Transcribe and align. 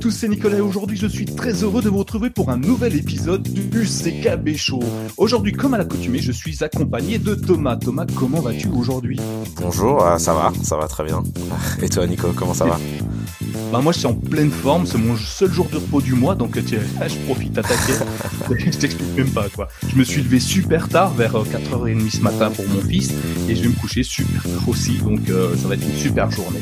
tous, 0.00 0.10
c'est 0.10 0.28
Nicolas 0.28 0.56
et 0.56 0.60
aujourd'hui 0.62 0.96
je 0.96 1.06
suis 1.06 1.26
très 1.26 1.52
heureux 1.62 1.82
de 1.82 1.90
vous 1.90 1.98
retrouver 1.98 2.30
pour 2.30 2.48
un 2.48 2.56
nouvel 2.56 2.96
épisode 2.96 3.42
du 3.42 3.84
CKB 3.84 4.56
Show. 4.56 4.80
Aujourd'hui, 5.18 5.52
comme 5.52 5.74
à 5.74 5.78
l'accoutumée, 5.78 6.20
je 6.20 6.32
suis 6.32 6.64
accompagné 6.64 7.18
de 7.18 7.34
Thomas. 7.34 7.76
Thomas, 7.76 8.06
comment 8.14 8.40
vas-tu 8.40 8.68
aujourd'hui? 8.68 9.20
Bonjour, 9.60 10.02
euh, 10.02 10.16
ça 10.16 10.32
va, 10.32 10.52
ça 10.62 10.78
va 10.78 10.88
très 10.88 11.04
bien. 11.04 11.22
Et 11.82 11.88
toi 11.90 12.06
Nico, 12.06 12.28
comment 12.34 12.54
ça 12.54 12.64
va? 12.64 12.80
Bah 13.72 13.80
moi 13.80 13.92
je 13.92 13.98
suis 13.98 14.06
en 14.06 14.14
pleine 14.14 14.50
forme, 14.50 14.84
c'est 14.84 14.98
mon 14.98 15.16
seul 15.16 15.52
jour 15.52 15.68
de 15.68 15.76
repos 15.76 16.00
du 16.00 16.14
mois, 16.14 16.34
donc 16.34 16.58
tiens, 16.64 16.80
je 17.06 17.14
profite 17.26 17.52
d'attaquer. 17.52 17.92
je 18.48 18.78
t'explique 18.78 19.16
même 19.16 19.30
pas 19.30 19.48
quoi. 19.48 19.68
Je 19.88 19.96
me 19.96 20.02
suis 20.02 20.22
levé 20.22 20.40
super 20.40 20.88
tard, 20.88 21.12
vers 21.14 21.32
4h30 21.34 22.00
euh, 22.00 22.10
ce 22.10 22.20
matin 22.20 22.50
pour 22.50 22.66
mon 22.68 22.80
fils, 22.80 23.12
et 23.48 23.54
je 23.54 23.62
vais 23.62 23.68
me 23.68 23.74
coucher 23.74 24.02
super 24.02 24.42
tard 24.42 24.68
aussi, 24.68 24.98
donc 24.98 25.28
euh, 25.28 25.54
ça 25.56 25.68
va 25.68 25.74
être 25.74 25.86
une 25.86 25.96
super 25.96 26.30
journée. 26.30 26.60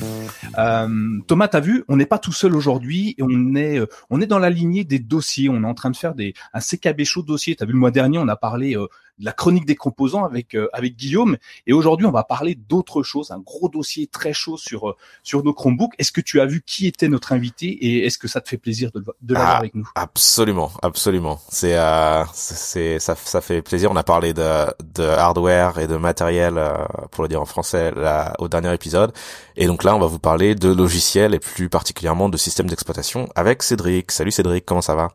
Euh, 0.58 1.20
Thomas, 1.26 1.48
t'as 1.48 1.60
vu, 1.60 1.84
on 1.88 1.96
n'est 1.96 2.06
pas 2.06 2.18
tout 2.18 2.32
seul 2.32 2.54
aujourd'hui, 2.54 3.14
on 3.20 3.54
est, 3.54 3.80
on 4.10 4.20
est 4.20 4.26
dans 4.26 4.38
la 4.38 4.50
lignée 4.50 4.84
des 4.84 4.98
dossiers, 4.98 5.48
on 5.48 5.62
est 5.62 5.66
en 5.66 5.74
train 5.74 5.90
de 5.90 5.96
faire 5.96 6.14
des, 6.14 6.34
un 6.52 6.60
CKB 6.60 7.04
chaud 7.04 7.22
dossier. 7.22 7.56
T'as 7.56 7.64
vu 7.64 7.72
le 7.72 7.78
mois 7.78 7.90
dernier, 7.90 8.18
on 8.18 8.28
a 8.28 8.36
parlé 8.36 8.76
la 9.20 9.32
chronique 9.32 9.66
des 9.66 9.77
composants 9.77 10.24
avec 10.24 10.54
euh, 10.54 10.68
avec 10.72 10.96
Guillaume. 10.96 11.36
Et 11.66 11.72
aujourd'hui, 11.72 12.06
on 12.06 12.10
va 12.10 12.24
parler 12.24 12.54
d'autre 12.54 13.02
chose, 13.02 13.30
un 13.30 13.38
gros 13.38 13.68
dossier 13.68 14.06
très 14.06 14.32
chaud 14.32 14.56
sur 14.56 14.88
euh, 14.88 14.96
sur 15.22 15.44
nos 15.44 15.52
Chromebooks. 15.52 15.94
Est-ce 15.98 16.12
que 16.12 16.20
tu 16.20 16.41
as 16.41 16.46
vu 16.46 16.62
qui 16.64 16.86
était 16.86 17.08
notre 17.08 17.32
invité 17.32 17.66
et 17.66 18.06
est-ce 18.06 18.18
que 18.18 18.28
ça 18.28 18.41
te 18.41 18.48
fait 18.48 18.58
plaisir 18.58 18.91
de, 18.92 19.04
de 19.20 19.34
l'avoir 19.34 19.56
ah, 19.56 19.58
avec 19.58 19.74
nous? 19.74 19.88
Absolument, 19.94 20.70
absolument. 20.82 21.41
C'est 21.48 21.77
euh, 21.77 22.24
c'est 22.32 22.98
ça 22.98 23.14
ça 23.16 23.41
fait 23.41 23.62
plaisir. 23.62 23.91
On 23.91 23.96
a 23.96 24.04
parlé 24.04 24.33
de 24.33 24.66
de 24.94 25.05
hardware 25.05 25.78
et 25.78 25.86
de 25.86 25.96
matériel 25.96 26.58
euh, 26.58 26.74
pour 27.11 27.22
le 27.22 27.28
dire 27.28 27.41
en 27.41 27.46
français 27.46 27.92
là, 27.92 28.34
au 28.39 28.48
dernier 28.48 28.72
épisode. 28.72 29.12
Et 29.56 29.66
donc 29.66 29.84
là, 29.84 29.96
on 29.96 29.98
va 29.98 30.06
vous 30.06 30.19
parler 30.19 30.55
de 30.55 30.69
logiciels 30.72 31.34
et 31.34 31.39
plus 31.39 31.69
particulièrement 31.69 32.28
de 32.28 32.36
systèmes 32.36 32.69
d'exploitation 32.69 33.28
avec 33.34 33.62
Cédric. 33.62 34.12
Salut 34.12 34.30
Cédric, 34.30 34.64
comment 34.64 34.83
ça 34.83 34.94
va? 34.94 35.08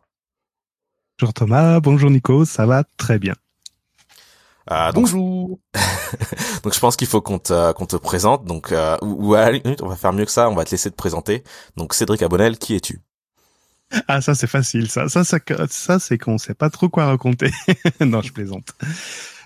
Bonjour 1.18 1.32
Thomas, 1.32 1.80
bonjour 1.80 2.10
Nico, 2.10 2.44
ça 2.44 2.66
va 2.66 2.82
très 2.96 3.18
bien. 3.18 3.34
Euh, 4.70 4.92
Bonjour. 4.92 5.58
donc 6.62 6.74
je 6.74 6.80
pense 6.80 6.96
qu'il 6.96 7.06
faut 7.06 7.20
qu'on 7.20 7.38
te, 7.38 7.72
qu'on 7.72 7.86
te 7.86 7.96
présente. 7.96 8.44
Donc 8.44 8.72
euh, 8.72 8.96
ou, 9.02 9.34
à 9.34 9.50
la 9.50 9.58
on 9.82 9.88
va 9.88 9.96
faire 9.96 10.12
mieux 10.12 10.24
que 10.24 10.30
ça. 10.30 10.48
On 10.48 10.54
va 10.54 10.64
te 10.64 10.70
laisser 10.70 10.90
te 10.90 10.96
présenter. 10.96 11.44
Donc 11.76 11.94
Cédric 11.94 12.22
Abonnel, 12.22 12.58
qui 12.58 12.74
es-tu? 12.74 13.00
Ah 14.08 14.20
ça 14.20 14.34
c'est 14.34 14.46
facile. 14.46 14.88
Ça 14.88 15.08
ça 15.08 15.24
ça, 15.24 15.38
ça 15.68 15.98
c'est 15.98 16.18
qu'on 16.18 16.38
sait 16.38 16.54
pas 16.54 16.70
trop 16.70 16.88
quoi 16.88 17.06
raconter. 17.06 17.50
non, 18.00 18.22
je 18.22 18.32
plaisante. 18.32 18.74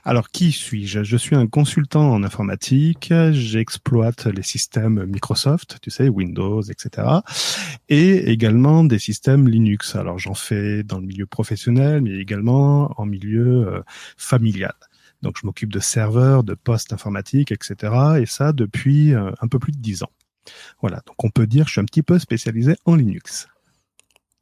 Alors, 0.05 0.31
qui 0.31 0.53
suis-je? 0.53 1.03
Je 1.03 1.17
suis 1.19 1.37
un 1.37 1.47
consultant 1.47 2.13
en 2.13 2.23
informatique, 2.23 3.13
j'exploite 3.33 4.25
les 4.25 4.43
systèmes 4.43 5.05
Microsoft, 5.05 5.77
tu 5.83 5.91
sais, 5.91 6.09
Windows, 6.09 6.63
etc. 6.63 7.07
Et 7.91 8.31
également 8.31 8.85
des 8.85 8.99
systèmes 8.99 9.49
Linux. 9.49 9.97
Alors, 9.97 10.19
j'en 10.19 10.33
fais 10.33 10.83
dans 10.83 10.99
le 10.99 11.07
milieu 11.07 11.27
professionnel, 11.27 12.01
mais 12.01 12.13
également 12.19 12.91
en 12.99 13.05
milieu 13.05 13.69
euh, 13.69 13.83
familial. 14.17 14.73
Donc 15.23 15.37
je 15.41 15.47
m'occupe 15.47 15.73
de 15.73 15.81
serveurs, 15.81 16.45
de 16.45 16.55
postes 16.55 16.93
informatiques, 16.93 17.53
etc. 17.53 17.93
Et 18.21 18.27
ça 18.27 18.53
depuis 18.53 19.15
euh, 19.15 19.31
un 19.41 19.49
peu 19.49 19.59
plus 19.59 19.73
de 19.73 19.79
dix 19.79 20.03
ans. 20.03 20.11
Voilà, 20.81 21.03
donc 21.07 21.23
on 21.25 21.31
peut 21.31 21.47
dire 21.47 21.65
que 21.65 21.69
je 21.69 21.73
suis 21.73 21.81
un 21.81 21.85
petit 21.85 22.03
peu 22.03 22.19
spécialisé 22.19 22.77
en 22.85 22.95
Linux. 22.95 23.49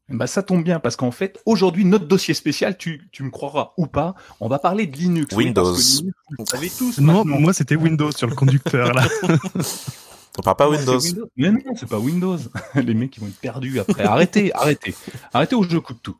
Bah 0.09 0.29
ça 0.29 0.45
tombe 0.45 0.63
bien 0.63 0.79
parce 0.79 0.95
qu'en 0.95 1.11
fait 1.11 1.41
aujourd'hui 1.47 1.85
notre 1.85 2.07
dossier 2.07 2.33
spécial, 2.33 2.77
tu, 2.77 3.09
tu 3.11 3.25
me 3.25 3.31
croiras 3.31 3.73
ou 3.77 3.89
pas, 3.89 4.15
on 4.39 4.49
va 4.49 4.61
parler 4.61 4.87
de 4.87 4.97
Linux. 4.97 5.35
Windows. 5.35 5.75
vous 5.75 6.47
savez 6.47 6.71
tous. 6.71 6.99
Non, 6.99 7.25
moi 7.25 7.53
c'était 7.53 7.75
Windows 7.75 8.13
sur 8.13 8.29
le 8.29 8.35
conducteur 8.37 8.93
là. 8.93 9.09
On 10.39 10.43
parle 10.43 10.57
pas 10.57 10.69
Windows. 10.69 11.01
Mais 11.37 11.51
non, 11.51 11.75
c'est 11.77 11.89
pas 11.89 11.99
Windows. 11.99 12.39
Les 12.75 12.95
mecs 12.95 13.17
ils 13.17 13.21
vont 13.21 13.27
être 13.27 13.41
perdus 13.41 13.81
après. 13.81 14.05
Arrêtez, 14.05 14.55
arrêtez, 14.55 14.95
arrêtez 15.33 15.57
ou 15.57 15.65
je 15.65 15.79
coupe 15.79 16.03
tout. 16.03 16.17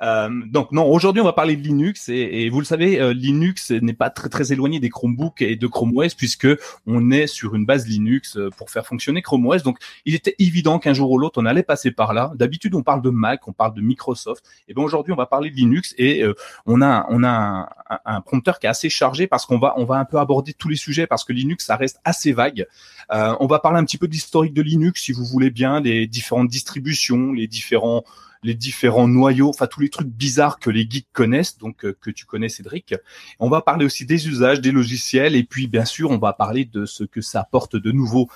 Euh, 0.00 0.28
donc 0.46 0.70
non, 0.70 0.86
aujourd'hui 0.86 1.20
on 1.20 1.24
va 1.24 1.32
parler 1.32 1.56
de 1.56 1.62
Linux 1.62 2.08
et, 2.08 2.14
et 2.14 2.50
vous 2.50 2.60
le 2.60 2.64
savez, 2.64 3.00
euh, 3.00 3.12
Linux 3.12 3.72
n'est 3.72 3.94
pas 3.94 4.10
très 4.10 4.28
très 4.28 4.52
éloigné 4.52 4.78
des 4.78 4.90
Chromebooks 4.90 5.42
et 5.42 5.56
de 5.56 5.66
Chrome 5.66 5.96
OS 5.96 6.14
puisque 6.14 6.46
on 6.86 7.10
est 7.10 7.26
sur 7.26 7.56
une 7.56 7.66
base 7.66 7.86
Linux 7.86 8.36
euh, 8.36 8.50
pour 8.56 8.70
faire 8.70 8.86
fonctionner 8.86 9.22
Chrome 9.22 9.46
OS. 9.46 9.62
Donc 9.64 9.78
il 10.04 10.14
était 10.14 10.36
évident 10.38 10.78
qu'un 10.78 10.92
jour 10.92 11.10
ou 11.10 11.18
l'autre 11.18 11.40
on 11.42 11.46
allait 11.46 11.64
passer 11.64 11.90
par 11.90 12.12
là. 12.12 12.32
D'habitude 12.36 12.74
on 12.74 12.82
parle 12.82 13.02
de 13.02 13.10
Mac, 13.10 13.48
on 13.48 13.52
parle 13.52 13.74
de 13.74 13.80
Microsoft. 13.80 14.44
Et 14.68 14.74
bien 14.74 14.84
aujourd'hui 14.84 15.12
on 15.12 15.16
va 15.16 15.26
parler 15.26 15.50
de 15.50 15.56
Linux 15.56 15.94
et 15.98 16.24
on 16.66 16.80
a 16.80 17.06
on 17.08 17.24
a 17.24 17.68
un, 17.90 17.98
un, 18.04 18.20
prompteur 18.20 18.60
qui 18.60 18.66
est 18.66 18.70
assez 18.70 18.88
chargé 18.88 19.26
parce 19.26 19.46
qu'on 19.46 19.58
va 19.58 19.74
on 19.78 19.84
va 19.84 19.96
un 19.96 20.04
peu 20.04 20.18
aborder 20.18 20.52
tous 20.52 20.68
les 20.68 20.76
sujets 20.76 21.06
parce 21.06 21.24
que 21.24 21.32
Linux 21.32 21.66
ça 21.66 21.76
reste 21.76 22.00
assez 22.04 22.32
vague. 22.32 22.66
on 23.10 23.46
va 23.46 23.58
parler 23.58 23.78
un 23.78 23.84
petit 23.84 23.98
peu 23.98 24.06
de 24.06 24.12
l'historique 24.12 24.54
de 24.54 24.62
Linux 24.62 25.02
si 25.02 25.12
vous 25.12 25.24
voulez 25.24 25.50
bien, 25.50 25.80
les 25.80 26.06
différentes 26.06 26.48
distributions, 26.48 27.32
les 27.32 27.48
différents 27.48 28.04
les 28.42 28.54
différents 28.54 29.08
noyaux, 29.08 29.48
enfin 29.48 29.66
tous 29.66 29.80
les 29.80 29.88
trucs 29.88 30.08
bizarres 30.08 30.58
que 30.58 30.70
les 30.70 30.88
geeks 30.88 31.08
connaissent, 31.12 31.58
donc 31.58 31.84
euh, 31.84 31.96
que 32.00 32.10
tu 32.10 32.24
connais 32.24 32.48
Cédric. 32.48 32.94
On 33.38 33.48
va 33.48 33.60
parler 33.60 33.84
aussi 33.84 34.06
des 34.06 34.28
usages, 34.28 34.60
des 34.60 34.72
logiciels, 34.72 35.36
et 35.36 35.44
puis 35.44 35.66
bien 35.66 35.84
sûr 35.84 36.10
on 36.10 36.18
va 36.18 36.32
parler 36.32 36.64
de 36.64 36.86
ce 36.86 37.04
que 37.04 37.20
ça 37.20 37.40
apporte 37.40 37.76
de 37.76 37.92
nouveau 37.92 38.28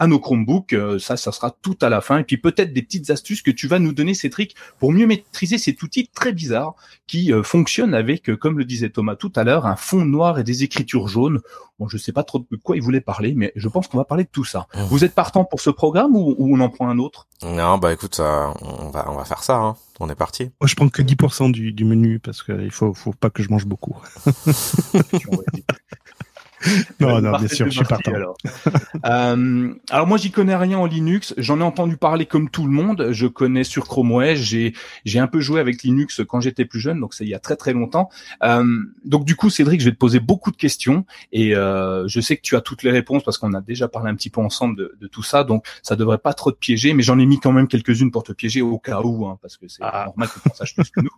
à 0.00 0.06
nos 0.06 0.18
Chromebooks. 0.18 0.72
Euh, 0.72 0.98
ça, 0.98 1.16
ça 1.16 1.30
sera 1.30 1.54
tout 1.62 1.78
à 1.80 1.88
la 1.88 2.00
fin. 2.00 2.18
Et 2.18 2.24
puis 2.24 2.38
peut-être 2.38 2.72
des 2.72 2.82
petites 2.82 3.10
astuces 3.10 3.42
que 3.42 3.52
tu 3.52 3.68
vas 3.68 3.78
nous 3.78 3.92
donner, 3.92 4.14
Cédric, 4.14 4.56
pour 4.80 4.90
mieux 4.90 5.06
maîtriser 5.06 5.58
cet 5.58 5.80
outil 5.82 6.08
très 6.08 6.32
bizarre 6.32 6.74
qui 7.06 7.32
euh, 7.32 7.42
fonctionne 7.42 7.94
avec, 7.94 8.30
euh, 8.30 8.36
comme 8.36 8.58
le 8.58 8.64
disait 8.64 8.88
Thomas 8.88 9.14
tout 9.14 9.32
à 9.36 9.44
l'heure, 9.44 9.66
un 9.66 9.76
fond 9.76 10.04
noir 10.04 10.38
et 10.38 10.44
des 10.44 10.64
écritures 10.64 11.06
jaunes. 11.06 11.40
Bon, 11.78 11.88
je 11.88 11.98
sais 11.98 12.12
pas 12.12 12.24
trop 12.24 12.38
de 12.38 12.56
quoi 12.56 12.76
il 12.76 12.82
voulait 12.82 13.00
parler, 13.00 13.34
mais 13.36 13.52
je 13.56 13.68
pense 13.68 13.88
qu'on 13.88 13.98
va 13.98 14.04
parler 14.04 14.24
de 14.24 14.30
tout 14.30 14.44
ça. 14.44 14.66
Mmh. 14.74 14.82
Vous 14.84 15.04
êtes 15.04 15.14
partant 15.14 15.44
pour 15.44 15.60
ce 15.60 15.70
programme 15.70 16.16
ou, 16.16 16.34
on 16.38 16.60
en 16.60 16.68
prend 16.68 16.88
un 16.88 16.98
autre? 16.98 17.26
Non, 17.42 17.78
bah 17.78 17.92
écoute, 17.92 18.20
on 18.20 18.90
va 18.90 19.10
on 19.10 19.16
va 19.16 19.24
faire 19.24 19.42
ça. 19.42 19.56
Hein. 19.56 19.76
On 19.98 20.08
est 20.08 20.14
parti. 20.14 20.50
Moi, 20.60 20.68
je 20.68 20.74
prends 20.74 20.88
que 20.88 21.02
10% 21.02 21.52
du, 21.52 21.72
du 21.72 21.84
menu 21.84 22.18
parce 22.18 22.42
qu'il 22.42 22.70
faut 22.70 22.94
faut 22.94 23.12
pas 23.12 23.30
que 23.30 23.42
je 23.42 23.50
mange 23.50 23.66
beaucoup. 23.66 23.96
non, 27.00 27.20
non, 27.20 27.38
bien 27.38 27.48
sûr, 27.48 27.66
je 27.66 27.70
suis 27.70 27.84
partant. 27.84 28.12
Alors. 28.12 28.36
euh, 29.06 29.72
alors 29.90 30.06
moi, 30.06 30.18
j'y 30.18 30.30
connais 30.30 30.56
rien 30.56 30.78
en 30.78 30.86
Linux. 30.86 31.34
J'en 31.38 31.60
ai 31.60 31.62
entendu 31.62 31.96
parler 31.96 32.26
comme 32.26 32.50
tout 32.50 32.64
le 32.64 32.70
monde. 32.70 33.08
Je 33.10 33.26
connais 33.26 33.64
sur 33.64 33.86
Chrome 33.86 34.12
OS. 34.12 34.36
J'ai 34.36 34.74
j'ai 35.04 35.18
un 35.18 35.26
peu 35.26 35.40
joué 35.40 35.60
avec 35.60 35.82
Linux 35.82 36.20
quand 36.28 36.40
j'étais 36.40 36.64
plus 36.64 36.80
jeune, 36.80 37.00
donc 37.00 37.14
c'est 37.14 37.24
il 37.24 37.30
y 37.30 37.34
a 37.34 37.38
très 37.38 37.56
très 37.56 37.72
longtemps. 37.72 38.10
Euh, 38.42 38.64
donc 39.04 39.24
du 39.24 39.36
coup, 39.36 39.50
Cédric, 39.50 39.80
je 39.80 39.86
vais 39.86 39.92
te 39.92 39.98
poser 39.98 40.20
beaucoup 40.20 40.50
de 40.50 40.56
questions 40.56 41.04
et 41.32 41.54
euh, 41.54 42.06
je 42.08 42.20
sais 42.20 42.36
que 42.36 42.42
tu 42.42 42.56
as 42.56 42.60
toutes 42.60 42.82
les 42.82 42.90
réponses 42.90 43.22
parce 43.22 43.38
qu'on 43.38 43.54
a 43.54 43.60
déjà 43.60 43.88
parlé 43.88 44.10
un 44.10 44.14
petit 44.14 44.30
peu 44.30 44.40
ensemble 44.40 44.76
de, 44.76 44.96
de, 45.00 45.06
tout 45.06 45.22
ça, 45.22 45.44
donc 45.44 45.66
ça 45.82 45.96
devrait 45.96 46.18
pas 46.18 46.34
trop 46.34 46.52
te 46.52 46.58
piéger. 46.58 46.92
Mais 46.94 47.02
j'en 47.02 47.18
ai 47.18 47.26
mis 47.26 47.38
quand 47.40 47.52
même 47.52 47.68
quelques-unes 47.68 48.10
pour 48.10 48.22
te 48.22 48.32
piéger 48.32 48.62
au 48.62 48.78
cas 48.78 49.00
où, 49.00 49.26
hein, 49.26 49.38
parce 49.40 49.56
que 49.56 49.68
c'est 49.68 49.82
ah. 49.82 50.04
normal 50.06 50.28
que 50.28 50.40
tu 50.40 50.48
en 50.50 50.54
saches 50.54 50.74
plus 50.74 50.90
que 50.90 51.00
nous. 51.00 51.10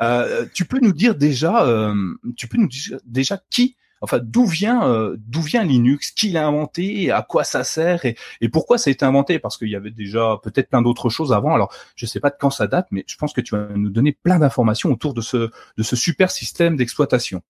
Euh, 0.00 0.46
tu 0.52 0.64
peux 0.64 0.78
nous 0.80 0.92
dire 0.92 1.14
déjà, 1.14 1.66
euh, 1.66 2.14
tu 2.36 2.48
peux 2.48 2.58
nous 2.58 2.68
dire 2.68 2.98
déjà 3.04 3.38
qui 3.50 3.76
Enfin, 4.06 4.20
d'où 4.22 4.46
vient 4.46 4.88
euh, 4.88 5.16
d'où 5.18 5.42
vient 5.42 5.64
Linux? 5.64 6.12
Qui 6.12 6.30
l'a 6.30 6.46
inventé? 6.46 7.10
À 7.10 7.22
quoi 7.22 7.42
ça 7.42 7.64
sert? 7.64 8.04
Et, 8.04 8.16
pourquoi 8.52 8.78
ça 8.78 8.88
a 8.88 8.92
été 8.92 9.04
inventé? 9.04 9.40
Parce 9.40 9.58
qu'il 9.58 9.68
y 9.68 9.74
avait 9.74 9.90
déjà 9.90 10.38
peut-être 10.44 10.68
plein 10.68 10.80
d'autres 10.80 11.10
choses 11.10 11.32
avant. 11.32 11.54
Alors, 11.54 11.72
je 11.96 12.06
sais 12.06 12.20
pas 12.20 12.30
de 12.30 12.36
quand 12.38 12.50
ça 12.50 12.68
date, 12.68 12.86
mais 12.92 13.04
je 13.08 13.16
pense 13.16 13.32
que 13.32 13.40
tu 13.40 13.56
vas 13.56 13.66
nous 13.74 13.90
donner 13.90 14.12
plein 14.12 14.38
d'informations 14.38 14.92
autour 14.92 15.12
de 15.12 15.20
ce 15.20 15.50
de 15.76 15.82
ce 15.82 15.96
super 15.96 16.30
système 16.30 16.76
d'exploitation. 16.76 17.42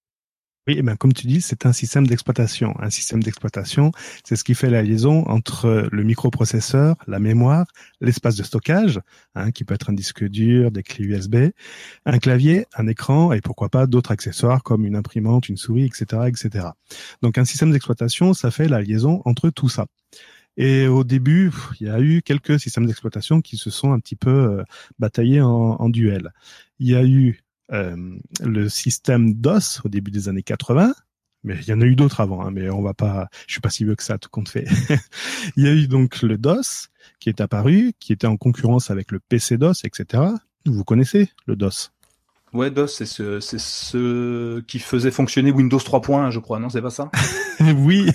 Oui, 0.68 0.74
eh 0.78 0.82
ben, 0.82 0.96
comme 0.96 1.12
tu 1.12 1.28
dis, 1.28 1.40
c'est 1.40 1.64
un 1.64 1.72
système 1.72 2.08
d'exploitation. 2.08 2.74
Un 2.80 2.90
système 2.90 3.22
d'exploitation, 3.22 3.92
c'est 4.24 4.34
ce 4.34 4.42
qui 4.42 4.54
fait 4.56 4.68
la 4.68 4.82
liaison 4.82 5.22
entre 5.28 5.88
le 5.92 6.02
microprocesseur, 6.02 6.96
la 7.06 7.20
mémoire, 7.20 7.66
l'espace 8.00 8.34
de 8.34 8.42
stockage, 8.42 9.00
hein, 9.36 9.52
qui 9.52 9.62
peut 9.62 9.74
être 9.74 9.90
un 9.90 9.92
disque 9.92 10.24
dur, 10.24 10.72
des 10.72 10.82
clés 10.82 11.04
USB, 11.04 11.36
un 12.04 12.18
clavier, 12.18 12.66
un 12.74 12.88
écran 12.88 13.32
et 13.32 13.40
pourquoi 13.40 13.68
pas 13.68 13.86
d'autres 13.86 14.10
accessoires 14.10 14.64
comme 14.64 14.84
une 14.84 14.96
imprimante, 14.96 15.48
une 15.48 15.56
souris, 15.56 15.84
etc., 15.84 16.22
etc. 16.26 16.66
Donc 17.22 17.38
un 17.38 17.44
système 17.44 17.70
d'exploitation, 17.70 18.34
ça 18.34 18.50
fait 18.50 18.66
la 18.66 18.82
liaison 18.82 19.22
entre 19.24 19.50
tout 19.50 19.68
ça. 19.68 19.86
Et 20.56 20.88
au 20.88 21.04
début, 21.04 21.52
il 21.80 21.86
y 21.86 21.90
a 21.90 22.00
eu 22.00 22.22
quelques 22.22 22.58
systèmes 22.58 22.86
d'exploitation 22.86 23.40
qui 23.40 23.56
se 23.56 23.70
sont 23.70 23.92
un 23.92 24.00
petit 24.00 24.16
peu 24.16 24.30
euh, 24.30 24.64
bataillés 24.98 25.42
en, 25.42 25.76
en 25.78 25.88
duel. 25.88 26.32
Il 26.80 26.88
y 26.88 26.96
a 26.96 27.04
eu 27.04 27.42
le 27.70 28.68
système 28.68 29.34
DOS 29.34 29.80
au 29.84 29.88
début 29.88 30.10
des 30.10 30.28
années 30.28 30.42
80. 30.42 30.94
Mais 31.44 31.56
il 31.60 31.68
y 31.68 31.72
en 31.72 31.80
a 31.80 31.84
eu 31.84 31.94
d'autres 31.94 32.20
avant, 32.20 32.44
hein, 32.44 32.50
mais 32.50 32.68
on 32.70 32.82
va 32.82 32.92
pas. 32.92 33.28
Je 33.46 33.52
suis 33.52 33.60
pas 33.60 33.70
si 33.70 33.84
vieux 33.84 33.94
que 33.94 34.02
ça, 34.02 34.18
tout 34.18 34.28
compte 34.28 34.48
fait. 34.48 34.66
il 35.56 35.64
y 35.64 35.68
a 35.68 35.72
eu 35.72 35.86
donc 35.86 36.22
le 36.22 36.38
DOS 36.38 36.88
qui 37.20 37.28
est 37.28 37.40
apparu, 37.40 37.92
qui 38.00 38.12
était 38.12 38.26
en 38.26 38.36
concurrence 38.36 38.90
avec 38.90 39.12
le 39.12 39.20
PC 39.20 39.56
DOS, 39.56 39.84
etc. 39.84 40.24
Vous 40.64 40.82
connaissez 40.82 41.30
le 41.46 41.54
DOS? 41.54 41.92
Ouais, 42.56 42.70
DOS, 42.70 42.86
c'est 42.86 43.04
ce, 43.04 43.38
c'est 43.40 43.60
ce 43.60 44.60
qui 44.60 44.78
faisait 44.78 45.10
fonctionner 45.10 45.50
Windows 45.50 45.78
3.1, 45.78 46.30
je 46.30 46.38
crois, 46.38 46.58
non, 46.58 46.70
c'est 46.70 46.80
pas 46.80 46.90
ça? 46.90 47.10
Oui, 47.78 48.10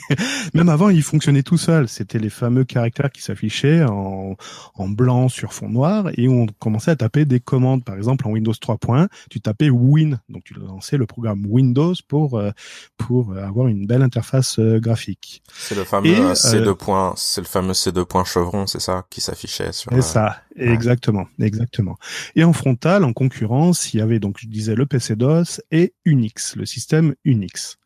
même 0.53 0.69
avant, 0.69 0.89
il 0.89 1.01
fonctionnait 1.01 1.41
tout 1.41 1.57
seul. 1.57 1.87
C'était 1.87 2.19
les 2.19 2.29
fameux 2.29 2.63
caractères 2.63 3.11
qui 3.11 3.23
s'affichaient 3.23 3.83
en, 3.83 4.35
en 4.75 4.87
blanc 4.87 5.29
sur 5.29 5.53
fond 5.53 5.67
noir 5.67 6.09
et 6.15 6.27
on 6.27 6.45
commençait 6.59 6.91
à 6.91 6.95
taper 6.95 7.25
des 7.25 7.39
commandes. 7.39 7.83
Par 7.83 7.95
exemple, 7.95 8.27
en 8.27 8.31
Windows 8.31 8.51
3.1, 8.51 9.07
tu 9.31 9.41
tapais 9.41 9.69
Win, 9.69 10.19
donc 10.29 10.43
tu 10.43 10.53
lançais 10.53 10.97
le 10.97 11.07
programme 11.07 11.43
Windows 11.47 11.93
pour 12.07 12.37
euh, 12.37 12.51
pour 12.97 13.35
avoir 13.35 13.67
une 13.67 13.87
belle 13.87 14.03
interface 14.03 14.59
euh, 14.59 14.79
graphique. 14.79 15.41
C'est 15.53 15.75
le 15.75 15.83
fameux 15.83 16.09
Et, 16.09 16.33
C2 16.33 16.75
points, 16.75 17.13
c'est 17.17 17.41
le 17.41 17.47
fameux 17.47 17.73
C2 17.73 18.05
points 18.05 18.23
chevron, 18.23 18.67
c'est 18.67 18.79
ça, 18.81 19.05
qui 19.09 19.21
s'affichait 19.21 19.71
sur. 19.71 19.91
C'est 19.91 19.97
euh, 19.97 20.01
ça, 20.01 20.37
exactement, 20.55 21.25
exactement. 21.39 21.97
Et 22.35 22.43
en 22.43 22.53
frontal, 22.53 23.03
en 23.03 23.13
concurrence, 23.13 23.93
il 23.93 23.97
y 23.97 24.01
avait 24.01 24.19
donc, 24.19 24.30
je 24.37 24.47
disais, 24.47 24.75
le 24.75 24.85
PC 24.85 25.15
DOS 25.15 25.61
et 25.71 25.93
Unix, 26.05 26.55
le 26.55 26.65
système 26.65 27.15
Unix. 27.25 27.77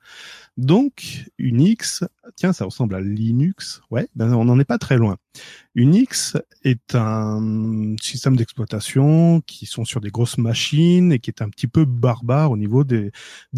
Donc, 0.58 1.26
Unix, 1.38 2.04
tiens, 2.36 2.54
ça 2.54 2.66
ressemble 2.66 2.96
à 2.96 3.02
Linux. 3.02 3.82
Ouais, 3.92 4.08
ben 4.16 4.34
on 4.34 4.46
n'en 4.46 4.60
est 4.60 4.66
pas 4.66 4.78
très 4.78 4.98
loin. 4.98 5.18
Unix 5.74 6.38
est 6.64 6.96
un 6.96 7.96
système 8.02 8.38
d'exploitation 8.38 9.42
qui 9.42 9.66
sont 9.66 9.84
sur 9.84 10.00
des 10.00 10.12
grosses 10.12 10.38
machines 10.38 11.12
et 11.12 11.20
qui 11.20 11.30
est 11.30 11.42
un 11.42 11.50
petit 11.50 11.68
peu 11.68 11.84
barbare 11.86 12.52
au 12.52 12.58
niveau 12.58 12.84
des 12.84 13.12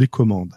commandes. 0.10 0.56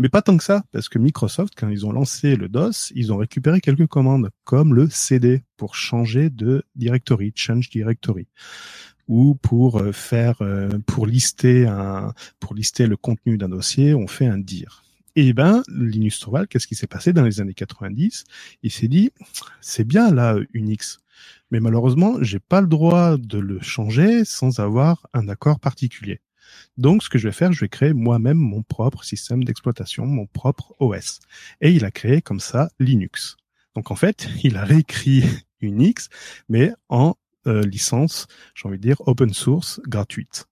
Mais 0.00 0.08
pas 0.08 0.22
tant 0.22 0.36
que 0.36 0.44
ça, 0.44 0.62
parce 0.70 0.88
que 0.88 1.00
Microsoft, 1.00 1.54
quand 1.56 1.68
ils 1.68 1.84
ont 1.84 1.90
lancé 1.90 2.36
le 2.36 2.48
DOS, 2.48 2.92
ils 2.94 3.12
ont 3.12 3.16
récupéré 3.16 3.60
quelques 3.60 3.88
commandes, 3.88 4.30
comme 4.44 4.72
le 4.72 4.88
CD, 4.88 5.42
pour 5.56 5.74
changer 5.74 6.30
de 6.30 6.62
directory, 6.76 7.32
change 7.34 7.68
directory, 7.68 8.28
ou 9.08 9.34
pour 9.34 9.80
euh, 9.80 9.90
faire, 9.90 10.40
euh, 10.40 10.68
pour 10.86 11.04
lister 11.06 11.66
un, 11.66 12.14
pour 12.38 12.54
lister 12.54 12.86
le 12.86 12.96
contenu 12.96 13.38
d'un 13.38 13.48
dossier, 13.48 13.92
on 13.92 14.06
fait 14.06 14.26
un 14.26 14.38
dir. 14.38 14.84
Et 15.16 15.32
ben, 15.32 15.64
Linus 15.66 16.20
Torvald, 16.20 16.46
qu'est-ce 16.46 16.68
qui 16.68 16.76
s'est 16.76 16.86
passé 16.86 17.12
dans 17.12 17.24
les 17.24 17.40
années 17.40 17.54
90 17.54 18.22
Il 18.62 18.70
s'est 18.70 18.86
dit, 18.86 19.10
c'est 19.60 19.82
bien 19.82 20.14
là 20.14 20.36
Unix, 20.52 21.00
mais 21.50 21.58
malheureusement, 21.58 22.18
j'ai 22.22 22.38
pas 22.38 22.60
le 22.60 22.68
droit 22.68 23.16
de 23.16 23.38
le 23.38 23.60
changer 23.60 24.24
sans 24.24 24.60
avoir 24.60 25.08
un 25.12 25.28
accord 25.28 25.58
particulier. 25.58 26.20
Donc, 26.78 27.02
ce 27.02 27.08
que 27.08 27.18
je 27.18 27.28
vais 27.28 27.32
faire, 27.32 27.52
je 27.52 27.60
vais 27.60 27.68
créer 27.68 27.92
moi-même 27.92 28.38
mon 28.38 28.62
propre 28.62 29.02
système 29.04 29.42
d'exploitation, 29.42 30.06
mon 30.06 30.26
propre 30.26 30.74
OS. 30.78 31.20
Et 31.60 31.72
il 31.72 31.84
a 31.84 31.90
créé 31.90 32.22
comme 32.22 32.40
ça 32.40 32.70
Linux. 32.78 33.36
Donc, 33.74 33.90
en 33.90 33.96
fait, 33.96 34.28
il 34.44 34.56
a 34.56 34.64
réécrit 34.64 35.24
Unix, 35.60 36.08
mais 36.48 36.72
en 36.88 37.16
euh, 37.48 37.62
licence, 37.62 38.28
j'ai 38.54 38.68
envie 38.68 38.78
de 38.78 38.82
dire, 38.82 39.00
open 39.06 39.34
source 39.34 39.80
gratuite. 39.86 40.46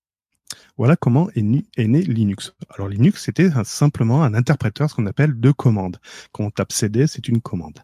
Voilà 0.76 0.96
comment 0.96 1.31
est, 1.31 1.43
né, 1.43 2.02
Linux. 2.02 2.52
Alors 2.70 2.88
Linux, 2.88 3.25
c'était 3.25 3.50
simplement 3.64 4.23
un 4.23 4.34
interpréteur, 4.34 4.90
ce 4.90 4.94
qu'on 4.94 5.06
appelle 5.06 5.40
de 5.40 5.50
commandes. 5.50 5.99
Quand 6.32 6.44
on 6.44 6.50
tape 6.50 6.73
CD, 6.73 7.06
c'est 7.06 7.28
une 7.28 7.40
commande. 7.40 7.81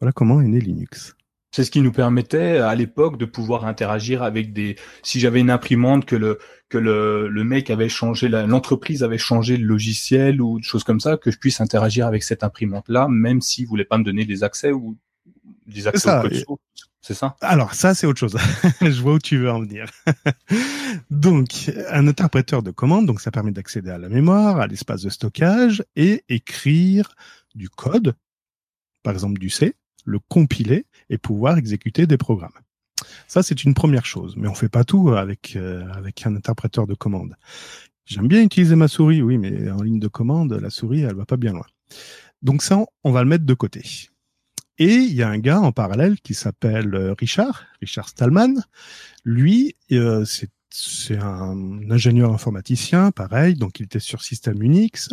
Voilà 0.00 0.12
comment 0.12 0.40
est 0.40 0.46
né 0.46 0.60
Linux. 0.60 1.16
C'est 1.52 1.64
ce 1.64 1.70
qui 1.70 1.80
nous 1.80 1.92
permettait 1.92 2.58
à 2.58 2.74
l'époque 2.74 3.18
de 3.18 3.24
pouvoir 3.24 3.64
interagir 3.64 4.22
avec 4.22 4.52
des. 4.52 4.76
Si 5.02 5.20
j'avais 5.20 5.40
une 5.40 5.50
imprimante 5.50 6.04
que 6.04 6.16
le 6.16 6.38
que 6.68 6.78
le, 6.78 7.28
le 7.28 7.44
mec 7.44 7.70
avait 7.70 7.88
changé, 7.88 8.28
l'entreprise 8.28 9.02
avait 9.02 9.18
changé 9.18 9.56
le 9.56 9.64
logiciel 9.64 10.42
ou 10.42 10.58
des 10.58 10.66
choses 10.66 10.84
comme 10.84 11.00
ça, 11.00 11.16
que 11.16 11.30
je 11.30 11.38
puisse 11.38 11.60
interagir 11.60 12.06
avec 12.06 12.24
cette 12.24 12.42
imprimante 12.42 12.88
là, 12.88 13.06
même 13.08 13.40
s'il 13.40 13.66
voulait 13.66 13.84
pas 13.84 13.98
me 13.98 14.04
donner 14.04 14.24
des 14.24 14.42
accès 14.42 14.72
ou 14.72 14.96
des 15.66 15.86
accès 15.86 16.08
ça, 16.08 16.18
au 16.18 16.22
code 16.22 16.34
source. 16.34 16.60
C'est 17.00 17.14
ça? 17.14 17.36
Alors 17.40 17.74
ça, 17.74 17.94
c'est 17.94 18.06
autre 18.06 18.18
chose. 18.18 18.36
je 18.80 19.00
vois 19.00 19.14
où 19.14 19.18
tu 19.20 19.38
veux 19.38 19.50
en 19.50 19.60
venir. 19.60 19.88
donc, 21.10 21.70
un 21.90 22.08
interpréteur 22.08 22.64
de 22.64 22.72
commande, 22.72 23.06
donc 23.06 23.20
ça 23.20 23.30
permet 23.30 23.52
d'accéder 23.52 23.90
à 23.90 23.98
la 23.98 24.08
mémoire, 24.08 24.58
à 24.58 24.66
l'espace 24.66 25.02
de 25.02 25.10
stockage 25.10 25.84
et 25.94 26.24
écrire 26.28 27.14
du 27.54 27.68
code, 27.68 28.16
par 29.04 29.12
exemple 29.12 29.38
du 29.38 29.50
C, 29.50 29.76
le 30.06 30.18
compiler 30.18 30.86
et 31.10 31.18
pouvoir 31.18 31.58
exécuter 31.58 32.06
des 32.06 32.16
programmes. 32.16 32.52
Ça, 33.28 33.42
c'est 33.42 33.64
une 33.64 33.74
première 33.74 34.06
chose, 34.06 34.34
mais 34.36 34.48
on 34.48 34.54
fait 34.54 34.70
pas 34.70 34.84
tout 34.84 35.10
avec 35.10 35.54
euh, 35.56 35.86
avec 35.92 36.26
un 36.26 36.34
interpréteur 36.34 36.86
de 36.86 36.94
commande. 36.94 37.36
J'aime 38.06 38.28
bien 38.28 38.42
utiliser 38.42 38.76
ma 38.76 38.88
souris, 38.88 39.20
oui, 39.20 39.36
mais 39.36 39.70
en 39.70 39.82
ligne 39.82 39.98
de 39.98 40.08
commande, 40.08 40.52
la 40.54 40.70
souris, 40.70 41.02
elle 41.02 41.16
va 41.16 41.26
pas 41.26 41.36
bien 41.36 41.52
loin. 41.52 41.66
Donc 42.40 42.62
ça, 42.62 42.78
on 43.02 43.12
va 43.12 43.22
le 43.22 43.28
mettre 43.28 43.44
de 43.44 43.54
côté. 43.54 43.82
Et 44.78 44.94
il 44.94 45.14
y 45.14 45.22
a 45.22 45.28
un 45.28 45.38
gars 45.38 45.60
en 45.60 45.72
parallèle 45.72 46.20
qui 46.20 46.34
s'appelle 46.34 46.94
euh, 46.94 47.14
Richard, 47.18 47.64
Richard 47.80 48.08
Stallman. 48.08 48.62
Lui, 49.24 49.74
euh, 49.92 50.24
c'est 50.24 50.50
c'est 50.78 51.16
un 51.16 51.90
ingénieur 51.90 52.34
informaticien, 52.34 53.10
pareil, 53.10 53.54
donc 53.54 53.80
il 53.80 53.84
était 53.84 54.00
sur 54.00 54.22
système 54.22 54.62
Unix. 54.62 55.08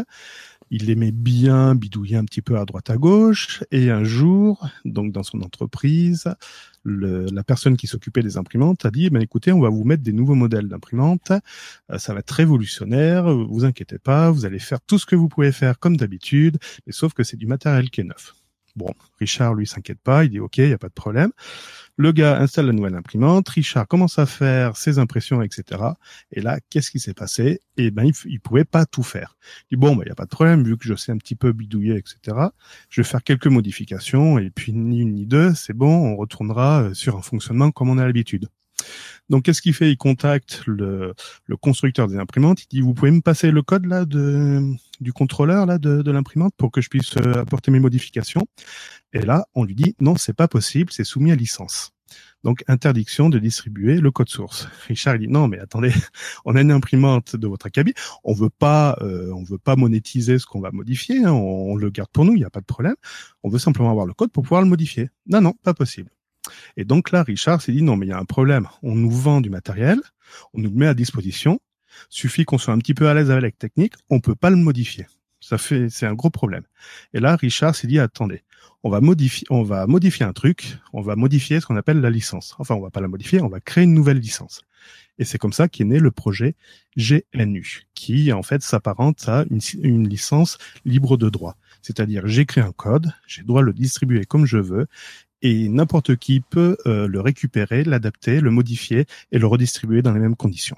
Il 0.75 0.89
aimait 0.89 1.11
bien 1.11 1.75
bidouiller 1.75 2.17
un 2.17 2.25
petit 2.25 2.41
peu 2.41 2.57
à 2.57 2.65
droite 2.65 2.89
à 2.89 2.97
gauche. 2.97 3.63
Et 3.69 3.91
un 3.91 4.03
jour, 4.03 4.67
donc 4.85 5.11
dans 5.11 5.21
son 5.21 5.43
entreprise, 5.43 6.27
la 6.83 7.43
personne 7.43 7.77
qui 7.77 7.85
s'occupait 7.85 8.23
des 8.23 8.37
imprimantes 8.37 8.83
a 8.83 8.89
dit 8.89 9.11
ben 9.11 9.21
écoutez, 9.21 9.51
on 9.51 9.59
va 9.59 9.69
vous 9.69 9.83
mettre 9.83 10.01
des 10.01 10.13
nouveaux 10.13 10.33
modèles 10.33 10.67
d'imprimantes. 10.67 11.31
Euh, 11.91 11.99
ça 11.99 12.15
va 12.15 12.21
être 12.21 12.31
révolutionnaire. 12.31 13.31
Vous 13.31 13.65
inquiétez 13.65 13.99
pas, 13.99 14.31
vous 14.31 14.45
allez 14.45 14.57
faire 14.57 14.81
tout 14.81 14.97
ce 14.97 15.05
que 15.05 15.15
vous 15.15 15.29
pouvez 15.29 15.51
faire 15.51 15.77
comme 15.77 15.95
d'habitude, 15.95 16.57
mais 16.87 16.91
sauf 16.91 17.13
que 17.13 17.23
c'est 17.23 17.37
du 17.37 17.45
matériel 17.45 17.91
qui 17.91 18.01
est 18.01 18.05
neuf. 18.05 18.33
Bon, 18.75 18.91
Richard, 19.19 19.53
lui, 19.53 19.67
s'inquiète 19.67 19.99
pas. 19.99 20.23
Il 20.23 20.31
dit, 20.31 20.39
OK, 20.39 20.57
il 20.57 20.67
n'y 20.67 20.73
a 20.73 20.77
pas 20.77 20.87
de 20.87 20.93
problème. 20.93 21.31
Le 21.95 22.11
gars 22.11 22.39
installe 22.39 22.65
la 22.65 22.73
nouvelle 22.73 22.95
imprimante. 22.95 23.47
Richard 23.49 23.87
commence 23.87 24.17
à 24.17 24.25
faire 24.25 24.77
ses 24.77 24.97
impressions, 24.97 25.43
etc. 25.43 25.81
Et 26.31 26.41
là, 26.41 26.59
qu'est-ce 26.69 26.89
qui 26.89 26.99
s'est 26.99 27.13
passé? 27.13 27.61
Eh 27.77 27.91
ben, 27.91 28.03
il, 28.05 28.13
il 28.25 28.39
pouvait 28.39 28.65
pas 28.65 28.85
tout 28.85 29.03
faire. 29.03 29.37
Il 29.69 29.77
dit, 29.77 29.79
bon, 29.79 29.91
il 29.93 29.97
ben, 29.97 30.05
n'y 30.05 30.11
a 30.11 30.15
pas 30.15 30.25
de 30.25 30.29
problème, 30.29 30.63
vu 30.63 30.75
que 30.77 30.87
je 30.87 30.95
sais 30.95 31.11
un 31.11 31.17
petit 31.17 31.35
peu 31.35 31.51
bidouiller, 31.51 31.97
etc. 31.97 32.37
Je 32.89 33.01
vais 33.01 33.07
faire 33.07 33.23
quelques 33.23 33.47
modifications. 33.47 34.39
Et 34.39 34.49
puis, 34.49 34.73
ni 34.73 35.01
une 35.01 35.13
ni 35.13 35.27
deux, 35.27 35.53
c'est 35.53 35.73
bon, 35.73 36.13
on 36.13 36.15
retournera 36.15 36.89
sur 36.93 37.15
un 37.15 37.21
fonctionnement 37.21 37.71
comme 37.71 37.89
on 37.89 37.99
a 37.99 38.05
l'habitude. 38.05 38.49
Donc, 39.29 39.43
qu'est-ce 39.43 39.61
qu'il 39.61 39.73
fait? 39.73 39.91
Il 39.91 39.97
contacte 39.97 40.63
le, 40.65 41.13
le, 41.45 41.57
constructeur 41.57 42.07
des 42.07 42.17
imprimantes. 42.17 42.63
Il 42.63 42.67
dit, 42.67 42.81
vous 42.81 42.93
pouvez 42.93 43.11
me 43.11 43.21
passer 43.21 43.51
le 43.51 43.61
code 43.61 43.85
là 43.85 44.05
de, 44.05 44.61
du 44.99 45.13
contrôleur 45.13 45.65
là 45.65 45.77
de, 45.77 46.11
l'imprimante 46.11 46.53
pour 46.57 46.71
que 46.71 46.81
je 46.81 46.89
puisse 46.89 47.15
euh, 47.17 47.41
apporter 47.41 47.71
mes 47.71 47.79
modifications. 47.79 48.45
Et 49.13 49.21
là, 49.21 49.45
on 49.55 49.63
lui 49.63 49.75
dit, 49.75 49.95
non, 49.99 50.15
c'est 50.15 50.35
pas 50.35 50.47
possible, 50.47 50.91
c'est 50.91 51.03
soumis 51.03 51.31
à 51.31 51.35
licence. 51.35 51.93
Donc, 52.43 52.63
interdiction 52.67 53.29
de 53.29 53.39
distribuer 53.39 53.99
le 53.99 54.11
code 54.11 54.29
source. 54.29 54.67
Richard 54.87 55.17
dit 55.17 55.27
non, 55.27 55.47
mais 55.47 55.59
attendez, 55.59 55.91
on 56.45 56.55
a 56.55 56.61
une 56.61 56.71
imprimante 56.71 57.35
de 57.35 57.47
votre 57.47 57.67
acabit, 57.67 57.93
on 58.23 58.33
veut 58.33 58.49
pas, 58.49 58.97
euh, 59.01 59.31
on 59.33 59.43
veut 59.43 59.57
pas 59.57 59.75
monétiser 59.75 60.39
ce 60.39 60.45
qu'on 60.45 60.59
va 60.59 60.71
modifier, 60.71 61.23
hein, 61.23 61.31
on, 61.31 61.75
le 61.75 61.89
garde 61.89 62.09
pour 62.11 62.25
nous, 62.25 62.33
il 62.33 62.39
n'y 62.39 62.45
a 62.45 62.49
pas 62.49 62.61
de 62.61 62.65
problème. 62.65 62.95
On 63.43 63.49
veut 63.49 63.59
simplement 63.59 63.91
avoir 63.91 64.05
le 64.05 64.13
code 64.13 64.31
pour 64.31 64.43
pouvoir 64.43 64.61
le 64.61 64.67
modifier. 64.67 65.09
Non, 65.27 65.41
non, 65.41 65.53
pas 65.63 65.73
possible. 65.73 66.11
Et 66.77 66.85
donc 66.85 67.11
là, 67.11 67.23
Richard 67.23 67.61
s'est 67.61 67.71
dit 67.71 67.81
non, 67.81 67.95
mais 67.95 68.07
il 68.07 68.09
y 68.09 68.13
a 68.13 68.19
un 68.19 68.25
problème. 68.25 68.67
On 68.81 68.95
nous 68.95 69.11
vend 69.11 69.41
du 69.41 69.49
matériel, 69.49 69.99
on 70.53 70.59
nous 70.59 70.69
le 70.69 70.75
met 70.75 70.87
à 70.87 70.93
disposition. 70.93 71.59
Suffit 72.09 72.45
qu'on 72.45 72.57
soit 72.57 72.73
un 72.73 72.79
petit 72.79 72.93
peu 72.93 73.07
à 73.07 73.13
l'aise 73.13 73.29
avec 73.29 73.43
la 73.43 73.51
technique, 73.51 73.93
on 74.09 74.19
peut 74.19 74.35
pas 74.35 74.49
le 74.49 74.55
modifier. 74.55 75.05
Ça 75.39 75.57
fait, 75.57 75.89
c'est 75.89 76.05
un 76.05 76.13
gros 76.13 76.29
problème. 76.29 76.63
Et 77.13 77.19
là, 77.19 77.35
Richard 77.35 77.75
s'est 77.75 77.87
dit 77.87 77.99
attendez, 77.99 78.43
on 78.83 78.89
va 78.89 79.01
modifier, 79.01 79.45
on 79.49 79.63
va 79.63 79.87
modifier 79.87 80.25
un 80.25 80.33
truc, 80.33 80.77
on 80.91 81.01
va 81.01 81.15
modifier 81.15 81.59
ce 81.59 81.65
qu'on 81.65 81.75
appelle 81.75 82.01
la 82.01 82.09
licence. 82.09 82.55
Enfin, 82.59 82.75
on 82.75 82.81
va 82.81 82.89
pas 82.89 83.01
la 83.01 83.07
modifier, 83.07 83.41
on 83.41 83.47
va 83.47 83.59
créer 83.59 83.83
une 83.83 83.93
nouvelle 83.93 84.19
licence. 84.19 84.61
Et 85.19 85.25
c'est 85.25 85.37
comme 85.37 85.53
ça 85.53 85.67
qu'est 85.67 85.83
né 85.83 85.99
le 85.99 86.11
projet 86.11 86.55
GNU, 86.97 87.83
qui 87.93 88.33
en 88.33 88.43
fait 88.43 88.61
s'apparente 88.63 89.27
à 89.27 89.45
une, 89.49 89.59
une 89.81 90.09
licence 90.09 90.57
libre 90.85 91.17
de 91.17 91.29
droit. 91.29 91.55
C'est-à-dire, 91.81 92.25
j'écris 92.25 92.61
un 92.61 92.71
code, 92.71 93.13
j'ai 93.27 93.43
droit 93.43 93.61
de 93.61 93.67
le 93.67 93.73
distribuer 93.73 94.25
comme 94.25 94.45
je 94.45 94.57
veux, 94.57 94.87
et 95.43 95.67
n'importe 95.67 96.15
qui 96.15 96.39
peut 96.39 96.77
euh, 96.87 97.07
le 97.07 97.19
récupérer, 97.19 97.83
l'adapter, 97.83 98.39
le 98.39 98.49
modifier 98.49 99.05
et 99.31 99.37
le 99.37 99.45
redistribuer 99.45 100.01
dans 100.01 100.13
les 100.13 100.19
mêmes 100.19 100.37
conditions. 100.37 100.77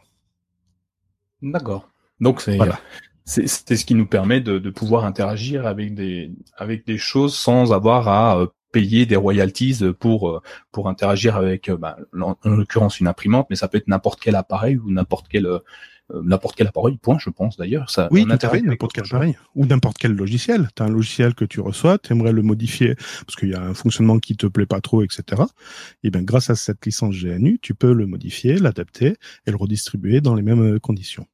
D'accord. 1.42 1.88
Donc 2.20 2.42
c'est 2.42 2.58
voilà. 2.58 2.80
c'est 3.26 3.48
ce 3.48 3.86
qui 3.86 3.94
nous 3.96 4.08
permet 4.08 4.42
de, 4.42 4.58
de, 4.58 4.70
pouvoir 4.70 5.06
interagir 5.06 5.68
avec 5.68 5.94
des 5.94 6.32
avec 6.58 6.86
des 6.86 6.98
choses 6.98 7.36
sans 7.36 7.72
avoir 7.72 8.08
à 8.08 8.40
euh, 8.40 8.48
payer 8.72 9.06
des 9.06 9.16
royalties 9.16 9.82
pour 10.00 10.30
euh, 10.30 10.42
pour 10.72 10.90
interagir 10.90 11.36
avec 11.36 11.70
bah, 11.70 11.98
en, 12.20 12.36
en 12.44 12.50
l'occurrence 12.50 13.00
une 13.00 13.08
imprimante, 13.08 13.48
mais 13.50 13.56
ça 13.56 13.68
peut 13.68 13.78
être 13.78 13.88
n'importe 13.88 14.20
quel 14.20 14.36
appareil 14.36 14.78
ou 14.78 14.92
n'importe 14.92 15.28
quel 15.30 15.46
euh, 15.46 15.60
n'importe 16.14 16.56
quel 16.56 16.68
appareil, 16.68 16.98
point, 16.98 17.18
je 17.20 17.30
pense 17.30 17.58
d'ailleurs. 17.58 17.90
Ça, 17.90 18.08
oui, 18.12 18.26
n'importe 18.26 18.94
quel 18.94 19.06
appareil. 19.06 19.38
Ou 19.56 19.66
n'importe 19.66 19.98
quel 19.98 20.14
logiciel. 20.14 20.68
Tu 20.76 20.84
as 20.84 20.86
un 20.86 20.90
logiciel 20.90 21.34
que 21.34 21.46
tu 21.46 21.60
reçois, 21.60 21.98
tu 21.98 22.14
aimerais 22.14 22.32
le 22.32 22.42
modifier 22.42 22.96
parce 22.96 23.36
qu'il 23.38 23.50
y 23.50 23.56
a 23.56 23.62
un 23.62 23.74
fonctionnement 23.74 24.20
qui 24.20 24.38
te 24.38 24.48
plaît 24.48 24.66
pas 24.66 24.82
trop, 24.82 25.04
etc. 25.04 25.42
Et 26.04 26.12
bien, 26.12 26.22
grâce 26.22 26.50
à 26.50 26.56
cette 26.56 26.86
licence 26.86 27.16
GNU, 27.16 27.60
tu 27.62 27.74
peux 27.74 27.94
le 27.94 28.06
modifier, 28.06 28.58
l'adapter 28.58 29.16
et 29.46 29.52
le 29.52 29.58
redistribuer 29.58 30.22
dans 30.22 30.36
les 30.36 30.44
mêmes 30.44 30.80
conditions. 30.80 31.28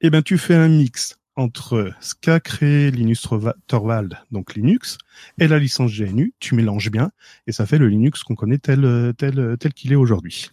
Et 0.00 0.10
ben, 0.10 0.22
tu 0.22 0.38
fais 0.38 0.54
un 0.54 0.68
mix 0.68 1.18
entre 1.36 1.92
ce 2.00 2.14
qu'a 2.20 2.40
créé 2.40 2.90
Linus 2.90 3.28
Torvald, 3.68 4.18
donc 4.32 4.54
Linux, 4.56 4.98
et 5.38 5.46
la 5.46 5.60
licence 5.60 5.96
GNU, 5.96 6.34
tu 6.40 6.56
mélanges 6.56 6.90
bien, 6.90 7.12
et 7.46 7.52
ça 7.52 7.64
fait 7.64 7.78
le 7.78 7.86
Linux 7.86 8.24
qu'on 8.24 8.34
connaît 8.34 8.58
tel 8.58 9.14
tel 9.16 9.56
tel 9.58 9.72
qu'il 9.72 9.92
est 9.92 9.96
aujourd'hui. 9.96 10.50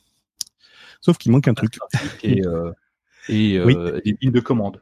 Sauf 1.01 1.17
qu'il 1.17 1.31
manque 1.31 1.47
un 1.47 1.55
truc. 1.55 1.79
Et, 2.23 2.45
euh, 2.45 2.71
et 3.29 3.57
euh, 3.57 3.99
des 4.03 4.17
lignes 4.21 4.31
de 4.31 4.39
commande. 4.39 4.81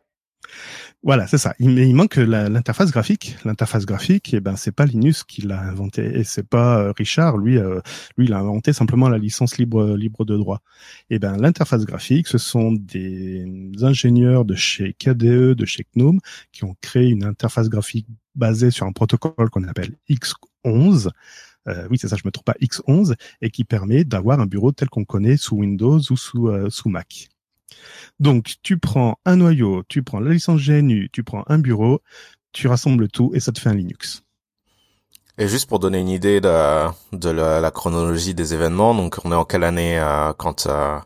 Voilà, 1.05 1.27
c'est 1.27 1.37
ça. 1.37 1.53
Il, 1.59 1.77
il 1.77 1.93
manque 1.93 2.15
l'interface 2.15 2.91
graphique. 2.91 3.35
L'interface 3.43 3.85
graphique, 3.85 4.33
eh 4.33 4.39
ben 4.39 4.55
c'est 4.55 4.71
pas 4.71 4.85
Linus 4.85 5.25
qui 5.25 5.41
l'a 5.41 5.59
inventé 5.59 6.17
et 6.17 6.23
c'est 6.23 6.47
pas 6.47 6.79
euh, 6.79 6.93
Richard. 6.97 7.37
Lui, 7.37 7.57
euh, 7.57 7.81
lui, 8.17 8.27
il 8.27 8.33
a 8.33 8.39
inventé 8.39 8.71
simplement 8.71 9.09
la 9.09 9.17
licence 9.17 9.57
libre 9.57 9.97
libre 9.97 10.23
de 10.23 10.37
droit. 10.37 10.61
Et 11.09 11.15
eh 11.15 11.19
ben 11.19 11.35
l'interface 11.35 11.85
graphique, 11.85 12.27
ce 12.29 12.37
sont 12.37 12.71
des 12.71 13.45
ingénieurs 13.81 14.45
de 14.45 14.55
chez 14.55 14.93
KDE, 14.93 15.55
de 15.55 15.65
chez 15.65 15.85
GNOME, 15.93 16.21
qui 16.53 16.63
ont 16.63 16.75
créé 16.79 17.09
une 17.09 17.25
interface 17.25 17.67
graphique 17.67 18.07
basée 18.35 18.71
sur 18.71 18.85
un 18.85 18.93
protocole 18.93 19.49
qu'on 19.49 19.65
appelle 19.65 19.97
X11. 20.09 21.09
Euh, 21.67 21.87
oui, 21.91 21.97
c'est 21.97 22.07
ça, 22.07 22.15
je 22.15 22.23
me 22.25 22.31
trompe 22.31 22.45
pas, 22.45 22.55
X11, 22.61 23.15
et 23.41 23.49
qui 23.49 23.65
permet 23.65 24.05
d'avoir 24.05 24.39
un 24.39 24.45
bureau 24.45 24.71
tel 24.71 24.89
qu'on 24.89 25.05
connaît 25.05 25.35
sous 25.35 25.57
Windows 25.57 25.99
ou 25.99 26.15
sous, 26.17 26.49
sous 26.69 26.89
Mac. 26.89 27.29
Donc, 28.19 28.55
tu 28.63 28.77
prends 28.77 29.17
un 29.25 29.37
noyau, 29.37 29.83
tu 29.87 30.03
prends 30.03 30.19
la 30.19 30.31
licence 30.31 30.61
GNU, 30.61 31.09
tu 31.11 31.23
prends 31.23 31.43
un 31.47 31.59
bureau, 31.59 32.01
tu 32.51 32.67
rassembles 32.67 33.09
tout 33.09 33.31
et 33.33 33.39
ça 33.39 33.51
te 33.51 33.59
fait 33.59 33.69
un 33.69 33.75
Linux. 33.75 34.23
Et 35.37 35.47
juste 35.47 35.67
pour 35.67 35.79
donner 35.79 35.99
une 35.99 36.09
idée 36.09 36.41
de, 36.41 36.87
de 37.11 37.29
la, 37.29 37.71
chronologie 37.71 38.35
des 38.35 38.53
événements, 38.53 38.93
donc 38.93 39.17
on 39.23 39.31
est 39.31 39.35
en 39.35 39.45
quelle 39.45 39.63
année 39.63 39.97
euh, 39.97 40.31
quand 40.33 40.67
euh, 40.67 40.99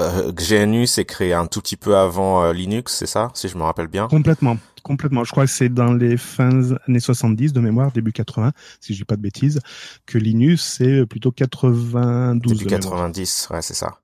euh 0.00 0.32
GNU 0.32 0.86
s'est 0.86 1.04
créé 1.04 1.34
un 1.34 1.46
tout 1.46 1.60
petit 1.60 1.76
peu 1.76 1.96
avant 1.96 2.52
Linux, 2.52 2.94
c'est 2.94 3.06
ça, 3.06 3.30
si 3.34 3.48
je 3.48 3.58
me 3.58 3.62
rappelle 3.62 3.88
bien? 3.88 4.08
Complètement. 4.08 4.56
Complètement. 4.82 5.24
Je 5.24 5.30
crois 5.30 5.44
que 5.44 5.50
c'est 5.50 5.68
dans 5.68 5.92
les 5.92 6.16
fins 6.16 6.72
années 6.86 7.00
70 7.00 7.52
de 7.52 7.60
mémoire, 7.60 7.92
début 7.92 8.12
80, 8.12 8.52
si 8.80 8.94
je 8.94 8.98
dis 8.98 9.04
pas 9.04 9.16
de 9.16 9.22
bêtises, 9.22 9.60
que 10.06 10.18
Linux 10.18 10.76
c'est 10.78 11.06
plutôt 11.06 11.32
92. 11.32 12.58
Début 12.58 12.70
90, 12.70 13.48
ouais, 13.50 13.62
c'est 13.62 13.74
ça. 13.74 13.98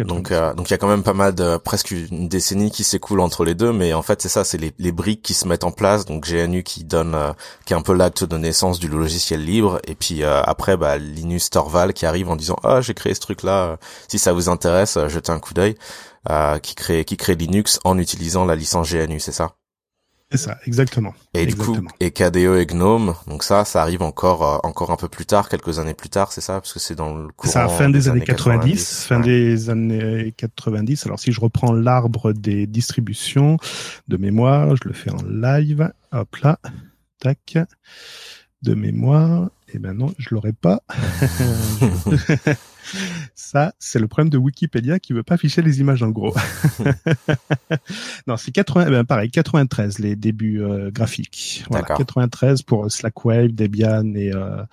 donc, 0.00 0.30
euh, 0.30 0.54
donc 0.54 0.68
il 0.68 0.72
y 0.72 0.74
a 0.74 0.78
quand 0.78 0.88
même 0.88 1.02
pas 1.02 1.14
mal 1.14 1.34
de 1.34 1.56
presque 1.56 1.90
une 1.90 2.28
décennie 2.28 2.70
qui 2.70 2.84
s'écoule 2.84 3.20
entre 3.20 3.44
les 3.44 3.54
deux, 3.54 3.72
mais 3.72 3.92
en 3.92 4.02
fait 4.02 4.22
c'est 4.22 4.28
ça, 4.28 4.44
c'est 4.44 4.58
les, 4.58 4.72
les, 4.78 4.92
briques 4.92 5.22
qui 5.22 5.34
se 5.34 5.46
mettent 5.46 5.64
en 5.64 5.72
place. 5.72 6.04
Donc 6.04 6.28
GNU 6.28 6.62
qui 6.62 6.84
donne, 6.84 7.14
euh, 7.14 7.32
qui 7.64 7.72
est 7.72 7.76
un 7.76 7.82
peu 7.82 7.94
l'acte 7.94 8.24
de 8.24 8.36
naissance 8.36 8.78
du 8.78 8.88
logiciel 8.88 9.44
libre, 9.44 9.80
et 9.86 9.94
puis 9.94 10.22
euh, 10.22 10.42
après 10.42 10.76
bah, 10.76 10.98
Linus 10.98 11.50
Torvald 11.50 11.92
qui 11.92 12.06
arrive 12.06 12.30
en 12.30 12.36
disant 12.36 12.56
ah 12.62 12.80
j'ai 12.80 12.94
créé 12.94 13.14
ce 13.14 13.20
truc 13.20 13.42
là, 13.42 13.78
si 14.08 14.18
ça 14.18 14.32
vous 14.32 14.48
intéresse, 14.48 14.98
jetez 15.08 15.32
un 15.32 15.40
coup 15.40 15.54
d'œil. 15.54 15.76
qui 16.62 16.74
crée 16.74 17.04
qui 17.04 17.16
crée 17.16 17.34
Linux 17.34 17.80
en 17.84 17.98
utilisant 17.98 18.44
la 18.44 18.54
licence 18.54 18.92
GNU, 18.92 19.20
c'est 19.20 19.32
ça? 19.32 19.54
C'est 20.32 20.38
ça, 20.38 20.58
exactement. 20.66 21.12
Et 21.34 21.44
du 21.44 21.54
coup, 21.54 21.76
et 22.00 22.10
KDE 22.10 22.56
et 22.58 22.66
GNOME, 22.66 23.14
donc 23.26 23.42
ça, 23.42 23.66
ça 23.66 23.82
arrive 23.82 24.00
encore 24.00 24.42
euh, 24.42 24.58
encore 24.62 24.90
un 24.90 24.96
peu 24.96 25.08
plus 25.08 25.26
tard, 25.26 25.50
quelques 25.50 25.78
années 25.78 25.92
plus 25.92 26.08
tard, 26.08 26.32
c'est 26.32 26.40
ça, 26.40 26.54
parce 26.54 26.72
que 26.72 26.78
c'est 26.78 26.94
dans 26.94 27.14
le 27.14 27.28
courant. 27.28 27.52
Ça, 27.52 27.68
fin 27.68 27.90
des, 27.90 28.08
années 28.08 28.22
90, 28.22 29.04
fin 29.04 29.20
des 29.20 29.68
années 29.68 30.32
90. 30.38 31.04
Alors 31.04 31.20
si 31.20 31.32
je 31.32 31.40
reprends 31.40 31.72
l'arbre 31.72 32.32
des 32.32 32.66
distributions 32.66 33.58
de 34.08 34.16
mémoire, 34.16 34.74
je 34.76 34.88
le 34.88 34.94
fais 34.94 35.10
en 35.10 35.22
live. 35.28 35.92
Hop 36.12 36.36
là, 36.36 36.58
tac, 37.18 37.58
de 38.62 38.74
mémoire. 38.74 39.50
Et 39.68 39.76
eh 39.76 39.78
ben 39.78 39.94
non, 39.94 40.14
je 40.18 40.34
l'aurais 40.34 40.52
pas. 40.54 40.82
Ça, 43.52 43.74
c'est 43.78 43.98
le 43.98 44.08
problème 44.08 44.30
de 44.30 44.38
Wikipédia 44.38 44.98
qui 44.98 45.12
veut 45.12 45.22
pas 45.22 45.34
afficher 45.34 45.60
les 45.60 45.80
images 45.80 46.02
en 46.02 46.08
gros. 46.08 46.34
non, 48.26 48.38
c'est 48.38 48.50
80, 48.50 48.90
ben 48.90 49.04
pareil, 49.04 49.30
93 49.30 49.98
les 49.98 50.16
débuts 50.16 50.62
euh, 50.62 50.90
graphiques. 50.90 51.62
Voilà, 51.68 51.84
93 51.84 52.62
pour 52.62 52.90
Slackwave, 52.90 53.48
Debian 53.48 54.14
et 54.14 54.32
euh, 54.32 54.64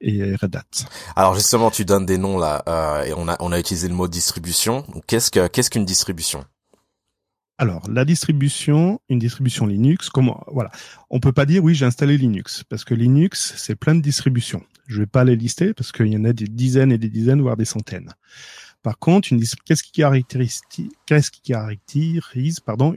et 0.00 0.36
Red 0.36 0.54
Hat. 0.54 0.86
Alors 1.16 1.34
justement, 1.34 1.72
tu 1.72 1.84
donnes 1.84 2.06
des 2.06 2.16
noms 2.16 2.38
là, 2.38 2.62
euh, 2.68 3.02
et 3.02 3.12
on 3.14 3.26
a 3.26 3.36
on 3.40 3.50
a 3.50 3.58
utilisé 3.58 3.88
le 3.88 3.94
mot 3.94 4.06
distribution. 4.06 4.86
Qu'est-ce 5.08 5.32
que 5.32 5.48
qu'est-ce 5.48 5.70
qu'une 5.70 5.84
distribution? 5.84 6.44
Alors, 7.58 7.82
la 7.88 8.04
distribution, 8.04 9.00
une 9.08 9.18
distribution 9.18 9.66
Linux, 9.66 10.08
comment, 10.08 10.44
voilà. 10.48 10.70
On 11.10 11.20
peut 11.20 11.32
pas 11.32 11.46
dire, 11.46 11.62
oui, 11.62 11.74
j'ai 11.76 11.84
installé 11.84 12.16
Linux, 12.16 12.64
parce 12.68 12.84
que 12.84 12.94
Linux, 12.94 13.54
c'est 13.56 13.76
plein 13.76 13.94
de 13.94 14.00
distributions. 14.00 14.62
Je 14.86 15.00
vais 15.00 15.06
pas 15.06 15.24
les 15.24 15.36
lister, 15.36 15.74
parce 15.74 15.92
qu'il 15.92 16.08
y 16.08 16.16
en 16.16 16.24
a 16.24 16.32
des 16.32 16.46
dizaines 16.46 16.92
et 16.92 16.98
des 16.98 17.08
dizaines, 17.08 17.40
voire 17.40 17.56
des 17.56 17.64
centaines. 17.64 18.12
Par 18.82 18.98
contre, 18.98 19.32
une 19.32 19.42
qu'est-ce 19.64 19.82
qui 19.82 19.92
caractérise, 19.92 20.60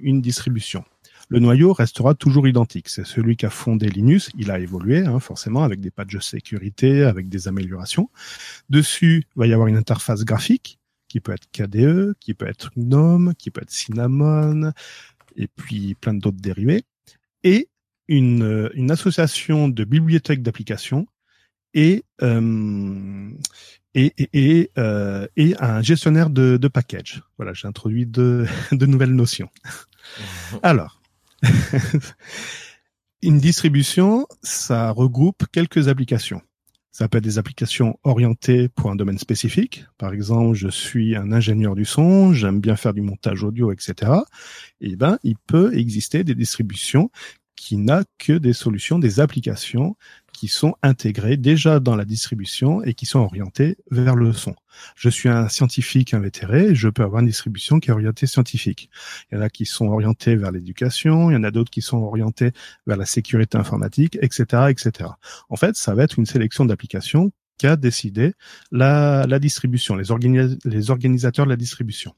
une 0.01 0.21
distribution? 0.21 0.83
Le 1.29 1.39
noyau 1.39 1.73
restera 1.73 2.13
toujours 2.13 2.47
identique. 2.47 2.89
C'est 2.89 3.05
celui 3.05 3.35
qui 3.35 3.45
a 3.45 3.49
fondé 3.49 3.89
Linux. 3.89 4.29
Il 4.37 4.49
a 4.49 4.59
évolué, 4.59 5.05
hein, 5.05 5.19
forcément, 5.19 5.63
avec 5.63 5.81
des 5.81 5.91
patchs 5.91 6.13
de 6.13 6.19
sécurité, 6.19 7.03
avec 7.03 7.27
des 7.27 7.47
améliorations. 7.47 8.09
Dessus, 8.69 9.25
il 9.35 9.39
va 9.39 9.47
y 9.47 9.53
avoir 9.53 9.67
une 9.67 9.75
interface 9.77 10.23
graphique 10.23 10.79
qui 11.07 11.19
peut 11.19 11.33
être 11.33 11.49
KDE, 11.51 12.15
qui 12.19 12.33
peut 12.33 12.47
être 12.47 12.71
GNOME, 12.77 13.33
qui 13.35 13.51
peut 13.51 13.61
être 13.61 13.71
Cinnamon, 13.71 14.71
et 15.35 15.47
puis 15.47 15.95
plein 15.95 16.13
d'autres 16.13 16.41
dérivés, 16.41 16.83
et 17.43 17.69
une, 18.09 18.69
une 18.73 18.91
association 18.91 19.69
de 19.69 19.83
bibliothèques 19.83 20.41
d'applications 20.41 21.07
et, 21.77 22.03
euh, 22.23 23.29
et, 23.93 24.13
et, 24.33 24.71
euh, 24.79 25.27
et, 25.37 25.55
un 25.59 25.83
gestionnaire 25.83 26.31
de, 26.31 26.57
de 26.57 26.67
package. 26.67 27.21
Voilà, 27.37 27.53
j'ai 27.53 27.67
introduit 27.67 28.07
de, 28.07 28.47
de 28.71 28.85
nouvelles 28.87 29.13
notions. 29.13 29.49
Alors, 30.63 30.99
une 33.21 33.37
distribution, 33.37 34.25
ça 34.41 34.89
regroupe 34.89 35.45
quelques 35.51 35.87
applications. 35.87 36.41
Ça 36.91 37.07
peut 37.07 37.19
être 37.19 37.23
des 37.23 37.37
applications 37.37 37.99
orientées 38.03 38.69
pour 38.69 38.89
un 38.89 38.95
domaine 38.95 39.19
spécifique. 39.19 39.85
Par 39.99 40.13
exemple, 40.13 40.55
je 40.55 40.69
suis 40.69 41.15
un 41.15 41.31
ingénieur 41.31 41.75
du 41.75 41.85
son, 41.85 42.33
j'aime 42.33 42.59
bien 42.59 42.75
faire 42.75 42.95
du 42.95 43.01
montage 43.01 43.43
audio, 43.43 43.71
etc. 43.71 44.13
Et 44.81 44.95
ben, 44.95 45.19
il 45.21 45.37
peut 45.37 45.77
exister 45.77 46.23
des 46.23 46.33
distributions 46.33 47.11
qui 47.55 47.77
n'a 47.77 48.03
que 48.17 48.33
des 48.33 48.53
solutions, 48.53 48.97
des 48.97 49.19
applications 49.19 49.95
qui 50.37 50.47
sont 50.47 50.75
intégrées 50.83 51.35
déjà 51.35 51.79
dans 51.79 51.95
la 51.95 52.05
distribution 52.05 52.83
et 52.83 52.93
qui 52.93 53.07
sont 53.07 53.17
orientées 53.17 53.75
vers 53.89 54.15
le 54.15 54.33
son. 54.33 54.53
Je 54.95 55.09
suis 55.09 55.29
un 55.29 55.49
scientifique 55.49 56.13
invétéré, 56.13 56.75
je 56.75 56.89
peux 56.89 57.01
avoir 57.01 57.21
une 57.21 57.27
distribution 57.27 57.79
qui 57.79 57.89
est 57.89 57.91
orientée 57.91 58.27
scientifique. 58.27 58.91
Il 59.31 59.35
y 59.35 59.37
en 59.39 59.41
a 59.41 59.49
qui 59.49 59.65
sont 59.65 59.87
orientés 59.87 60.35
vers 60.35 60.51
l'éducation, 60.51 61.31
il 61.31 61.33
y 61.33 61.37
en 61.37 61.43
a 61.43 61.49
d'autres 61.49 61.71
qui 61.71 61.81
sont 61.81 61.97
orientés 61.97 62.51
vers 62.85 62.97
la 62.97 63.07
sécurité 63.07 63.57
informatique, 63.57 64.19
etc., 64.21 64.65
etc. 64.69 65.09
En 65.49 65.55
fait, 65.55 65.75
ça 65.75 65.95
va 65.95 66.03
être 66.03 66.19
une 66.19 66.27
sélection 66.27 66.65
d'applications 66.65 67.31
qu'a 67.57 67.75
décidé 67.75 68.33
la, 68.71 69.25
la 69.27 69.39
distribution, 69.39 69.95
les, 69.95 70.05
les 70.65 70.91
organisateurs 70.91 71.45
de 71.45 71.49
la 71.49 71.57
distribution. 71.57 72.13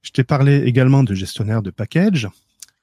Je 0.00 0.12
t'ai 0.12 0.24
parlé 0.24 0.62
également 0.62 1.02
de 1.02 1.14
gestionnaire 1.14 1.60
de 1.60 1.70
package 1.70 2.30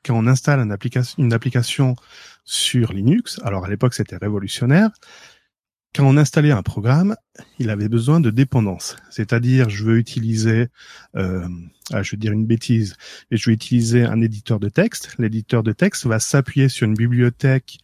quand 0.05 0.17
on 0.17 0.27
installe 0.27 0.59
une 0.59 1.33
application, 1.33 1.95
sur 2.43 2.91
Linux, 2.91 3.39
alors 3.43 3.65
à 3.65 3.69
l'époque 3.69 3.93
c'était 3.93 4.17
révolutionnaire, 4.17 4.89
quand 5.93 6.05
on 6.05 6.15
installait 6.15 6.51
un 6.51 6.63
programme, 6.63 7.15
il 7.59 7.69
avait 7.69 7.89
besoin 7.89 8.21
de 8.21 8.29
dépendance. 8.29 8.95
C'est-à-dire, 9.09 9.69
je 9.69 9.83
veux 9.83 9.97
utiliser, 9.97 10.69
euh, 11.17 11.45
ah, 11.91 12.01
je 12.01 12.11
veux 12.11 12.17
dire 12.17 12.31
une 12.31 12.45
bêtise, 12.45 12.95
et 13.29 13.35
je 13.35 13.49
veux 13.49 13.53
utiliser 13.53 14.05
un 14.05 14.21
éditeur 14.21 14.59
de 14.59 14.69
texte. 14.69 15.15
L'éditeur 15.19 15.63
de 15.63 15.73
texte 15.73 16.05
va 16.05 16.19
s'appuyer 16.19 16.69
sur 16.69 16.87
une 16.87 16.93
bibliothèque 16.93 17.79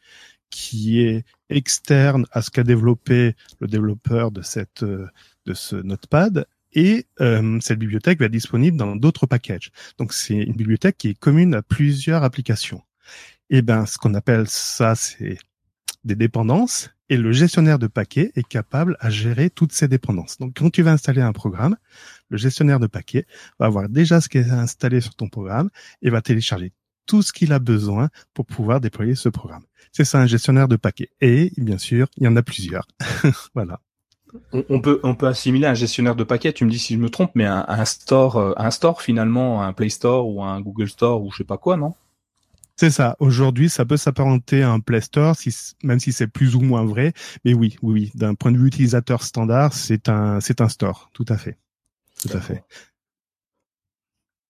qui 0.49 1.01
est 1.01 1.25
externe 1.49 2.25
à 2.31 2.41
ce 2.41 2.49
qu'a 2.49 2.63
développé 2.63 3.35
le 3.59 3.67
développeur 3.67 4.31
de 4.31 4.41
cette 4.41 4.83
de 4.83 5.53
ce 5.53 5.75
notepad 5.75 6.45
et 6.77 7.07
euh, 7.21 7.57
cette 7.59 7.79
bibliothèque 7.79 8.19
va 8.19 8.27
être 8.27 8.31
disponible 8.31 8.77
dans 8.77 8.95
d'autres 8.95 9.25
packages. 9.25 9.71
Donc 9.97 10.13
c'est 10.13 10.35
une 10.35 10.53
bibliothèque 10.53 10.97
qui 10.97 11.09
est 11.09 11.19
commune 11.19 11.55
à 11.55 11.63
plusieurs 11.63 12.23
applications. 12.23 12.83
Et 13.49 13.63
ben 13.63 13.85
ce 13.87 13.97
qu'on 13.97 14.13
appelle 14.13 14.47
ça 14.47 14.93
c'est 14.93 15.39
des 16.03 16.15
dépendances 16.15 16.91
et 17.09 17.17
le 17.17 17.31
gestionnaire 17.31 17.79
de 17.79 17.87
paquets 17.87 18.31
est 18.35 18.47
capable 18.47 18.95
à 18.99 19.09
gérer 19.09 19.49
toutes 19.49 19.73
ces 19.73 19.87
dépendances. 19.87 20.37
Donc 20.37 20.53
quand 20.55 20.69
tu 20.69 20.83
vas 20.83 20.91
installer 20.91 21.21
un 21.21 21.33
programme, 21.33 21.77
le 22.29 22.37
gestionnaire 22.37 22.79
de 22.79 22.87
paquets 22.87 23.25
va 23.59 23.65
avoir 23.65 23.89
déjà 23.89 24.21
ce 24.21 24.29
qui 24.29 24.37
est 24.37 24.51
installé 24.51 25.01
sur 25.01 25.15
ton 25.15 25.29
programme 25.29 25.71
et 26.03 26.11
va 26.11 26.21
télécharger 26.21 26.73
tout 27.07 27.23
ce 27.23 27.33
qu'il 27.33 27.53
a 27.53 27.59
besoin 27.59 28.09
pour 28.35 28.45
pouvoir 28.45 28.81
déployer 28.81 29.15
ce 29.15 29.29
programme. 29.29 29.63
C'est 29.93 30.05
ça 30.05 30.19
un 30.19 30.27
gestionnaire 30.27 30.67
de 30.67 30.75
paquets. 30.75 31.09
Et 31.21 31.53
bien 31.57 31.77
sûr, 31.77 32.07
il 32.17 32.25
y 32.25 32.27
en 32.27 32.35
a 32.35 32.43
plusieurs. 32.43 32.85
voilà 33.55 33.79
on, 34.51 34.81
peut 34.81 34.99
on 35.03 35.15
peut 35.15 35.27
assimiler 35.27 35.67
un 35.67 35.73
gestionnaire 35.73 36.15
de 36.15 36.23
paquets. 36.23 36.53
Tu 36.53 36.65
me 36.65 36.69
dis 36.69 36.79
si 36.79 36.93
je 36.93 36.99
me 36.99 37.09
trompe, 37.09 37.31
mais 37.35 37.45
un, 37.45 37.85
store, 37.85 38.37
euh, 38.37 38.53
un 38.57 38.71
store 38.71 39.01
finalement, 39.01 39.63
un 39.63 39.73
Play 39.73 39.89
Store 39.89 40.27
ou 40.27 40.43
un 40.43 40.61
Google 40.61 40.89
Store 40.89 41.23
ou 41.23 41.31
je 41.31 41.37
sais 41.37 41.43
pas 41.43 41.57
quoi, 41.57 41.77
non? 41.77 41.93
C'est 42.75 42.91
ça. 42.91 43.15
Aujourd'hui, 43.19 43.69
ça 43.69 43.85
peut 43.85 43.97
s'apparenter 43.97 44.61
à 44.61 44.69
un 44.69 44.79
Play 44.79 45.01
Store, 45.01 45.35
si, 45.35 45.55
même 45.83 45.99
si 45.99 46.13
c'est 46.13 46.27
plus 46.27 46.55
ou 46.55 46.61
moins 46.61 46.85
vrai. 46.85 47.13
Mais 47.43 47.53
oui, 47.53 47.77
oui, 47.81 47.93
oui. 47.93 48.11
D'un 48.13 48.35
point 48.35 48.51
de 48.51 48.57
vue 48.57 48.67
utilisateur 48.67 49.23
standard, 49.23 49.73
c'est 49.73 50.09
un 50.09 50.39
c'est 50.39 50.61
un 50.61 50.69
store, 50.69 51.09
tout 51.13 51.25
à 51.29 51.37
fait, 51.37 51.57
tout 52.21 52.29
à 52.37 52.39
fait. 52.39 52.63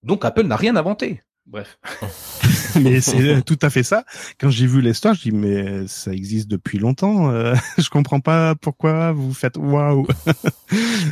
Donc 0.03 0.25
Apple 0.25 0.43
n'a 0.43 0.57
rien 0.57 0.75
inventé. 0.75 1.23
Bref. 1.45 1.79
mais 2.81 3.01
c'est 3.01 3.41
tout 3.45 3.59
à 3.61 3.69
fait 3.69 3.83
ça. 3.83 4.03
Quand 4.39 4.49
j'ai 4.49 4.67
vu 4.67 4.81
l'histoire, 4.81 5.13
je 5.13 5.21
dis 5.21 5.31
mais 5.31 5.87
ça 5.87 6.11
existe 6.11 6.47
depuis 6.47 6.79
longtemps. 6.79 7.29
Euh, 7.31 7.55
je 7.77 7.89
comprends 7.89 8.19
pas 8.19 8.55
pourquoi 8.55 9.11
vous 9.11 9.33
faites 9.33 9.57
waouh. 9.57 10.07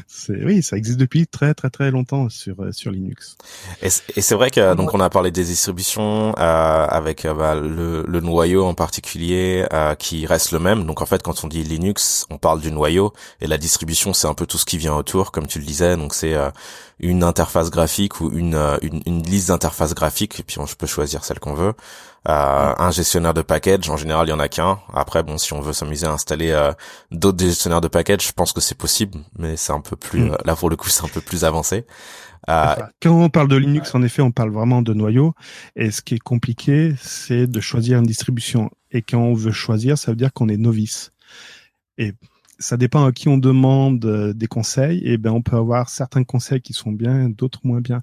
c'est 0.07 0.43
oui, 0.43 0.63
ça 0.63 0.77
existe 0.77 1.00
depuis 1.00 1.27
très 1.27 1.53
très 1.53 1.69
très 1.69 1.91
longtemps 1.91 2.29
sur 2.29 2.62
euh, 2.62 2.72
sur 2.72 2.91
Linux. 2.91 3.38
Et 3.81 3.89
c'est 4.22 4.36
vrai 4.36 4.50
que 4.50 4.75
donc 4.75 4.93
on 4.93 5.00
a 5.00 5.10
parlé 5.10 5.31
des 5.31 5.43
distributions 5.43 6.34
euh, 6.38 6.88
avec 6.88 7.25
euh, 7.25 7.34
bah, 7.34 7.55
le, 7.55 8.03
le, 8.07 8.19
noyau 8.19 8.65
en 8.65 8.74
particulier 8.74 9.65
euh, 9.74 9.95
qui 9.95 10.25
reste 10.25 10.51
le 10.51 10.60
même. 10.60 10.86
Donc 10.86 11.01
en 11.01 11.05
fait, 11.05 11.22
quand 11.22 11.43
on 11.43 11.48
dit 11.48 11.63
Linux, 11.63 12.25
on 12.29 12.38
parle 12.38 12.62
du 12.62 12.72
noyau 12.72 13.13
et 13.41 13.48
la 13.48 13.57
distribution, 13.57 14.13
c'est 14.13 14.27
un 14.27 14.34
peu 14.34 14.45
tout 14.45 14.57
ce 14.57 14.65
qui 14.65 14.77
vient 14.77 14.95
autour, 14.95 15.31
comme 15.31 15.48
tu 15.48 15.60
le 15.60 15.65
disais. 15.65 15.98
Donc 15.98 16.13
c'est 16.13 16.36
une 16.99 17.23
interface 17.23 17.69
graphique 17.69 18.21
ou 18.21 18.31
une, 18.31 18.55
une, 18.81 19.01
une 19.05 19.23
liste 19.23 19.49
d'interfaces 19.49 19.93
graphiques 19.93 20.39
et 20.39 20.43
puis 20.43 20.59
on 20.59 20.65
peut 20.65 20.87
choisir 20.87 21.23
celle 21.23 21.39
qu'on 21.39 21.53
veut. 21.53 21.73
Euh, 22.27 22.73
un 22.77 22.89
gestionnaire 22.89 23.35
de 23.35 23.43
package, 23.43 23.87
en 23.89 23.97
général, 23.97 24.27
il 24.27 24.31
y 24.31 24.33
en 24.33 24.39
a 24.39 24.47
qu'un. 24.47 24.79
Après, 24.93 25.21
bon, 25.21 25.37
si 25.37 25.53
on 25.53 25.61
veut 25.61 25.73
s'amuser 25.73 26.07
à 26.07 26.11
installer 26.11 26.51
euh, 26.51 26.71
d'autres 27.11 27.43
gestionnaires 27.43 27.81
de 27.81 27.87
package, 27.87 28.25
je 28.27 28.31
pense 28.31 28.51
que 28.51 28.61
c'est 28.61 28.77
possible, 28.77 29.19
mais 29.37 29.57
c'est 29.57 29.73
un 29.73 29.81
peu 29.81 29.95
plus, 29.95 30.21
mm. 30.21 30.31
euh, 30.31 30.37
là 30.43 30.55
pour 30.55 30.69
le 30.69 30.75
coup, 30.75 30.89
c'est 30.89 31.03
un 31.03 31.09
peu 31.09 31.21
plus 31.21 31.45
avancé. 31.45 31.85
Euh, 32.49 32.75
Quand 33.01 33.11
on 33.11 33.29
parle 33.29 33.47
de 33.47 33.55
Linux, 33.55 33.93
en 33.93 34.01
effet, 34.03 34.21
on 34.21 34.31
parle 34.31 34.51
vraiment 34.51 34.81
de 34.81 34.93
noyau. 34.93 35.33
Et 35.75 35.91
ce 35.91 36.01
qui 36.01 36.15
est 36.15 36.19
compliqué, 36.19 36.93
c'est 36.99 37.47
de 37.47 37.59
choisir 37.59 37.99
une 37.99 38.05
distribution. 38.05 38.69
Et 38.91 39.01
quand 39.01 39.19
on 39.19 39.33
veut 39.33 39.51
choisir, 39.51 39.97
ça 39.97 40.11
veut 40.11 40.17
dire 40.17 40.33
qu'on 40.33 40.49
est 40.49 40.57
novice. 40.57 41.11
Et 41.97 42.13
ça 42.59 42.77
dépend 42.77 43.05
à 43.05 43.12
qui 43.12 43.27
on 43.27 43.38
demande 43.38 44.03
euh, 44.05 44.33
des 44.33 44.47
conseils. 44.47 45.01
Et 45.03 45.17
ben, 45.17 45.31
on 45.31 45.41
peut 45.41 45.55
avoir 45.55 45.89
certains 45.89 46.24
conseils 46.24 46.62
qui 46.62 46.74
sont 46.74 46.91
bien, 46.91 47.29
d'autres 47.29 47.59
moins 47.63 47.81
bien. 47.81 48.01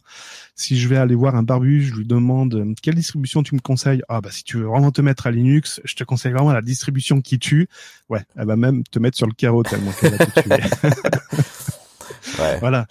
Si 0.55 0.79
je 0.79 0.89
vais 0.89 0.97
aller 0.97 1.15
voir 1.15 1.37
un 1.37 1.43
barbu, 1.43 1.83
je 1.83 1.95
lui 1.95 2.07
demande 2.07 2.55
euh, 2.55 2.75
quelle 2.83 2.95
distribution 2.95 3.43
tu 3.43 3.55
me 3.55 3.61
conseilles? 3.61 4.03
Ah 4.09 4.21
bah 4.21 4.31
si 4.31 4.45
tu 4.45 4.59
veux 4.59 4.65
vraiment 4.65 4.91
te 4.91 5.01
mettre 5.01 5.27
à 5.27 5.31
Linux, 5.31 5.81
je 5.85 5.95
te 5.95 6.05
conseille 6.05 6.33
vraiment 6.33 6.53
la 6.53 6.63
distribution 6.63 7.21
qui 7.21 7.39
tue. 7.39 7.69
Ouais, 8.09 8.25
elle 8.37 8.47
va 8.47 8.57
même 8.57 8.83
te 8.85 8.99
mettre 8.99 9.17
sur 9.17 9.27
le 9.27 9.35
carreau 9.35 9.63
tellement 9.63 9.93
qu'elle 9.93 10.17
va 10.17 10.27
te 10.27 10.41
tuer. 10.41 10.51
ouais. 12.39 12.59
Voilà 12.61 12.87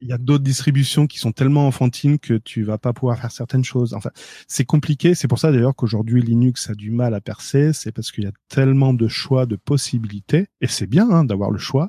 il 0.00 0.08
y 0.08 0.12
a 0.12 0.18
d'autres 0.18 0.44
distributions 0.44 1.06
qui 1.06 1.18
sont 1.18 1.32
tellement 1.32 1.66
enfantines 1.66 2.18
que 2.18 2.34
tu 2.34 2.62
vas 2.62 2.78
pas 2.78 2.92
pouvoir 2.92 3.18
faire 3.18 3.30
certaines 3.30 3.64
choses. 3.64 3.94
Enfin, 3.94 4.10
c'est 4.46 4.64
compliqué. 4.64 5.14
C'est 5.14 5.28
pour 5.28 5.38
ça 5.38 5.52
d'ailleurs 5.52 5.76
qu'aujourd'hui 5.76 6.22
Linux 6.22 6.70
a 6.70 6.74
du 6.74 6.90
mal 6.90 7.14
à 7.14 7.20
percer. 7.20 7.72
C'est 7.72 7.92
parce 7.92 8.10
qu'il 8.10 8.24
y 8.24 8.26
a 8.26 8.32
tellement 8.48 8.94
de 8.94 9.08
choix, 9.08 9.46
de 9.46 9.56
possibilités. 9.56 10.46
Et 10.60 10.66
c'est 10.66 10.86
bien 10.86 11.10
hein, 11.10 11.24
d'avoir 11.24 11.50
le 11.50 11.58
choix, 11.58 11.88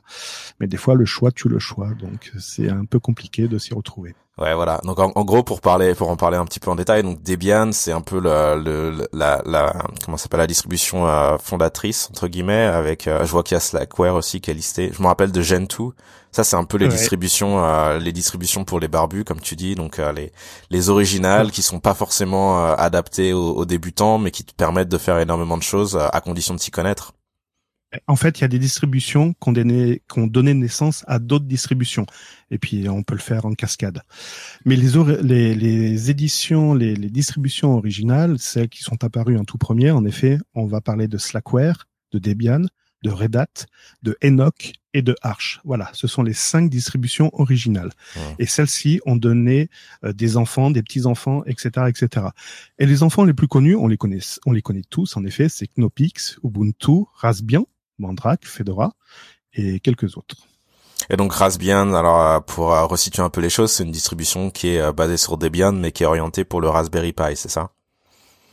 mais 0.59 0.67
des 0.67 0.77
fois 0.77 0.95
le 0.95 1.05
choix 1.05 1.31
tue 1.31 1.49
le 1.49 1.59
choix. 1.59 1.93
Donc 1.95 2.31
c'est 2.39 2.69
un 2.69 2.85
peu 2.85 2.99
compliqué 2.99 3.47
de 3.47 3.57
s'y 3.57 3.73
retrouver. 3.73 4.13
Ouais, 4.37 4.55
voilà. 4.55 4.79
Donc 4.85 4.97
en, 4.97 5.23
gros, 5.25 5.43
pour 5.43 5.59
parler, 5.61 5.93
pour 5.93 6.09
en 6.09 6.15
parler 6.15 6.37
un 6.37 6.45
petit 6.45 6.59
peu 6.59 6.71
en 6.71 6.75
détail, 6.75 7.03
donc 7.03 7.21
Debian, 7.21 7.71
c'est 7.73 7.91
un 7.91 8.01
peu 8.01 8.19
le, 8.19 8.59
le 8.63 9.07
la, 9.11 9.41
la, 9.45 9.73
comment 10.05 10.17
s'appelle 10.17 10.39
la 10.39 10.47
distribution 10.47 11.05
euh, 11.07 11.37
fondatrice 11.37 12.07
entre 12.09 12.27
guillemets. 12.27 12.63
Avec, 12.63 13.07
euh, 13.07 13.25
je 13.25 13.31
vois 13.31 13.43
qu'il 13.43 13.55
y 13.55 13.57
a 13.57 13.59
Slackware 13.59 14.15
aussi 14.15 14.39
qui 14.39 14.49
est 14.49 14.53
listé. 14.53 14.91
Je 14.93 15.01
me 15.01 15.07
rappelle 15.07 15.31
de 15.31 15.41
Gentoo. 15.41 15.93
Ça, 16.31 16.45
c'est 16.45 16.55
un 16.55 16.63
peu 16.63 16.77
les 16.77 16.87
distributions, 16.87 17.63
euh, 17.65 17.99
les 17.99 18.13
distributions 18.13 18.63
pour 18.63 18.79
les 18.79 18.87
barbus, 18.87 19.25
comme 19.25 19.41
tu 19.41 19.57
dis. 19.57 19.75
Donc 19.75 19.97
les 19.97 20.31
les 20.69 20.89
originales 20.89 21.51
qui 21.51 21.61
sont 21.61 21.81
pas 21.81 21.93
forcément 21.93 22.73
adaptées 22.73 23.33
aux, 23.33 23.51
aux, 23.51 23.65
débutants, 23.65 24.17
mais 24.17 24.31
qui 24.31 24.45
te 24.45 24.53
permettent 24.53 24.89
de 24.89 24.97
faire 24.97 25.19
énormément 25.19 25.57
de 25.57 25.63
choses 25.63 25.97
à 25.97 26.21
condition 26.21 26.53
de 26.53 26.59
s'y 26.59 26.71
connaître. 26.71 27.13
En 28.07 28.15
fait, 28.15 28.39
il 28.39 28.41
y 28.41 28.45
a 28.45 28.47
des 28.47 28.59
distributions 28.59 29.33
qui 29.33 29.49
ont 29.49 29.51
donné, 29.51 30.01
qui 30.11 30.19
ont 30.19 30.27
donné 30.27 30.53
naissance 30.53 31.03
à 31.07 31.19
d'autres 31.19 31.45
distributions. 31.45 32.05
Et 32.49 32.57
puis, 32.57 32.87
on 32.87 33.03
peut 33.03 33.15
le 33.15 33.21
faire 33.21 33.45
en 33.45 33.53
cascade. 33.53 34.01
Mais 34.65 34.77
les, 34.77 34.91
les, 35.21 35.55
les 35.55 36.09
éditions, 36.09 36.73
les, 36.73 36.95
les, 36.95 37.09
distributions 37.09 37.75
originales, 37.75 38.39
celles 38.39 38.69
qui 38.69 38.83
sont 38.83 39.03
apparues 39.03 39.37
en 39.37 39.43
tout 39.43 39.57
premier, 39.57 39.91
en 39.91 40.05
effet, 40.05 40.37
on 40.53 40.65
va 40.65 40.79
parler 40.79 41.07
de 41.07 41.17
Slackware, 41.17 41.87
de 42.13 42.19
Debian, 42.19 42.65
de 43.03 43.09
Red 43.09 43.35
Hat, 43.35 43.65
de 44.03 44.17
Enoch 44.23 44.73
et 44.93 45.01
de 45.01 45.15
Arch. 45.21 45.59
Voilà, 45.63 45.89
ce 45.93 46.07
sont 46.07 46.23
les 46.23 46.33
cinq 46.33 46.69
distributions 46.69 47.29
originales. 47.33 47.91
Et 48.39 48.45
celles-ci 48.45 49.01
ont 49.05 49.15
donné 49.15 49.69
euh, 50.03 50.13
des 50.13 50.37
enfants, 50.37 50.71
des 50.71 50.83
petits-enfants, 50.83 51.43
etc., 51.45 51.87
etc. 51.87 52.27
Et 52.77 52.85
les 52.85 53.03
enfants 53.03 53.25
les 53.25 53.33
plus 53.33 53.47
connus, 53.47 53.75
on 53.75 53.87
les 53.87 53.97
connaît, 53.97 54.19
on 54.45 54.51
les 54.51 54.61
connaît 54.61 54.83
tous, 54.89 55.17
en 55.17 55.25
effet, 55.25 55.49
c'est 55.49 55.67
Knopix, 55.67 56.37
Ubuntu, 56.43 57.05
Raspbian, 57.15 57.65
Mandrake, 58.01 58.45
Fedora 58.45 58.93
et 59.53 59.79
quelques 59.79 60.17
autres. 60.17 60.47
Et 61.09 61.17
donc 61.17 61.33
Raspbian, 61.33 61.93
alors 61.93 62.21
euh, 62.21 62.39
pour 62.39 62.73
euh, 62.73 62.85
resituer 62.85 63.23
un 63.23 63.29
peu 63.29 63.41
les 63.41 63.49
choses, 63.49 63.71
c'est 63.71 63.83
une 63.83 63.91
distribution 63.91 64.49
qui 64.49 64.69
est 64.69 64.81
euh, 64.81 64.91
basée 64.91 65.17
sur 65.17 65.37
Debian 65.37 65.71
mais 65.71 65.91
qui 65.91 66.03
est 66.03 66.05
orientée 66.05 66.45
pour 66.45 66.61
le 66.61 66.69
Raspberry 66.69 67.13
Pi, 67.13 67.35
c'est 67.35 67.49
ça? 67.49 67.71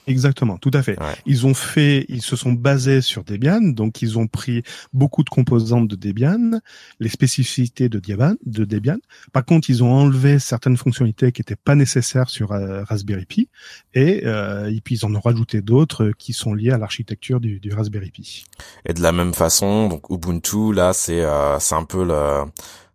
Exactement, 0.09 0.57
tout 0.57 0.71
à 0.73 0.83
fait. 0.83 0.97
Ils 1.27 1.47
ont 1.47 1.53
fait, 1.53 2.07
ils 2.09 2.23
se 2.23 2.35
sont 2.35 2.53
basés 2.53 3.03
sur 3.03 3.25
Debian, 3.25 3.61
donc 3.61 4.01
ils 4.01 4.19
ont 4.19 4.27
pris 4.27 4.63
beaucoup 4.95 5.23
de 5.23 5.29
composantes 5.29 5.87
de 5.87 5.97
Debian, 5.97 6.61
les 6.99 7.11
spécificités 7.11 7.91
de 7.91 8.01
Debian, 8.01 8.35
de 8.47 8.65
Debian. 8.65 8.97
Par 9.35 9.45
contre, 9.45 9.69
ils 9.69 9.85
ont 9.85 9.93
enlevé 9.93 10.39
certaines 10.39 10.79
fonctionnalités 10.79 11.31
qui 11.31 11.43
n'étaient 11.43 11.57
pas 11.57 11.75
nécessaires 11.75 12.31
sur 12.31 12.53
euh, 12.53 12.85
Raspberry 12.85 13.27
Pi, 13.27 13.51
et, 13.93 14.23
euh, 14.25 14.71
et, 14.75 14.81
puis 14.81 14.97
ils 14.97 15.05
en 15.05 15.15
ont 15.15 15.21
rajouté 15.21 15.61
d'autres 15.61 16.13
qui 16.17 16.33
sont 16.33 16.55
liées 16.55 16.73
à 16.73 16.79
l'architecture 16.79 17.39
du, 17.39 17.61
du, 17.61 17.75
Raspberry 17.75 18.11
Pi. 18.11 18.47
Et 18.87 18.95
de 18.95 19.03
la 19.03 19.13
même 19.13 19.35
façon, 19.35 19.89
donc 19.89 20.09
Ubuntu, 20.09 20.73
là, 20.73 20.95
c'est 20.95 21.21
euh, 21.21 21.59
c'est 21.59 21.75
un 21.75 21.85
peu 21.85 22.03
le 22.03 22.45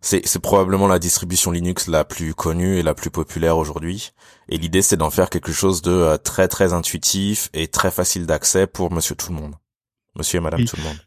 c'est 0.03 0.39
probablement 0.39 0.88
la 0.88 0.99
distribution 0.99 1.51
Linux 1.51 1.88
la 1.88 2.03
plus 2.03 2.33
connue 2.33 2.77
et 2.77 2.83
la 2.83 2.93
plus 2.93 3.09
populaire 3.09 3.57
aujourd'hui. 3.57 4.11
Et 4.49 4.58
l'idée, 4.58 4.82
c'est 4.82 4.97
d'en 4.97 5.10
faire 5.10 5.29
quelque 5.29 5.51
chose 5.51 5.82
de 5.82 5.91
euh, 5.91 6.17
très 6.17 6.47
très 6.47 6.73
intuitif 6.73 7.49
et 7.53 7.67
très 7.67 7.91
facile 7.91 8.25
d'accès 8.25 8.67
pour 8.67 8.91
Monsieur 8.91 9.15
tout 9.15 9.32
le 9.32 9.39
monde, 9.39 9.56
Monsieur 10.17 10.38
et 10.38 10.41
Madame 10.41 10.65
tout 10.65 10.77
le 10.77 10.84
monde. 10.84 10.97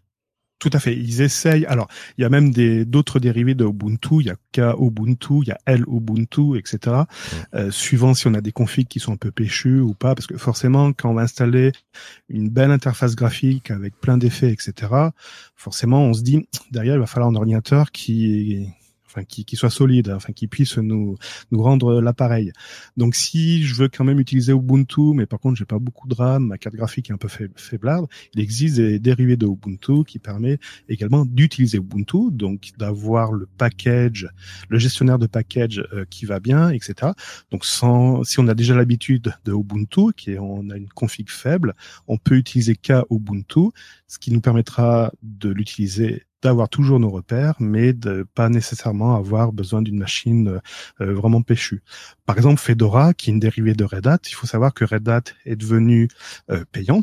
Tout 0.58 0.70
à 0.72 0.78
fait. 0.78 0.96
Ils 0.96 1.20
essayent. 1.20 1.66
Alors, 1.66 1.86
il 2.16 2.22
y 2.22 2.24
a 2.24 2.30
même 2.30 2.50
des 2.50 2.86
d'autres 2.86 3.20
dérivés 3.20 3.54
de 3.54 3.66
Ubuntu. 3.66 4.20
Il 4.20 4.26
y 4.26 4.30
a 4.30 4.36
K 4.52 4.74
Ubuntu, 4.80 5.42
il 5.42 5.48
y 5.48 5.50
a 5.50 5.58
L 5.66 5.84
Ubuntu, 5.86 6.56
etc. 6.56 6.78
Mm. 6.96 7.36
Euh, 7.54 7.70
suivant 7.70 8.14
si 8.14 8.26
on 8.26 8.32
a 8.32 8.40
des 8.40 8.52
configs 8.52 8.88
qui 8.88 8.98
sont 8.98 9.12
un 9.12 9.16
peu 9.16 9.30
péchus 9.30 9.80
ou 9.80 9.92
pas, 9.92 10.14
parce 10.14 10.26
que 10.26 10.38
forcément, 10.38 10.94
quand 10.94 11.10
on 11.10 11.14
va 11.14 11.22
installer 11.22 11.72
une 12.30 12.48
belle 12.48 12.70
interface 12.70 13.16
graphique 13.16 13.70
avec 13.70 14.00
plein 14.00 14.16
d'effets, 14.16 14.50
etc. 14.50 14.92
Forcément, 15.56 16.04
on 16.04 16.14
se 16.14 16.22
dit 16.22 16.48
derrière, 16.70 16.94
il 16.94 17.00
va 17.00 17.06
falloir 17.06 17.30
un 17.30 17.34
ordinateur 17.34 17.92
qui 17.92 18.66
qui, 19.24 19.44
soit 19.56 19.70
solide, 19.70 20.10
enfin 20.10 20.32
qui 20.32 20.46
puisse 20.46 20.78
nous 20.78 21.16
nous 21.50 21.62
rendre 21.62 22.00
l'appareil. 22.00 22.52
Donc 22.96 23.14
si 23.14 23.62
je 23.62 23.74
veux 23.74 23.88
quand 23.88 24.04
même 24.04 24.20
utiliser 24.20 24.52
Ubuntu, 24.52 25.14
mais 25.14 25.26
par 25.26 25.40
contre 25.40 25.56
j'ai 25.56 25.64
pas 25.64 25.78
beaucoup 25.78 26.08
de 26.08 26.14
RAM, 26.14 26.46
ma 26.46 26.58
carte 26.58 26.76
graphique 26.76 27.10
est 27.10 27.12
un 27.12 27.18
peu 27.18 27.28
faiblarde, 27.56 28.06
il 28.34 28.40
existe 28.40 28.76
des 28.76 28.98
dérivés 28.98 29.36
de 29.36 29.46
Ubuntu 29.46 30.04
qui 30.04 30.18
permet 30.18 30.58
également 30.88 31.24
d'utiliser 31.24 31.78
Ubuntu, 31.78 32.30
donc 32.30 32.70
d'avoir 32.78 33.32
le 33.32 33.46
package, 33.58 34.28
le 34.68 34.78
gestionnaire 34.78 35.18
de 35.18 35.26
package 35.26 35.82
euh, 35.92 36.04
qui 36.08 36.26
va 36.26 36.40
bien, 36.40 36.70
etc. 36.70 37.12
Donc 37.50 37.64
sans, 37.64 38.24
si 38.24 38.40
on 38.40 38.48
a 38.48 38.54
déjà 38.54 38.74
l'habitude 38.74 39.34
de 39.44 39.52
Ubuntu, 39.52 40.12
qui 40.16 40.32
est, 40.32 40.38
on 40.38 40.70
a 40.70 40.76
une 40.76 40.88
config 40.88 41.28
faible, 41.28 41.74
on 42.08 42.18
peut 42.18 42.36
utiliser 42.36 42.74
K 42.74 43.04
Ubuntu, 43.10 43.70
ce 44.08 44.18
qui 44.18 44.32
nous 44.32 44.40
permettra 44.40 45.12
de 45.22 45.50
l'utiliser 45.50 46.26
d'avoir 46.42 46.68
toujours 46.68 47.00
nos 47.00 47.10
repères, 47.10 47.54
mais 47.58 47.92
de 47.92 48.24
pas 48.34 48.48
nécessairement 48.48 49.16
avoir 49.16 49.52
besoin 49.52 49.82
d'une 49.82 49.98
machine 49.98 50.60
euh, 51.00 51.14
vraiment 51.14 51.42
péchue. 51.42 51.82
Par 52.24 52.36
exemple, 52.36 52.60
Fedora, 52.60 53.14
qui 53.14 53.30
est 53.30 53.32
une 53.32 53.40
dérivée 53.40 53.74
de 53.74 53.84
Red 53.84 54.06
Hat, 54.06 54.18
il 54.28 54.34
faut 54.34 54.46
savoir 54.46 54.74
que 54.74 54.84
Red 54.84 55.08
Hat 55.08 55.22
est 55.44 55.56
devenu 55.56 56.08
euh, 56.50 56.64
payant. 56.70 57.02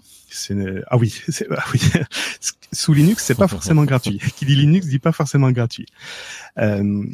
Ah 0.87 0.97
oui, 0.97 1.21
ah 1.49 1.63
oui. 1.73 1.81
sous 2.73 2.93
Linux, 2.93 3.23
c'est 3.23 3.35
pas 3.35 3.47
forcément 3.47 3.83
gratuit. 3.85 4.19
Qui 4.35 4.45
dit 4.45 4.55
Linux 4.55 4.87
dit 4.87 4.99
pas 4.99 5.11
forcément 5.11 5.51
gratuit. 5.51 5.85
Euh, 6.57 7.05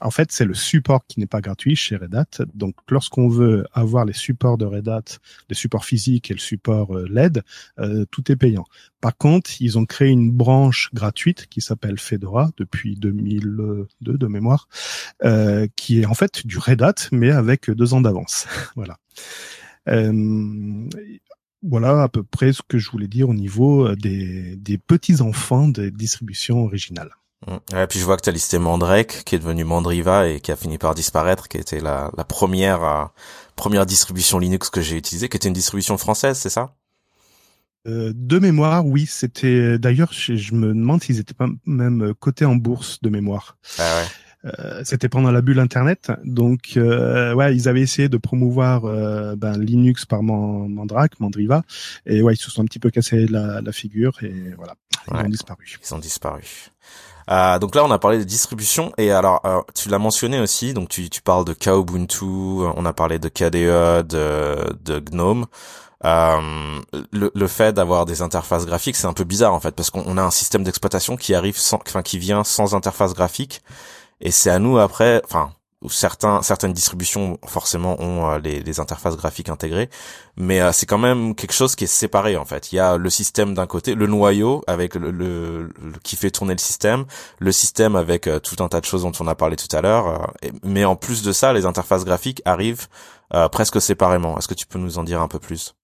en 0.00 0.10
fait, 0.10 0.32
c'est 0.32 0.44
le 0.44 0.54
support 0.54 1.06
qui 1.06 1.20
n'est 1.20 1.26
pas 1.26 1.40
gratuit 1.40 1.76
chez 1.76 1.96
Red 1.96 2.14
Hat. 2.14 2.44
Donc, 2.54 2.76
lorsqu'on 2.90 3.28
veut 3.28 3.66
avoir 3.72 4.04
les 4.04 4.12
supports 4.12 4.58
de 4.58 4.64
Red 4.64 4.88
Hat, 4.88 5.04
les 5.48 5.54
supports 5.54 5.84
physiques 5.84 6.30
et 6.30 6.34
le 6.34 6.40
support 6.40 6.96
euh, 6.96 7.06
LED, 7.08 7.42
euh, 7.78 8.04
tout 8.10 8.30
est 8.30 8.36
payant. 8.36 8.64
Par 9.00 9.16
contre, 9.16 9.35
ils 9.60 9.78
ont 9.78 9.86
créé 9.86 10.08
une 10.08 10.30
branche 10.30 10.90
gratuite 10.92 11.46
qui 11.46 11.60
s'appelle 11.60 11.98
Fedora 11.98 12.50
depuis 12.56 12.96
2002 12.96 13.86
de 14.00 14.26
mémoire, 14.26 14.68
euh, 15.24 15.66
qui 15.76 16.00
est 16.00 16.06
en 16.06 16.14
fait 16.14 16.46
du 16.46 16.58
Red 16.58 16.82
Hat 16.82 16.94
mais 17.12 17.30
avec 17.30 17.70
deux 17.70 17.94
ans 17.94 18.00
d'avance. 18.00 18.46
voilà. 18.76 18.98
Euh, 19.88 20.88
voilà 21.62 22.02
à 22.02 22.08
peu 22.08 22.22
près 22.22 22.52
ce 22.52 22.62
que 22.66 22.78
je 22.78 22.90
voulais 22.90 23.08
dire 23.08 23.28
au 23.28 23.34
niveau 23.34 23.94
des, 23.94 24.56
des 24.56 24.78
petits 24.78 25.20
enfants 25.20 25.68
des 25.68 25.90
distributions 25.90 26.64
originales. 26.64 27.10
Et 27.46 27.52
mmh. 27.52 27.86
puis 27.88 27.98
je 27.98 28.04
vois 28.04 28.16
que 28.16 28.22
tu 28.22 28.28
as 28.30 28.32
listé 28.32 28.58
Mandrake, 28.58 29.22
qui 29.24 29.34
est 29.34 29.38
devenu 29.38 29.64
Mandriva 29.64 30.28
et 30.28 30.40
qui 30.40 30.50
a 30.52 30.56
fini 30.56 30.78
par 30.78 30.94
disparaître, 30.94 31.48
qui 31.48 31.58
était 31.58 31.80
la, 31.80 32.10
la 32.16 32.24
première 32.24 32.82
euh, 32.82 33.04
première 33.56 33.86
distribution 33.86 34.38
Linux 34.38 34.70
que 34.70 34.80
j'ai 34.80 34.96
utilisée, 34.96 35.28
qui 35.28 35.36
était 35.36 35.48
une 35.48 35.54
distribution 35.54 35.98
française, 35.98 36.38
c'est 36.38 36.50
ça? 36.50 36.75
Euh, 37.86 38.12
De 38.14 38.38
mémoire, 38.38 38.86
oui. 38.86 39.06
C'était 39.06 39.78
d'ailleurs, 39.78 40.12
je, 40.12 40.54
me 40.54 40.68
demande 40.68 41.02
s'ils 41.02 41.18
étaient 41.18 41.34
pas 41.34 41.48
même 41.64 42.14
cotés 42.18 42.44
en 42.44 42.56
bourse 42.56 43.00
de 43.02 43.08
mémoire. 43.08 43.56
Ah 43.78 44.00
ouais. 44.00 44.52
euh, 44.58 44.82
c'était 44.84 45.08
pendant 45.08 45.30
la 45.30 45.40
bulle 45.40 45.58
Internet, 45.58 46.12
donc 46.24 46.74
euh, 46.76 47.34
ouais, 47.34 47.54
ils 47.54 47.68
avaient 47.68 47.80
essayé 47.80 48.08
de 48.08 48.16
promouvoir 48.16 48.84
euh, 48.84 49.34
ben, 49.36 49.58
Linux 49.58 50.04
par 50.04 50.22
Mandrake, 50.22 51.18
Mandriva, 51.20 51.62
et 52.04 52.22
ouais, 52.22 52.34
ils 52.34 52.40
se 52.40 52.50
sont 52.50 52.62
un 52.62 52.66
petit 52.66 52.78
peu 52.78 52.90
cassé 52.90 53.26
la, 53.26 53.60
la 53.60 53.72
figure 53.72 54.12
et 54.22 54.54
voilà, 54.56 54.74
ils 55.08 55.26
ont 55.26 55.28
disparu. 55.28 55.78
Ils 55.82 55.94
ont 55.94 55.98
disparu. 55.98 56.70
Euh, 57.28 57.58
donc 57.58 57.74
là, 57.74 57.84
on 57.84 57.90
a 57.90 57.98
parlé 57.98 58.18
de 58.18 58.24
distribution 58.24 58.92
et 58.98 59.10
alors 59.10 59.42
tu 59.74 59.88
l'as 59.88 59.98
mentionné 59.98 60.38
aussi. 60.38 60.74
Donc 60.74 60.88
tu, 60.88 61.10
tu 61.10 61.22
parles 61.22 61.44
de 61.44 61.54
Kubuntu, 61.54 62.24
on 62.24 62.84
a 62.84 62.92
parlé 62.92 63.18
de 63.18 63.28
KDE, 63.28 64.06
de, 64.06 64.76
de 64.84 64.98
GNOME. 65.00 65.46
Euh, 66.04 66.80
le, 67.12 67.30
le, 67.34 67.46
fait 67.46 67.72
d'avoir 67.72 68.04
des 68.04 68.20
interfaces 68.20 68.66
graphiques, 68.66 68.96
c'est 68.96 69.06
un 69.06 69.14
peu 69.14 69.24
bizarre 69.24 69.54
en 69.54 69.60
fait, 69.60 69.74
parce 69.74 69.90
qu'on 69.90 70.18
a 70.18 70.22
un 70.22 70.30
système 70.30 70.62
d'exploitation 70.62 71.16
qui 71.16 71.34
arrive 71.34 71.56
sans, 71.56 71.80
enfin 71.86 72.02
qui 72.02 72.18
vient 72.18 72.44
sans 72.44 72.74
interface 72.74 73.14
graphique, 73.14 73.62
et 74.20 74.30
c'est 74.30 74.50
à 74.50 74.58
nous 74.58 74.78
après, 74.78 75.22
enfin 75.24 75.52
certains 75.88 76.42
certaines 76.42 76.72
distributions 76.72 77.38
forcément 77.46 78.00
ont 78.00 78.30
euh, 78.30 78.38
les, 78.38 78.60
les, 78.62 78.80
interfaces 78.80 79.16
graphiques 79.16 79.48
intégrées, 79.48 79.88
mais 80.36 80.60
euh, 80.60 80.72
c'est 80.72 80.84
quand 80.86 80.98
même 80.98 81.34
quelque 81.34 81.54
chose 81.54 81.74
qui 81.76 81.84
est 81.84 81.86
séparé 81.86 82.36
en 82.36 82.44
fait. 82.44 82.72
Il 82.72 82.76
y 82.76 82.78
a 82.78 82.98
le 82.98 83.10
système 83.10 83.54
d'un 83.54 83.66
côté, 83.66 83.94
le 83.94 84.06
noyau 84.06 84.62
avec 84.66 84.96
le, 84.96 85.10
le, 85.10 85.70
qui 86.02 86.16
fait 86.16 86.30
tourner 86.30 86.54
le 86.54 86.58
système, 86.58 87.06
le 87.38 87.52
système 87.52 87.96
avec 87.96 88.28
tout 88.42 88.62
un 88.62 88.68
tas 88.68 88.80
de 88.80 88.86
choses 88.86 89.02
dont 89.02 89.12
on 89.20 89.26
a 89.28 89.34
parlé 89.34 89.56
tout 89.56 89.74
à 89.74 89.80
l'heure, 89.80 90.34
mais 90.62 90.84
en 90.84 90.96
plus 90.96 91.22
de 91.22 91.32
ça, 91.32 91.54
les 91.54 91.64
interfaces 91.64 92.04
graphiques 92.04 92.42
arrivent 92.44 92.86
presque 93.52 93.80
séparément. 93.80 94.38
Est-ce 94.38 94.48
que 94.48 94.54
tu 94.54 94.66
peux 94.66 94.78
nous 94.78 94.98
en 94.98 95.04
dire 95.04 95.20
un 95.20 95.28
peu 95.28 95.38
plus? 95.38 95.74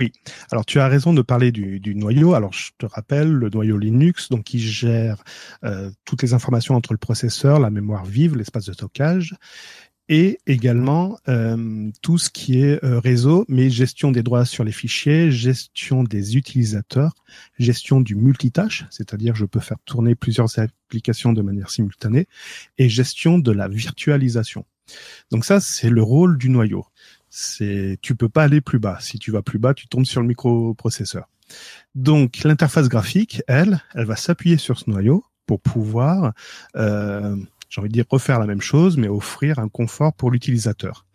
Oui, 0.00 0.12
alors 0.52 0.64
tu 0.64 0.78
as 0.78 0.86
raison 0.86 1.12
de 1.12 1.22
parler 1.22 1.50
du, 1.50 1.94
noyau. 1.94 2.34
Alors 2.34 2.52
je 2.52 2.70
te 2.78 2.86
rappelle 2.86 3.32
le 3.32 3.50
noyau 3.50 3.76
Linux, 3.76 4.28
donc 4.28 4.44
qui 4.44 4.60
gère 4.60 5.24
euh, 5.64 5.90
toutes 6.04 6.22
les 6.22 6.34
informations 6.34 6.76
entre 6.76 6.92
le 6.92 6.98
processeur, 6.98 7.58
la 7.58 7.70
mémoire 7.70 8.04
vive, 8.04 8.36
l'espace 8.36 8.66
de 8.66 8.72
stockage, 8.72 9.34
et 10.08 10.38
également 10.46 11.18
euh, 11.28 11.90
tout 12.00 12.16
ce 12.16 12.30
qui 12.30 12.60
est 12.60 12.82
euh, 12.84 13.00
réseau, 13.00 13.44
mais 13.48 13.70
gestion 13.70 14.12
des 14.12 14.22
droits 14.22 14.44
sur 14.44 14.62
les 14.62 14.72
fichiers, 14.72 15.32
gestion 15.32 16.04
des 16.04 16.36
utilisateurs, 16.36 17.14
gestion 17.58 18.00
du 18.00 18.14
multitâche, 18.14 18.86
c'est-à-dire 18.90 19.34
je 19.34 19.44
peux 19.44 19.60
faire 19.60 19.78
tourner 19.84 20.14
plusieurs 20.14 20.58
applications 20.58 21.32
de 21.32 21.42
manière 21.42 21.70
simultanée, 21.70 22.26
et 22.78 22.88
gestion 22.88 23.38
de 23.38 23.50
la 23.50 23.68
virtualisation. 23.68 24.64
Donc 25.30 25.44
ça, 25.44 25.60
c'est 25.60 25.90
le 25.90 26.02
rôle 26.02 26.38
du 26.38 26.48
noyau 26.48 26.86
c'est 27.30 27.98
tu 28.02 28.14
peux 28.14 28.28
pas 28.28 28.44
aller 28.44 28.60
plus 28.60 28.78
bas. 28.78 28.98
Si 29.00 29.18
tu 29.18 29.30
vas 29.30 29.42
plus 29.42 29.58
bas, 29.58 29.74
tu 29.74 29.88
tombes 29.88 30.06
sur 30.06 30.20
le 30.20 30.26
microprocesseur. 30.28 31.28
Donc 31.94 32.44
l'interface 32.44 32.88
graphique, 32.88 33.42
elle, 33.48 33.82
elle 33.94 34.06
va 34.06 34.16
s'appuyer 34.16 34.58
sur 34.58 34.78
ce 34.78 34.90
noyau 34.90 35.24
pour 35.46 35.60
pouvoir 35.60 36.32
euh, 36.76 37.36
j'ai 37.68 37.80
envie 37.80 37.88
de 37.88 37.94
dire 37.94 38.06
refaire 38.08 38.38
la 38.38 38.46
même 38.46 38.60
chose, 38.60 38.96
mais 38.96 39.08
offrir 39.08 39.58
un 39.58 39.68
confort 39.68 40.14
pour 40.14 40.30
l'utilisateur. 40.30 41.06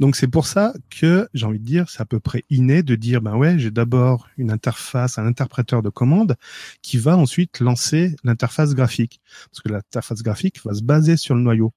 Donc 0.00 0.16
c'est 0.16 0.28
pour 0.28 0.46
ça 0.46 0.72
que 0.90 1.28
j'ai 1.34 1.46
envie 1.46 1.60
de 1.60 1.64
dire 1.64 1.88
c'est 1.88 2.00
à 2.00 2.06
peu 2.06 2.20
près 2.20 2.44
inné 2.50 2.82
de 2.82 2.94
dire 2.96 3.20
ben 3.20 3.36
ouais 3.36 3.58
j'ai 3.58 3.70
d'abord 3.70 4.28
une 4.36 4.50
interface, 4.50 5.18
un 5.18 5.26
interpréteur 5.26 5.82
de 5.82 5.88
commande 5.88 6.36
qui 6.82 6.98
va 6.98 7.16
ensuite 7.16 7.60
lancer 7.60 8.16
l'interface 8.24 8.74
graphique 8.74 9.20
parce 9.50 9.60
que 9.60 9.68
l'interface 9.68 10.22
graphique 10.22 10.64
va 10.64 10.74
se 10.74 10.82
baser 10.82 11.16
sur 11.16 11.34
le 11.34 11.42
noyau. 11.42 11.72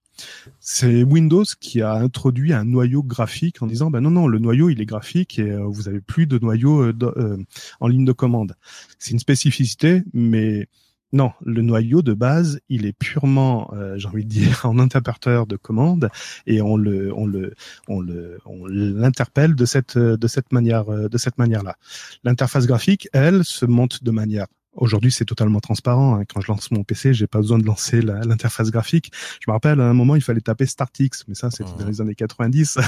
C'est 0.59 1.03
Windows 1.03 1.43
qui 1.59 1.81
a 1.81 1.93
introduit 1.93 2.53
un 2.53 2.65
noyau 2.65 3.03
graphique 3.03 3.61
en 3.61 3.67
disant 3.67 3.89
ben 3.89 4.01
non 4.01 4.11
non 4.11 4.27
le 4.27 4.39
noyau 4.39 4.69
il 4.69 4.81
est 4.81 4.85
graphique 4.85 5.39
et 5.39 5.51
euh, 5.51 5.65
vous 5.65 5.87
avez 5.87 6.01
plus 6.01 6.27
de 6.27 6.37
noyau 6.39 6.81
euh, 6.81 6.93
euh, 7.03 7.37
en 7.79 7.87
ligne 7.87 8.05
de 8.05 8.11
commande. 8.11 8.55
C'est 8.99 9.11
une 9.11 9.19
spécificité 9.19 10.03
mais 10.13 10.67
non, 11.11 11.31
le 11.45 11.61
noyau 11.61 12.01
de 12.01 12.13
base, 12.13 12.59
il 12.69 12.87
est 12.87 12.93
purement, 12.93 13.71
j'ai 13.97 14.07
envie 14.07 14.23
de 14.23 14.29
dire, 14.29 14.61
en 14.63 14.79
interpréteur 14.79 15.45
de 15.45 15.57
commande 15.57 16.09
et 16.47 16.59
on 16.59 16.75
le, 16.75 17.13
on 17.15 17.27
le, 17.27 17.53
on 17.87 18.01
le, 18.01 18.39
on 18.45 18.65
l'interpelle 18.65 19.53
de 19.53 19.65
cette, 19.65 19.95
de 19.95 20.27
cette 20.27 20.51
manière, 20.51 20.85
de 20.85 21.17
cette 21.19 21.37
manière-là. 21.37 21.75
L'interface 22.23 22.65
graphique, 22.65 23.09
elle, 23.13 23.45
se 23.45 23.67
monte 23.67 24.03
de 24.03 24.09
manière 24.09 24.47
Aujourd'hui, 24.75 25.11
c'est 25.11 25.25
totalement 25.25 25.59
transparent. 25.59 26.15
Hein. 26.15 26.23
Quand 26.27 26.41
je 26.41 26.47
lance 26.47 26.71
mon 26.71 26.83
PC, 26.83 27.13
j'ai 27.13 27.27
pas 27.27 27.39
besoin 27.39 27.59
de 27.59 27.65
lancer 27.65 28.01
l'interface 28.01 28.71
graphique. 28.71 29.11
Je 29.39 29.49
me 29.49 29.53
rappelle, 29.53 29.79
à 29.79 29.87
un 29.87 29.93
moment, 29.93 30.15
il 30.15 30.21
fallait 30.21 30.41
taper 30.41 30.65
StartX, 30.65 31.25
mais 31.27 31.35
ça, 31.35 31.51
c'était 31.51 31.71
dans 31.77 31.85
les 31.85 32.01
années 32.01 32.15
90. 32.15 32.79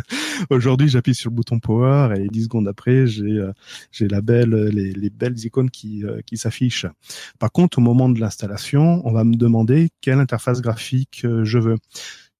Aujourd'hui, 0.50 0.88
j'appuie 0.88 1.14
sur 1.14 1.30
le 1.30 1.36
bouton 1.36 1.60
Power 1.60 2.14
et 2.18 2.26
10 2.26 2.44
secondes 2.44 2.66
après, 2.66 3.06
j'ai 3.06 3.38
euh, 3.38 3.52
j'ai 3.92 4.08
la 4.08 4.20
belle, 4.20 4.50
les, 4.50 4.92
les, 4.92 5.10
belles 5.10 5.38
icônes 5.44 5.70
qui, 5.70 6.04
euh, 6.04 6.20
qui 6.26 6.36
s'affichent. 6.36 6.86
Par 7.38 7.52
contre, 7.52 7.78
au 7.78 7.80
moment 7.80 8.08
de 8.08 8.18
l'installation, 8.18 9.06
on 9.06 9.12
va 9.12 9.22
me 9.22 9.34
demander 9.34 9.90
quelle 10.00 10.18
interface 10.18 10.60
graphique 10.60 11.22
euh, 11.24 11.44
je 11.44 11.58
veux. 11.58 11.76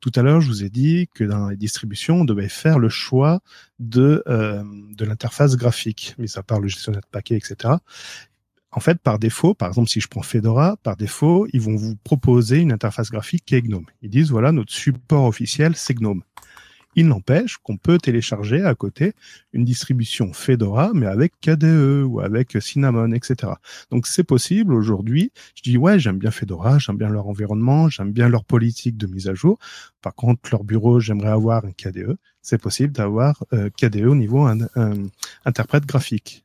Tout 0.01 0.13
à 0.15 0.23
l'heure, 0.23 0.41
je 0.41 0.49
vous 0.49 0.65
ai 0.65 0.71
dit 0.71 1.09
que 1.13 1.25
dans 1.25 1.49
les 1.49 1.57
distributions, 1.57 2.21
on 2.21 2.25
devait 2.25 2.49
faire 2.49 2.79
le 2.79 2.89
choix 2.89 3.41
de, 3.81 4.23
de 4.27 5.05
l'interface 5.05 5.57
graphique, 5.57 6.15
mais 6.19 6.29
ça 6.29 6.45
parle 6.45 6.63
le 6.63 6.69
gestionnaire 6.69 7.01
de 7.01 7.09
paquets, 7.11 7.37
etc 7.37 7.75
en 8.73 8.81
fait, 8.81 8.99
par 9.01 9.19
défaut, 9.19 9.55
par 9.55 9.69
exemple, 9.69 9.89
si 9.89 10.01
je 10.01 10.09
prends 10.09 10.23
Fedora, 10.23 10.77
par 10.83 10.97
défaut, 10.97 11.47
ils 11.53 11.61
vont 11.61 11.77
vous 11.77 11.97
proposer 11.97 12.59
une 12.59 12.73
interface 12.73 13.11
graphique 13.11 13.45
qui 13.47 13.55
est 13.55 13.63
GNOME. 13.63 13.87
Ils 14.03 14.11
disent, 14.11 14.31
voilà, 14.31 14.53
notre 14.53 14.73
support 14.73 15.25
officiel, 15.25 15.75
c'est 15.75 15.95
GNOME. 15.95 16.23
Il 16.95 17.07
n'empêche 17.07 17.59
qu'on 17.59 17.77
peut 17.77 17.99
télécharger 17.99 18.65
à 18.65 18.75
côté 18.75 19.13
une 19.53 19.65
distribution 19.65 20.33
Fedora, 20.33 20.91
mais 20.95 21.07
avec 21.07 21.33
KDE 21.41 22.03
ou 22.05 22.21
avec 22.21 22.61
Cinnamon, 22.61 23.13
etc. 23.13 23.53
Donc 23.91 24.07
c'est 24.07 24.25
possible 24.25 24.75
aujourd'hui. 24.75 25.31
Je 25.55 25.63
dis 25.63 25.77
ouais, 25.77 25.99
j'aime 25.99 26.19
bien 26.19 26.33
Fedora, 26.33 26.79
j'aime 26.79 26.97
bien 26.97 27.09
leur 27.09 27.29
environnement, 27.29 27.89
j'aime 27.89 28.11
bien 28.11 28.29
leur 28.29 28.45
politique 28.45 28.97
de 28.97 29.07
mise 29.07 29.29
à 29.29 29.35
jour. 29.35 29.59
Par 30.03 30.15
contre, 30.15 30.51
leur 30.51 30.65
bureau, 30.65 30.99
j'aimerais 30.99 31.31
avoir 31.31 31.65
un 31.65 31.73
KDE. 31.73 32.17
C'est 32.43 32.61
possible 32.61 32.93
d'avoir 32.93 33.45
euh, 33.53 33.71
KDE 33.71 34.07
au 34.07 34.17
niveau 34.17 34.47
un, 34.47 34.59
un 34.75 34.95
interprète 35.45 35.87
graphique. 35.87 36.45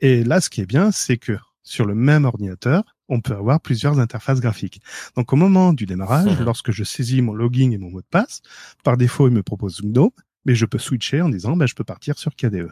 Et 0.00 0.24
là, 0.24 0.40
ce 0.40 0.50
qui 0.50 0.62
est 0.62 0.66
bien, 0.66 0.90
c'est 0.90 1.18
que 1.18 1.36
sur 1.62 1.86
le 1.86 1.94
même 1.94 2.24
ordinateur, 2.24 2.82
on 3.08 3.20
peut 3.20 3.34
avoir 3.34 3.60
plusieurs 3.60 3.98
interfaces 3.98 4.40
graphiques. 4.40 4.80
Donc 5.16 5.32
au 5.32 5.36
moment 5.36 5.72
du 5.72 5.86
démarrage, 5.86 6.38
mhm. 6.38 6.44
lorsque 6.44 6.72
je 6.72 6.84
saisis 6.84 7.22
mon 7.22 7.34
login 7.34 7.70
et 7.70 7.78
mon 7.78 7.90
mot 7.90 8.00
de 8.00 8.06
passe, 8.10 8.42
par 8.84 8.96
défaut, 8.96 9.28
il 9.28 9.34
me 9.34 9.42
propose 9.42 9.82
GNOME, 9.82 10.10
mais 10.44 10.54
je 10.54 10.66
peux 10.66 10.78
switcher 10.78 11.20
en 11.20 11.28
disant 11.28 11.56
ben, 11.56 11.66
je 11.66 11.74
peux 11.74 11.84
partir 11.84 12.18
sur 12.18 12.34
KDE. 12.34 12.70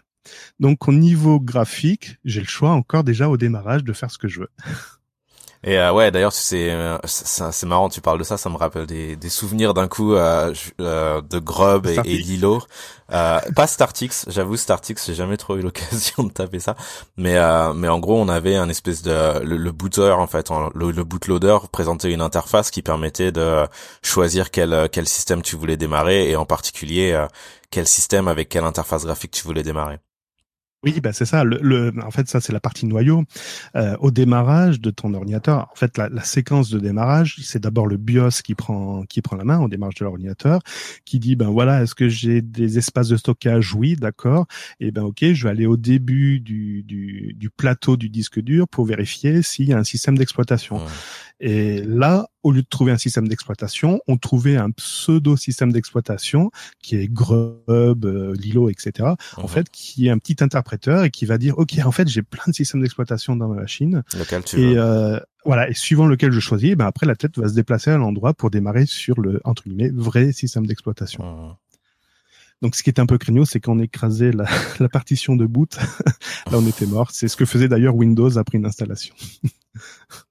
Donc 0.59 0.88
au 0.88 0.92
niveau 0.92 1.40
graphique, 1.40 2.16
j'ai 2.24 2.40
le 2.40 2.46
choix 2.46 2.70
encore 2.70 3.05
déjà 3.05 3.29
au 3.29 3.37
démarrage 3.37 3.85
de 3.85 3.92
faire 3.92 4.11
ce 4.11 4.18
que 4.18 4.29
je 4.29 4.40
veux. 4.40 4.50
Et 5.62 5.79
euh, 5.79 5.92
ouais, 5.92 6.11
d'ailleurs, 6.11 6.33
c'est 6.33 6.70
euh, 6.70 6.96
c'est 7.05 7.66
marrant, 7.66 7.90
tu 7.90 8.01
parles 8.01 8.18
de 8.18 8.25
ça, 8.25 8.38
ça 8.38 8.49
me 8.49 8.57
rappelle 8.57 8.87
des, 8.87 9.14
des 9.16 9.29
souvenirs 9.29 9.75
d'un 9.75 9.88
coup 9.88 10.14
euh, 10.14 10.55
euh, 10.81 11.20
de 11.20 11.38
Grub 11.38 11.87
et, 11.87 11.99
et, 12.07 12.16
Lilo. 12.16 12.62
Euh, 13.12 13.38
pas 13.55 13.66
Startix, 13.66 14.25
j'avoue 14.29 14.57
Startix, 14.57 15.05
j'ai 15.07 15.14
jamais 15.14 15.37
trop 15.37 15.59
eu 15.59 15.61
l'occasion 15.61 16.23
de 16.25 16.33
taper 16.33 16.61
ça, 16.61 16.77
mais 17.18 17.37
mais 17.75 17.88
en 17.88 17.99
gros, 17.99 18.18
on 18.18 18.29
avait 18.29 18.57
un 18.57 18.70
espèce 18.70 19.03
de 19.03 19.40
le, 19.44 19.59
le 19.59 19.73
booter 19.73 20.12
en 20.12 20.27
fait, 20.27 20.49
le, 20.75 20.92
le 20.92 21.05
bootloader 21.05 21.59
présentait 21.70 22.11
une 22.11 22.23
interface 22.23 22.70
qui 22.70 22.81
permettait 22.81 23.31
de 23.31 23.66
choisir 24.03 24.51
quel 24.51 24.88
quel 24.90 25.07
système 25.07 25.42
tu 25.42 25.57
voulais 25.57 25.77
démarrer 25.77 26.31
et 26.31 26.37
en 26.37 26.46
particulier 26.46 27.23
quel 27.70 27.87
système 27.87 28.29
avec 28.29 28.49
quelle 28.49 28.64
interface 28.64 29.05
graphique 29.05 29.33
tu 29.33 29.44
voulais 29.44 29.62
démarrer. 29.62 29.99
Oui, 30.83 30.99
bah 31.03 31.12
c'est 31.12 31.27
ça. 31.27 31.45
Le, 31.45 31.93
en 32.03 32.11
fait, 32.11 32.27
ça 32.27 32.40
c'est 32.40 32.55
la 32.55 32.61
partie 32.61 32.87
noyau. 32.87 33.25
Euh, 33.77 33.97
au 34.01 34.11
démarrage 34.11 34.81
de 34.81 34.90
ton 34.90 35.12
ordinateur, 35.12 35.69
en 35.71 35.75
fait, 35.75 35.99
la, 35.99 36.09
séquence 36.25 36.71
de 36.71 36.79
démarrage, 36.79 37.37
c'est 37.43 37.59
d'abord 37.62 37.87
le 37.87 37.99
BIOS 37.99 38.40
qui 38.43 38.55
prend 38.55 39.05
qui 39.05 39.21
prend 39.21 39.37
la 39.37 39.45
main 39.45 39.61
au 39.61 39.69
démarrage 39.69 39.97
de 39.97 40.05
l'ordinateur, 40.07 40.61
qui 41.05 41.19
dit 41.19 41.37
ben 41.37 41.51
voilà, 41.51 41.83
est-ce 41.83 41.95
que 41.95 42.09
j'ai 42.09 42.40
des 42.40 42.79
espaces 42.79 43.09
de 43.09 43.19
stockage? 43.19 43.75
Oui, 43.75 43.95
d'accord. 43.97 44.47
Et 44.81 44.90
ben 44.90 45.03
ok, 45.03 45.33
je 45.33 45.45
vais 45.45 45.51
aller 45.51 45.66
au 45.66 45.77
début 45.77 46.40
du, 46.40 46.83
du 46.83 47.51
plateau 47.51 47.99
du 47.99 48.09
disque 48.09 48.40
dur 48.40 48.66
pour 48.66 48.87
vérifier 48.87 49.43
s'il 49.43 49.69
y 49.69 49.75
a 49.75 49.79
un 49.79 49.85
système 49.85 50.16
d'exploitation. 50.16 50.81
Et 51.40 51.83
là, 51.83 52.29
au 52.42 52.53
lieu 52.53 52.61
de 52.61 52.66
trouver 52.68 52.92
un 52.92 52.98
système 52.98 53.26
d'exploitation, 53.26 54.00
on 54.07 54.18
trouvait 54.18 54.57
un 54.57 54.70
pseudo 54.70 55.37
système 55.37 55.72
d'exploitation 55.72 56.50
qui 56.83 56.96
est 56.96 57.09
Grub, 57.09 58.05
euh, 58.05 58.35
Lilo, 58.35 58.68
etc. 58.68 59.09
En 59.37 59.42
mhm. 59.42 59.48
fait, 59.48 59.70
qui 59.70 60.07
est 60.07 60.11
un 60.11 60.18
petit 60.18 60.37
interpréteur 60.44 61.05
et 61.05 61.11
qui 61.11 61.24
va 61.24 61.38
dire 61.38 61.59
ok, 61.59 61.79
en 61.85 61.92
fait, 61.92 62.09
j'ai 62.09 62.22
plein 62.22 62.44
de 62.46 62.53
systèmes 62.53 62.83
d'exploitation 62.83 63.37
dans 63.37 63.48
ma 63.48 63.57
machine. 63.57 64.03
Lequel 64.18 64.44
tu 64.44 64.61
et 64.61 64.76
euh, 64.76 65.18
voilà, 65.46 65.70
et 65.70 65.74
suivant 65.74 66.07
lequel 66.07 66.31
je 66.31 66.40
choisis, 66.40 66.74
ben 66.76 66.87
après 66.87 67.07
la 67.07 67.16
tête 67.16 67.38
va 67.38 67.48
se 67.48 67.55
déplacer 67.55 67.90
à 67.90 67.96
l'endroit 67.96 68.35
pour 68.35 68.50
démarrer 68.50 68.85
sur 68.85 69.18
le 69.18 69.40
entre 69.44 69.62
guillemets 69.64 69.90
vrai 69.90 70.33
système 70.33 70.66
d'exploitation. 70.66 71.24
Mhm. 71.24 71.55
Donc, 72.62 72.76
ce 72.76 72.83
qui 72.83 72.90
est 72.90 73.00
un 73.00 73.07
peu 73.07 73.16
craignos, 73.16 73.46
c'est 73.46 73.61
qu'on 73.61 73.79
écrasait 73.79 74.33
la, 74.33 74.44
la 74.81 74.88
partition 74.90 75.35
de 75.35 75.46
boot. 75.46 75.79
Là, 76.50 76.59
on 76.59 76.66
était 76.66 76.85
mort. 76.85 77.11
C'est 77.11 77.26
ce 77.26 77.37
que 77.37 77.46
faisait 77.46 77.68
d'ailleurs 77.68 77.96
Windows 77.96 78.37
après 78.37 78.59
une 78.59 78.66
installation. 78.66 79.14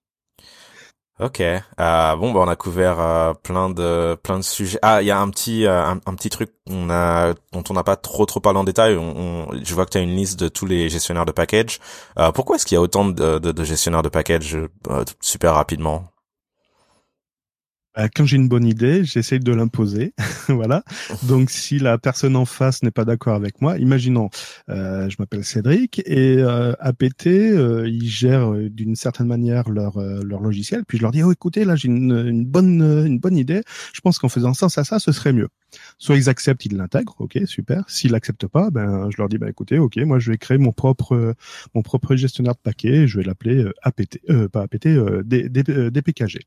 Ok. 1.19 1.41
Euh, 1.41 2.15
bon, 2.15 2.31
bah, 2.31 2.39
on 2.41 2.47
a 2.47 2.55
couvert 2.55 2.97
euh, 2.99 3.33
plein 3.33 3.69
de 3.69 4.15
plein 4.23 4.37
de 4.37 4.43
sujets. 4.43 4.79
Ah, 4.81 5.01
il 5.01 5.05
y 5.07 5.11
a 5.11 5.19
un 5.19 5.29
petit 5.29 5.65
euh, 5.65 5.83
un, 5.85 6.15
petit 6.15 6.29
truc 6.29 6.49
a 6.89 7.33
dont 7.51 7.63
on 7.69 7.73
n'a 7.73 7.83
pas 7.83 7.97
trop 7.97 8.25
trop 8.25 8.39
parlé 8.39 8.57
en 8.57 8.63
détail. 8.63 8.95
On, 8.95 9.47
je 9.61 9.75
vois 9.75 9.85
que 9.85 9.91
tu 9.91 9.97
as 9.97 10.01
une 10.01 10.15
liste 10.15 10.39
de 10.39 10.47
tous 10.47 10.65
les 10.65 10.87
gestionnaires 10.87 11.25
de 11.25 11.33
package. 11.33 11.79
Euh, 12.17 12.31
pourquoi 12.31 12.55
est-ce 12.55 12.65
qu'il 12.65 12.75
y 12.75 12.77
a 12.77 12.81
autant 12.81 13.05
de, 13.05 13.39
de, 13.39 13.51
de 13.51 13.63
gestionnaires 13.65 14.03
de 14.03 14.09
package 14.09 14.57
super 15.19 15.55
rapidement? 15.55 16.05
euh, 16.05 16.08
quand 18.15 18.25
j'ai 18.25 18.37
une 18.37 18.47
bonne 18.47 18.65
idée, 18.65 19.03
j'essaye 19.03 19.39
de 19.39 19.51
l'imposer. 19.51 20.13
voilà. 20.47 20.83
Donc, 21.23 21.49
si 21.49 21.79
la 21.79 21.97
personne 21.97 22.35
en 22.35 22.45
face 22.45 22.83
n'est 22.83 22.91
pas 22.91 23.05
d'accord 23.05 23.35
avec 23.35 23.61
moi, 23.61 23.77
imaginons, 23.77 24.29
euh, 24.69 25.09
je 25.09 25.15
m'appelle 25.19 25.43
Cédric 25.43 26.01
et 26.05 26.37
euh, 26.37 26.73
APT, 26.79 27.27
euh, 27.27 27.87
ils 27.87 28.09
gèrent 28.09 28.53
euh, 28.53 28.69
d'une 28.69 28.95
certaine 28.95 29.27
manière 29.27 29.69
leur 29.69 29.99
leur 29.99 30.41
logiciel. 30.41 30.83
Puis 30.85 30.97
je 30.97 31.03
leur 31.03 31.11
dis, 31.11 31.23
oh 31.23 31.31
écoutez, 31.31 31.65
là 31.65 31.75
j'ai 31.75 31.87
une, 31.87 32.45
bonne 32.45 32.81
une 32.81 33.19
bonne 33.19 33.37
idée. 33.37 33.61
Je 33.93 34.01
pense 34.01 34.19
qu'en 34.19 34.29
faisant 34.29 34.53
ça, 34.53 34.69
ça, 34.69 34.83
ça, 34.83 34.99
ce 34.99 35.11
serait 35.11 35.33
mieux. 35.33 35.49
Soit 35.97 36.17
ils 36.17 36.29
acceptent, 36.29 36.65
ils 36.65 36.75
l'intègrent, 36.75 37.15
ok, 37.19 37.39
super. 37.45 37.83
S'ils 37.89 38.11
l'acceptent 38.11 38.47
pas, 38.47 38.69
ben 38.71 39.09
je 39.11 39.17
leur 39.17 39.29
dis, 39.29 39.37
bah 39.37 39.49
écoutez, 39.49 39.77
ok, 39.77 39.97
moi 39.97 40.19
je 40.19 40.31
vais 40.31 40.37
créer 40.37 40.57
mon 40.57 40.71
propre 40.71 41.35
mon 41.73 41.81
propre 41.81 42.15
gestionnaire 42.15 42.53
de 42.53 42.61
paquets. 42.61 43.07
Je 43.07 43.17
vais 43.17 43.23
l'appeler 43.23 43.65
APT, 43.83 44.19
pas 44.51 44.63
APT, 44.63 44.87
DPKG. 44.87 46.39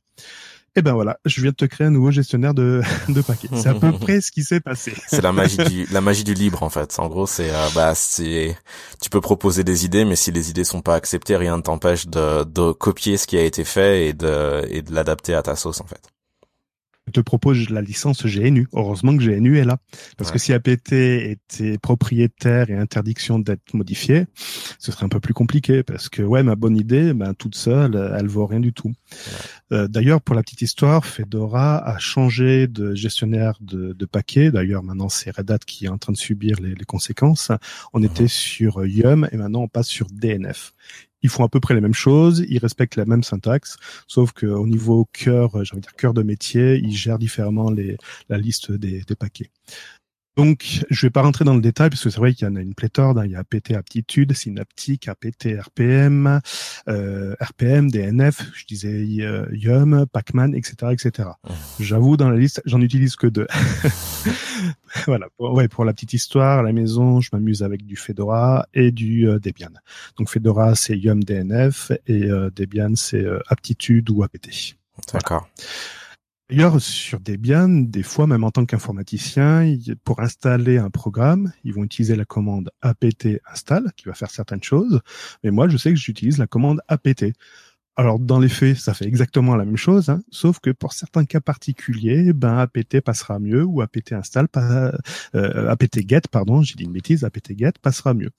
Et 0.74 0.78
eh 0.78 0.82
ben 0.82 0.94
voilà, 0.94 1.18
je 1.26 1.42
viens 1.42 1.50
de 1.50 1.56
te 1.56 1.66
créer 1.66 1.86
un 1.86 1.90
nouveau 1.90 2.10
gestionnaire 2.10 2.54
de, 2.54 2.80
de 3.10 3.20
paquets. 3.20 3.48
C'est 3.54 3.68
à 3.68 3.74
peu 3.74 3.92
près 4.00 4.22
ce 4.22 4.32
qui 4.32 4.42
s'est 4.42 4.60
passé. 4.60 4.94
C'est 5.06 5.20
la 5.20 5.30
magie 5.30 5.58
du 5.58 5.84
la 5.92 6.00
magie 6.00 6.24
du 6.24 6.32
libre 6.32 6.62
en 6.62 6.70
fait. 6.70 6.98
En 6.98 7.08
gros, 7.08 7.26
c'est 7.26 7.50
euh, 7.50 7.68
bah 7.74 7.94
c'est 7.94 8.56
tu 9.02 9.10
peux 9.10 9.20
proposer 9.20 9.64
des 9.64 9.84
idées, 9.84 10.06
mais 10.06 10.16
si 10.16 10.32
les 10.32 10.48
idées 10.48 10.64
sont 10.64 10.80
pas 10.80 10.94
acceptées, 10.94 11.36
rien 11.36 11.58
ne 11.58 11.62
t'empêche 11.62 12.06
de, 12.06 12.44
de 12.44 12.72
copier 12.72 13.18
ce 13.18 13.26
qui 13.26 13.36
a 13.36 13.42
été 13.42 13.64
fait 13.64 14.06
et 14.06 14.12
de 14.14 14.66
et 14.70 14.80
de 14.80 14.94
l'adapter 14.94 15.34
à 15.34 15.42
ta 15.42 15.56
sauce 15.56 15.82
en 15.82 15.86
fait 15.86 16.00
te 17.10 17.20
propose 17.20 17.68
la 17.70 17.82
licence 17.82 18.24
GNU. 18.24 18.68
Heureusement 18.72 19.16
que 19.16 19.24
GNU 19.24 19.58
est 19.58 19.64
là. 19.64 19.78
Parce 20.16 20.30
que 20.30 20.38
si 20.38 20.52
APT 20.52 20.92
était 20.92 21.78
propriétaire 21.78 22.70
et 22.70 22.76
interdiction 22.76 23.38
d'être 23.38 23.74
modifié, 23.74 24.26
ce 24.78 24.92
serait 24.92 25.04
un 25.04 25.08
peu 25.08 25.20
plus 25.20 25.34
compliqué. 25.34 25.82
Parce 25.82 26.08
que, 26.08 26.22
ouais, 26.22 26.42
ma 26.42 26.54
bonne 26.54 26.76
idée, 26.76 27.12
ben, 27.12 27.34
toute 27.34 27.56
seule, 27.56 27.96
elle 28.16 28.28
vaut 28.28 28.46
rien 28.46 28.60
du 28.60 28.72
tout. 28.72 28.92
Euh, 29.72 29.88
d'ailleurs, 29.88 30.20
pour 30.20 30.34
la 30.34 30.42
petite 30.42 30.62
histoire, 30.62 31.04
Fedora 31.04 31.78
a 31.78 31.98
changé 31.98 32.66
de 32.66 32.94
gestionnaire 32.94 33.58
de, 33.60 33.92
de 33.92 34.06
paquets. 34.06 34.50
D'ailleurs, 34.50 34.82
maintenant, 34.82 35.08
c'est 35.08 35.36
Red 35.36 35.50
Hat 35.50 35.58
qui 35.66 35.86
est 35.86 35.88
en 35.88 35.98
train 35.98 36.12
de 36.12 36.18
subir 36.18 36.60
les, 36.60 36.74
les 36.74 36.84
conséquences. 36.84 37.50
On 37.92 38.02
était 38.02 38.28
sur 38.28 38.84
Yum 38.86 39.28
et 39.32 39.36
maintenant 39.36 39.62
on 39.62 39.68
passe 39.68 39.88
sur 39.88 40.06
DNF 40.06 40.72
ils 41.22 41.30
font 41.30 41.44
à 41.44 41.48
peu 41.48 41.60
près 41.60 41.74
les 41.74 41.80
mêmes 41.80 41.94
choses, 41.94 42.44
ils 42.48 42.58
respectent 42.58 42.96
la 42.96 43.04
même 43.04 43.22
syntaxe, 43.22 43.76
sauf 44.06 44.32
qu'au 44.32 44.66
niveau 44.66 45.08
cœur, 45.12 45.64
j'ai 45.64 45.72
envie 45.72 45.80
de 45.80 45.86
dire 45.86 45.96
cœur 45.96 46.14
de 46.14 46.22
métier, 46.22 46.76
ils 46.76 46.94
gèrent 46.94 47.18
différemment 47.18 47.70
la 48.28 48.38
liste 48.38 48.72
des 48.72 49.04
paquets. 49.18 49.50
Donc, 50.36 50.84
je 50.88 51.06
vais 51.06 51.10
pas 51.10 51.22
rentrer 51.22 51.44
dans 51.44 51.54
le 51.54 51.60
détail 51.60 51.90
parce 51.90 52.02
que 52.02 52.10
c'est 52.10 52.18
vrai 52.18 52.34
qu'il 52.34 52.46
y 52.46 52.50
en 52.50 52.56
a 52.56 52.60
une 52.60 52.74
pléthore. 52.74 53.18
Hein. 53.18 53.26
Il 53.26 53.32
y 53.32 53.36
a 53.36 53.40
APT 53.40 53.72
aptitude, 53.72 54.32
synaptique, 54.32 55.08
APT 55.08 55.48
RPM, 55.60 56.40
euh, 56.88 57.34
RPM, 57.40 57.90
DNF, 57.90 58.42
je 58.54 58.64
disais 58.64 59.06
euh, 59.20 59.46
Yum, 59.52 60.06
Pacman, 60.12 60.54
etc., 60.54 60.92
etc. 60.92 61.28
Mmh. 61.44 61.52
J'avoue, 61.80 62.16
dans 62.16 62.30
la 62.30 62.36
liste, 62.36 62.62
j'en 62.64 62.80
utilise 62.80 63.16
que 63.16 63.26
deux. 63.26 63.46
voilà. 65.06 65.26
Pour, 65.36 65.52
ouais, 65.52 65.68
pour 65.68 65.84
la 65.84 65.92
petite 65.92 66.12
histoire, 66.12 66.60
à 66.60 66.62
la 66.62 66.72
maison, 66.72 67.20
je 67.20 67.30
m'amuse 67.32 67.62
avec 67.62 67.84
du 67.84 67.96
Fedora 67.96 68.66
et 68.74 68.90
du 68.90 69.28
euh, 69.28 69.38
Debian. 69.38 69.70
Donc 70.18 70.28
Fedora, 70.28 70.74
c'est 70.74 70.96
Yum 70.96 71.22
DNF 71.22 71.92
et 72.06 72.24
euh, 72.24 72.50
Debian, 72.54 72.94
c'est 72.94 73.24
euh, 73.24 73.40
aptitude 73.48 74.10
ou 74.10 74.22
APT. 74.22 74.76
D'accord. 75.12 75.48
D'ailleurs, 76.52 76.82
sur 76.82 77.18
Debian, 77.18 77.66
des 77.66 78.02
fois, 78.02 78.26
même 78.26 78.44
en 78.44 78.50
tant 78.50 78.66
qu'informaticien, 78.66 79.74
pour 80.04 80.20
installer 80.20 80.76
un 80.76 80.90
programme, 80.90 81.50
ils 81.64 81.72
vont 81.72 81.82
utiliser 81.82 82.14
la 82.14 82.26
commande 82.26 82.70
apt 82.82 83.26
install, 83.50 83.90
qui 83.96 84.04
va 84.04 84.12
faire 84.12 84.30
certaines 84.30 84.62
choses. 84.62 85.00
Mais 85.42 85.50
moi, 85.50 85.70
je 85.70 85.78
sais 85.78 85.88
que 85.88 85.96
j'utilise 85.96 86.36
la 86.36 86.46
commande 86.46 86.82
apt. 86.88 87.24
Alors 87.96 88.18
dans 88.18 88.40
les 88.40 88.48
faits, 88.48 88.78
ça 88.78 88.94
fait 88.94 89.04
exactement 89.04 89.54
la 89.54 89.66
même 89.66 89.76
chose, 89.76 90.08
hein, 90.08 90.22
sauf 90.30 90.60
que 90.60 90.70
pour 90.70 90.94
certains 90.94 91.26
cas 91.26 91.40
particuliers, 91.40 92.32
ben 92.32 92.56
apt 92.56 93.00
passera 93.00 93.38
mieux 93.38 93.64
ou 93.64 93.82
apt 93.82 94.12
install, 94.12 94.48
euh, 94.56 95.68
apt 95.68 96.08
get, 96.08 96.22
pardon, 96.30 96.62
j'ai 96.62 96.74
dit 96.74 96.84
une 96.84 96.92
bêtise, 96.92 97.22
apt 97.22 97.52
get 97.58 97.72
passera 97.82 98.14
mieux 98.14 98.30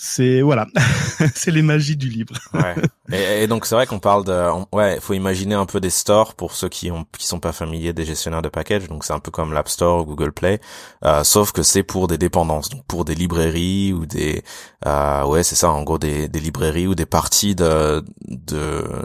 c'est 0.00 0.42
voilà, 0.42 0.68
c'est 1.34 1.50
les 1.50 1.60
magies 1.60 1.96
du 1.96 2.24
ouais. 2.54 2.76
Et, 3.10 3.48
donc 3.48 3.66
c'est 3.66 3.74
vrai 3.74 3.84
qu'on 3.84 3.98
parle 3.98 4.24
de, 4.24 4.48
ouais, 4.72 4.94
il 4.94 5.00
faut 5.00 5.12
imaginer 5.12 5.56
un 5.56 5.66
peu 5.66 5.80
des 5.80 5.90
stores 5.90 6.34
pour 6.34 6.52
ceux 6.52 6.68
qui 6.68 6.92
ont 6.92 7.04
sont 7.18 7.40
pas 7.40 7.50
familiers 7.50 7.92
des 7.92 8.04
gestionnaires 8.04 8.40
de 8.40 8.48
packages. 8.48 8.86
Donc 8.86 9.02
c'est 9.02 9.12
un 9.12 9.18
peu 9.18 9.32
comme 9.32 9.52
l'App 9.52 9.68
Store 9.68 10.02
ou 10.02 10.04
Google 10.04 10.30
Play, 10.30 10.60
euh, 11.04 11.24
sauf 11.24 11.50
que 11.50 11.64
c'est 11.64 11.82
pour 11.82 12.06
des 12.06 12.16
dépendances, 12.16 12.68
donc 12.68 12.84
pour 12.86 13.04
des 13.04 13.16
librairies 13.16 13.92
ou 13.92 14.06
des, 14.06 14.44
euh, 14.86 15.24
ouais, 15.24 15.42
c'est 15.42 15.56
ça, 15.56 15.72
en 15.72 15.82
gros 15.82 15.98
des, 15.98 16.28
librairies 16.28 16.86
ou 16.86 16.94
des 16.94 17.06
parties 17.06 17.56
de 17.56 18.04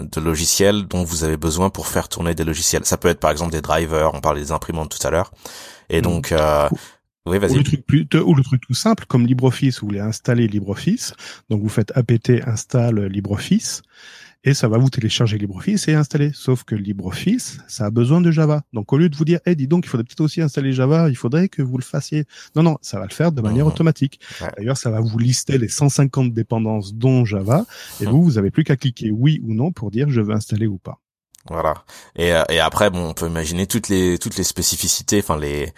de 0.01 0.19
logiciels 0.19 0.87
dont 0.87 1.03
vous 1.03 1.23
avez 1.23 1.37
besoin 1.37 1.69
pour 1.69 1.87
faire 1.87 2.09
tourner 2.09 2.35
des 2.35 2.43
logiciels. 2.43 2.85
Ça 2.85 2.97
peut 2.97 3.07
être 3.07 3.19
par 3.19 3.31
exemple 3.31 3.51
des 3.51 3.61
drivers, 3.61 4.13
on 4.13 4.21
parlait 4.21 4.41
des 4.41 4.51
imprimantes 4.51 4.97
tout 4.97 5.07
à 5.07 5.11
l'heure. 5.11 5.31
Et 5.89 5.99
mmh. 5.99 6.01
donc, 6.01 6.31
euh, 6.31 6.69
oui, 7.25 7.37
vas-y. 7.37 7.53
Ou 7.53 7.57
le 7.57 7.63
truc 7.63 7.85
plus, 7.85 8.07
ou 8.23 8.35
le 8.35 8.43
truc 8.43 8.61
tout 8.65 8.73
simple, 8.73 9.05
comme 9.05 9.25
LibreOffice, 9.25 9.79
vous 9.79 9.87
voulez 9.87 9.99
installer 9.99 10.47
LibreOffice. 10.47 11.13
Donc, 11.49 11.61
vous 11.61 11.69
faites 11.69 11.91
apt 11.95 12.29
install 12.45 13.05
LibreOffice 13.05 13.81
et 14.43 14.53
ça 14.53 14.67
va 14.67 14.77
vous 14.77 14.89
télécharger 14.89 15.37
LibreOffice 15.37 15.87
et 15.87 15.93
installer. 15.93 16.31
Sauf 16.33 16.63
que 16.63 16.75
LibreOffice, 16.75 17.59
ça 17.67 17.85
a 17.85 17.89
besoin 17.89 18.21
de 18.21 18.31
Java. 18.31 18.63
Donc, 18.73 18.91
au 18.91 18.97
lieu 18.97 19.09
de 19.09 19.15
vous 19.15 19.25
dire, 19.25 19.39
eh, 19.45 19.55
dis 19.55 19.67
donc, 19.67 19.85
il 19.85 19.89
faudrait 19.89 20.03
peut-être 20.03 20.21
aussi 20.21 20.41
installer 20.41 20.73
Java, 20.73 21.09
il 21.09 21.15
faudrait 21.15 21.47
que 21.47 21.61
vous 21.61 21.77
le 21.77 21.83
fassiez. 21.83 22.25
Non, 22.55 22.63
non, 22.63 22.77
ça 22.81 22.99
va 22.99 23.05
le 23.05 23.13
faire 23.13 23.31
de 23.31 23.41
manière 23.41 23.65
mmh. 23.65 23.69
automatique. 23.69 24.19
D'ailleurs, 24.57 24.77
ça 24.77 24.89
va 24.89 24.99
vous 24.99 25.17
lister 25.17 25.57
les 25.57 25.69
150 25.69 26.33
dépendances 26.33 26.93
dont 26.93 27.25
Java 27.25 27.65
et 28.01 28.05
mmh. 28.05 28.09
vous, 28.09 28.23
vous 28.23 28.37
avez 28.37 28.51
plus 28.51 28.63
qu'à 28.63 28.75
cliquer 28.75 29.11
oui 29.11 29.41
ou 29.43 29.53
non 29.53 29.71
pour 29.71 29.91
dire 29.91 30.09
je 30.09 30.21
veux 30.21 30.33
installer 30.33 30.67
ou 30.67 30.77
pas. 30.77 30.99
Voilà. 31.49 31.73
Et, 32.15 32.33
euh, 32.33 32.43
et 32.49 32.59
après, 32.59 32.89
bon, 32.89 33.09
on 33.09 33.13
peut 33.13 33.27
imaginer 33.27 33.67
toutes 33.67 33.89
les 33.89 34.17
toutes 34.17 34.37
les 34.37 34.43
spécificités, 34.43 35.19
enfin 35.19 35.37
les 35.37 35.73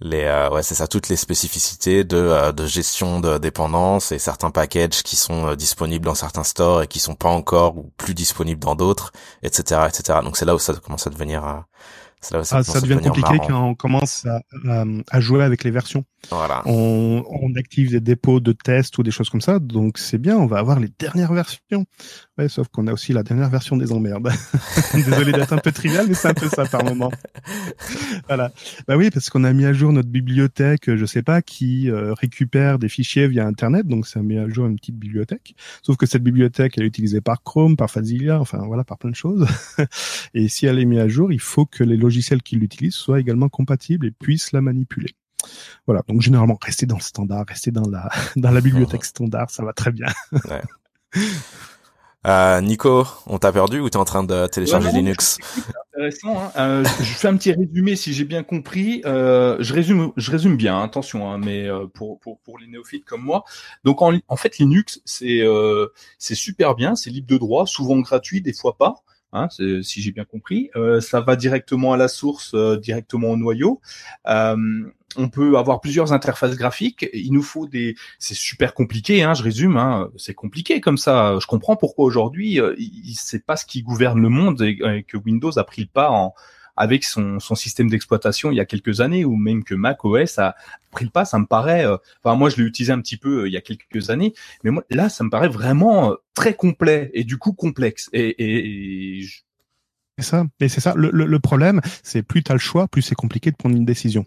les 0.00 0.24
euh, 0.24 0.50
ouais 0.50 0.62
c'est 0.62 0.74
ça 0.74 0.86
toutes 0.86 1.08
les 1.08 1.16
spécificités 1.16 2.04
de 2.04 2.16
euh, 2.16 2.52
de 2.52 2.66
gestion 2.66 3.20
de 3.20 3.38
dépendance 3.38 4.12
et 4.12 4.18
certains 4.18 4.50
packages 4.50 5.02
qui 5.02 5.16
sont 5.16 5.48
euh, 5.48 5.56
disponibles 5.56 6.04
dans 6.04 6.14
certains 6.14 6.44
stores 6.44 6.82
et 6.82 6.86
qui 6.86 7.00
sont 7.00 7.16
pas 7.16 7.30
encore 7.30 7.76
ou 7.76 7.92
plus 7.96 8.14
disponibles 8.14 8.60
dans 8.60 8.76
d'autres 8.76 9.12
etc 9.42 9.82
etc 9.88 10.20
donc 10.22 10.36
c'est 10.36 10.44
là 10.44 10.54
où 10.54 10.58
ça 10.58 10.72
commence 10.74 11.06
à 11.06 11.10
devenir 11.10 11.64
ça, 12.20 12.42
ah, 12.50 12.62
ça 12.62 12.80
devient 12.80 13.00
compliqué 13.02 13.38
quand 13.46 13.62
on 13.62 13.74
commence 13.74 14.26
à, 14.26 14.84
à, 15.10 15.20
jouer 15.20 15.44
avec 15.44 15.62
les 15.62 15.70
versions. 15.70 16.04
Voilà. 16.30 16.62
On, 16.66 17.24
on, 17.30 17.54
active 17.54 17.90
des 17.90 18.00
dépôts 18.00 18.40
de 18.40 18.52
tests 18.52 18.98
ou 18.98 19.02
des 19.02 19.10
choses 19.10 19.30
comme 19.30 19.40
ça, 19.40 19.58
donc 19.58 19.98
c'est 19.98 20.18
bien, 20.18 20.36
on 20.36 20.46
va 20.46 20.58
avoir 20.58 20.78
les 20.78 20.90
dernières 20.98 21.32
versions. 21.32 21.86
Ouais, 22.36 22.48
sauf 22.48 22.68
qu'on 22.68 22.86
a 22.86 22.92
aussi 22.92 23.12
la 23.12 23.22
dernière 23.22 23.48
version 23.48 23.76
des 23.76 23.92
emmerdes. 23.92 24.30
Désolé 24.94 25.32
d'être 25.32 25.52
un 25.52 25.58
peu 25.58 25.72
trivial, 25.72 26.06
mais 26.06 26.14
c'est 26.14 26.28
un 26.28 26.34
peu 26.34 26.48
ça 26.48 26.66
par 26.66 26.84
moment. 26.84 27.10
voilà. 28.26 28.52
Bah 28.86 28.96
oui, 28.96 29.10
parce 29.10 29.30
qu'on 29.30 29.44
a 29.44 29.52
mis 29.52 29.64
à 29.64 29.72
jour 29.72 29.92
notre 29.92 30.08
bibliothèque, 30.08 30.94
je 30.94 31.06
sais 31.06 31.22
pas, 31.22 31.40
qui 31.40 31.90
euh, 31.90 32.12
récupère 32.14 32.78
des 32.78 32.88
fichiers 32.88 33.26
via 33.26 33.46
Internet, 33.46 33.86
donc 33.86 34.06
ça 34.06 34.22
met 34.22 34.38
à 34.38 34.48
jour 34.48 34.66
une 34.66 34.76
petite 34.76 34.98
bibliothèque. 34.98 35.54
Sauf 35.82 35.96
que 35.96 36.06
cette 36.06 36.22
bibliothèque, 36.22 36.74
elle 36.76 36.84
est 36.84 36.88
utilisée 36.88 37.20
par 37.20 37.42
Chrome, 37.42 37.76
par 37.76 37.90
Fazilia, 37.90 38.38
enfin 38.38 38.58
voilà, 38.66 38.84
par 38.84 38.98
plein 38.98 39.10
de 39.10 39.16
choses. 39.16 39.46
Et 40.34 40.48
si 40.48 40.66
elle 40.66 40.78
est 40.78 40.84
mise 40.84 41.00
à 41.00 41.08
jour, 41.08 41.32
il 41.32 41.40
faut 41.40 41.64
que 41.64 41.84
les 41.84 41.96
logiciels 41.96 42.42
qui 42.42 42.56
l'utilisent 42.56 42.94
soient 42.94 43.20
également 43.20 43.48
compatibles 43.48 44.06
et 44.06 44.10
puissent 44.10 44.52
la 44.52 44.60
manipuler. 44.60 45.14
Voilà, 45.86 46.02
donc 46.08 46.20
généralement 46.20 46.58
rester 46.60 46.86
dans 46.86 46.96
le 46.96 47.02
standard, 47.02 47.44
rester 47.48 47.70
dans 47.70 47.88
la 47.88 48.08
dans 48.36 48.50
la 48.50 48.60
bibliothèque 48.60 49.04
standard, 49.04 49.50
ça 49.50 49.64
va 49.64 49.72
très 49.72 49.92
bien. 49.92 50.08
ouais. 50.32 50.62
Euh, 52.26 52.60
Nico, 52.60 53.06
on 53.26 53.38
t'a 53.38 53.52
perdu 53.52 53.78
ou 53.78 53.88
t'es 53.88 53.96
en 53.96 54.04
train 54.04 54.24
de 54.24 54.46
télécharger 54.48 54.90
Linux? 54.90 55.38
Intéressant. 55.94 56.36
Hein. 56.36 56.50
Euh, 56.56 56.84
je 56.98 57.14
fais 57.14 57.28
un 57.28 57.36
petit 57.36 57.52
résumé 57.52 57.96
si 57.96 58.12
j'ai 58.12 58.24
bien 58.24 58.42
compris. 58.42 59.02
Euh, 59.06 59.56
je 59.60 59.72
résume, 59.72 60.12
je 60.16 60.30
résume 60.30 60.56
bien. 60.56 60.76
Hein, 60.76 60.84
attention, 60.84 61.30
hein, 61.30 61.38
mais 61.38 61.68
euh, 61.68 61.86
pour, 61.86 62.18
pour 62.18 62.40
pour 62.40 62.58
les 62.58 62.66
néophytes 62.66 63.04
comme 63.04 63.22
moi. 63.22 63.44
Donc 63.84 64.02
en, 64.02 64.12
en 64.26 64.36
fait, 64.36 64.58
Linux, 64.58 65.00
c'est 65.04 65.40
euh, 65.40 65.86
c'est 66.18 66.34
super 66.34 66.74
bien, 66.74 66.96
c'est 66.96 67.10
libre 67.10 67.28
de 67.28 67.38
droit, 67.38 67.66
souvent 67.66 67.98
gratuit, 68.00 68.42
des 68.42 68.52
fois 68.52 68.76
pas. 68.76 68.96
Hein, 69.32 69.48
si 69.50 70.00
j'ai 70.00 70.10
bien 70.10 70.24
compris. 70.24 70.70
Euh, 70.74 71.00
ça 71.00 71.20
va 71.20 71.36
directement 71.36 71.92
à 71.92 71.96
la 71.96 72.08
source, 72.08 72.54
euh, 72.54 72.78
directement 72.78 73.30
au 73.30 73.36
noyau. 73.36 73.80
Euh, 75.16 75.22
on 75.22 75.28
peut 75.28 75.56
avoir 75.56 75.80
plusieurs 75.80 76.12
interfaces 76.12 76.56
graphiques. 76.56 77.08
Il 77.12 77.32
nous 77.32 77.42
faut 77.42 77.66
des. 77.66 77.96
C'est 78.18 78.34
super 78.34 78.74
compliqué. 78.74 79.22
Hein, 79.22 79.34
je 79.34 79.42
résume. 79.42 79.76
Hein, 79.76 80.10
c'est 80.16 80.34
compliqué 80.34 80.80
comme 80.80 80.98
ça. 80.98 81.38
Je 81.40 81.46
comprends 81.46 81.76
pourquoi 81.76 82.04
aujourd'hui, 82.04 82.60
c'est 83.14 83.44
pas 83.44 83.56
ce 83.56 83.64
qui 83.64 83.82
gouverne 83.82 84.20
le 84.20 84.28
monde 84.28 84.62
et, 84.62 85.04
que 85.06 85.16
Windows 85.16 85.58
a 85.58 85.64
pris 85.64 85.82
le 85.82 85.88
pas 85.88 86.10
avec 86.78 87.04
son, 87.04 87.40
système 87.40 87.90
d'exploitation 87.90 88.52
il 88.52 88.56
y 88.56 88.60
a 88.60 88.64
quelques 88.64 89.00
années, 89.00 89.24
ou 89.24 89.34
même 89.34 89.64
que 89.64 89.74
Mac 89.74 90.04
OS 90.04 90.38
a 90.38 90.54
pris 90.92 91.04
le 91.04 91.10
pas, 91.10 91.24
ça 91.24 91.38
me 91.38 91.44
paraît. 91.44 91.84
Euh, 91.84 91.96
enfin, 92.22 92.36
moi, 92.36 92.50
je 92.50 92.56
l'ai 92.56 92.62
utilisé 92.62 92.92
un 92.92 93.00
petit 93.00 93.16
peu 93.16 93.42
euh, 93.42 93.48
il 93.48 93.52
y 93.52 93.56
a 93.56 93.60
quelques 93.60 94.10
années, 94.10 94.32
mais 94.62 94.70
moi, 94.70 94.84
là, 94.88 95.08
ça 95.08 95.24
me 95.24 95.30
paraît 95.30 95.48
vraiment 95.48 96.12
euh, 96.12 96.14
très 96.34 96.54
complet 96.54 97.10
et 97.14 97.24
du 97.24 97.36
coup 97.36 97.52
complexe. 97.52 98.08
Et, 98.12 99.26
c'est 100.16 100.24
ça. 100.24 100.44
Et 100.60 100.68
c'est 100.68 100.80
ça. 100.80 100.94
Le, 100.96 101.10
le, 101.12 101.26
le 101.26 101.38
problème, 101.40 101.80
c'est 102.04 102.22
plus 102.22 102.44
tu 102.44 102.52
as 102.52 102.54
le 102.54 102.60
choix, 102.60 102.86
plus 102.86 103.02
c'est 103.02 103.16
compliqué 103.16 103.50
de 103.50 103.56
prendre 103.56 103.76
une 103.76 103.84
décision. 103.84 104.24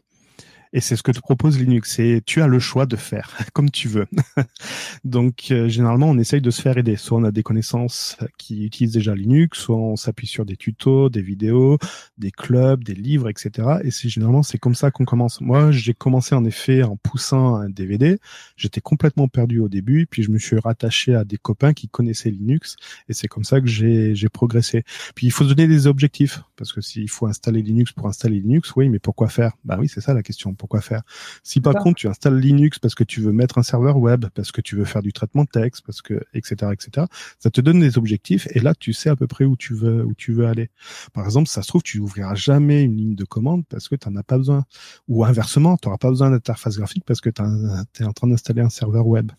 Et 0.73 0.79
c'est 0.79 0.95
ce 0.95 1.03
que 1.03 1.11
te 1.11 1.19
propose 1.19 1.59
Linux. 1.59 1.99
Et 1.99 2.21
tu 2.25 2.41
as 2.41 2.47
le 2.47 2.59
choix 2.59 2.85
de 2.85 2.95
faire 2.95 3.37
comme 3.53 3.69
tu 3.69 3.87
veux. 3.87 4.07
Donc 5.03 5.47
euh, 5.51 5.67
généralement, 5.67 6.09
on 6.09 6.17
essaye 6.17 6.41
de 6.41 6.51
se 6.51 6.61
faire 6.61 6.77
aider. 6.77 6.95
Soit 6.95 7.17
on 7.17 7.23
a 7.23 7.31
des 7.31 7.43
connaissances 7.43 8.17
qui 8.37 8.65
utilisent 8.65 8.93
déjà 8.93 9.13
Linux, 9.13 9.59
soit 9.59 9.77
on 9.77 9.95
s'appuie 9.95 10.27
sur 10.27 10.45
des 10.45 10.55
tutos, 10.55 11.09
des 11.09 11.21
vidéos, 11.21 11.77
des 12.17 12.31
clubs, 12.31 12.83
des 12.83 12.93
livres, 12.93 13.29
etc. 13.29 13.79
Et 13.83 13.91
c'est 13.91 14.09
généralement 14.09 14.43
c'est 14.43 14.57
comme 14.57 14.75
ça 14.75 14.91
qu'on 14.91 15.05
commence. 15.05 15.41
Moi, 15.41 15.71
j'ai 15.71 15.93
commencé 15.93 16.35
en 16.35 16.45
effet 16.45 16.83
en 16.83 16.95
poussant 16.95 17.55
un 17.55 17.69
DVD. 17.69 18.17
J'étais 18.55 18.81
complètement 18.81 19.27
perdu 19.27 19.59
au 19.59 19.69
début, 19.69 20.07
puis 20.09 20.23
je 20.23 20.31
me 20.31 20.37
suis 20.37 20.57
rattaché 20.57 21.15
à 21.15 21.23
des 21.23 21.37
copains 21.37 21.73
qui 21.73 21.89
connaissaient 21.89 22.31
Linux, 22.31 22.75
et 23.09 23.13
c'est 23.13 23.27
comme 23.27 23.43
ça 23.43 23.59
que 23.59 23.67
j'ai 23.67 24.29
progressé. 24.29 24.83
Puis 25.15 25.27
il 25.27 25.31
faut 25.31 25.43
se 25.43 25.49
donner 25.49 25.67
des 25.67 25.87
objectifs 25.87 26.41
parce 26.55 26.73
que 26.73 26.81
s'il 26.81 27.09
faut 27.09 27.27
installer 27.27 27.61
Linux 27.61 27.91
pour 27.91 28.07
installer 28.07 28.39
Linux, 28.39 28.73
oui, 28.75 28.89
mais 28.89 28.99
pourquoi 28.99 29.29
faire? 29.29 29.53
Bah 29.65 29.77
oui, 29.79 29.87
c'est 29.87 30.01
ça 30.01 30.13
la 30.13 30.23
question. 30.23 30.53
Pourquoi 30.61 30.81
faire 30.81 31.01
Si 31.41 31.59
par 31.59 31.73
contre 31.73 31.95
tu 31.95 32.07
installes 32.07 32.39
Linux 32.39 32.77
parce 32.77 32.93
que 32.93 33.03
tu 33.03 33.19
veux 33.19 33.31
mettre 33.31 33.57
un 33.57 33.63
serveur 33.63 33.97
web, 33.97 34.27
parce 34.35 34.51
que 34.51 34.61
tu 34.61 34.75
veux 34.75 34.85
faire 34.85 35.01
du 35.01 35.11
traitement 35.11 35.43
de 35.43 35.49
texte, 35.49 35.81
parce 35.83 36.03
que 36.03 36.21
etc 36.35 36.71
etc, 36.71 37.07
ça 37.39 37.49
te 37.49 37.61
donne 37.61 37.79
des 37.79 37.97
objectifs 37.97 38.47
et 38.51 38.59
là 38.59 38.75
tu 38.75 38.93
sais 38.93 39.09
à 39.09 39.15
peu 39.15 39.25
près 39.25 39.43
où 39.45 39.57
tu 39.57 39.73
veux 39.73 40.05
où 40.05 40.13
tu 40.13 40.33
veux 40.33 40.45
aller. 40.45 40.69
Par 41.13 41.25
exemple, 41.25 41.49
ça 41.49 41.63
se 41.63 41.67
trouve 41.67 41.81
tu 41.81 41.97
ouvriras 41.97 42.35
jamais 42.35 42.83
une 42.83 42.95
ligne 42.95 43.15
de 43.15 43.25
commande 43.25 43.63
parce 43.69 43.89
que 43.89 43.95
tu 43.95 44.07
n'en 44.07 44.17
as 44.17 44.23
pas 44.23 44.37
besoin. 44.37 44.65
Ou 45.07 45.25
inversement, 45.25 45.77
tu 45.77 45.87
n'auras 45.87 45.97
pas 45.97 46.09
besoin 46.09 46.29
d'interface 46.29 46.77
graphique 46.77 47.05
parce 47.07 47.21
que 47.21 47.31
tu 47.31 47.41
es 47.41 48.05
en 48.05 48.13
train 48.13 48.27
d'installer 48.27 48.61
un 48.61 48.69
serveur 48.69 49.07
web. 49.07 49.31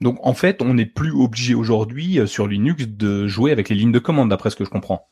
Donc 0.00 0.18
en 0.20 0.34
fait, 0.34 0.62
on 0.62 0.74
n'est 0.74 0.84
plus 0.84 1.12
obligé 1.12 1.54
aujourd'hui 1.54 2.18
euh, 2.18 2.26
sur 2.26 2.48
Linux 2.48 2.88
de 2.88 3.28
jouer 3.28 3.52
avec 3.52 3.68
les 3.68 3.76
lignes 3.76 3.92
de 3.92 4.00
commande, 4.00 4.30
d'après 4.30 4.50
ce 4.50 4.56
que 4.56 4.64
je 4.64 4.70
comprends. 4.70 5.08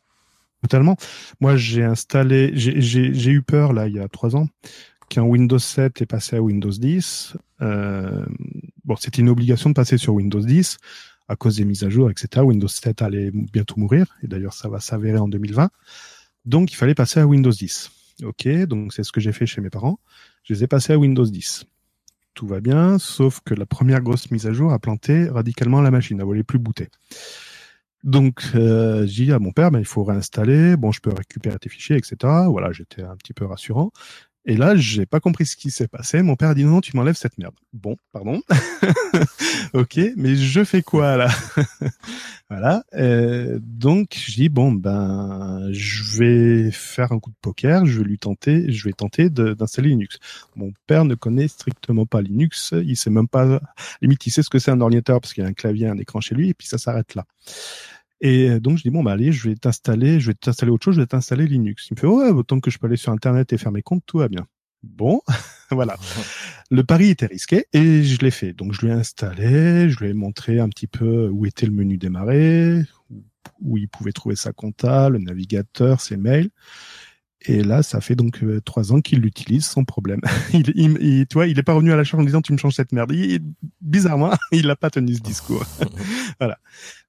Totalement. 0.62 0.96
Moi, 1.40 1.56
j'ai 1.56 1.82
installé, 1.82 2.52
j'ai 2.54 3.30
eu 3.30 3.42
peur 3.42 3.72
là 3.72 3.88
il 3.88 3.94
y 3.94 4.00
a 4.00 4.08
trois 4.08 4.37
ans 4.37 4.48
qu'un 5.12 5.25
Windows 5.25 5.59
7 5.59 6.01
est 6.01 6.07
passé 6.07 6.37
à 6.37 6.42
Windows 6.42 6.70
10. 6.70 7.37
Euh, 7.61 8.25
bon, 8.87 8.96
c'était 8.96 9.20
une 9.20 9.29
obligation 9.29 9.68
de 9.68 9.75
passer 9.75 9.98
sur 9.98 10.14
Windows 10.14 10.40
10 10.40 10.79
à 11.29 11.37
cause 11.37 11.57
des 11.57 11.66
mises 11.66 11.85
à 11.85 11.90
jour, 11.90 12.11
etc. 12.11 12.42
Windows 12.42 12.66
7 12.66 13.03
allait 13.03 13.31
bientôt 13.31 13.75
mourir, 13.77 14.07
et 14.22 14.27
d'ailleurs 14.27 14.55
ça 14.55 14.70
va 14.70 14.81
s'avérer 14.81 15.18
en 15.18 15.29
2020. 15.29 15.68
Donc 16.46 16.72
il 16.72 16.77
fallait 16.77 16.94
passer 16.94 17.20
à 17.20 17.27
Windows 17.27 17.51
10. 17.51 17.90
Ok, 18.25 18.48
donc 18.64 18.94
c'est 18.94 19.03
ce 19.03 19.12
que 19.12 19.20
j'ai 19.20 19.33
fait 19.33 19.44
chez 19.44 19.61
mes 19.61 19.68
parents. 19.68 20.01
Je 20.44 20.55
les 20.55 20.64
ai 20.64 20.66
passés 20.66 20.94
à 20.94 20.98
Windows 20.98 21.27
10. 21.27 21.66
Tout 22.33 22.46
va 22.46 22.61
bien, 22.61 22.98
sauf 22.98 23.40
que 23.44 23.53
la 23.53 23.66
première 23.66 24.01
grosse 24.01 24.31
mise 24.31 24.46
à 24.46 24.55
jour 24.55 24.72
a 24.72 24.79
planté 24.79 25.29
radicalement 25.29 25.83
la 25.83 25.90
machine, 25.90 26.18
elle 26.18 26.25
voulait 26.25 26.42
plus 26.42 26.59
booter. 26.59 26.88
Donc 28.03 28.42
euh, 28.55 29.07
j'ai 29.07 29.27
dit 29.27 29.33
à 29.33 29.38
mon 29.38 29.53
père, 29.53 29.70
ben, 29.70 29.79
il 29.79 29.85
faut 29.85 30.05
réinstaller, 30.05 30.77
bon 30.77 30.90
je 30.90 31.01
peux 31.01 31.12
récupérer 31.12 31.59
tes 31.59 31.68
fichiers, 31.68 31.96
etc. 31.96 32.16
Voilà, 32.48 32.72
j'étais 32.72 33.03
un 33.03 33.16
petit 33.16 33.35
peu 33.35 33.44
rassurant. 33.44 33.92
Et 34.44 34.57
là, 34.57 34.74
j'ai 34.74 35.07
pas 35.07 35.20
compris 35.20 35.46
ce 35.46 35.57
qui 35.57 35.70
s'est 35.70 35.87
passé. 35.87 36.20
Mon 36.22 36.35
père 36.35 36.50
a 36.50 36.55
dit 36.55 36.64
non, 36.64 36.81
tu 36.81 36.96
m'enlèves 36.96 37.14
cette 37.16 37.38
merde. 37.38 37.55
Bon, 37.72 37.96
pardon. 38.12 38.42
ok, 39.72 40.00
mais 40.16 40.35
je 40.35 40.64
fais 40.64 40.83
quoi 40.83 41.16
là? 41.16 41.28
Voilà. 42.50 42.85
Euh, 42.92 43.59
donc 43.62 44.14
je 44.14 44.35
dis 44.35 44.50
bon 44.50 44.72
ben, 44.72 45.70
je 45.72 46.18
vais 46.18 46.70
faire 46.70 47.11
un 47.12 47.18
coup 47.18 47.31
de 47.31 47.37
poker. 47.40 47.87
Je 47.87 48.00
vais 48.00 48.05
lui 48.05 48.18
tenter, 48.18 48.70
je 48.70 48.85
vais 48.85 48.92
tenter 48.92 49.31
d'installer 49.31 49.88
Linux. 49.88 50.18
Mon 50.55 50.70
père 50.87 51.07
ne 51.07 51.14
connaît 51.14 51.48
strictement 51.48 52.05
pas 52.05 52.20
Linux. 52.20 52.74
Il 52.85 52.94
sait 52.98 53.09
même 53.09 53.26
pas, 53.26 53.59
limite, 54.02 54.26
il 54.26 54.33
sait 54.33 54.42
ce 54.42 54.50
que 54.50 54.59
c'est 54.59 54.70
un 54.70 54.83
ordinateur 54.83 55.18
parce 55.22 55.33
qu'il 55.33 55.44
a 55.44 55.46
un 55.46 55.55
clavier, 55.55 55.87
un 55.87 55.96
écran 55.96 56.20
chez 56.20 56.35
lui, 56.35 56.50
et 56.50 56.55
puis 56.55 56.66
ça 56.68 56.76
s'arrête 56.76 57.14
là. 57.14 57.24
Et 58.22 58.48
euh, 58.48 58.61
donc 58.61 58.78
je 58.78 58.85
dis 58.85 58.90
bon 58.90 59.02
bah 59.02 59.12
allez, 59.12 59.32
je 59.32 59.48
vais 59.48 59.56
t'installer, 59.56 60.20
je 60.20 60.28
vais 60.28 60.35
t'installer 60.35 60.70
autre 60.70 60.85
chose, 60.85 60.94
je 60.94 61.00
vais 61.00 61.06
t'installer 61.06 61.46
Linux. 61.46 61.88
Il 61.90 61.94
me 61.94 62.00
fait 62.00 62.06
ouais, 62.06 62.30
autant 62.30 62.61
que 62.61 62.70
je 62.70 62.78
peux 62.78 62.87
aller 62.87 62.96
sur 62.96 63.12
internet 63.12 63.52
et 63.52 63.58
faire 63.58 63.72
mes 63.72 63.82
comptes, 63.82 64.04
tout 64.06 64.18
va 64.18 64.28
bien. 64.28 64.46
Bon, 64.85 65.20
voilà. 65.70 65.96
Le 66.70 66.85
pari 66.85 67.11
était 67.11 67.26
risqué 67.26 67.66
et 67.72 68.04
je 68.04 68.20
l'ai 68.20 68.30
fait. 68.30 68.52
Donc 68.52 68.72
je 68.72 68.80
lui 68.80 68.88
ai 68.88 68.92
installé, 68.92 69.90
je 69.90 69.98
lui 69.98 70.08
ai 70.08 70.14
montré 70.14 70.61
un 70.61 70.68
petit 70.68 70.87
peu 70.87 71.28
où 71.28 71.44
était 71.46 71.66
le 71.66 71.72
menu 71.72 71.98
démarrer, 71.98 72.82
où 73.61 73.76
il 73.76 73.88
pouvait 73.88 74.12
trouver 74.12 74.37
sa 74.37 74.52
compta, 74.52 75.08
le 75.08 75.18
navigateur, 75.18 76.00
ses 76.00 76.16
mails. 76.16 76.50
Et 77.44 77.64
là, 77.64 77.82
ça 77.82 78.00
fait 78.00 78.14
donc 78.14 78.42
euh, 78.44 78.61
trois 78.61 78.92
ans 78.92 79.00
qu'il 79.00 79.18
l'utilise 79.18 79.66
sans 79.66 79.82
problème. 79.82 80.20
il, 80.52 80.72
il, 80.76 81.26
tu 81.26 81.35
vois, 81.35 81.48
il 81.48 81.58
est 81.58 81.64
pas 81.64 81.74
revenu 81.74 81.92
à 81.92 81.96
la 81.96 82.04
charge 82.04 82.22
en 82.22 82.26
disant 82.26 82.40
tu 82.40 82.52
me 82.52 82.58
changes 82.58 82.74
cette 82.74 82.92
merde. 82.92 83.12
bizarrement, 83.80 84.32
il 84.52 84.68
n'a 84.68 84.76
pas 84.76 84.90
tenu 84.90 85.14
ce 85.14 85.20
discours. 85.20 85.66
voilà. 86.38 86.58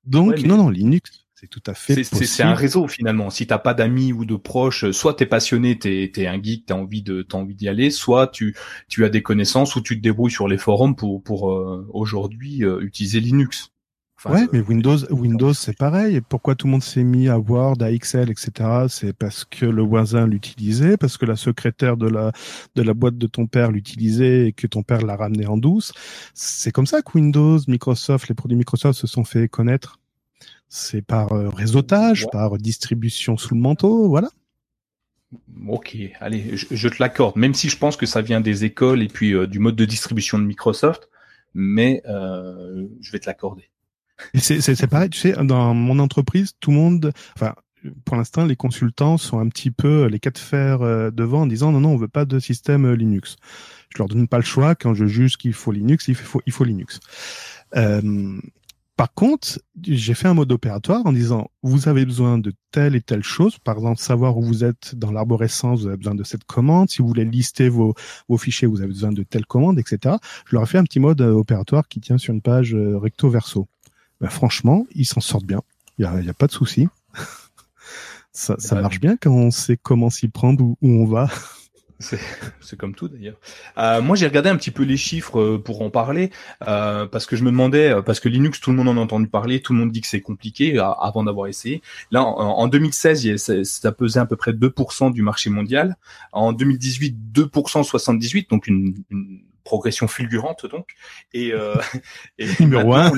Donc 0.06 0.42
non, 0.44 0.58
non, 0.58 0.70
Linux, 0.70 1.26
c'est 1.34 1.48
tout 1.48 1.64
à 1.68 1.74
fait 1.74 1.96
possible. 1.96 2.26
C'est 2.26 2.44
un 2.44 2.54
réseau 2.54 2.88
finalement. 2.88 3.30
Si 3.30 3.48
t'as 3.48 3.58
pas 3.58 3.74
d'amis 3.74 4.14
ou 4.14 4.24
de 4.26 4.36
proches, 4.36 4.92
soit 4.92 5.14
t'es 5.14 5.26
passionné, 5.26 5.78
t'es 5.78 6.12
es 6.16 6.28
un 6.28 6.42
geek, 6.42 6.68
t'as 6.68 6.76
envie 6.76 7.02
de 7.02 7.22
t'as 7.22 7.38
envie 7.38 7.56
d'y 7.56 7.68
aller, 7.68 7.92
soit 7.92 8.28
tu 8.28 8.56
tu 8.88 9.04
as 9.04 9.10
des 9.10 9.22
connaissances 9.22 9.76
ou 9.76 9.82
tu 9.82 9.98
te 9.98 10.02
débrouilles 10.02 10.32
sur 10.32 10.48
les 10.48 10.58
forums 10.58 10.96
pour 10.96 11.22
pour 11.22 11.52
euh, 11.52 11.86
aujourd'hui 11.92 12.64
euh, 12.64 12.80
utiliser 12.82 13.20
Linux 13.20 13.73
ouais, 14.26 14.48
mais 14.52 14.62
Windows, 14.62 14.98
Windows, 15.12 15.54
c'est 15.54 15.78
pareil. 15.78 16.22
pourquoi 16.22 16.56
tout 16.56 16.68
le 16.68 16.72
monde 16.72 16.84
s'est 16.84 17.04
mis 17.04 17.28
à 17.30 17.40
Word, 17.40 17.78
à 17.82 17.92
Excel, 17.92 18.30
etc. 18.30 18.52
C'est 18.90 19.14
parce 19.14 19.46
que 19.46 19.66
le 19.66 19.82
voisin 19.82 20.28
l'utilisait, 20.28 20.98
parce 20.98 21.18
que 21.18 21.26
la 21.26 21.36
secrétaire 21.36 21.98
de 21.98 22.08
la 22.08 22.32
de 22.76 22.82
la 22.82 22.94
boîte 22.94 23.18
de 23.18 23.28
ton 23.28 23.48
père 23.48 23.72
l'utilisait 23.72 24.48
et 24.48 24.54
que 24.54 24.68
ton 24.68 24.84
père 24.84 25.02
l'a 25.02 25.16
ramené 25.16 25.48
en 25.48 25.58
douce. 25.58 25.94
C'est 26.34 26.72
comme 26.72 26.88
ça 26.88 27.02
que 27.02 27.12
Windows, 27.16 27.60
Microsoft, 27.68 28.28
les 28.28 28.36
produits 28.36 28.58
Microsoft 28.58 29.00
se 29.00 29.08
sont 29.08 29.24
fait 29.24 29.48
connaître. 29.48 30.00
C'est 30.70 31.04
par 31.04 31.34
euh, 31.34 31.50
réseautage, 31.50 32.26
par 32.32 32.58
distribution 32.58 33.38
sous 33.38 33.54
le 33.54 33.62
manteau, 33.62 34.08
voilà. 34.10 34.30
Ok, 35.68 35.98
allez, 36.20 36.56
je, 36.56 36.88
te 36.88 36.96
l'accorde. 37.00 37.36
Même 37.36 37.54
si 37.54 37.70
je 37.70 37.78
pense 37.78 37.98
que 37.98 38.06
ça 38.06 38.22
vient 38.22 38.42
des 38.42 38.66
écoles 38.66 39.02
et 39.02 39.08
puis 39.08 39.34
euh, 39.34 39.48
du 39.48 39.60
mode 39.60 39.76
de 39.76 39.86
distribution 39.86 40.38
de 40.38 40.44
Microsoft, 40.44 41.10
mais 41.54 42.02
euh, 42.08 42.88
je 43.02 43.12
vais 43.12 43.20
te 43.20 43.28
l'accorder. 43.28 43.70
C'est 44.36 44.88
pareil, 44.88 45.10
tu 45.10 45.20
sais, 45.20 45.34
dans 45.44 45.74
mon 45.74 46.00
entreprise, 46.00 46.54
tout 46.60 46.72
le 46.72 46.78
monde, 46.78 47.12
enfin, 47.36 47.54
pour 48.06 48.16
l'instant, 48.16 48.46
les 48.46 48.56
consultants 48.56 49.18
sont 49.18 49.40
un 49.40 49.48
petit 49.50 49.72
peu 49.72 50.06
les 50.06 50.20
cas 50.20 50.32
de 50.32 50.38
fer 50.38 50.82
euh, 50.82 51.12
devant 51.12 51.42
en 51.42 51.48
disant 51.48 51.72
non, 51.72 51.82
non, 51.82 51.90
on 51.90 51.98
veut 51.98 52.08
pas 52.08 52.26
de 52.26 52.40
système 52.40 52.86
euh, 52.86 52.96
Linux. 52.96 53.36
Je 53.90 53.98
leur 54.00 54.08
donne 54.08 54.28
pas 54.28 54.38
le 54.38 54.44
choix. 54.44 54.76
Quand 54.76 54.94
je 54.94 55.06
juge 55.06 55.38
qu'il 55.38 55.54
faut 55.54 55.72
Linux, 55.72 56.08
il 56.08 56.16
faut, 56.16 56.64
Linux. 56.64 57.00
Euh, 57.76 58.40
par 58.96 59.14
contre, 59.14 59.60
j'ai 59.82 60.14
fait 60.14 60.28
un 60.28 60.34
mode 60.34 60.52
opératoire 60.52 61.02
en 61.06 61.14
disant 61.14 61.50
vous 61.64 61.88
avez 61.88 62.06
besoin 62.06 62.38
de 62.38 62.54
telle 62.72 62.96
et 62.96 63.02
telle 63.02 63.24
chose, 63.24 63.58
par 63.58 63.76
exemple 63.76 64.00
savoir 64.00 64.38
où 64.38 64.44
vous 64.44 64.64
êtes 64.64 64.96
dans 64.96 65.12
l'arborescence, 65.12 65.82
vous 65.82 65.88
avez 65.88 65.98
besoin 65.98 66.16
de 66.16 66.24
cette 66.24 66.44
commande. 66.44 66.90
Si 66.90 67.02
vous 67.02 67.08
voulez 67.08 67.26
lister 67.26 67.70
vos, 67.70 67.96
fichiers, 68.38 68.68
vous 68.68 68.80
avez 68.80 68.88
besoin 68.88 69.12
de 69.12 69.24
telle 69.24 69.46
commande, 69.46 69.80
etc. 69.80 70.16
Je 70.46 70.56
leur 70.56 70.64
ai 70.64 70.68
fait 70.68 70.78
un 70.78 70.84
petit 70.84 71.00
mode 71.00 71.22
opératoire 71.22 71.88
qui 71.88 72.02
tient 72.02 72.20
sur 72.20 72.34
une 72.34 72.42
page 72.42 72.76
recto 72.76 73.30
verso. 73.30 73.68
Bah, 74.24 74.30
franchement, 74.30 74.88
ils 74.96 75.06
s'en 75.06 75.20
sortent 75.20 75.44
bien. 75.44 75.62
Il 76.00 76.10
n'y 76.10 76.30
a, 76.30 76.34
pas 76.34 76.48
de 76.48 76.54
souci. 76.54 76.88
ça, 78.32 78.56
marche 78.72 79.02
bien 79.02 79.18
quand 79.18 79.32
on 79.32 79.52
sait 79.52 79.76
comment 79.76 80.10
s'y 80.10 80.30
prendre, 80.30 80.64
où, 80.64 80.78
où 80.82 80.90
on 80.90 81.06
va. 81.06 81.28
C'est 82.62 82.78
comme 82.78 82.96
tout 82.96 83.10
d'ailleurs. 83.10 83.36
Euh, 83.78 84.02
moi, 84.02 84.16
j'ai 84.16 84.26
regardé 84.26 84.50
un 84.50 84.56
petit 84.56 84.72
peu 84.72 84.84
les 84.84 84.96
chiffres 84.96 85.40
euh, 85.42 85.62
pour 85.62 85.82
en 85.82 85.90
parler 85.90 86.32
euh, 86.66 87.06
parce 87.06 87.26
que 87.26 87.36
je 87.36 87.44
me 87.44 87.52
demandais 87.52 88.02
parce 88.06 88.22
que 88.22 88.30
Linux, 88.30 88.62
tout 88.62 88.72
le 88.72 88.78
monde 88.78 88.88
en 88.88 88.96
a 88.96 89.02
entendu 89.02 89.28
parler, 89.28 89.62
tout 89.62 89.74
le 89.74 89.80
monde 89.80 89.92
dit 89.92 90.00
que 90.00 90.08
c'est 90.08 90.22
compliqué 90.22 90.80
avant 90.80 91.26
d'avoir 91.26 91.48
essayé. 91.48 91.82
Là, 92.12 92.24
en, 92.24 92.68
2016, 92.70 93.36
ça, 93.64 93.92
pesait 93.92 94.22
à 94.22 94.26
peu 94.26 94.38
près 94.38 94.54
2% 94.54 95.12
du 95.12 95.22
marché 95.22 95.50
mondial. 95.50 95.98
En 96.32 96.54
2018, 96.54 97.18
2% 97.34 97.84
78, 97.84 98.50
donc 98.50 98.68
une, 98.68 98.96
une 99.10 99.42
progression 99.64 100.08
fulgurante 100.08 100.66
donc. 100.66 100.90
Et, 101.34 101.54
euh, 101.54 101.76
et 102.38 102.48
numéro 102.60 102.94
un. 102.94 103.12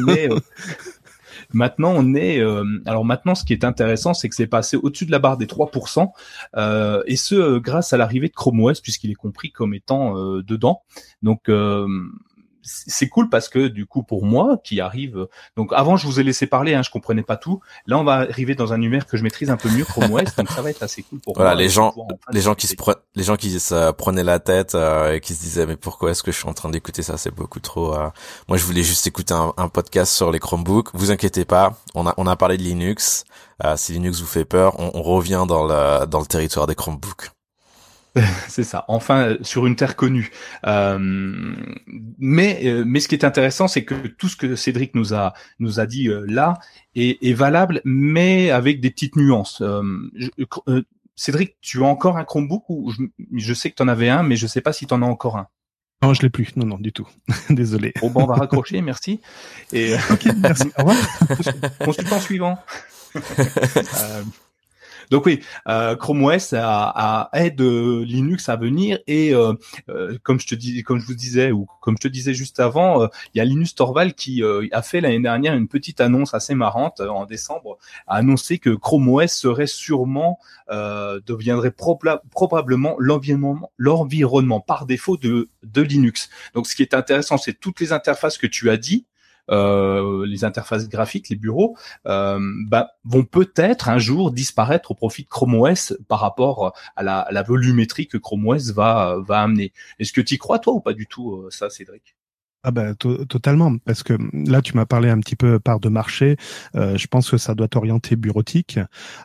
Maintenant, 1.54 1.94
on 1.96 2.16
est. 2.16 2.40
Euh, 2.40 2.64
alors 2.86 3.06
maintenant, 3.06 3.36
ce 3.36 3.44
qui 3.44 3.54
est 3.54 3.64
intéressant, 3.64 4.14
c'est 4.14 4.30
que 4.30 4.36
c'est 4.36 4.48
passé 4.48 4.78
au-dessus 4.78 5.06
de 5.06 5.12
la 5.12 5.20
barre 5.20 5.38
des 5.38 5.46
3%, 5.46 6.12
euh, 6.58 7.04
et 7.06 7.16
ce 7.16 7.36
euh, 7.36 7.60
grâce 7.60 7.94
à 7.94 7.98
l'arrivée 7.98 8.28
de 8.28 8.34
Chrome 8.34 8.60
OS, 8.62 8.82
puisqu'il 8.82 9.12
est 9.12 9.16
compris 9.16 9.52
comme 9.52 9.74
étant 9.74 10.18
euh, 10.18 10.44
dedans. 10.44 10.84
Donc 11.22 11.50
c'est 12.66 13.08
cool 13.08 13.30
parce 13.30 13.48
que 13.48 13.68
du 13.68 13.86
coup 13.86 14.04
pour 14.04 14.26
moi 14.26 14.60
qui 14.64 14.82
arrive 14.82 15.28
donc 15.56 15.72
avant 15.74 15.98
je 15.98 16.08
vous 16.08 16.20
ai 16.20 16.24
laissé 16.24 16.48
parler 16.48 16.74
hein, 16.74 16.82
je 16.84 16.90
comprenais 16.90 17.24
pas 17.24 17.38
tout. 17.38 17.60
Là 17.86 17.98
on 17.98 18.04
va 18.04 18.14
arriver 18.14 18.56
dans 18.56 18.74
un 18.74 18.78
numérique 18.78 19.08
que 19.08 19.18
je 19.18 19.24
maîtrise 19.24 19.50
un 19.50 19.58
peu 19.58 19.70
mieux 19.70 19.86
Chrome 19.86 20.12
OS 20.12 20.36
donc 20.36 20.50
ça 20.50 20.62
va 20.62 20.70
être 20.70 20.84
assez 20.84 21.04
cool 21.04 21.20
pour 21.20 21.36
voilà 21.36 21.56
les 21.56 21.70
gens 21.70 21.94
les 22.32 22.42
gens 22.42 22.56
qui 22.56 22.68
se 22.68 22.76
les 23.16 23.24
gens 23.24 23.36
qui 23.36 23.60
se 23.60 23.92
prenaient 23.92 24.24
la 24.24 24.40
tête 24.40 24.76
euh, 24.76 25.14
et 25.14 25.20
qui 25.20 25.34
se 25.34 25.42
disaient 25.42 25.66
mais 25.66 25.78
pourquoi 25.78 26.12
est-ce 26.12 26.24
que 26.24 26.32
je 26.32 26.38
suis 26.38 26.48
en 26.48 26.54
train 26.54 26.70
d'écouter 26.70 27.04
ça? 27.04 27.18
C'est 27.18 27.34
beaucoup 27.34 27.60
trop 27.60 27.94
euh. 27.94 28.10
moi 28.48 28.58
je 28.58 28.64
voulais 28.66 28.84
juste 28.84 29.06
écouter 29.08 29.34
un, 29.34 29.54
un, 29.58 29.70
podcast 29.70 30.14
sur 30.14 30.32
les 30.32 30.40
Chromebooks. 30.40 30.90
Vous 30.94 31.12
inquiétez 31.12 31.46
pas 31.46 31.78
on 31.94 32.08
a 32.08 32.14
on 32.18 32.28
a 32.28 32.36
parlé 32.36 32.58
de 32.58 32.64
Linux. 32.64 33.26
Euh, 33.64 33.78
si 33.78 33.94
Linux 33.94 34.20
vous 34.20 34.28
fait 34.28 34.46
peur 34.46 34.80
on, 34.80 34.92
on 34.94 35.02
revient 35.02 35.46
dans 35.48 35.66
le 35.66 36.06
dans 36.06 36.20
le 36.20 36.26
territoire 36.26 36.68
des 36.68 36.76
Chromebooks 36.76 37.35
c'est 38.48 38.64
ça. 38.64 38.86
Enfin, 38.88 39.38
sur 39.42 39.66
une 39.66 39.76
terre 39.76 39.96
connue. 39.96 40.32
Euh, 40.66 40.98
mais, 42.18 42.62
euh, 42.66 42.84
mais 42.86 43.00
ce 43.00 43.08
qui 43.08 43.16
est 43.16 43.26
intéressant, 43.26 43.68
c'est 43.68 43.84
que 43.84 44.08
tout 44.08 44.30
ce 44.30 44.36
que 44.36 44.56
Cédric 44.56 44.96
nous 44.96 45.14
a 45.14 45.34
nous 45.60 45.80
a 45.80 45.86
dit 45.86 46.08
euh, 46.08 46.26
là 46.28 46.60
est, 46.96 47.22
est, 47.24 47.34
valable, 47.34 47.82
mais 47.84 48.52
avec 48.52 48.80
des 48.80 48.90
petites 48.90 49.16
nuances. 49.16 49.62
Cédric, 51.18 51.56
tu 51.62 51.82
as 51.84 51.88
encore 51.88 52.18
un 52.18 52.26
Chromebook 52.26 52.64
ou 52.70 52.92
je, 53.34 53.54
sais 53.54 53.70
que 53.70 53.76
tu 53.76 53.84
en 53.84 53.88
avais 53.88 54.10
un, 54.10 54.24
mais 54.24 54.36
je 54.36 54.48
sais 54.48 54.62
pas 54.62 54.74
si 54.74 54.86
tu 54.86 54.94
en 54.94 55.02
as 55.02 55.06
encore 55.06 55.38
un. 55.38 55.48
Non, 56.02 56.14
je 56.14 56.22
l'ai 56.22 56.30
plus. 56.30 56.56
Non, 56.58 56.66
non, 56.66 56.78
du 56.78 56.92
tout. 56.92 57.08
Désolé. 57.50 57.94
Bon, 58.02 58.10
bon, 58.10 58.24
on 58.24 58.28
va 58.28 58.36
raccrocher, 58.36 58.82
merci. 58.82 59.22
Et 59.72 59.96
ok, 60.12 60.28
merci. 60.38 60.72
Au 60.78 60.84
revoir. 60.84 60.98
Consultant 61.80 62.20
suivant. 62.20 62.60
Donc 65.12 65.26
oui, 65.26 65.42
euh, 65.68 65.96
Chrome 65.96 66.24
OS 66.24 66.54
aide 66.54 67.62
euh, 67.62 68.04
Linux 68.06 68.50
à 68.50 68.56
venir 68.56 69.00
et 69.08 69.34
euh, 69.34 69.54
comme 70.24 70.40
je 70.40 70.48
te 70.48 70.82
comme 70.84 71.00
je 71.00 71.06
vous 71.06 71.16
disais 71.16 71.52
ou 71.52 71.68
comme 71.82 71.96
je 71.98 72.08
te 72.08 72.08
disais 72.08 72.34
juste 72.34 72.60
avant, 72.60 73.04
il 73.34 73.38
y 73.38 73.40
a 73.40 73.46
Linus 73.46 73.76
Torvald 73.76 74.14
qui 74.14 74.44
a 74.44 74.82
fait 74.82 75.02
l'année 75.02 75.20
dernière 75.20 75.56
une 75.56 75.68
petite 75.68 76.02
annonce 76.02 76.34
assez 76.34 76.56
marrante 76.56 77.02
en 77.02 77.26
décembre, 77.26 77.78
a 78.08 78.16
annoncé 78.16 78.58
que 78.58 78.72
Chrome 78.72 79.08
OS 79.10 79.32
serait 79.32 79.68
sûrement 79.68 80.40
deviendrait 80.70 81.72
probablement 81.72 82.96
l'environnement 83.00 83.72
l'environnement 83.78 84.60
par 84.62 84.86
défaut 84.86 85.18
de 85.18 85.50
de 85.64 85.82
Linux. 85.82 86.30
Donc 86.54 86.68
ce 86.68 86.76
qui 86.76 86.82
est 86.82 86.94
intéressant, 86.94 87.38
c'est 87.38 87.60
toutes 87.60 87.80
les 87.80 87.94
interfaces 87.94 88.38
que 88.38 88.48
tu 88.48 88.70
as 88.70 88.78
dit 88.78 89.06
euh, 89.52 90.26
les 90.26 90.44
interfaces 90.44 90.90
graphiques, 90.90 91.30
les 91.30 91.36
bureaux, 91.36 91.78
euh, 92.08 92.40
bah, 92.68 92.92
vont 93.04 93.24
peut-être 93.24 93.90
un 93.90 93.98
jour 93.98 94.32
disparaître 94.32 94.92
au 94.92 94.96
profit 94.96 95.24
de 95.24 95.30
Chrome 95.30 95.56
OS 95.56 95.94
par 96.08 96.20
rapport 96.20 96.74
à 96.96 97.04
la, 97.04 97.28
la 97.32 97.44
volumétrie 97.44 98.08
que 98.08 98.18
Chrome 98.18 98.48
OS 98.48 98.72
va, 98.72 99.18
va 99.20 99.42
amener. 99.42 99.72
Est-ce 100.00 100.14
que 100.14 100.22
tu 100.22 100.36
y 100.36 100.38
crois 100.38 100.60
toi 100.60 100.74
ou 100.74 100.80
pas 100.80 100.94
du 100.94 101.08
tout 101.08 101.34
euh, 101.34 101.50
ça, 101.52 101.70
Cédric? 101.70 102.16
Ah 102.68 102.72
ben 102.72 102.96
totalement 102.96 103.78
parce 103.78 104.02
que 104.02 104.18
là 104.34 104.60
tu 104.64 104.76
m'as 104.76 104.88
parlé 104.88 105.12
un 105.12 105.20
petit 105.20 105.36
peu 105.36 105.60
part 105.60 105.80
de 105.80 105.88
marché. 105.88 106.36
Euh, 106.74 106.98
je 106.98 107.06
pense 107.06 107.30
que 107.30 107.38
ça 107.38 107.54
doit 107.54 107.68
t'orienter 107.68 108.16
bureautique 108.16 108.80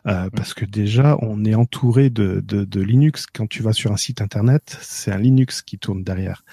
euh, 0.07 0.27
mmh. 0.27 0.31
parce 0.37 0.53
que 0.53 0.67
déjà 0.67 1.17
on 1.23 1.47
est 1.47 1.55
entouré 1.55 2.11
de, 2.11 2.43
de, 2.45 2.65
de, 2.65 2.81
Linux. 2.83 3.25
Quand 3.27 3.47
tu 3.49 3.63
vas 3.63 3.73
sur 3.73 3.93
un 3.93 3.97
site 3.97 4.21
internet, 4.21 4.77
c'est 4.83 5.11
un 5.11 5.17
Linux 5.17 5.63
qui 5.63 5.79
tourne 5.79 6.05
derrière 6.05 6.45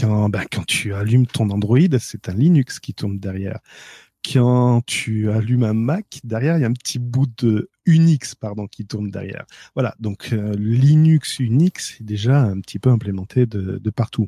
quand, 0.00 0.28
ben, 0.28 0.44
quand 0.50 0.66
tu 0.66 0.94
allumes 0.94 1.26
ton 1.26 1.50
Android, 1.50 1.78
c'est 1.98 2.28
un 2.28 2.34
Linux 2.34 2.80
qui 2.80 2.94
tourne 2.94 3.18
derrière. 3.18 3.58
Quand 4.32 4.82
tu 4.86 5.30
allumes 5.30 5.62
un 5.62 5.74
Mac, 5.74 6.20
derrière, 6.24 6.58
il 6.58 6.62
y 6.62 6.64
a 6.64 6.68
un 6.68 6.72
petit 6.72 6.98
bout 6.98 7.28
de 7.38 7.70
Unix, 7.84 8.34
pardon, 8.34 8.66
qui 8.66 8.84
tourne 8.84 9.10
derrière. 9.10 9.44
Voilà, 9.74 9.94
donc 10.00 10.30
euh, 10.32 10.54
Linux 10.56 11.38
Unix 11.38 12.00
est 12.00 12.04
déjà 12.04 12.40
un 12.40 12.60
petit 12.60 12.80
peu 12.80 12.90
implémenté 12.90 13.46
de, 13.46 13.78
de 13.78 13.90
partout. 13.90 14.26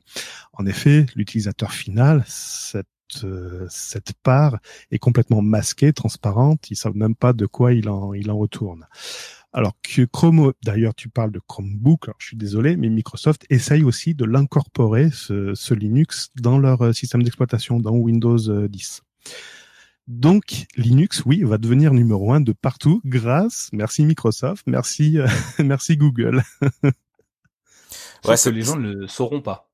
En 0.53 0.67
effet, 0.67 1.07
l'utilisateur 1.17 1.73
final, 1.73 2.23
cette 2.27 2.87
euh, 3.25 3.67
cette 3.71 4.13
part 4.23 4.59
est 4.91 4.99
complètement 4.99 5.43
masquée, 5.43 5.93
transparente. 5.93 6.71
Ils 6.71 6.77
savent 6.77 6.97
même 6.97 7.15
pas 7.15 7.33
de 7.33 7.47
quoi 7.47 7.73
il 7.73 7.89
en, 7.89 8.13
il 8.13 8.31
en 8.31 8.37
retourne. 8.37 8.87
Alors 9.53 9.75
que 9.83 10.03
Chrome, 10.03 10.53
d'ailleurs, 10.63 10.95
tu 10.95 11.09
parles 11.09 11.33
de 11.33 11.41
Chromebook. 11.47 12.09
Alors, 12.09 12.17
je 12.19 12.27
suis 12.27 12.37
désolé, 12.37 12.77
mais 12.77 12.89
Microsoft 12.89 13.47
essaye 13.49 13.83
aussi 13.83 14.15
de 14.15 14.25
l'incorporer 14.25 15.11
ce, 15.11 15.75
Linux 15.75 16.31
dans 16.37 16.59
leur 16.59 16.83
euh, 16.83 16.93
système 16.93 17.23
d'exploitation, 17.23 17.81
dans 17.81 17.93
Windows 17.93 18.37
10. 18.37 19.03
Euh, 19.03 19.31
Donc 20.07 20.67
Linux, 20.77 21.23
oui, 21.25 21.43
va 21.45 21.57
devenir 21.57 21.95
numéro 21.95 22.33
un 22.33 22.41
de 22.41 22.53
partout 22.53 23.01
grâce, 23.05 23.71
merci 23.73 24.05
Microsoft, 24.05 24.65
merci, 24.67 25.19
euh, 25.19 25.27
merci 25.65 25.97
Google. 25.97 26.43
ouais, 26.83 28.37
que 28.37 28.51
les 28.51 28.63
gens 28.63 28.77
ne 28.77 28.93
le 28.93 29.09
sauront 29.09 29.41
pas 29.41 29.68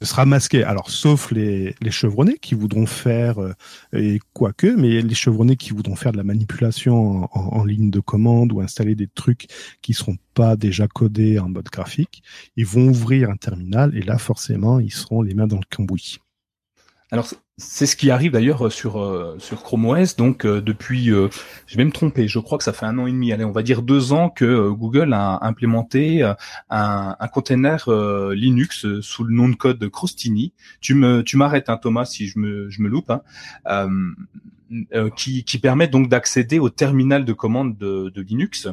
ce 0.00 0.08
sera 0.08 0.24
masqué. 0.24 0.64
Alors, 0.64 0.90
sauf 0.90 1.30
les, 1.30 1.74
les 1.80 1.90
chevronnés 1.90 2.38
qui 2.38 2.54
voudront 2.54 2.86
faire, 2.86 3.38
euh, 3.38 3.52
et 3.92 4.18
quoique, 4.32 4.66
mais 4.66 5.02
les 5.02 5.14
chevronnés 5.14 5.56
qui 5.56 5.70
voudront 5.70 5.96
faire 5.96 6.12
de 6.12 6.16
la 6.16 6.24
manipulation 6.24 7.28
en, 7.32 7.64
ligne 7.64 7.90
de 7.90 8.00
commande 8.00 8.52
ou 8.52 8.60
installer 8.60 8.94
des 8.94 9.08
trucs 9.08 9.48
qui 9.82 9.92
seront 9.92 10.16
pas 10.34 10.56
déjà 10.56 10.88
codés 10.88 11.38
en 11.38 11.48
mode 11.48 11.66
graphique, 11.66 12.22
ils 12.56 12.66
vont 12.66 12.88
ouvrir 12.88 13.30
un 13.30 13.36
terminal 13.36 13.94
et 13.96 14.02
là, 14.02 14.16
forcément, 14.16 14.80
ils 14.80 14.92
seront 14.92 15.20
les 15.20 15.34
mains 15.34 15.46
dans 15.46 15.58
le 15.58 15.76
cambouis. 15.76 16.18
Alors 17.10 17.28
c'est 17.60 17.86
ce 17.86 17.94
qui 17.94 18.10
arrive 18.10 18.32
d'ailleurs 18.32 18.72
sur 18.72 19.00
euh, 19.00 19.36
sur 19.38 19.62
Chrome 19.62 19.86
OS. 19.86 20.16
Donc 20.16 20.44
euh, 20.44 20.60
depuis, 20.60 21.10
euh, 21.10 21.28
je 21.66 21.76
vais 21.76 21.84
me 21.84 21.92
tromper, 21.92 22.26
je 22.26 22.38
crois 22.38 22.58
que 22.58 22.64
ça 22.64 22.72
fait 22.72 22.86
un 22.86 22.98
an 22.98 23.06
et 23.06 23.12
demi, 23.12 23.32
allez, 23.32 23.44
on 23.44 23.52
va 23.52 23.62
dire 23.62 23.82
deux 23.82 24.12
ans 24.12 24.30
que 24.30 24.70
Google 24.70 25.12
a 25.12 25.44
implémenté 25.46 26.22
un, 26.22 27.16
un 27.18 27.28
container 27.28 27.88
Linux 28.32 28.86
sous 29.00 29.24
le 29.24 29.34
nom 29.34 29.48
de 29.48 29.54
code 29.54 29.88
Crostini. 29.88 30.52
Tu 30.80 30.94
me 30.94 31.22
tu 31.22 31.36
m'arrêtes, 31.36 31.68
hein, 31.68 31.76
Thomas, 31.76 32.06
si 32.06 32.26
je 32.26 32.38
me 32.38 32.70
je 32.70 32.82
me 32.82 32.88
loupe. 32.88 33.12
Hein, 33.66 33.88
qui, 35.16 35.42
qui 35.42 35.58
permet 35.58 35.88
donc 35.88 36.08
d'accéder 36.08 36.60
au 36.60 36.70
terminal 36.70 37.24
de 37.24 37.32
commande 37.32 37.76
de, 37.76 38.08
de 38.14 38.22
Linux 38.22 38.68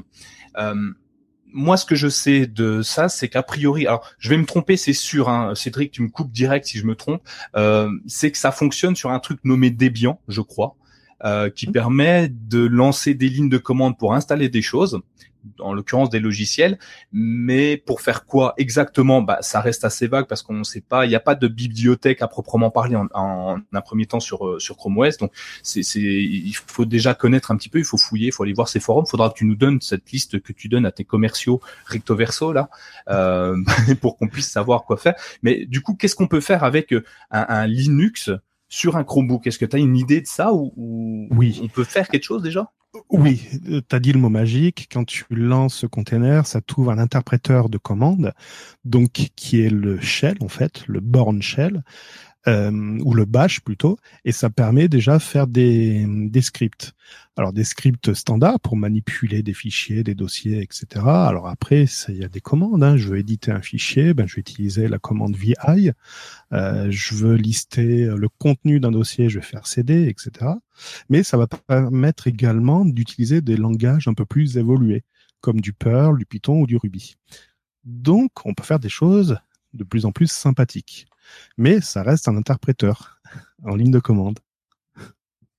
moi, 1.53 1.77
ce 1.77 1.85
que 1.85 1.95
je 1.95 2.07
sais 2.07 2.45
de 2.45 2.81
ça, 2.81 3.09
c'est 3.09 3.29
qu'a 3.29 3.43
priori, 3.43 3.87
alors 3.87 4.07
je 4.19 4.29
vais 4.29 4.37
me 4.37 4.45
tromper, 4.45 4.77
c'est 4.77 4.93
sûr, 4.93 5.29
hein, 5.29 5.55
Cédric, 5.55 5.91
tu 5.91 6.01
me 6.01 6.09
coupes 6.09 6.31
direct 6.31 6.65
si 6.65 6.77
je 6.77 6.85
me 6.85 6.95
trompe, 6.95 7.21
euh, 7.55 7.89
c'est 8.05 8.31
que 8.31 8.37
ça 8.37 8.51
fonctionne 8.51 8.95
sur 8.95 9.11
un 9.11 9.19
truc 9.19 9.39
nommé 9.43 9.69
Debian, 9.69 10.19
je 10.27 10.41
crois, 10.41 10.75
euh, 11.23 11.49
qui 11.49 11.69
mmh. 11.69 11.71
permet 11.71 12.29
de 12.29 12.59
lancer 12.59 13.13
des 13.13 13.29
lignes 13.29 13.49
de 13.49 13.57
commande 13.57 13.97
pour 13.97 14.13
installer 14.13 14.49
des 14.49 14.61
choses 14.61 15.01
en 15.59 15.73
l'occurrence 15.73 16.09
des 16.09 16.19
logiciels, 16.19 16.77
mais 17.11 17.77
pour 17.77 18.01
faire 18.01 18.25
quoi 18.25 18.53
exactement? 18.57 19.21
Bah, 19.21 19.39
ça 19.41 19.61
reste 19.61 19.85
assez 19.85 20.07
vague 20.07 20.27
parce 20.27 20.41
qu'on 20.41 20.55
ne 20.55 20.63
sait 20.63 20.81
pas. 20.81 21.05
Il 21.05 21.09
n'y 21.09 21.15
a 21.15 21.19
pas 21.19 21.35
de 21.35 21.47
bibliothèque 21.47 22.21
à 22.21 22.27
proprement 22.27 22.71
parler 22.71 22.95
en, 22.95 23.07
en, 23.13 23.59
un 23.71 23.81
premier 23.81 24.05
temps 24.05 24.19
sur 24.19 24.47
euh, 24.47 24.59
sur 24.59 24.77
Chrome 24.77 24.97
OS. 24.97 25.17
Donc, 25.17 25.31
c'est, 25.63 25.83
c'est, 25.83 26.01
il 26.01 26.53
faut 26.53 26.85
déjà 26.85 27.13
connaître 27.13 27.51
un 27.51 27.57
petit 27.57 27.69
peu. 27.69 27.79
Il 27.79 27.85
faut 27.85 27.97
fouiller, 27.97 28.27
il 28.27 28.31
faut 28.31 28.43
aller 28.43 28.53
voir 28.53 28.67
ces 28.69 28.79
forums. 28.79 29.05
Il 29.07 29.09
faudra 29.09 29.29
que 29.29 29.35
tu 29.35 29.45
nous 29.45 29.55
donnes 29.55 29.81
cette 29.81 30.11
liste 30.11 30.41
que 30.41 30.53
tu 30.53 30.67
donnes 30.67 30.85
à 30.85 30.91
tes 30.91 31.03
commerciaux 31.03 31.61
recto 31.85 32.15
verso 32.15 32.53
là, 32.53 32.69
euh, 33.09 33.57
pour 34.01 34.17
qu'on 34.17 34.27
puisse 34.27 34.49
savoir 34.49 34.83
quoi 34.83 34.97
faire. 34.97 35.15
Mais 35.43 35.65
du 35.65 35.81
coup, 35.81 35.95
qu'est-ce 35.95 36.15
qu'on 36.15 36.27
peut 36.27 36.41
faire 36.41 36.63
avec 36.63 36.93
euh, 36.93 37.03
un, 37.31 37.45
un 37.47 37.67
Linux 37.67 38.31
sur 38.69 38.97
un 38.97 39.03
Chromebook? 39.03 39.47
Est-ce 39.47 39.59
que 39.59 39.65
tu 39.65 39.75
as 39.75 39.79
une 39.79 39.97
idée 39.97 40.21
de 40.21 40.27
ça 40.27 40.53
ou, 40.53 40.73
ou 40.75 41.27
oui. 41.31 41.59
on 41.63 41.67
peut 41.67 41.83
faire 41.83 42.07
quelque 42.07 42.23
chose 42.23 42.43
déjà? 42.43 42.71
Oui, 43.09 43.41
tu 43.89 43.95
as 43.95 43.99
dit 43.99 44.11
le 44.11 44.19
mot 44.19 44.29
magique. 44.29 44.87
Quand 44.91 45.03
tu 45.03 45.25
lances 45.29 45.75
ce 45.75 45.85
container, 45.87 46.45
ça 46.47 46.61
trouve 46.61 46.89
un 46.89 46.97
interpréteur 46.97 47.69
de 47.69 47.77
commande, 47.77 48.33
donc 48.85 49.29
qui 49.35 49.61
est 49.61 49.69
le 49.69 49.99
shell 49.99 50.37
en 50.41 50.47
fait, 50.47 50.83
le 50.87 50.99
born 50.99 51.41
shell, 51.41 51.83
euh, 52.47 52.99
ou 53.03 53.13
le 53.13 53.25
bash 53.25 53.59
plutôt, 53.59 53.97
et 54.23 54.31
ça 54.31 54.49
permet 54.49 54.87
déjà 54.87 55.17
de 55.17 55.21
faire 55.21 55.47
des, 55.47 56.05
scripts. 56.41 56.93
Alors 57.35 57.51
des 57.51 57.65
scripts 57.65 58.13
standards 58.13 58.59
pour 58.61 58.77
manipuler 58.77 59.43
des 59.43 59.53
fichiers, 59.53 60.03
des 60.03 60.15
dossiers, 60.15 60.61
etc. 60.61 61.03
Alors 61.05 61.49
après, 61.49 61.85
il 62.07 62.15
y 62.15 62.23
a 62.23 62.29
des 62.29 62.39
commandes. 62.39 62.83
Hein. 62.83 62.95
Je 62.95 63.09
veux 63.09 63.17
éditer 63.17 63.51
un 63.51 63.61
fichier, 63.61 64.13
ben 64.13 64.27
je 64.27 64.35
vais 64.35 64.39
utiliser 64.39 64.87
la 64.87 64.97
commande 64.97 65.35
VI. 65.35 65.91
Euh, 66.53 66.87
je 66.89 67.15
veux 67.15 67.35
lister 67.35 68.05
le 68.05 68.29
contenu 68.29 68.79
d'un 68.79 68.91
dossier, 68.91 69.29
je 69.29 69.39
vais 69.39 69.45
faire 69.45 69.67
CD, 69.67 70.07
etc. 70.07 70.51
Mais 71.09 71.23
ça 71.23 71.37
va 71.37 71.47
permettre 71.47 72.27
également 72.27 72.85
d'utiliser 72.85 73.41
des 73.41 73.57
langages 73.57 74.07
un 74.07 74.13
peu 74.13 74.25
plus 74.25 74.57
évolués, 74.57 75.03
comme 75.41 75.59
du 75.59 75.73
Perl, 75.73 76.17
du 76.17 76.25
Python 76.25 76.61
ou 76.61 76.67
du 76.67 76.77
Ruby. 76.77 77.17
Donc, 77.83 78.31
on 78.45 78.53
peut 78.53 78.63
faire 78.63 78.79
des 78.79 78.89
choses 78.89 79.37
de 79.73 79.83
plus 79.83 80.05
en 80.05 80.11
plus 80.11 80.31
sympathiques 80.31 81.07
mais 81.57 81.81
ça 81.81 82.03
reste 82.03 82.27
un 82.27 82.37
interpréteur 82.37 83.19
en 83.63 83.75
ligne 83.75 83.91
de 83.91 83.99
commande. 83.99 84.39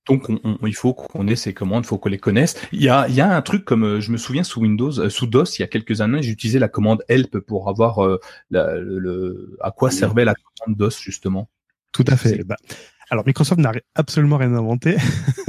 Donc 0.09 0.27
il 0.65 0.75
faut 0.75 0.93
qu'on 0.93 1.27
ait 1.27 1.35
ces 1.35 1.53
commandes, 1.53 1.83
il 1.85 1.87
faut 1.87 1.99
qu'on 1.99 2.09
les 2.09 2.17
connaisse. 2.17 2.55
Il 2.71 2.81
y 2.81 2.89
a, 2.89 3.07
il 3.07 3.13
y 3.13 3.21
a 3.21 3.35
un 3.35 3.41
truc 3.43 3.63
comme 3.63 3.83
euh, 3.83 4.01
je 4.01 4.11
me 4.11 4.17
souviens 4.17 4.43
sous 4.43 4.61
Windows, 4.61 4.99
euh, 4.99 5.09
sous 5.09 5.27
DOS, 5.27 5.59
il 5.59 5.61
y 5.61 5.63
a 5.63 5.67
quelques 5.67 6.01
années, 6.01 6.23
j'utilisais 6.23 6.57
la 6.57 6.67
commande 6.67 7.03
help 7.09 7.37
pour 7.39 7.69
avoir 7.69 8.03
euh, 8.03 8.19
le, 8.49 9.55
à 9.61 9.69
quoi 9.69 9.91
servait 9.91 10.25
la 10.25 10.33
commande 10.33 10.77
DOS 10.77 10.99
justement. 10.99 11.49
Tout 11.91 12.05
à 12.07 12.17
fait. 12.17 12.43
Bah, 12.43 12.55
alors 13.11 13.23
Microsoft 13.25 13.61
n'a 13.61 13.71
absolument 13.93 14.37
rien 14.37 14.53
inventé. 14.53 14.97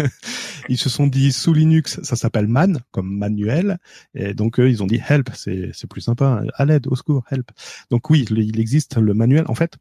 ils 0.69 0.79
se 0.79 0.91
sont 0.91 1.07
dit 1.07 1.33
sous 1.33 1.55
Linux, 1.55 2.01
ça 2.03 2.17
s'appelle 2.17 2.47
man 2.47 2.81
comme 2.91 3.11
manuel, 3.11 3.79
et 4.15 4.35
donc 4.35 4.61
eux 4.61 4.69
ils 4.69 4.83
ont 4.83 4.87
dit 4.87 5.01
help, 5.09 5.31
c'est 5.35 5.71
c'est 5.73 5.89
plus 5.89 6.03
sympa, 6.03 6.43
à 6.55 6.65
l'aide, 6.67 6.87
au 6.87 6.97
secours, 6.97 7.25
help. 7.31 7.51
Donc 7.91 8.11
oui, 8.11 8.27
il 8.31 8.61
existe 8.61 8.99
le 8.99 9.15
manuel. 9.15 9.45
En 9.49 9.55
fait, 9.55 9.79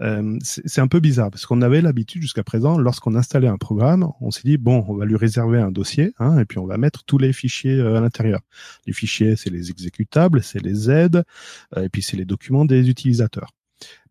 euh, 0.00 0.38
c'est 0.42 0.80
un 0.80 0.88
peu 0.88 1.00
bizarre 1.00 1.30
parce 1.30 1.46
qu'on 1.46 1.62
avait 1.62 1.80
l'habitude 1.80 2.22
jusqu'à 2.22 2.42
présent, 2.42 2.78
lorsqu'on 2.78 3.14
installait 3.14 3.48
un 3.48 3.58
programme, 3.58 4.10
on 4.20 4.30
s'est 4.30 4.42
dit 4.44 4.56
bon, 4.56 4.84
on 4.88 4.94
va 4.94 5.04
lui 5.04 5.16
réserver 5.16 5.60
un 5.60 5.70
dossier 5.70 6.14
hein, 6.18 6.38
et 6.38 6.44
puis 6.44 6.58
on 6.58 6.66
va 6.66 6.78
mettre 6.78 7.04
tous 7.04 7.18
les 7.18 7.32
fichiers 7.32 7.78
euh, 7.78 7.96
à 7.96 8.00
l'intérieur. 8.00 8.40
Les 8.86 8.92
fichiers, 8.92 9.36
c'est 9.36 9.50
les 9.50 9.70
exécutables, 9.70 10.42
c'est 10.42 10.62
les 10.62 10.90
aides 10.90 11.24
euh, 11.76 11.84
et 11.84 11.88
puis 11.88 12.02
c'est 12.02 12.16
les 12.16 12.24
documents 12.24 12.64
des 12.64 12.88
utilisateurs. 12.88 13.50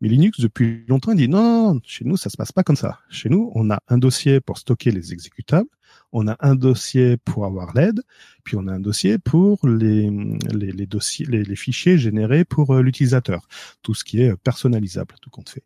Mais 0.01 0.09
Linux, 0.09 0.39
depuis 0.39 0.85
longtemps, 0.87 1.13
dit 1.13 1.27
non, 1.27 1.73
non, 1.73 1.81
chez 1.83 2.05
nous, 2.05 2.17
ça 2.17 2.29
se 2.29 2.37
passe 2.37 2.51
pas 2.51 2.63
comme 2.63 2.75
ça. 2.75 2.99
Chez 3.09 3.29
nous, 3.29 3.51
on 3.55 3.69
a 3.69 3.79
un 3.87 3.97
dossier 3.97 4.39
pour 4.39 4.57
stocker 4.57 4.91
les 4.91 5.13
exécutables, 5.13 5.69
on 6.11 6.27
a 6.27 6.35
un 6.39 6.55
dossier 6.55 7.17
pour 7.17 7.45
avoir 7.45 7.73
l'aide, 7.73 8.01
puis 8.43 8.55
on 8.55 8.67
a 8.67 8.73
un 8.73 8.79
dossier 8.79 9.17
pour 9.17 9.59
les, 9.67 10.09
les, 10.51 10.71
les, 10.71 11.55
fichiers 11.55 11.97
générés 11.97 12.45
pour 12.45 12.75
euh, 12.75 12.81
l'utilisateur, 12.81 13.47
tout 13.83 13.93
ce 13.93 14.03
qui 14.03 14.21
est 14.21 14.35
personnalisable, 14.37 15.15
tout 15.21 15.29
compte 15.29 15.49
fait. 15.49 15.63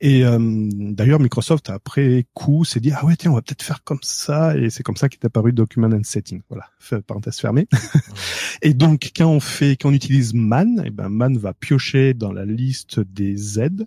Et 0.00 0.24
euh, 0.24 0.38
d'ailleurs, 0.40 1.18
Microsoft 1.18 1.70
après 1.70 2.26
coup 2.32 2.64
s'est 2.64 2.78
dit 2.78 2.92
ah 2.94 3.04
ouais 3.04 3.16
tiens 3.16 3.32
on 3.32 3.34
va 3.34 3.42
peut-être 3.42 3.64
faire 3.64 3.82
comme 3.82 3.98
ça 4.02 4.56
et 4.56 4.70
c'est 4.70 4.84
comme 4.84 4.96
ça 4.96 5.08
qu'est 5.08 5.24
apparu 5.24 5.52
Document 5.52 5.90
and 5.90 6.04
Setting. 6.04 6.42
Voilà, 6.48 6.66
parenthèse 7.06 7.38
fermée. 7.38 7.66
et 8.62 8.74
donc 8.74 9.10
quand 9.16 9.28
on 9.28 9.40
fait 9.40 9.72
quand 9.72 9.88
on 9.88 9.92
utilise 9.92 10.34
man, 10.34 10.80
et 10.84 10.88
eh 10.88 10.90
ben 10.90 11.08
man 11.08 11.36
va 11.36 11.52
piocher 11.52 12.14
dans 12.14 12.32
la 12.32 12.44
liste 12.44 13.00
des 13.00 13.36
Z 13.36 13.86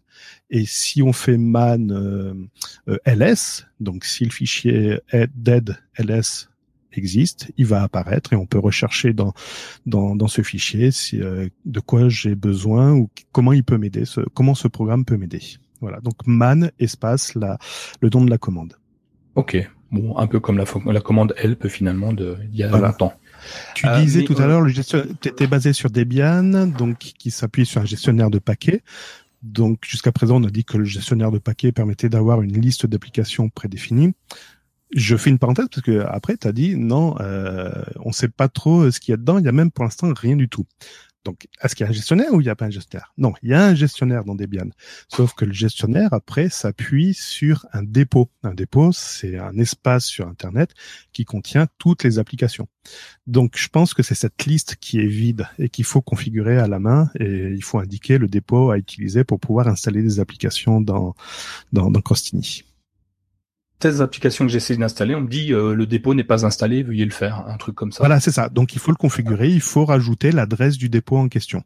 et 0.50 0.66
si 0.66 1.02
on 1.02 1.14
fait 1.14 1.38
man 1.38 1.92
euh, 1.92 2.34
euh, 2.90 2.98
ls, 3.06 3.66
donc 3.80 4.04
si 4.04 4.26
le 4.26 4.32
fichier 4.32 5.00
dead 5.34 5.78
ls 5.98 6.50
existe, 6.92 7.54
il 7.56 7.68
va 7.68 7.84
apparaître 7.84 8.34
et 8.34 8.36
on 8.36 8.46
peut 8.46 8.60
rechercher 8.60 9.14
dans 9.14 9.34
dans, 9.86 10.18
dans 10.18 10.28
ce 10.28 10.42
fichier 10.42 10.92
si, 10.92 11.20
de 11.20 11.80
quoi 11.80 12.10
j'ai 12.10 12.36
besoin 12.36 12.92
ou 12.92 13.10
comment 13.32 13.54
il 13.54 13.64
peut 13.64 13.78
m'aider, 13.78 14.04
ce, 14.04 14.20
comment 14.34 14.56
ce 14.56 14.68
programme 14.68 15.06
peut 15.06 15.16
m'aider. 15.16 15.40
Voilà, 15.82 16.00
donc 16.00 16.16
man 16.26 16.72
espace 16.80 17.36
la, 17.36 17.58
le 18.00 18.10
nom 18.10 18.24
de 18.24 18.30
la 18.30 18.38
commande. 18.38 18.76
Ok, 19.36 19.58
bon, 19.92 20.18
un 20.18 20.28
peu 20.28 20.40
comme 20.40 20.58
la, 20.58 20.66
la 20.86 21.02
commande 21.02 21.34
help 21.38 21.68
finalement 21.68 22.14
de 22.14 22.38
il 22.52 22.58
y 22.58 22.64
a 22.64 22.70
longtemps. 22.70 23.14
Tu 23.74 23.88
euh, 23.88 24.00
disais 24.02 24.24
tout 24.24 24.36
à 24.38 24.46
l'heure, 24.46 24.62
le 24.62 24.70
gestionnaire 24.70 25.08
était 25.24 25.48
basé 25.48 25.74
sur 25.74 25.90
Debian, 25.90 26.68
donc 26.68 27.00
qui 27.00 27.32
s'appuie 27.32 27.66
sur 27.66 27.82
un 27.82 27.86
gestionnaire 27.86 28.30
de 28.30 28.40
paquets. 28.40 28.84
Donc 29.42 29.80
jusqu'à 29.86 30.12
présent, 30.12 30.40
on 30.40 30.46
a 30.46 30.52
dit 30.52 30.64
que 30.64 30.78
le 30.78 30.86
gestionnaire 30.86 31.32
de 31.32 31.40
paquets 31.40 31.72
permettait 31.72 32.10
d'avoir 32.10 32.42
une 32.42 32.60
liste 32.60 32.86
d'applications 32.86 33.50
prédéfinies. 33.50 34.14
Je 34.94 35.16
fais 35.16 35.30
une 35.30 35.40
parenthèse 35.40 35.68
parce 35.72 35.82
que 35.82 36.02
après, 36.02 36.38
tu 36.38 36.48
as 36.48 36.52
dit 36.52 36.76
non, 36.76 37.16
euh, 37.22 37.72
on 38.04 38.12
sait 38.12 38.28
pas 38.28 38.50
trop 38.50 38.92
ce 38.92 39.00
qu'il 39.00 39.14
y 39.14 39.16
a 39.16 39.18
dedans. 39.18 39.40
Il 39.40 39.46
y 39.46 39.48
a 39.48 39.54
même 39.54 39.72
pour 39.72 39.84
l'instant 39.84 40.14
rien 40.14 40.36
du 40.36 40.50
tout. 40.50 40.66
Donc, 41.24 41.48
est-ce 41.62 41.76
qu'il 41.76 41.84
y 41.84 41.88
a 41.88 41.90
un 41.90 41.94
gestionnaire 41.94 42.34
ou 42.34 42.42
il 42.42 42.46
n'y 42.46 42.50
a 42.50 42.56
pas 42.56 42.66
un 42.66 42.72
gestionnaire? 42.72 43.14
Non, 43.18 43.34
il 43.44 43.50
y 43.50 43.54
a 43.54 43.64
un 43.64 43.76
gestionnaire 43.76 44.24
dans 44.24 44.34
Debian. 44.34 44.70
Sauf 45.08 45.34
que 45.34 45.46
le 45.46 45.54
gestionnaire, 45.54 46.14
après, 46.14 46.50
s'appuie 46.50 47.14
sur 47.14 47.66
un 47.74 47.84
dépôt. 47.84 48.30
Un 48.44 48.54
dépôt, 48.54 48.92
c'est 48.92 49.38
un 49.38 49.58
espace 49.58 50.06
sur 50.06 50.28
Internet 50.28 50.72
qui 51.14 51.26
contient 51.26 51.68
toutes 51.78 52.04
les 52.04 52.18
applications. 52.18 52.68
Donc, 53.28 53.56
je 53.56 53.68
pense 53.68 53.94
que 53.94 54.02
c'est 54.02 54.16
cette 54.16 54.46
liste 54.46 54.78
qui 54.78 55.00
est 55.00 55.08
vide 55.08 55.48
et 55.60 55.70
qu'il 55.70 55.86
faut 55.86 56.02
configurer 56.02 56.58
à 56.58 56.68
la 56.68 56.80
main 56.80 57.12
et 57.20 57.50
il 57.50 57.64
faut 57.64 57.78
indiquer 57.78 58.18
le 58.18 58.28
dépôt 58.28 58.72
à 58.72 58.78
utiliser 58.78 59.24
pour 59.24 59.40
pouvoir 59.40 59.68
installer 59.68 60.02
des 60.02 60.20
applications 60.20 60.82
dans, 60.82 61.16
dans, 61.72 61.92
dans 61.92 62.02
Crostini 62.02 62.64
applications 63.86 64.46
que 64.46 64.52
j'essaie 64.52 64.78
d'installer, 64.78 65.16
on 65.16 65.22
me 65.22 65.28
dit 65.28 65.54
euh, 65.54 65.74
le 65.74 65.86
dépôt 65.86 66.14
n'est 66.14 66.24
pas 66.24 66.46
installé, 66.46 66.84
veuillez 66.84 67.06
le 67.06 67.12
faire, 67.12 67.46
un 67.48 67.58
truc 67.58 67.76
comme 67.76 67.92
ça. 67.92 68.00
Voilà, 68.00 68.20
c'est 68.20 68.32
ça. 68.32 68.50
Donc 68.50 68.74
il 68.74 68.80
faut 68.80 68.92
le 68.92 68.98
configurer, 68.98 69.50
il 69.50 69.62
faut 69.62 69.86
rajouter 69.86 70.32
l'adresse 70.32 70.78
du 70.78 70.90
dépôt 70.90 71.18
en 71.18 71.28
question. 71.28 71.64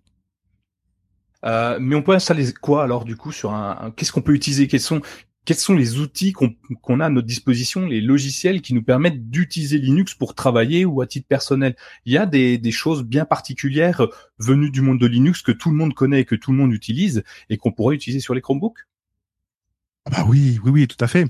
Euh, 1.46 1.78
mais 1.80 1.96
on 1.96 2.02
peut 2.02 2.14
installer 2.14 2.52
quoi 2.54 2.84
alors 2.84 3.06
du 3.06 3.16
coup 3.16 3.32
sur 3.32 3.54
un, 3.54 3.94
qu'est-ce 3.96 4.12
qu'on 4.12 4.22
peut 4.22 4.34
utiliser? 4.34 4.68
Quels 4.68 4.80
sont 4.80 5.02
quels 5.46 5.58
sont 5.58 5.76
les 5.76 6.00
outils 6.00 6.34
qu'on 6.34 7.00
a 7.00 7.06
à 7.06 7.10
notre 7.10 7.28
disposition, 7.28 7.86
les 7.86 8.02
logiciels 8.02 8.62
qui 8.62 8.74
nous 8.74 8.82
permettent 8.82 9.30
d'utiliser 9.30 9.78
Linux 9.78 10.16
pour 10.16 10.34
travailler 10.34 10.86
ou 10.86 11.02
à 11.02 11.08
titre 11.08 11.28
personnel? 11.28 11.76
Il 12.06 12.14
y 12.14 12.18
a 12.18 12.26
des, 12.26 12.58
des 12.58 12.72
choses 12.72 13.04
bien 13.04 13.26
particulières 13.26 14.08
venues 14.40 14.72
du 14.72 14.82
monde 14.82 15.00
de 15.00 15.06
Linux 15.06 15.44
que 15.44 15.52
tout 15.52 15.70
le 15.70 15.76
monde 15.76 15.94
connaît 15.94 16.22
et 16.22 16.26
que 16.26 16.34
tout 16.34 16.52
le 16.52 16.58
monde 16.58 16.74
utilise 16.74 17.24
et 17.52 17.58
qu'on 17.58 17.72
pourrait 17.72 17.96
utiliser 17.96 18.20
sur 18.20 18.34
les 18.34 18.42
Chromebooks? 18.42 18.88
Bah 20.12 20.24
oui, 20.28 20.60
oui, 20.64 20.72
oui, 20.72 20.88
tout 20.88 21.04
à 21.04 21.08
fait. 21.08 21.26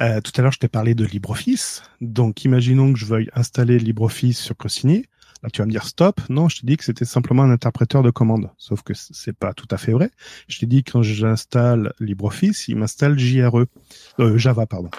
Euh, 0.00 0.20
tout 0.20 0.32
à 0.36 0.42
l'heure, 0.42 0.52
je 0.52 0.58
t'ai 0.58 0.68
parlé 0.68 0.94
de 0.94 1.04
LibreOffice. 1.04 1.82
Donc, 2.02 2.44
imaginons 2.44 2.92
que 2.92 2.98
je 2.98 3.06
veuille 3.06 3.30
installer 3.34 3.78
LibreOffice 3.78 4.38
sur 4.38 4.56
Crostini. 4.56 5.06
Là, 5.42 5.48
tu 5.50 5.62
vas 5.62 5.66
me 5.66 5.70
dire 5.70 5.86
stop. 5.86 6.20
Non, 6.28 6.50
je 6.50 6.60
t'ai 6.60 6.66
dit 6.66 6.76
que 6.76 6.84
c'était 6.84 7.06
simplement 7.06 7.44
un 7.44 7.50
interpréteur 7.50 8.02
de 8.02 8.10
commandes. 8.10 8.50
Sauf 8.58 8.82
que 8.82 8.92
c'est 8.94 9.32
pas 9.32 9.54
tout 9.54 9.68
à 9.70 9.78
fait 9.78 9.92
vrai. 9.92 10.10
Je 10.48 10.58
t'ai 10.58 10.66
dit 10.66 10.84
que 10.84 10.92
quand 10.92 11.02
j'installe 11.02 11.94
LibreOffice, 11.98 12.68
il 12.68 12.76
m'installe 12.76 13.18
JRE, 13.18 13.64
euh, 14.18 14.36
Java, 14.36 14.66
pardon. 14.66 14.90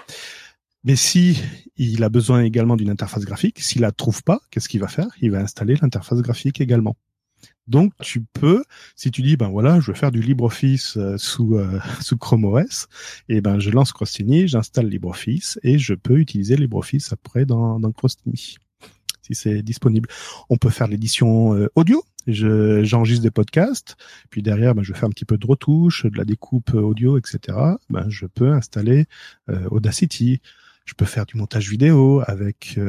Mais 0.84 0.96
si 0.96 1.40
il 1.78 2.04
a 2.04 2.10
besoin 2.10 2.42
également 2.42 2.76
d'une 2.76 2.90
interface 2.90 3.24
graphique, 3.24 3.60
s'il 3.60 3.82
la 3.82 3.92
trouve 3.92 4.24
pas, 4.24 4.40
qu'est-ce 4.50 4.68
qu'il 4.68 4.82
va 4.82 4.88
faire? 4.88 5.10
Il 5.22 5.30
va 5.30 5.40
installer 5.40 5.76
l'interface 5.80 6.22
graphique 6.22 6.60
également. 6.60 6.98
Donc 7.68 7.94
tu 8.02 8.22
peux, 8.22 8.64
si 8.96 9.12
tu 9.12 9.22
dis 9.22 9.38
ben 9.38 9.50
voilà, 9.50 9.80
je 9.80 9.88
veux 9.88 9.94
faire 9.94 10.12
du 10.12 10.22
LibreOffice 10.22 10.98
euh, 10.98 11.18
sous 11.18 11.56
euh, 11.56 11.80
sous 12.02 12.18
Chrome 12.18 12.46
OS, 12.46 12.88
et 13.30 13.42
ben 13.42 13.60
je 13.60 13.70
lance 13.70 13.94
Crostini, 13.94 14.48
j'installe 14.48 14.88
LibreOffice 14.88 15.60
et 15.64 15.78
je 15.78 15.94
peux 15.94 16.18
utiliser 16.18 16.56
LibreOffice 16.56 17.14
après 17.14 17.46
dans 17.46 17.80
dans 17.80 17.92
Crostini 17.92 18.58
si 19.22 19.36
c'est 19.36 19.62
disponible. 19.62 20.10
On 20.50 20.58
peut 20.58 20.72
faire 20.72 20.88
l'édition 20.88 21.56
euh, 21.56 21.70
audio. 21.76 22.04
Je, 22.28 22.84
j'enregistre 22.84 23.24
des 23.24 23.32
podcasts, 23.32 23.96
puis 24.30 24.42
derrière, 24.42 24.76
ben, 24.76 24.84
je 24.84 24.94
fais 24.94 25.06
un 25.06 25.10
petit 25.10 25.26
peu 25.26 25.38
de 25.38 25.46
retouche, 25.46 26.06
de 26.06 26.18
la 26.18 26.26
découpe 26.26 26.74
audio, 26.74 27.18
etc. 27.18 27.58
Ben, 27.90 28.10
je 28.10 28.26
peux 28.26 28.52
installer 28.52 29.06
Audacity. 29.70 30.42
Je 30.86 30.96
peux 30.96 31.06
faire 31.06 31.26
du 31.26 31.38
montage 31.38 31.70
vidéo 31.70 32.22
avec, 32.26 32.80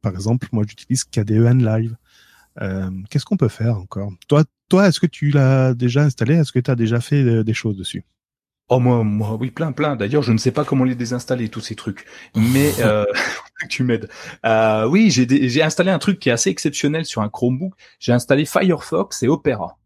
par 0.00 0.12
exemple, 0.12 0.48
moi 0.52 0.64
j'utilise 0.66 1.04
KDEN 1.04 1.64
Live. 1.64 1.96
Euh, 2.60 2.90
qu'est-ce 3.10 3.24
qu'on 3.24 3.36
peut 3.36 3.48
faire 3.48 3.76
encore? 3.76 4.12
Toi, 4.28 4.44
toi, 4.68 4.88
est-ce 4.88 5.00
que 5.00 5.06
tu 5.06 5.30
l'as 5.30 5.74
déjà 5.74 6.02
installé? 6.02 6.34
Est-ce 6.34 6.52
que 6.52 6.58
tu 6.58 6.70
as 6.70 6.76
déjà 6.76 7.00
fait 7.00 7.22
euh, 7.22 7.44
des 7.44 7.54
choses 7.54 7.76
dessus? 7.76 8.04
Oh 8.68 8.80
moi, 8.80 9.04
moi, 9.04 9.36
oui, 9.38 9.52
plein, 9.52 9.70
plein. 9.70 9.94
D'ailleurs, 9.94 10.22
je 10.22 10.32
ne 10.32 10.38
sais 10.38 10.50
pas 10.50 10.64
comment 10.64 10.82
les 10.82 10.96
désinstaller 10.96 11.48
tous 11.48 11.60
ces 11.60 11.76
trucs, 11.76 12.04
mais 12.34 12.72
euh, 12.80 13.04
tu 13.68 13.84
m'aides. 13.84 14.08
Euh, 14.44 14.88
oui, 14.88 15.10
j'ai, 15.10 15.48
j'ai 15.48 15.62
installé 15.62 15.90
un 15.90 15.98
truc 16.00 16.18
qui 16.18 16.30
est 16.30 16.32
assez 16.32 16.50
exceptionnel 16.50 17.04
sur 17.04 17.22
un 17.22 17.28
Chromebook. 17.28 17.74
J'ai 18.00 18.12
installé 18.12 18.44
Firefox 18.44 19.22
et 19.22 19.28
Opera. 19.28 19.78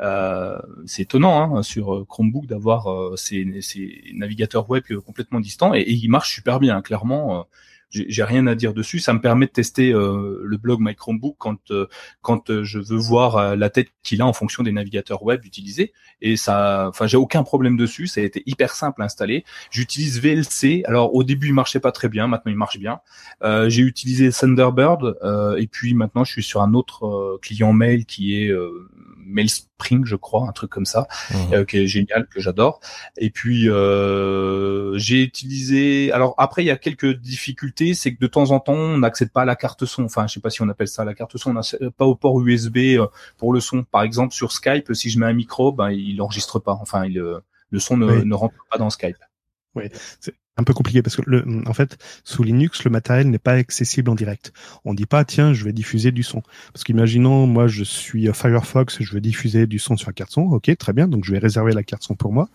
Euh, 0.00 0.58
c'est 0.84 1.02
étonnant 1.02 1.56
hein, 1.56 1.62
sur 1.62 2.06
Chromebook 2.06 2.46
d'avoir 2.46 3.16
ces, 3.16 3.60
ces, 3.62 4.02
navigateurs 4.14 4.68
web 4.68 4.84
complètement 5.06 5.40
distants 5.40 5.74
et, 5.74 5.80
et 5.80 5.92
ils 5.92 6.08
marchent 6.08 6.34
super 6.34 6.60
bien. 6.60 6.82
Clairement, 6.82 7.46
j'ai 7.92 8.24
rien 8.24 8.46
à 8.46 8.54
dire 8.54 8.72
dessus. 8.74 8.98
Ça 8.98 9.12
me 9.12 9.20
permet 9.20 9.46
de 9.46 9.52
tester 9.52 9.92
euh, 9.92 10.40
le 10.42 10.56
blog 10.56 10.80
My 10.80 10.94
Chromebook 10.94 11.36
quand 11.38 11.70
euh, 11.70 11.86
quand 12.22 12.50
euh, 12.50 12.64
je 12.64 12.78
veux 12.78 12.96
voir 12.96 13.56
la 13.56 13.70
tête 13.70 13.88
qu'il 14.02 14.22
a 14.22 14.26
en 14.26 14.32
fonction 14.32 14.62
des 14.62 14.72
navigateurs 14.72 15.22
web 15.22 15.44
utilisés. 15.44 15.92
Et 16.20 16.36
ça, 16.36 16.86
enfin, 16.88 17.06
j'ai 17.06 17.16
aucun 17.16 17.42
problème 17.42 17.76
dessus. 17.76 18.06
Ça 18.06 18.20
a 18.20 18.24
été 18.24 18.42
hyper 18.46 18.74
simple 18.74 19.02
à 19.02 19.04
installer. 19.04 19.44
J'utilise 19.70 20.20
VLC. 20.20 20.82
Alors 20.86 21.14
au 21.14 21.22
début, 21.22 21.48
il 21.48 21.54
marchait 21.54 21.80
pas 21.80 21.92
très 21.92 22.08
bien. 22.08 22.26
Maintenant, 22.26 22.50
il 22.50 22.58
marche 22.58 22.78
bien. 22.78 23.00
j'ai 23.42 23.82
utilisé 23.82 24.30
Thunderbird 24.30 25.18
et 25.58 25.66
puis 25.66 25.94
maintenant, 25.94 26.24
je 26.24 26.32
suis 26.32 26.42
sur 26.42 26.62
un 26.62 26.74
autre 26.74 27.38
client 27.42 27.72
mail 27.72 28.06
qui 28.06 28.36
est 28.36 28.52
Mailspring, 29.26 30.04
je 30.04 30.16
crois, 30.16 30.48
un 30.48 30.52
truc 30.52 30.70
comme 30.70 30.86
ça, 30.86 31.06
mmh. 31.30 31.34
euh, 31.52 31.64
qui 31.64 31.78
est 31.78 31.86
génial, 31.86 32.26
que 32.28 32.40
j'adore. 32.40 32.80
Et 33.16 33.30
puis 33.30 33.68
euh, 33.68 34.96
j'ai 34.98 35.22
utilisé. 35.22 36.12
Alors 36.12 36.34
après, 36.38 36.62
il 36.62 36.66
y 36.66 36.70
a 36.70 36.76
quelques 36.76 37.16
difficultés, 37.18 37.81
c'est 37.94 38.14
que 38.14 38.20
de 38.20 38.26
temps 38.26 38.50
en 38.50 38.60
temps, 38.60 38.74
on 38.74 38.98
n'accède 38.98 39.30
pas 39.30 39.42
à 39.42 39.44
la 39.44 39.56
carte 39.56 39.84
son. 39.84 40.04
Enfin, 40.04 40.26
je 40.26 40.34
sais 40.34 40.40
pas 40.40 40.50
si 40.50 40.62
on 40.62 40.68
appelle 40.68 40.88
ça 40.88 41.04
la 41.04 41.14
carte 41.14 41.36
son. 41.36 41.50
On 41.50 41.54
n'a 41.54 41.90
pas 41.96 42.06
au 42.06 42.14
port 42.14 42.40
USB 42.40 42.78
euh, 42.78 43.06
pour 43.38 43.52
le 43.52 43.60
son. 43.60 43.84
Par 43.84 44.02
exemple, 44.02 44.34
sur 44.34 44.52
Skype, 44.52 44.92
si 44.94 45.10
je 45.10 45.18
mets 45.18 45.26
un 45.26 45.32
micro, 45.32 45.72
ben 45.72 45.90
il 45.90 46.20
enregistre 46.20 46.58
pas. 46.58 46.78
Enfin, 46.80 47.04
il, 47.04 47.14
le 47.14 47.78
son 47.78 47.96
ne, 47.96 48.22
ne 48.22 48.34
rentre 48.34 48.54
pas 48.70 48.78
dans 48.78 48.90
Skype. 48.90 49.16
Oui, 49.74 49.84
un 50.56 50.64
peu 50.64 50.74
compliqué 50.74 51.02
parce 51.02 51.16
que 51.16 51.68
en 51.68 51.72
fait, 51.72 51.96
sous 52.24 52.42
Linux, 52.42 52.84
le 52.84 52.90
matériel 52.90 53.30
n'est 53.30 53.38
pas 53.38 53.52
accessible 53.52 54.10
en 54.10 54.14
direct. 54.14 54.52
On 54.84 54.92
dit 54.94 55.06
pas 55.06 55.24
tiens, 55.24 55.52
je 55.52 55.64
vais 55.64 55.72
diffuser 55.72 56.12
du 56.12 56.22
son. 56.22 56.42
Parce 56.72 56.84
qu'imaginons, 56.84 57.46
moi, 57.46 57.66
je 57.68 57.84
suis 57.84 58.28
Firefox, 58.32 59.02
je 59.02 59.12
veux 59.12 59.20
diffuser 59.20 59.66
du 59.66 59.78
son 59.78 59.96
sur 59.96 60.10
la 60.10 60.12
carte. 60.12 60.36
Ok, 60.36 60.70
très 60.76 60.92
bien. 60.92 61.08
Donc 61.08 61.24
je 61.24 61.32
vais 61.32 61.38
réserver 61.38 61.72
la 61.72 61.82
carte 61.82 62.02
son 62.02 62.14
pour 62.14 62.32
moi. 62.32 62.48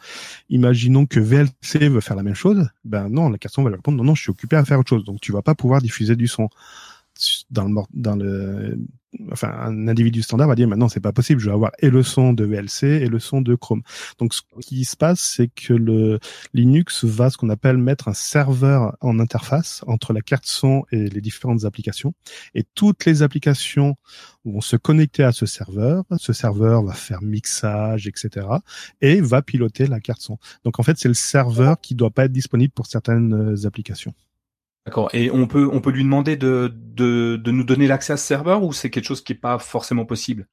Imaginons 0.50 1.06
que 1.06 1.20
VLC 1.20 1.89
veut 1.89 2.02
faire 2.02 2.16
la 2.16 2.24
même 2.24 2.36
chose. 2.36 2.70
Ben 2.86 3.10
non, 3.10 3.30
la 3.30 3.38
carte 3.38 3.56
son 3.56 3.64
va 3.64 3.70
lui 3.70 3.76
répondre 3.78 3.98
non, 3.98 4.04
non, 4.04 4.16
je 4.16 4.22
suis 4.22 4.32
occupé 4.32 4.56
à 4.56 4.66
faire 4.66 4.80
autre 4.80 4.89
chose. 4.89 5.04
Donc 5.04 5.20
tu 5.22 5.32
vas 5.32 5.41
pas 5.41 5.56
pouvoir 5.56 5.82
diffuser 5.82 6.16
du 6.16 6.28
son 6.28 6.50
dans 7.49 7.65
le 7.65 7.82
dans 7.93 8.15
le 8.15 8.78
enfin 9.32 9.49
un 9.49 9.88
individu 9.88 10.22
standard 10.22 10.47
va 10.47 10.55
dire 10.55 10.68
maintenant 10.68 10.89
c'est 10.89 10.99
pas 10.99 11.11
possible, 11.11 11.39
je 11.39 11.47
vais 11.47 11.53
avoir 11.53 11.72
et 11.80 11.89
le 11.89 12.03
son 12.03 12.34
de 12.34 12.45
VLC 12.45 12.84
et 12.84 13.07
le 13.07 13.20
son 13.20 13.41
de 13.41 13.55
Chrome. 13.55 13.82
Donc 14.20 14.34
ce 14.34 14.41
qui 14.61 14.86
se 14.86 14.95
passe 14.95 15.20
c'est 15.20 15.47
que 15.47 15.74
le 15.74 16.20
Linux 16.53 17.03
va 17.05 17.30
ce 17.30 17.38
qu'on 17.38 17.49
appelle 17.49 17.78
mettre 17.78 18.07
un 18.07 18.13
serveur 18.13 18.95
en 19.01 19.20
interface 19.20 19.84
entre 19.88 20.13
la 20.13 20.22
carte 20.22 20.45
son 20.45 20.86
et 20.91 21.09
les 21.09 21.22
différentes 21.22 21.65
applications 21.65 22.13
et 22.53 22.63
toutes 22.76 23.05
les 23.05 23.24
applications 23.24 23.95
vont 24.45 24.61
se 24.61 24.76
connecter 24.76 25.24
à 25.24 25.32
ce 25.32 25.45
serveur, 25.45 26.05
ce 26.18 26.34
serveur 26.34 26.84
va 26.84 26.93
faire 26.93 27.22
mixage 27.22 28.07
etc 28.07 28.47
et 29.01 29.22
va 29.22 29.41
piloter 29.41 29.88
la 29.88 29.99
carte 29.99 30.22
son. 30.22 30.38
Donc 30.63 30.80
en 30.80 30.84
fait 30.84 30.97
c'est 30.97 31.09
le 31.09 31.13
serveur 31.13 31.80
qui 31.80 31.95
doit 31.95 32.11
pas 32.11 32.26
être 32.26 32.32
disponible 32.32 32.74
pour 32.74 32.88
certaines 32.88 33.55
applications. 33.65 34.13
D'accord. 34.88 35.09
Et 35.11 35.29
on 35.31 35.47
peut 35.47 35.69
on 35.69 35.81
peut 35.81 35.91
lui 35.91 36.03
demander 36.03 36.38
de 36.38 36.73
de, 36.73 37.35
de 37.35 37.51
nous 37.51 37.65
donner 37.65 37.88
l'accès 37.88 38.13
à 38.13 38.17
ce 38.17 38.25
serveur 38.25 38.63
ou 38.63 38.71
c'est 38.71 38.89
quelque 38.89 39.03
chose 39.03 39.21
qui 39.21 39.33
est 39.33 39.35
pas 39.35 39.59
forcément 39.59 40.05
possible? 40.05 40.47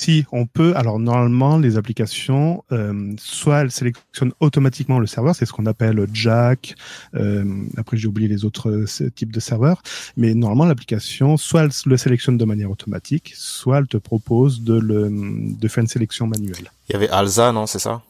Si 0.00 0.24
on 0.32 0.46
peut. 0.46 0.72
Alors 0.74 0.98
normalement 0.98 1.58
les 1.58 1.76
applications, 1.76 2.64
euh, 2.72 3.12
soit 3.18 3.58
elles 3.58 3.70
sélectionnent 3.70 4.32
automatiquement 4.40 4.98
le 4.98 5.06
serveur, 5.06 5.36
c'est 5.36 5.44
ce 5.44 5.52
qu'on 5.52 5.66
appelle 5.66 6.06
Jack. 6.14 6.76
Euh, 7.14 7.44
après 7.76 7.98
j'ai 7.98 8.08
oublié 8.08 8.26
les 8.26 8.46
autres 8.46 8.70
euh, 8.70 9.10
types 9.10 9.32
de 9.32 9.40
serveurs, 9.40 9.82
mais 10.16 10.32
normalement 10.32 10.64
l'application 10.64 11.36
soit 11.36 11.64
elle 11.64 11.70
le 11.84 11.98
sélectionne 11.98 12.38
de 12.38 12.44
manière 12.46 12.70
automatique, 12.70 13.34
soit 13.36 13.80
elle 13.80 13.86
te 13.86 13.98
propose 13.98 14.62
de 14.62 14.78
le 14.78 15.10
de 15.12 15.68
faire 15.68 15.82
une 15.82 15.88
sélection 15.88 16.26
manuelle. 16.26 16.70
Il 16.88 16.94
y 16.94 16.96
avait 16.96 17.10
Alza, 17.10 17.52
non, 17.52 17.66
c'est 17.66 17.78
ça? 17.78 18.00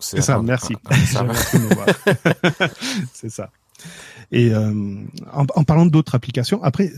C'est 0.00 0.22
ça, 0.22 0.40
merci. 0.40 0.74
c'est 3.12 3.28
ça. 3.28 3.50
Et 4.32 4.52
euh, 4.52 5.04
en, 5.32 5.64
parlant 5.64 5.86
d'autres 5.86 6.14
applications, 6.14 6.62
après, 6.62 6.92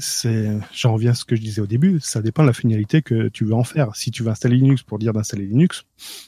j'en 0.72 0.95
reviens 0.95 1.11
à 1.11 1.14
ce 1.14 1.24
que 1.24 1.37
je 1.37 1.41
disais 1.41 1.61
au 1.61 1.66
début, 1.66 2.01
ça 2.01 2.22
dépend 2.22 2.43
de 2.43 2.49
la 2.49 2.55
finalité 2.55 3.03
que 3.03 3.29
tu 3.29 3.45
veux 3.45 3.55
en 3.55 3.64
faire. 3.64 3.95
Si 3.97 4.11
tu 4.11 4.22
veux 4.22 4.31
installer 4.31 4.57
Linux 4.57 4.83
pour 4.83 4.99
dire 4.99 5.12
d'installer 5.12 5.47
Linux, 5.47 5.85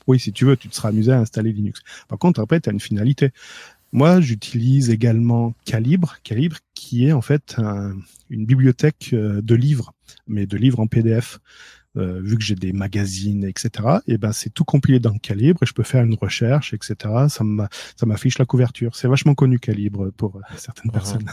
oui, 0.06 0.18
si 0.18 0.32
tu 0.32 0.44
veux, 0.44 0.56
tu 0.56 0.68
te 0.68 0.74
seras 0.74 0.90
amusé 0.90 1.12
à 1.12 1.18
installer 1.18 1.52
Linux. 1.52 1.80
Par 2.08 2.18
contre, 2.18 2.40
après, 2.40 2.60
tu 2.60 2.68
as 2.68 2.72
une 2.72 2.80
finalité. 2.80 3.30
Moi, 3.92 4.20
j'utilise 4.20 4.90
également 4.90 5.54
Calibre, 5.64 6.16
Calibre 6.22 6.58
qui 6.74 7.06
est 7.06 7.12
en 7.12 7.22
fait 7.22 7.56
une 8.30 8.46
bibliothèque 8.46 9.10
euh, 9.12 9.42
de 9.42 9.54
livres, 9.54 9.92
mais 10.28 10.46
de 10.46 10.56
livres 10.56 10.80
en 10.80 10.86
PDF. 10.86 11.40
Euh, 11.96 12.20
vu 12.22 12.38
que 12.38 12.44
j'ai 12.44 12.54
des 12.54 12.72
magazines, 12.72 13.42
etc. 13.44 13.98
Et 14.06 14.16
ben 14.16 14.30
c'est 14.30 14.50
tout 14.50 14.62
compilé 14.62 15.00
dans 15.00 15.18
Calibre 15.18 15.64
et 15.64 15.66
je 15.66 15.72
peux 15.72 15.82
faire 15.82 16.04
une 16.04 16.14
recherche, 16.14 16.72
etc. 16.72 16.94
Ça 17.28 18.06
m'affiche 18.06 18.38
la 18.38 18.44
couverture. 18.44 18.94
C'est 18.94 19.08
vachement 19.08 19.34
connu 19.34 19.58
Calibre 19.58 20.10
pour 20.10 20.36
euh, 20.36 20.40
certaines 20.56 20.92
personnes. 20.92 21.28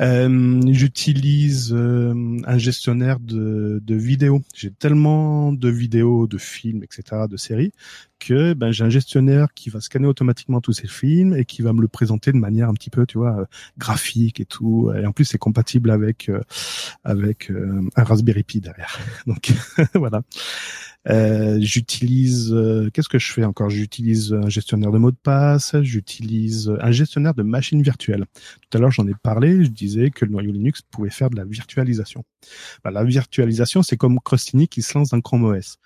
Euh, 0.00 0.60
j'utilise 0.72 1.72
euh, 1.72 2.40
un 2.44 2.58
gestionnaire 2.58 3.20
de, 3.20 3.80
de 3.82 3.94
vidéos. 3.94 4.42
J'ai 4.54 4.70
tellement 4.70 5.52
de 5.52 5.68
vidéos, 5.68 6.26
de 6.26 6.38
films, 6.38 6.82
etc., 6.82 7.22
de 7.28 7.36
séries, 7.36 7.72
que 8.18 8.54
ben, 8.54 8.72
j'ai 8.72 8.84
un 8.84 8.90
gestionnaire 8.90 9.54
qui 9.54 9.70
va 9.70 9.80
scanner 9.80 10.06
automatiquement 10.06 10.60
tous 10.60 10.72
ces 10.72 10.88
films 10.88 11.36
et 11.36 11.44
qui 11.44 11.62
va 11.62 11.72
me 11.72 11.80
le 11.80 11.88
présenter 11.88 12.32
de 12.32 12.38
manière 12.38 12.68
un 12.68 12.74
petit 12.74 12.90
peu, 12.90 13.06
tu 13.06 13.18
vois, 13.18 13.40
euh, 13.40 13.44
graphique 13.78 14.40
et 14.40 14.46
tout. 14.46 14.92
Et 14.96 15.06
en 15.06 15.12
plus, 15.12 15.24
c'est 15.24 15.38
compatible 15.38 15.90
avec 15.90 16.30
avec 17.04 17.50
un 17.50 18.04
Raspberry 18.04 18.42
Pi 18.42 18.60
derrière. 18.60 18.98
Donc 19.26 19.52
voilà. 19.94 20.22
Euh, 21.08 21.58
j'utilise, 21.60 22.52
euh, 22.52 22.90
qu'est-ce 22.92 23.08
que 23.08 23.18
je 23.18 23.30
fais 23.32 23.44
encore? 23.44 23.70
J'utilise 23.70 24.32
un 24.32 24.48
gestionnaire 24.48 24.90
de 24.90 24.98
mots 24.98 25.10
de 25.10 25.16
passe, 25.16 25.76
j'utilise 25.82 26.74
un 26.80 26.90
gestionnaire 26.92 27.34
de 27.34 27.42
machines 27.42 27.82
virtuelles. 27.82 28.24
Tout 28.70 28.78
à 28.78 28.80
l'heure, 28.80 28.90
j'en 28.90 29.06
ai 29.06 29.14
parlé, 29.22 29.64
je 29.64 29.70
disais 29.70 30.10
que 30.10 30.24
le 30.24 30.32
noyau 30.32 30.52
Linux 30.52 30.82
pouvait 30.82 31.10
faire 31.10 31.30
de 31.30 31.36
la 31.36 31.44
virtualisation. 31.44 32.24
Bah, 32.82 32.90
la 32.90 33.04
virtualisation, 33.04 33.82
c'est 33.82 33.96
comme 33.96 34.18
Crostini 34.20 34.68
qui 34.68 34.82
se 34.82 34.96
lance 34.96 35.10
dans 35.10 35.20
Chrome 35.20 35.44
OS. 35.44 35.78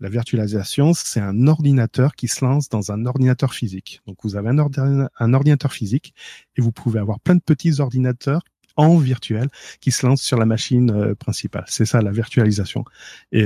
La 0.00 0.08
virtualisation, 0.08 0.94
c'est 0.94 1.20
un 1.20 1.46
ordinateur 1.46 2.14
qui 2.14 2.26
se 2.26 2.42
lance 2.42 2.70
dans 2.70 2.90
un 2.90 3.04
ordinateur 3.04 3.52
physique. 3.52 4.00
Donc, 4.06 4.16
vous 4.22 4.36
avez 4.36 4.48
un, 4.48 5.08
un 5.18 5.34
ordinateur 5.34 5.72
physique 5.72 6.14
et 6.56 6.62
vous 6.62 6.72
pouvez 6.72 7.00
avoir 7.00 7.20
plein 7.20 7.34
de 7.34 7.42
petits 7.42 7.80
ordinateurs 7.80 8.42
en 8.76 8.96
virtuel 8.96 9.48
qui 9.80 9.90
se 9.90 10.06
lancent 10.06 10.22
sur 10.22 10.38
la 10.38 10.46
machine 10.46 10.90
euh, 10.90 11.14
principale. 11.14 11.64
C'est 11.66 11.84
ça 11.84 12.00
la 12.00 12.12
virtualisation. 12.12 12.84
Et 13.30 13.44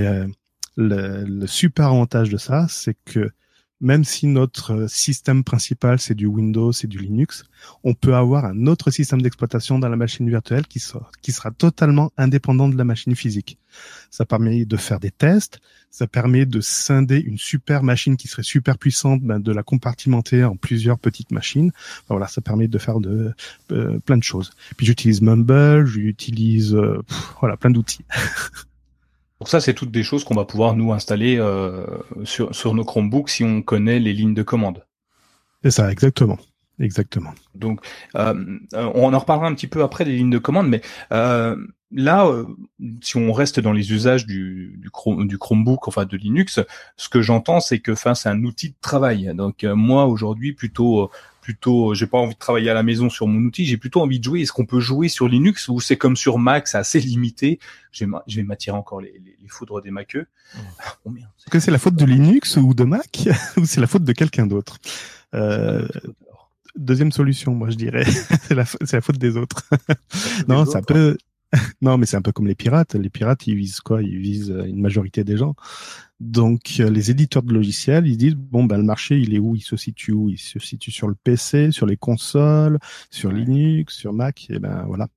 le, 0.77 1.47
super 1.47 1.87
avantage 1.87 2.31
de 2.31 2.37
ça, 2.37 2.67
c'est 2.69 2.97
que 3.05 3.31
même 3.81 4.05
si 4.05 4.27
notre 4.27 4.87
système 4.89 5.45
principal 5.45 5.99
c'est 5.99 6.15
du 6.15 6.27
Windows, 6.27 6.73
c'est 6.73 6.87
du 6.87 6.99
Linux, 6.99 7.45
on 7.83 7.93
peut 7.93 8.15
avoir 8.15 8.45
un 8.45 8.67
autre 8.67 8.91
système 8.91 9.21
d'exploitation 9.21 9.79
dans 9.79 9.89
la 9.89 9.97
machine 9.97 10.29
virtuelle 10.29 10.67
qui 10.67 10.81
sera, 10.81 11.51
totalement 11.51 12.13
indépendant 12.17 12.69
de 12.69 12.77
la 12.77 12.85
machine 12.85 13.15
physique. 13.15 13.59
Ça 14.11 14.25
permet 14.25 14.65
de 14.65 14.77
faire 14.77 15.01
des 15.01 15.11
tests, 15.11 15.61
ça 15.91 16.07
permet 16.07 16.47
de 16.47 16.61
scinder 16.61 17.19
une 17.19 17.37
super 17.37 17.83
machine 17.83 18.17
qui 18.17 18.29
serait 18.29 18.43
super 18.43 18.79
puissante, 18.79 19.21
ben, 19.23 19.39
de 19.41 19.53
la 19.53 19.63
compartimenter 19.63 20.45
en 20.45 20.57
plusieurs 20.57 20.99
petites 20.99 21.33
machines. 21.33 21.73
voilà, 22.09 22.27
ça 22.27 22.41
permet 22.41 22.69
de 22.69 22.79
faire 22.79 23.01
de 23.01 23.35
euh, 23.73 23.99
plein 24.01 24.17
de 24.17 24.23
choses. 24.23 24.53
Puis 24.77 24.87
j'utilise 24.87 25.21
Mumble, 25.21 25.85
j'utilise 25.85 26.75
euh, 26.75 27.03
voilà 27.41 27.57
plein 27.57 27.71
d'outils. 27.71 28.05
Donc 29.41 29.49
ça, 29.49 29.61
c'est 29.61 29.75
toutes 29.75 29.91
des 29.91 30.03
choses 30.03 30.25
qu'on 30.25 30.35
va 30.35 30.45
pouvoir 30.45 30.75
nous 30.75 30.93
installer 30.93 31.37
euh, 31.39 31.87
sur, 32.25 32.55
sur 32.55 32.75
nos 32.75 32.85
Chromebooks 32.85 33.31
si 33.31 33.45
on 33.45 33.63
connaît 33.63 33.99
les 33.99 34.13
lignes 34.13 34.35
de 34.35 34.43
commande. 34.43 34.85
C'est 35.63 35.71
ça, 35.71 35.91
exactement. 35.91 36.39
Exactement. 36.81 37.33
Donc, 37.55 37.81
euh, 38.17 38.59
on 38.73 39.15
en 39.15 39.19
reparlera 39.19 39.47
un 39.47 39.55
petit 39.55 39.69
peu 39.69 39.83
après 39.83 40.05
des 40.05 40.13
lignes 40.13 40.31
de 40.31 40.39
commande, 40.39 40.69
mais 40.69 40.81
euh, 41.13 41.57
là, 41.93 42.27
euh, 42.27 42.47
si 43.01 43.17
on 43.17 43.33
reste 43.33 43.61
dans 43.61 43.73
les 43.73 43.93
usages 43.93 44.27
du, 44.27 44.75
du, 44.79 44.91
Chrome, 44.91 45.29
du 45.29 45.39
Chromebook, 45.39 45.87
enfin 45.87 46.05
de 46.05 46.17
Linux, 46.17 46.61
ce 46.97 47.09
que 47.09 47.23
j'entends, 47.23 47.61
c'est 47.61 47.79
que, 47.79 47.93
enfin, 47.93 48.15
c'est 48.15 48.29
un 48.29 48.43
outil 48.43 48.71
de 48.71 48.77
travail. 48.81 49.31
Donc, 49.37 49.63
moi 49.63 50.07
aujourd'hui, 50.07 50.53
plutôt 50.53 51.11
plutôt, 51.45 51.95
j'ai 51.95 52.07
pas 52.07 52.17
envie 52.17 52.33
de 52.33 52.39
travailler 52.39 52.71
à 52.71 52.75
la 52.75 52.83
maison 52.83 53.11
sur 53.11 53.27
mon 53.27 53.39
outil, 53.41 53.67
j'ai 53.67 53.77
plutôt 53.77 54.01
envie 54.01 54.19
de 54.19 54.25
jouer. 54.25 54.41
Est-ce 54.41 54.53
qu'on 54.53 54.65
peut 54.65 54.81
jouer 54.81 55.09
sur 55.09 55.29
Linux 55.29 55.69
ou 55.69 55.79
c'est 55.79 55.99
comme 55.99 56.17
sur 56.17 56.39
Mac, 56.39 56.67
c'est 56.67 56.79
assez 56.79 56.99
limité? 56.99 57.61
Je 57.93 58.07
vais 58.07 58.43
m'attirer 58.43 58.77
encore 58.77 59.03
les, 59.03 59.13
les, 59.13 59.37
les, 59.41 59.49
foudres 59.49 59.83
des 59.83 59.91
Maqueux. 59.91 60.27
Mmh. 60.55 60.59
Oh, 61.05 61.13
Est-ce 61.17 61.51
que 61.51 61.61
c'est 61.61 61.71
la 61.71 61.79
faute 61.79 61.97
de 61.97 62.07
Linux 62.07 62.57
ou 62.57 62.73
de 62.73 62.85
Mac 62.85 63.29
ou 63.59 63.67
c'est 63.67 63.83
la 63.83 63.87
faute 63.87 64.05
de 64.05 64.13
quelqu'un 64.13 64.47
d'autre? 64.47 64.79
Euh, 65.35 65.87
Deuxième 66.77 67.13
solution, 67.13 67.55
moi 67.55 67.71
je 67.71 67.77
dirais, 67.77 68.05
c'est 68.43 68.55
la, 68.55 68.65
la, 68.93 69.01
faute 69.01 69.19
des 69.19 69.37
autres. 69.37 69.69
non, 70.49 70.65
ça 70.65 70.83
peut. 70.83 71.17
non, 71.83 71.99
mais 71.99 72.07
c'est 72.07 72.17
un 72.17 72.23
peu 72.23 72.33
comme 72.33 72.47
les 72.47 72.55
pirates. 72.55 72.95
Les 72.95 73.11
pirates, 73.11 73.47
ils 73.47 73.55
visent 73.55 73.81
quoi? 73.81 74.03
Ils 74.03 74.19
visent 74.19 74.55
une 74.67 74.81
majorité 74.81 75.25
des 75.25 75.37
gens. 75.37 75.55
Donc 76.21 76.77
euh, 76.79 76.89
les 76.91 77.11
éditeurs 77.11 77.43
de 77.43 77.53
logiciels, 77.53 78.07
ils 78.07 78.17
disent 78.17 78.37
bon 78.37 78.65
ben 78.65 78.77
le 78.77 78.85
marché 78.85 79.19
il 79.19 79.35
est 79.35 79.39
où? 79.39 79.57
Il 79.57 79.63
se 79.63 79.77
situe 79.77 80.13
où? 80.13 80.29
Il 80.31 80.39
se 80.39 80.59
situe 80.59 80.93
sur 80.93 81.09
le 81.09 81.15
PC, 81.15 81.71
sur 81.73 81.87
les 81.87 81.97
consoles, 81.97 82.79
sur 83.11 83.33
Linux, 83.33 83.97
sur 83.97 84.13
Mac, 84.13 84.47
et 84.49 84.59
ben 84.59 84.85
voilà. 84.87 85.09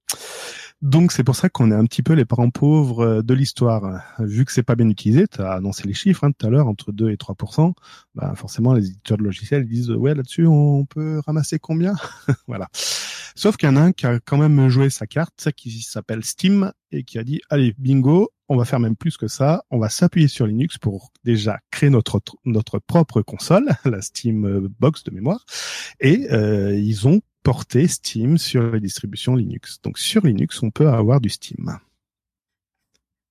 Donc 0.82 1.12
c'est 1.12 1.24
pour 1.24 1.36
ça 1.36 1.50
qu'on 1.50 1.72
est 1.72 1.76
un 1.76 1.86
petit 1.86 2.04
peu 2.04 2.14
les 2.14 2.26
parents 2.26 2.52
pauvres 2.52 3.00
euh, 3.00 3.22
de 3.24 3.34
l'histoire. 3.34 4.04
Vu 4.20 4.46
que 4.46 4.52
c'est 4.52 4.64
pas 4.64 4.76
bien 4.76 4.88
utilisé, 4.88 5.28
tu 5.28 5.42
as 5.42 5.54
annoncé 5.54 5.88
les 5.88 5.94
chiffres 5.96 6.24
hein, 6.24 6.32
tout 6.32 6.46
à 6.46 6.50
l'heure, 6.50 6.68
entre 6.68 6.92
2 6.92 7.10
et 7.10 7.16
3% 7.16 7.74
ben 8.16 8.36
forcément 8.36 8.74
les 8.74 8.88
éditeurs 8.88 9.18
de 9.18 9.24
logiciels 9.24 9.68
disent 9.68 9.92
ouais 9.92 10.14
là-dessus 10.14 10.46
on 10.46 10.86
peut 10.86 11.20
ramasser 11.26 11.60
combien? 11.60 11.96
Voilà. 12.48 12.70
Sauf 13.36 13.58
qu'il 13.58 13.70
y 13.70 13.72
en 13.72 13.76
a 13.76 13.82
un 13.82 13.92
qui 13.92 14.08
a 14.08 14.20
quand 14.20 14.38
même 14.38 14.68
joué 14.70 14.90
sa 14.90 15.06
carte, 15.06 15.52
qui 15.56 15.82
s'appelle 15.82 16.24
Steam, 16.24 16.72
et 16.92 17.04
qui 17.04 17.20
a 17.20 17.24
dit 17.24 17.42
allez 17.50 17.76
bingo, 17.78 18.32
on 18.50 18.58
va 18.58 18.66
faire 18.66 18.80
même 18.80 18.96
plus 18.96 19.18
que 19.18 19.28
ça, 19.28 19.64
on 19.70 19.78
va 19.78 19.90
s'appuyer 19.90 20.28
sur 20.28 20.48
Linux 20.48 20.78
pour 20.78 21.12
déjà 21.24 21.60
créer 21.70 21.90
notre 21.90 22.22
notre 22.46 22.80
propre 22.80 23.22
console, 23.22 23.68
la 23.86 24.02
Steam 24.02 24.46
euh, 24.46 24.68
Box 24.80 25.04
de 25.04 25.12
mémoire, 25.12 25.46
et 26.00 26.32
euh, 26.32 26.76
ils 26.76 27.08
ont 27.08 27.22
porté 27.48 27.88
Steam 27.88 28.38
sur 28.38 28.74
les 28.74 28.82
distributions 28.82 29.34
Linux. 29.34 29.80
Donc 29.82 30.00
sur 30.00 30.26
Linux, 30.26 30.62
on 30.64 30.70
peut 30.70 30.90
avoir 30.90 31.22
du 31.22 31.30
Steam. 31.30 31.80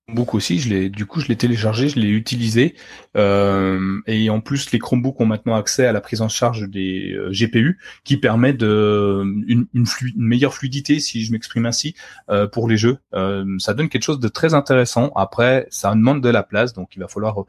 Chromebook 0.07 0.33
aussi, 0.33 0.57
je 0.57 0.69
l'ai, 0.69 0.89
du 0.89 1.05
coup, 1.05 1.19
je 1.19 1.27
l'ai 1.27 1.35
téléchargé, 1.35 1.87
je 1.87 1.99
l'ai 1.99 2.07
utilisé, 2.07 2.73
euh, 3.15 3.99
et 4.07 4.31
en 4.31 4.41
plus, 4.41 4.71
les 4.71 4.79
Chromebooks 4.79 5.21
ont 5.21 5.27
maintenant 5.27 5.53
accès 5.53 5.85
à 5.85 5.91
la 5.91 6.01
prise 6.01 6.21
en 6.21 6.29
charge 6.29 6.67
des 6.67 7.13
euh, 7.13 7.29
GPU, 7.29 7.77
qui 8.03 8.17
permet 8.17 8.53
de 8.53 9.23
une, 9.47 9.67
meilleure 10.15 10.55
fluidité, 10.55 10.99
si 10.99 11.23
je 11.23 11.31
m'exprime 11.31 11.67
ainsi, 11.67 11.93
euh, 12.31 12.47
pour 12.47 12.67
les 12.67 12.77
jeux. 12.77 12.97
ça 13.59 13.75
donne 13.75 13.89
quelque 13.89 14.01
chose 14.01 14.19
de 14.19 14.29
très 14.29 14.55
intéressant. 14.55 15.11
Après, 15.15 15.67
ça 15.69 15.91
demande 15.91 16.23
de 16.23 16.29
la 16.29 16.41
place, 16.41 16.73
donc 16.73 16.95
il 16.95 17.01
va 17.01 17.07
falloir 17.07 17.45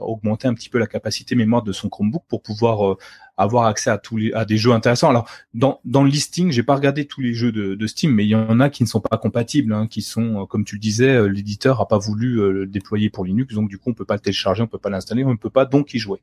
augmenter 0.00 0.48
un 0.48 0.54
petit 0.54 0.68
peu 0.68 0.78
la 0.78 0.86
capacité 0.86 1.34
mémoire 1.34 1.62
de 1.62 1.72
son 1.72 1.88
Chromebook 1.88 2.24
pour 2.28 2.42
pouvoir 2.42 2.96
avoir 3.42 3.66
accès 3.66 3.90
à 3.90 3.98
tous 3.98 4.16
les 4.16 4.32
à 4.32 4.44
des 4.44 4.56
jeux 4.56 4.72
intéressants. 4.72 5.08
Alors 5.08 5.28
dans 5.54 5.80
dans 5.84 6.02
le 6.02 6.10
listing, 6.10 6.50
j'ai 6.50 6.62
pas 6.62 6.74
regardé 6.74 7.06
tous 7.06 7.20
les 7.20 7.34
jeux 7.34 7.52
de, 7.52 7.74
de, 7.74 7.86
Steam, 7.86 8.12
mais 8.12 8.24
il 8.24 8.28
y 8.28 8.34
en 8.34 8.60
a 8.60 8.70
qui 8.70 8.82
ne 8.82 8.88
sont 8.88 9.00
pas 9.00 9.16
compatibles, 9.16 9.72
hein, 9.72 9.86
qui 9.86 10.02
sont 10.02 10.42
euh, 10.42 10.46
comme 10.46 10.64
tu 10.64 10.76
le 10.76 10.80
disais, 10.80 11.28
l'éditeur 11.28 11.80
a 11.80 11.88
pas 11.88 11.98
voulu 11.98 12.36
le 12.52 12.66
déployer 12.66 13.10
pour 13.10 13.24
Linux, 13.24 13.54
donc 13.54 13.68
du 13.68 13.78
coup 13.78 13.90
on 13.90 13.94
peut 13.94 14.04
pas 14.04 14.14
le 14.14 14.20
télécharger, 14.20 14.62
on 14.62 14.66
peut 14.66 14.78
pas 14.78 14.90
l'installer, 14.90 15.24
on 15.24 15.32
ne 15.32 15.36
peut 15.36 15.50
pas 15.50 15.64
donc 15.64 15.94
y 15.94 15.98
jouer. 15.98 16.20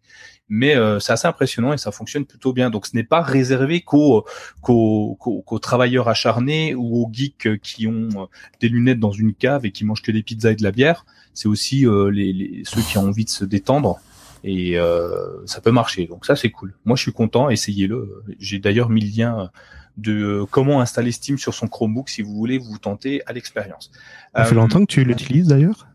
Mais 0.49 0.75
c'est 0.99 1.11
assez 1.11 1.27
impressionnant 1.27 1.73
et 1.73 1.77
ça 1.77 1.91
fonctionne 1.91 2.25
plutôt 2.25 2.53
bien. 2.53 2.69
Donc 2.69 2.87
ce 2.87 2.95
n'est 2.95 3.03
pas 3.03 3.21
réservé 3.21 3.81
qu'aux 3.81 4.25
qu'aux 4.61 5.17
qu'aux 5.17 5.59
travailleurs 5.59 6.07
acharnés 6.07 6.75
ou 6.75 7.03
aux 7.03 7.09
geeks 7.11 7.59
qui 7.61 7.87
ont 7.87 8.29
des 8.61 8.69
lunettes 8.69 8.99
dans 8.99 9.11
une 9.11 9.33
cave 9.33 9.65
et 9.65 9.71
qui 9.71 9.85
mangent 9.85 10.01
que 10.01 10.11
des 10.11 10.23
pizzas 10.23 10.51
et 10.51 10.55
de 10.55 10.63
la 10.63 10.71
bière 10.71 11.05
c'est 11.37 11.47
aussi 11.47 11.85
euh, 11.85 12.09
les, 12.09 12.63
ceux 12.65 12.81
qui 12.81 12.97
ont 12.97 13.07
envie 13.07 13.23
de 13.23 13.29
se 13.29 13.45
détendre 13.45 13.99
et 14.47 14.79
euh, 14.79 15.45
ça 15.45 15.59
peut 15.59 15.71
marcher. 15.71 16.07
Donc 16.07 16.25
ça 16.25 16.37
c'est 16.37 16.49
cool. 16.49 16.73
Moi 16.85 16.95
je 16.95 17.01
suis 17.01 17.11
content, 17.11 17.49
essayez-le. 17.49 18.23
J'ai 18.39 18.59
d'ailleurs 18.59 18.89
mis 18.89 19.01
le 19.01 19.15
lien 19.15 19.51
de 19.97 20.45
comment 20.49 20.79
installer 20.79 21.11
Steam 21.11 21.37
sur 21.37 21.53
son 21.53 21.67
Chromebook 21.67 22.07
si 22.07 22.21
vous 22.21 22.33
voulez 22.33 22.57
vous 22.57 22.77
tenter 22.77 23.21
à 23.25 23.33
l'expérience. 23.33 23.91
Ça 24.33 24.45
fait 24.45 24.55
longtemps 24.55 24.79
que 24.79 24.91
tu 24.91 25.03
l'utilises 25.03 25.47
d'ailleurs? 25.47 25.87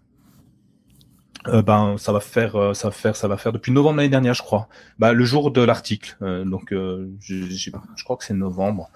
Ben 1.46 1.96
ça 1.98 2.12
va 2.12 2.20
faire 2.20 2.76
ça 2.76 2.88
va 2.88 2.92
faire 2.92 3.16
ça 3.16 3.26
va 3.26 3.36
faire 3.36 3.52
depuis 3.52 3.72
novembre 3.72 3.96
l'année 3.96 4.08
dernière 4.08 4.32
je 4.32 4.42
crois 4.42 4.68
bah 5.00 5.12
le 5.12 5.24
jour 5.24 5.50
de 5.50 5.60
l'article 5.60 6.16
donc 6.46 6.68
je, 6.70 7.10
je, 7.18 8.04
crois 8.04 8.16
que 8.16 8.22
c'est 8.22 8.32
novembre 8.32 8.90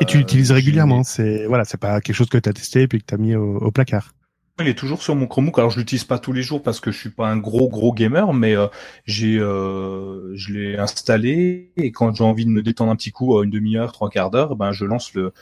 et 0.00 0.06
tu 0.06 0.16
l'utilises 0.16 0.52
régulièrement 0.52 1.02
c'est 1.02 1.44
voilà 1.44 1.66
c'est 1.66 1.76
pas 1.76 2.00
quelque 2.00 2.16
chose 2.16 2.30
que 2.30 2.38
tu 2.38 2.48
as 2.48 2.54
testé 2.54 2.80
et 2.80 2.88
puis 2.88 2.98
que 2.98 3.04
tu 3.04 3.12
as 3.12 3.18
mis 3.18 3.34
au, 3.34 3.70
placard? 3.72 4.14
Il 4.62 4.68
est 4.68 4.78
toujours 4.78 5.02
sur 5.02 5.14
mon 5.14 5.26
Chromebook. 5.26 5.58
Alors 5.58 5.70
je 5.70 5.78
l'utilise 5.78 6.04
pas 6.04 6.18
tous 6.18 6.32
les 6.32 6.42
jours 6.42 6.62
parce 6.62 6.80
que 6.80 6.90
je 6.90 6.98
suis 6.98 7.10
pas 7.10 7.28
un 7.28 7.36
gros 7.36 7.68
gros 7.68 7.92
gamer, 7.92 8.32
mais 8.32 8.56
euh, 8.56 8.68
j'ai 9.04 9.38
euh, 9.38 10.34
je 10.34 10.52
l'ai 10.52 10.78
installé 10.78 11.72
et 11.76 11.92
quand 11.92 12.14
j'ai 12.14 12.24
envie 12.24 12.44
de 12.44 12.50
me 12.50 12.62
détendre 12.62 12.92
un 12.92 12.96
petit 12.96 13.12
coup, 13.12 13.42
une 13.42 13.50
demi-heure, 13.50 13.92
trois 13.92 14.10
quarts 14.10 14.30
d'heure, 14.30 14.56
ben 14.56 14.72
je 14.72 14.84
lance 14.84 15.14
le 15.14 15.32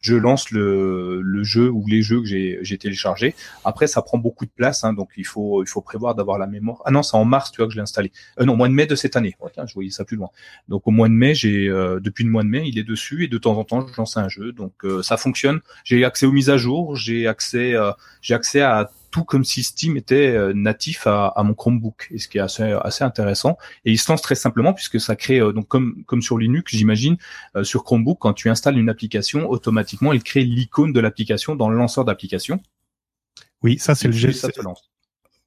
je 0.00 0.14
lance 0.14 0.50
le, 0.50 1.22
jeu 1.42 1.70
ou 1.70 1.84
les 1.88 2.02
jeux 2.02 2.20
que 2.20 2.26
j'ai, 2.26 2.78
téléchargés. 2.78 3.34
Après, 3.64 3.86
ça 3.86 4.02
prend 4.02 4.18
beaucoup 4.18 4.44
de 4.44 4.50
place, 4.50 4.84
hein, 4.84 4.92
donc 4.92 5.10
il 5.16 5.26
faut, 5.26 5.62
il 5.62 5.68
faut 5.68 5.80
prévoir 5.80 6.14
d'avoir 6.14 6.38
la 6.38 6.46
mémoire. 6.46 6.80
Ah 6.84 6.90
non, 6.90 7.02
c'est 7.02 7.16
en 7.16 7.24
mars, 7.24 7.50
tu 7.50 7.58
vois, 7.58 7.66
que 7.66 7.72
je 7.72 7.78
l'ai 7.78 7.82
installé. 7.82 8.12
Euh, 8.40 8.44
non, 8.44 8.56
mois 8.56 8.68
de 8.68 8.74
mai 8.74 8.86
de 8.86 8.94
cette 8.94 9.16
année. 9.16 9.34
Oh, 9.40 9.48
je 9.56 9.74
voyais 9.74 9.90
ça 9.90 10.04
plus 10.04 10.16
loin. 10.16 10.30
Donc 10.68 10.86
au 10.86 10.90
mois 10.90 11.08
de 11.08 11.14
mai, 11.14 11.34
j'ai, 11.34 11.68
euh, 11.68 12.00
depuis 12.00 12.24
le 12.24 12.30
mois 12.30 12.42
de 12.42 12.48
mai, 12.48 12.62
il 12.66 12.78
est 12.78 12.84
dessus 12.84 13.24
et 13.24 13.28
de 13.28 13.38
temps 13.38 13.56
en 13.56 13.64
temps, 13.64 13.86
je 13.86 13.96
lance 13.96 14.16
un 14.16 14.28
jeu. 14.28 14.52
Donc 14.52 14.72
euh, 14.84 15.02
ça 15.02 15.16
fonctionne. 15.16 15.60
J'ai 15.84 16.04
accès 16.04 16.26
aux 16.26 16.32
mises 16.32 16.50
à 16.50 16.56
jour, 16.56 16.96
j'ai 16.96 17.26
accès, 17.26 17.74
euh, 17.74 17.92
j'ai 18.20 18.34
accès 18.34 18.60
à 18.60 18.90
tout 19.18 19.24
comme 19.24 19.44
si 19.44 19.62
Steam 19.62 19.96
était 19.96 20.28
euh, 20.28 20.52
natif 20.54 21.06
à, 21.06 21.28
à, 21.28 21.42
mon 21.42 21.54
Chromebook, 21.54 22.08
et 22.10 22.18
ce 22.18 22.28
qui 22.28 22.38
est 22.38 22.40
assez, 22.40 22.62
assez 22.62 23.04
intéressant. 23.04 23.58
Et 23.84 23.92
il 23.92 23.98
se 23.98 24.10
lance 24.10 24.22
très 24.22 24.34
simplement 24.34 24.72
puisque 24.72 25.00
ça 25.00 25.16
crée 25.16 25.40
euh, 25.40 25.52
donc 25.52 25.68
comme 25.68 26.04
comme 26.04 26.22
sur 26.22 26.38
Linux, 26.38 26.76
j'imagine, 26.76 27.16
euh, 27.56 27.64
sur 27.64 27.84
Chromebook, 27.84 28.18
quand 28.20 28.32
tu 28.32 28.48
installes 28.48 28.78
une 28.78 28.88
application, 28.88 29.48
automatiquement, 29.50 30.12
il 30.12 30.22
crée 30.22 30.44
l'icône 30.44 30.92
de 30.92 31.00
l'application 31.00 31.56
dans 31.56 31.68
le 31.68 31.76
lanceur 31.76 32.04
d'application. 32.04 32.60
Oui, 33.62 33.78
ça 33.78 33.94
c'est 33.94 34.08
le 34.08 34.14
geste. 34.14 34.48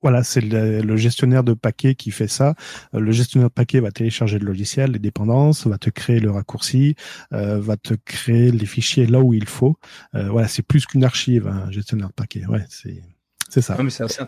Voilà, 0.02 0.24
c'est 0.24 0.42
le, 0.42 0.82
le, 0.82 0.98
gestionnaire 0.98 1.44
de 1.44 1.54
paquets 1.54 1.94
qui 1.94 2.10
fait 2.10 2.28
ça. 2.28 2.56
Le 2.92 3.12
gestionnaire 3.12 3.50
de 3.50 3.54
paquets 3.54 3.80
va 3.80 3.92
télécharger 3.92 4.40
le 4.40 4.48
logiciel, 4.48 4.92
les 4.92 5.00
dépendances, 5.00 5.68
va 5.68 5.78
te 5.78 5.92
créer 5.92 6.20
le 6.20 6.32
raccourci, 6.32 6.96
euh, 7.34 7.60
va 7.60 7.78
te 7.78 7.94
créer 7.94 8.52
les 8.52 8.66
fichiers 8.66 9.06
là 9.06 9.20
où 9.20 9.34
il 9.34 9.48
faut. 9.48 9.78
Euh, 10.16 10.30
voilà, 10.30 10.48
c'est 10.48 10.64
plus 10.64 10.88
qu'une 10.88 11.04
archive, 11.04 11.48
un 11.48 11.70
gestionnaire 11.70 12.08
de 12.08 12.14
paquets. 12.14 12.46
Ouais, 12.48 12.66
c'est 12.70 13.04
c'est 13.52 13.62
ça. 13.62 13.78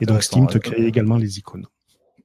et 0.01 0.05
donc 0.05 0.21
Steam 0.21 0.47
te 0.47 0.57
crée 0.57 0.85
également 0.85 1.17
les 1.17 1.39
icônes. 1.39 1.65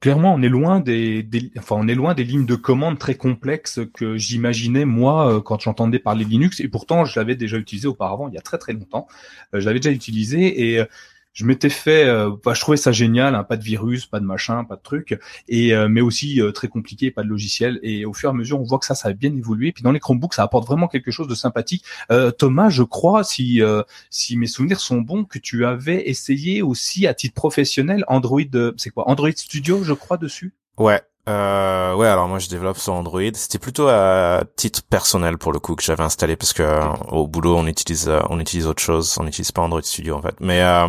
Clairement, 0.01 0.33
on 0.33 0.41
est 0.41 0.49
loin 0.49 0.79
des, 0.79 1.23
des, 1.23 1.51
enfin, 1.57 1.75
on 1.77 1.87
est 1.89 1.95
loin 1.95 2.13
des 2.13 2.23
lignes 2.23 2.45
de 2.45 2.55
commande 2.55 2.97
très 2.97 3.15
complexes 3.15 3.81
que 3.93 4.15
j'imaginais 4.15 4.85
moi 4.85 5.29
euh, 5.29 5.41
quand 5.41 5.59
j'entendais 5.59 5.99
parler 5.99 6.23
de 6.23 6.29
Linux. 6.29 6.61
Et 6.61 6.69
pourtant, 6.69 7.03
je 7.03 7.19
l'avais 7.19 7.35
déjà 7.35 7.57
utilisé 7.57 7.85
auparavant, 7.87 8.29
il 8.29 8.33
y 8.33 8.37
a 8.37 8.41
très 8.41 8.57
très 8.57 8.71
longtemps. 8.71 9.07
Euh, 9.53 9.59
je 9.59 9.65
l'avais 9.65 9.79
déjà 9.79 9.91
utilisé 9.91 10.71
et 10.71 10.79
euh, 10.79 10.85
je 11.33 11.45
m'étais 11.45 11.69
fait, 11.69 12.05
euh, 12.05 12.31
bah, 12.43 12.53
je 12.53 12.59
trouvais 12.59 12.77
ça 12.77 12.91
génial, 12.91 13.35
hein, 13.35 13.43
pas 13.43 13.57
de 13.57 13.63
virus, 13.63 14.05
pas 14.05 14.19
de 14.19 14.25
machin, 14.25 14.63
pas 14.63 14.75
de 14.75 14.81
truc, 14.81 15.19
et 15.47 15.73
euh, 15.73 15.87
mais 15.87 16.01
aussi 16.01 16.41
euh, 16.41 16.51
très 16.51 16.67
compliqué, 16.67 17.11
pas 17.11 17.23
de 17.23 17.27
logiciel. 17.27 17.79
Et 17.83 18.05
au 18.05 18.13
fur 18.13 18.29
et 18.29 18.31
à 18.31 18.35
mesure, 18.35 18.59
on 18.59 18.63
voit 18.63 18.79
que 18.79 18.85
ça, 18.85 18.95
ça 18.95 19.09
a 19.09 19.13
bien 19.13 19.33
évolué. 19.35 19.71
Puis 19.71 19.83
dans 19.83 19.91
les 19.91 19.99
Chromebooks, 19.99 20.33
ça 20.33 20.43
apporte 20.43 20.67
vraiment 20.67 20.87
quelque 20.87 21.11
chose 21.11 21.27
de 21.27 21.35
sympathique. 21.35 21.85
Euh, 22.11 22.31
Thomas, 22.31 22.69
je 22.69 22.83
crois, 22.83 23.23
si 23.23 23.61
si 24.09 24.37
mes 24.37 24.47
souvenirs 24.47 24.79
sont 24.79 25.01
bons, 25.01 25.23
que 25.23 25.39
tu 25.39 25.65
avais 25.65 26.09
essayé 26.09 26.61
aussi 26.61 27.07
à 27.07 27.13
titre 27.13 27.35
professionnel 27.35 28.03
Android, 28.07 28.41
c'est 28.77 28.89
quoi 28.89 29.09
Android 29.09 29.31
Studio, 29.35 29.83
je 29.83 29.93
crois 29.93 30.17
dessus? 30.17 30.53
Ouais, 30.77 31.01
euh, 31.27 31.93
ouais, 31.93 32.07
alors 32.07 32.27
moi 32.27 32.39
je 32.39 32.49
développe 32.49 32.77
sur 32.77 32.93
Android. 32.93 33.21
C'était 33.33 33.59
plutôt 33.59 33.87
à 33.87 34.43
titre 34.55 34.81
personnel 34.89 35.37
pour 35.37 35.51
le 35.51 35.59
coup 35.59 35.75
que 35.75 35.83
j'avais 35.83 36.03
installé 36.03 36.35
parce 36.35 36.53
que 36.53 36.63
euh, 36.63 36.89
au 37.09 37.27
boulot 37.27 37.55
on 37.55 37.67
utilise 37.67 38.09
euh, 38.09 38.21
on 38.29 38.39
utilise 38.39 38.65
autre 38.65 38.81
chose, 38.81 39.15
on 39.19 39.23
n'utilise 39.23 39.51
pas 39.51 39.61
Android 39.61 39.81
Studio 39.81 40.15
en 40.15 40.21
fait. 40.21 40.35
Mais 40.39 40.61
euh, 40.61 40.87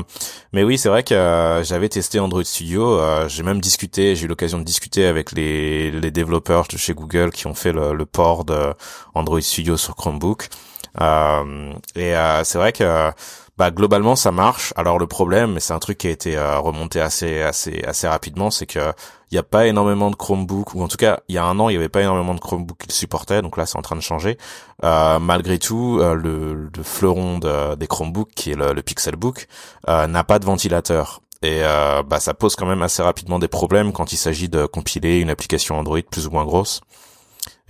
mais 0.52 0.62
oui, 0.62 0.78
c'est 0.78 0.88
vrai 0.88 1.02
que 1.02 1.60
j'avais 1.64 1.88
testé 1.88 2.20
Android 2.20 2.44
Studio. 2.44 2.98
j'ai 3.28 3.42
même 3.42 3.60
discuté, 3.60 4.16
j'ai 4.16 4.24
eu 4.24 4.28
l'occasion 4.28 4.58
de 4.58 4.64
discuter 4.64 5.04
avec 5.06 5.32
les 5.32 5.90
les 5.90 6.10
développeurs 6.10 6.66
de 6.68 6.76
chez 6.78 6.94
Google 6.94 7.30
qui 7.32 7.46
ont 7.46 7.54
fait 7.54 7.72
le, 7.72 7.92
le 7.92 8.06
port 8.06 8.44
de 8.44 8.72
Android 9.14 9.40
Studio 9.40 9.76
sur 9.76 9.94
Chromebook. 9.96 10.48
et 11.96 12.14
c'est 12.44 12.58
vrai 12.58 12.72
que 12.72 13.10
bah 13.60 13.70
globalement 13.70 14.16
ça 14.16 14.32
marche. 14.32 14.72
Alors 14.74 14.98
le 14.98 15.06
problème, 15.06 15.52
mais 15.52 15.60
c'est 15.60 15.74
un 15.74 15.78
truc 15.78 15.98
qui 15.98 16.06
a 16.06 16.10
été 16.10 16.38
remonté 16.38 16.98
assez 17.00 18.08
rapidement, 18.08 18.50
c'est 18.50 18.66
que 18.66 18.92
il 19.30 19.34
n'y 19.34 19.38
a 19.38 19.44
pas 19.44 19.66
énormément 19.66 20.10
de 20.10 20.16
Chromebook, 20.16 20.74
ou 20.74 20.82
en 20.82 20.88
tout 20.88 20.96
cas, 20.96 21.20
il 21.28 21.36
y 21.36 21.38
a 21.38 21.44
un 21.44 21.58
an, 21.60 21.68
il 21.68 21.74
n'y 21.74 21.78
avait 21.78 21.88
pas 21.88 22.00
énormément 22.00 22.34
de 22.34 22.40
Chromebook 22.40 22.78
qui 22.78 22.88
le 22.88 22.92
supportaient, 22.92 23.42
donc 23.42 23.56
là, 23.56 23.64
c'est 23.64 23.78
en 23.78 23.82
train 23.82 23.94
de 23.94 24.00
changer. 24.00 24.38
Euh, 24.82 25.20
malgré 25.20 25.58
tout, 25.60 25.98
euh, 26.00 26.14
le, 26.14 26.54
le, 26.54 26.82
fleuron 26.82 27.38
de, 27.38 27.76
des 27.76 27.86
Chromebooks, 27.86 28.30
qui 28.34 28.50
est 28.50 28.56
le, 28.56 28.72
le 28.72 28.82
Pixelbook, 28.82 29.46
euh, 29.88 30.08
n'a 30.08 30.24
pas 30.24 30.40
de 30.40 30.46
ventilateur. 30.46 31.20
Et 31.42 31.60
euh, 31.62 32.02
bah, 32.02 32.18
ça 32.18 32.34
pose 32.34 32.56
quand 32.56 32.66
même 32.66 32.82
assez 32.82 33.02
rapidement 33.02 33.38
des 33.38 33.48
problèmes 33.48 33.92
quand 33.92 34.12
il 34.12 34.16
s'agit 34.16 34.48
de 34.48 34.66
compiler 34.66 35.20
une 35.20 35.30
application 35.30 35.78
Android 35.78 36.00
plus 36.10 36.26
ou 36.26 36.30
moins 36.30 36.44
grosse. 36.44 36.80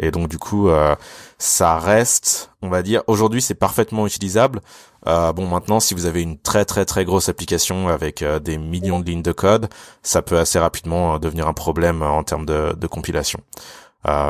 Et 0.01 0.11
donc 0.11 0.29
du 0.29 0.39
coup, 0.39 0.69
euh, 0.69 0.97
ça 1.39 1.79
reste, 1.79 2.51
on 2.63 2.69
va 2.69 2.83
dire, 2.83 3.03
aujourd'hui 3.07 3.43
c'est 3.43 3.55
parfaitement 3.55 4.07
utilisable. 4.07 4.61
Euh, 5.07 5.33
bon, 5.33 5.47
maintenant, 5.47 5.81
si 5.81 5.95
vous 5.95 6.07
avez 6.07 6.23
une 6.23 6.39
très 6.39 6.65
très 6.65 6.85
très 6.85 7.05
grosse 7.05 7.29
application 7.29 7.89
avec 7.89 8.23
euh, 8.23 8.39
des 8.39 8.59
millions 8.59 9.01
de 9.01 9.07
lignes 9.07 9.23
de 9.23 9.33
code, 9.33 9.69
ça 10.03 10.23
peut 10.23 10.39
assez 10.39 10.59
rapidement 10.59 11.15
euh, 11.15 11.19
devenir 11.19 11.49
un 11.49 11.55
problème 11.55 12.03
en 12.03 12.23
termes 12.23 12.47
de, 12.47 12.75
de 12.77 12.87
compilation. 12.87 13.41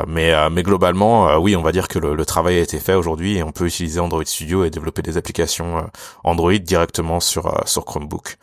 mais 0.07 0.33
mais 0.49 0.63
globalement, 0.63 1.37
oui, 1.37 1.55
on 1.55 1.61
va 1.61 1.71
dire 1.71 1.87
que 1.87 1.99
le, 1.99 2.15
le 2.15 2.25
travail 2.25 2.57
a 2.57 2.61
été 2.61 2.79
fait 2.79 2.93
aujourd'hui 2.95 3.37
et 3.37 3.43
on 3.43 3.51
peut 3.51 3.65
utiliser 3.67 3.99
Android 3.99 4.25
Studio 4.25 4.63
et 4.65 4.69
développer 4.69 5.01
des 5.01 5.17
applications 5.17 5.89
Android 6.23 6.57
directement 6.57 7.19
sur 7.19 7.43
sur 7.65 7.85
Chromebook. 7.85 8.37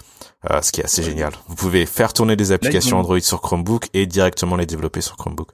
ce 0.62 0.72
qui 0.72 0.80
est 0.80 0.84
assez 0.84 1.02
génial. 1.02 1.32
Vous 1.48 1.54
pouvez 1.56 1.86
faire 1.86 2.12
tourner 2.12 2.36
des 2.36 2.52
applications 2.52 2.98
Android 2.98 3.20
sur 3.20 3.40
Chromebook 3.40 3.88
et 3.94 4.06
directement 4.06 4.56
les 4.56 4.66
développer 4.66 5.00
sur 5.02 5.16
Chromebook. 5.16 5.50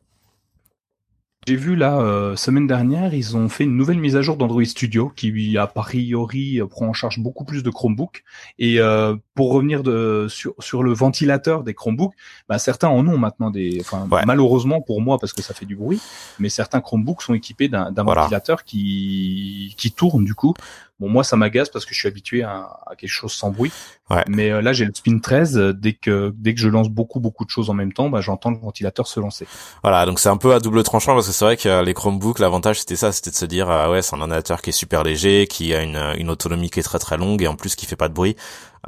J'ai 1.47 1.57
vu 1.57 1.77
là, 1.77 1.99
euh, 1.99 2.37
semaine 2.37 2.67
dernière, 2.67 3.13
ils 3.13 3.37
ont 3.37 3.51
fait 3.51 3.65
une 3.65 3.77
nouvelle 3.77 3.99
mise 3.99 4.17
à 4.17 4.23
jour 4.23 4.39
d'Android 4.39 4.65
Studio 4.65 5.13
qui, 5.15 5.59
a 5.59 5.67
priori, 5.67 6.61
prend 6.71 6.87
en 6.87 6.93
charge 6.95 7.19
beaucoup 7.19 7.45
plus 7.45 7.63
de 7.63 7.69
Chromebook. 7.69 8.25
Et 8.59 8.81
euh, 8.81 9.15
pour 9.35 9.53
revenir 9.53 9.83
de, 9.83 10.27
sur, 10.31 10.55
sur 10.59 10.83
le 10.83 10.95
ventilateur 10.95 11.63
des 11.63 11.75
Chromebooks, 11.75 12.15
bah, 12.49 12.59
certains 12.59 12.89
en 12.89 13.07
ont 13.07 13.19
maintenant 13.19 13.51
des... 13.51 13.79
Enfin, 13.81 14.09
malheureusement 14.27 14.81
pour 14.81 15.03
moi, 15.03 15.19
parce 15.19 15.35
que 15.35 15.43
ça 15.43 15.53
fait 15.53 15.67
du 15.67 15.77
bruit, 15.77 16.01
mais 16.39 16.49
certains 16.49 16.81
Chromebooks 16.81 17.21
sont 17.21 17.35
équipés 17.35 17.69
d'un 17.69 17.93
ventilateur 17.93 18.65
qui, 18.65 19.75
qui 19.77 19.93
tourne 19.93 20.25
du 20.25 20.35
coup. 20.35 20.55
Bon, 21.01 21.09
moi, 21.09 21.25
ça 21.25 21.37
m'agace 21.37 21.69
parce 21.69 21.85
que 21.85 21.93
je 21.93 21.99
suis 21.99 22.09
habitué 22.09 22.43
à, 22.45 22.79
à 22.87 22.95
quelque 22.97 23.11
chose 23.11 23.33
sans 23.33 23.51
bruit. 23.51 23.73
Ouais. 24.11 24.23
Mais 24.29 24.51
euh, 24.51 24.63
là, 24.63 24.73
j'ai 24.73 24.85
le 24.85 24.95
Spin 24.95 25.19
13. 25.19 25.57
dès 25.75 25.95
que 25.95 26.33
dès 26.37 26.55
que 26.55 26.61
je 26.61 26.69
lance 26.69 26.89
beaucoup 26.89 27.21
beaucoup 27.21 27.45
de 27.45 27.51
choses 27.51 27.69
en 27.69 27.75
même 27.75 27.93
temps, 27.93 28.09
bah, 28.11 28.21
j'entends 28.21 28.51
le 28.51 28.59
ventilateur 28.59 29.07
se 29.09 29.19
lancer. 29.19 29.47
Voilà, 29.83 30.07
donc 30.07 30.21
c'est 30.21 30.29
un 30.29 30.37
peu 30.37 30.55
à 30.55 30.61
double 30.61 30.83
tranchant 30.83 31.15
parce 31.15 31.27
que 31.27 31.33
c'est 31.33 31.45
vrai 31.45 31.57
que 31.57 31.83
les 31.83 31.95
Chromebooks, 31.95 32.39
l'avantage 32.39 32.81
c'était 32.81 32.97
ça, 32.97 33.13
c'était 33.13 33.31
de 33.31 33.37
se 33.37 33.45
dire 33.47 33.69
ah 33.71 33.91
ouais, 33.91 34.03
c'est 34.03 34.15
un 34.15 34.21
ordinateur 34.21 34.63
qui 34.63 34.71
est 34.71 34.75
super 34.75 35.03
léger, 35.03 35.47
qui 35.49 35.75
a 35.75 35.83
une, 35.83 36.15
une 36.17 36.31
autonomie 36.31 36.71
qui 36.71 36.81
est 36.81 36.85
très 36.85 36.99
très 36.99 37.17
longue 37.17 37.43
et 37.43 37.49
en 37.49 37.57
plus 37.57 37.75
qui 37.75 37.87
fait 37.87 37.97
pas 37.97 38.09
de 38.09 38.15
bruit. 38.15 38.37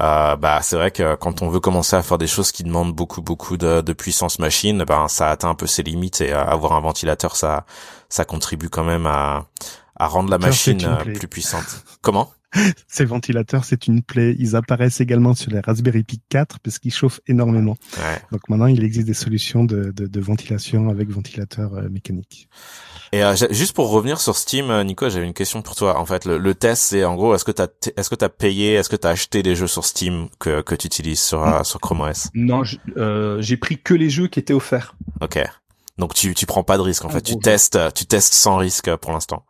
Euh, 0.00 0.36
bah 0.36 0.60
c'est 0.62 0.76
vrai 0.76 0.90
que 0.90 1.14
quand 1.14 1.40
on 1.40 1.48
veut 1.48 1.60
commencer 1.60 1.96
à 1.96 2.02
faire 2.02 2.18
des 2.18 2.26
choses 2.26 2.52
qui 2.52 2.62
demandent 2.62 2.92
beaucoup 2.92 3.22
beaucoup 3.22 3.56
de, 3.56 3.80
de 3.80 3.92
puissance 3.94 4.38
machine, 4.38 4.84
ben 4.84 5.08
ça 5.08 5.30
atteint 5.30 5.48
un 5.48 5.54
peu 5.54 5.66
ses 5.66 5.82
limites 5.82 6.20
et 6.20 6.32
euh, 6.32 6.44
avoir 6.44 6.74
un 6.74 6.80
ventilateur 6.80 7.34
ça 7.34 7.64
ça 8.10 8.26
contribue 8.26 8.68
quand 8.68 8.84
même 8.84 9.06
à 9.06 9.46
à 9.96 10.06
rendre 10.06 10.30
la 10.30 10.38
machine 10.38 10.82
euh, 10.84 11.04
plus 11.14 11.28
puissante. 11.28 11.84
Comment? 12.02 12.30
Ces 12.88 13.04
ventilateurs, 13.04 13.64
c'est 13.64 13.86
une 13.86 14.02
plaie. 14.02 14.34
Ils 14.38 14.56
apparaissent 14.56 15.00
également 15.00 15.34
sur 15.34 15.50
les 15.50 15.60
Raspberry 15.60 16.02
Pi 16.02 16.20
4 16.28 16.58
parce 16.60 16.78
qu'ils 16.78 16.92
chauffent 16.92 17.20
énormément. 17.26 17.76
Ouais. 17.98 18.20
Donc 18.32 18.48
maintenant, 18.48 18.66
il 18.66 18.82
existe 18.84 19.06
des 19.06 19.14
solutions 19.14 19.64
de, 19.64 19.92
de, 19.92 20.06
de 20.06 20.20
ventilation 20.20 20.88
avec 20.88 21.10
ventilateur 21.10 21.74
euh, 21.74 21.88
mécanique. 21.88 22.48
Et 23.12 23.22
euh, 23.22 23.34
juste 23.50 23.74
pour 23.74 23.90
revenir 23.90 24.20
sur 24.20 24.36
Steam, 24.36 24.70
euh, 24.70 24.84
Nico, 24.84 25.08
j'avais 25.08 25.26
une 25.26 25.34
question 25.34 25.62
pour 25.62 25.74
toi. 25.74 25.98
En 25.98 26.06
fait, 26.06 26.24
le, 26.24 26.38
le 26.38 26.54
test, 26.54 26.82
c'est 26.82 27.04
en 27.04 27.14
gros, 27.14 27.34
est-ce 27.34 27.44
que 27.44 27.52
t'as, 27.52 27.68
est-ce 27.96 28.10
que 28.10 28.14
t'as 28.14 28.28
payé, 28.28 28.74
est-ce 28.74 28.88
que 28.88 28.96
t'as 28.96 29.10
acheté 29.10 29.42
des 29.42 29.54
jeux 29.54 29.66
sur 29.66 29.84
Steam 29.84 30.28
que 30.38 30.62
que 30.62 30.74
tu 30.74 30.86
utilises 30.86 31.20
sur 31.20 31.42
euh, 31.42 31.62
sur 31.62 31.80
Chrome 31.80 32.02
OS 32.02 32.30
Non, 32.34 32.62
j'ai 32.64 33.56
pris 33.56 33.78
que 33.78 33.94
les 33.94 34.10
jeux 34.10 34.28
qui 34.28 34.40
étaient 34.40 34.54
offerts. 34.54 34.96
Ok. 35.20 35.38
Donc 35.98 36.14
tu 36.14 36.34
tu 36.34 36.46
prends 36.46 36.62
pas 36.62 36.76
de 36.76 36.82
risque 36.82 37.04
en 37.04 37.08
fait, 37.08 37.22
tu 37.22 37.38
testes 37.38 37.78
tu 37.94 38.04
testes 38.04 38.34
sans 38.34 38.56
risque 38.56 38.94
pour 38.96 39.12
l'instant. 39.12 39.44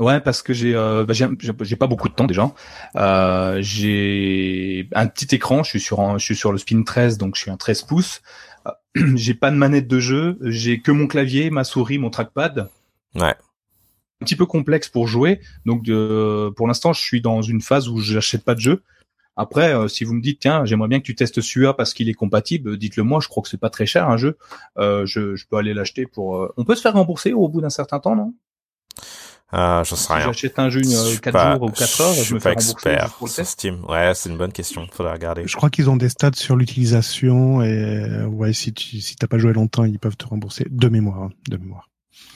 Ouais, 0.00 0.20
parce 0.20 0.42
que 0.42 0.52
j'ai 0.52 0.74
euh, 0.74 1.04
bah, 1.04 1.14
j'ai 1.14 1.76
pas 1.76 1.86
beaucoup 1.86 2.08
de 2.08 2.14
temps 2.14 2.26
déjà. 2.26 2.52
Euh, 2.96 3.58
j'ai 3.60 4.88
un 4.92 5.06
petit 5.06 5.32
écran, 5.36 5.62
je 5.62 5.70
suis 5.70 5.80
sur 5.80 6.18
je 6.18 6.24
suis 6.24 6.34
sur 6.34 6.50
le 6.50 6.58
Spin 6.58 6.82
13 6.82 7.16
donc 7.16 7.36
je 7.36 7.42
suis 7.42 7.50
un 7.50 7.56
13 7.56 7.82
pouces. 7.82 8.20
Euh, 8.66 8.70
j'ai 9.14 9.34
pas 9.34 9.52
de 9.52 9.56
manette 9.56 9.86
de 9.86 10.00
jeu, 10.00 10.36
j'ai 10.42 10.80
que 10.80 10.90
mon 10.90 11.06
clavier, 11.06 11.50
ma 11.50 11.62
souris, 11.62 11.98
mon 11.98 12.10
trackpad. 12.10 12.70
Ouais. 13.14 13.36
Un 14.20 14.24
petit 14.24 14.34
peu 14.34 14.46
complexe 14.46 14.88
pour 14.88 15.06
jouer. 15.06 15.40
Donc 15.64 15.84
de, 15.84 16.52
pour 16.56 16.66
l'instant, 16.66 16.92
je 16.92 17.00
suis 17.00 17.20
dans 17.20 17.42
une 17.42 17.60
phase 17.60 17.88
où 17.88 18.00
j'achète 18.00 18.44
pas 18.44 18.56
de 18.56 18.60
jeu. 18.60 18.82
Après, 19.36 19.74
euh, 19.74 19.86
si 19.86 20.02
vous 20.02 20.14
me 20.14 20.20
dites 20.20 20.40
tiens, 20.40 20.64
j'aimerais 20.64 20.88
bien 20.88 20.98
que 20.98 21.04
tu 21.04 21.14
testes 21.14 21.40
celui-là 21.40 21.72
parce 21.72 21.94
qu'il 21.94 22.08
est 22.08 22.14
compatible, 22.14 22.76
dites-le 22.78 23.04
moi. 23.04 23.20
Je 23.20 23.28
crois 23.28 23.44
que 23.44 23.48
c'est 23.48 23.60
pas 23.60 23.70
très 23.70 23.86
cher 23.86 24.08
un 24.08 24.16
jeu. 24.16 24.38
Euh, 24.76 25.06
je, 25.06 25.36
je 25.36 25.46
peux 25.46 25.56
aller 25.56 25.72
l'acheter 25.72 26.06
pour. 26.06 26.52
On 26.56 26.64
peut 26.64 26.74
se 26.74 26.80
faire 26.82 26.94
rembourser 26.94 27.32
au 27.32 27.48
bout 27.48 27.60
d'un 27.60 27.70
certain 27.70 28.00
temps, 28.00 28.16
non? 28.16 28.34
Euh, 29.52 29.84
j'en 29.84 29.96
sais 29.96 30.12
rien. 30.12 30.22
Si 30.22 30.26
j'achète 30.26 30.58
un 30.58 30.68
jeu 30.68 30.80
4 30.80 31.36
euh, 31.36 31.52
jours 31.52 31.62
ou 31.62 31.70
4 31.70 32.00
heures, 32.00 32.14
je, 32.14 32.24
je 32.24 32.34
me 32.34 32.40
fais 32.40 32.52
expert 32.52 33.12
pour 33.18 33.28
sur 33.28 33.46
Steam. 33.46 33.84
Ouais, 33.88 34.12
c'est 34.14 34.28
une 34.28 34.38
bonne 34.38 34.52
question. 34.52 34.86
Faudra 34.90 35.12
regarder. 35.12 35.44
Je 35.46 35.56
crois 35.56 35.70
qu'ils 35.70 35.90
ont 35.90 35.96
des 35.96 36.08
stats 36.08 36.32
sur 36.34 36.56
l'utilisation 36.56 37.62
et 37.62 37.68
euh, 37.68 38.26
ouais, 38.26 38.52
si 38.52 38.72
tu 38.72 39.00
si 39.00 39.16
t'as 39.16 39.28
pas 39.28 39.38
joué 39.38 39.52
longtemps, 39.52 39.84
ils 39.84 39.98
peuvent 39.98 40.16
te 40.16 40.26
rembourser 40.26 40.66
de 40.68 40.88
mémoire, 40.88 41.22
hein, 41.22 41.30
de 41.48 41.56
mémoire. 41.56 41.88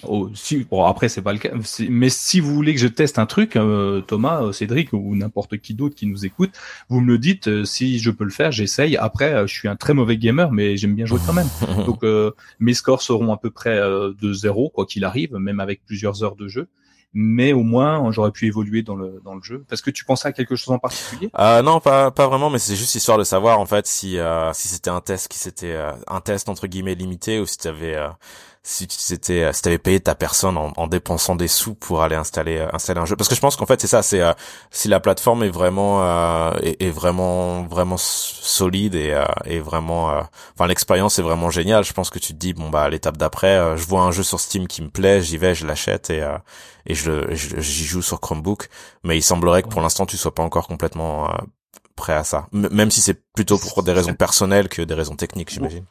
Oh, 0.04 0.30
si, 0.34 0.64
bon, 0.64 0.84
après, 0.84 1.08
c'est 1.08 1.22
pas 1.22 1.32
le 1.32 1.40
cas. 1.40 1.50
Mais 1.88 2.08
si 2.08 2.38
vous 2.38 2.54
voulez 2.54 2.72
que 2.74 2.80
je 2.80 2.86
teste 2.86 3.18
un 3.18 3.26
truc, 3.26 3.56
euh, 3.56 4.00
Thomas, 4.00 4.52
Cédric 4.52 4.92
ou 4.92 5.16
n'importe 5.16 5.58
qui 5.58 5.74
d'autre 5.74 5.96
qui 5.96 6.06
nous 6.06 6.24
écoute, 6.24 6.50
vous 6.88 7.00
me 7.00 7.06
le 7.06 7.18
dites. 7.18 7.48
Euh, 7.48 7.64
si 7.64 7.98
je 7.98 8.10
peux 8.10 8.24
le 8.24 8.30
faire, 8.30 8.52
j'essaye. 8.52 8.96
Après, 8.96 9.46
je 9.48 9.52
suis 9.52 9.66
un 9.66 9.76
très 9.76 9.94
mauvais 9.94 10.16
gamer, 10.16 10.52
mais 10.52 10.76
j'aime 10.76 10.94
bien 10.94 11.06
jouer 11.06 11.20
quand 11.26 11.32
même. 11.32 11.48
Donc, 11.86 12.04
mes 12.60 12.74
scores 12.74 13.02
seront 13.02 13.32
à 13.32 13.38
peu 13.38 13.50
près 13.50 13.76
de 13.76 14.32
zéro, 14.32 14.68
quoi 14.68 14.86
qu'il 14.86 15.04
arrive, 15.04 15.34
même 15.34 15.58
avec 15.58 15.84
plusieurs 15.84 16.22
heures 16.22 16.36
de 16.36 16.46
jeu 16.46 16.68
mais 17.12 17.52
au 17.52 17.62
moins 17.62 18.10
j'aurais 18.12 18.32
pu 18.32 18.46
évoluer 18.46 18.82
dans 18.82 18.96
le 18.96 19.20
dans 19.24 19.34
le 19.34 19.42
jeu. 19.42 19.64
Parce 19.68 19.82
que 19.82 19.90
tu 19.90 20.04
pensais 20.04 20.28
à 20.28 20.32
quelque 20.32 20.56
chose 20.56 20.74
en 20.74 20.78
particulier? 20.78 21.30
Euh, 21.38 21.62
Non, 21.62 21.80
pas 21.80 22.10
pas 22.10 22.26
vraiment, 22.28 22.50
mais 22.50 22.58
c'est 22.58 22.76
juste 22.76 22.94
histoire 22.94 23.18
de 23.18 23.24
savoir 23.24 23.60
en 23.60 23.66
fait 23.66 23.86
si 23.86 24.18
euh, 24.18 24.52
si 24.52 24.68
c'était 24.68 24.90
un 24.90 25.00
test 25.00 25.28
qui 25.28 25.38
c'était 25.38 25.76
un 26.06 26.20
test 26.20 26.48
entre 26.48 26.66
guillemets 26.66 26.94
limité 26.94 27.40
ou 27.40 27.46
si 27.46 27.58
tu 27.58 27.68
avais 27.68 27.96
si 28.62 28.86
tu 28.86 29.12
étais 29.12 29.44
euh, 29.44 29.52
si 29.52 29.62
t'avais 29.62 29.78
payé 29.78 30.00
ta 30.00 30.14
personne 30.14 30.56
en, 30.56 30.72
en, 30.76 30.86
dépensant 30.86 31.36
des 31.36 31.48
sous 31.48 31.74
pour 31.74 32.02
aller 32.02 32.16
installer 32.16 32.58
euh, 32.58 32.68
installer 32.72 33.00
un 33.00 33.06
jeu. 33.06 33.16
Parce 33.16 33.28
que 33.28 33.34
je 33.34 33.40
pense 33.40 33.56
qu'en 33.56 33.66
fait 33.66 33.80
c'est 33.80 33.86
ça 33.86 34.02
c'est 34.02 34.20
euh, 34.20 34.32
si 34.70 34.88
la 34.88 35.00
plateforme 35.00 35.42
est 35.42 35.48
vraiment 35.48 35.88
est, 36.56 36.82
est, 36.82 36.90
vraiment 36.90 37.62
vraiment 37.64 37.96
solide 37.98 38.94
et 38.94 39.16
est 39.44 39.58
vraiment 39.60 40.22
enfin 40.54 40.66
l'expérience 40.66 41.18
est 41.18 41.22
vraiment 41.22 41.50
géniale 41.50 41.84
je 41.84 41.92
pense 41.92 42.10
que 42.10 42.18
tu 42.18 42.32
te 42.34 42.38
dis 42.38 42.52
bon 42.52 42.70
bah 42.70 42.88
l'étape 42.88 43.16
d'après 43.16 43.76
je 43.76 43.86
vois 43.86 44.02
un 44.02 44.10
jeu 44.10 44.22
sur 44.22 44.40
Steam 44.40 44.66
qui 44.66 44.82
me 44.82 44.88
plaît 44.88 45.20
j'y 45.20 45.38
vais 45.38 45.54
je 45.54 45.66
l'achète 45.66 46.10
et 46.10 46.26
et 46.86 46.94
je 46.94 47.32
j'y 47.34 47.84
joue 47.84 48.02
sur 48.02 48.20
Chromebook. 48.20 48.68
Mais 49.04 49.16
il 49.16 49.22
semblerait 49.22 49.62
que 49.62 49.68
pour 49.68 49.80
l'instant 49.80 50.06
tu 50.06 50.16
sois 50.16 50.34
pas 50.34 50.42
encore 50.42 50.66
complètement 50.66 51.30
prêt 51.96 52.14
à 52.14 52.24
ça. 52.24 52.46
Même 52.52 52.90
si 52.90 53.00
c'est 53.00 53.20
plutôt 53.34 53.58
pour 53.58 53.82
des 53.82 53.92
raisons 53.92 54.14
personnelles 54.14 54.68
que 54.68 54.82
des 54.82 54.94
raisons 54.94 55.16
techniques 55.16 55.50
j'imagine 55.50 55.84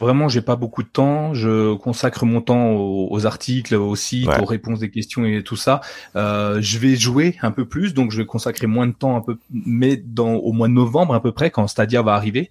Vraiment, 0.00 0.28
j'ai 0.28 0.40
pas 0.40 0.56
beaucoup 0.56 0.82
de 0.82 0.88
temps. 0.88 1.34
Je 1.34 1.74
consacre 1.74 2.24
mon 2.24 2.40
temps 2.40 2.72
aux, 2.72 3.26
articles, 3.26 3.74
aux 3.74 3.96
sites, 3.96 4.30
aux 4.40 4.46
réponses 4.46 4.80
des 4.80 4.90
questions 4.90 5.26
et 5.26 5.42
tout 5.42 5.56
ça. 5.56 5.82
Euh, 6.16 6.58
je 6.60 6.78
vais 6.78 6.96
jouer 6.96 7.36
un 7.42 7.50
peu 7.50 7.66
plus, 7.66 7.92
donc 7.92 8.10
je 8.10 8.16
vais 8.16 8.26
consacrer 8.26 8.66
moins 8.66 8.86
de 8.86 8.92
temps 8.92 9.16
un 9.16 9.20
peu, 9.20 9.36
mais 9.52 9.96
dans 9.96 10.32
au 10.32 10.52
mois 10.52 10.68
de 10.68 10.72
novembre 10.72 11.14
à 11.14 11.20
peu 11.20 11.32
près, 11.32 11.50
quand 11.50 11.66
Stadia 11.66 12.00
va 12.00 12.14
arriver. 12.14 12.50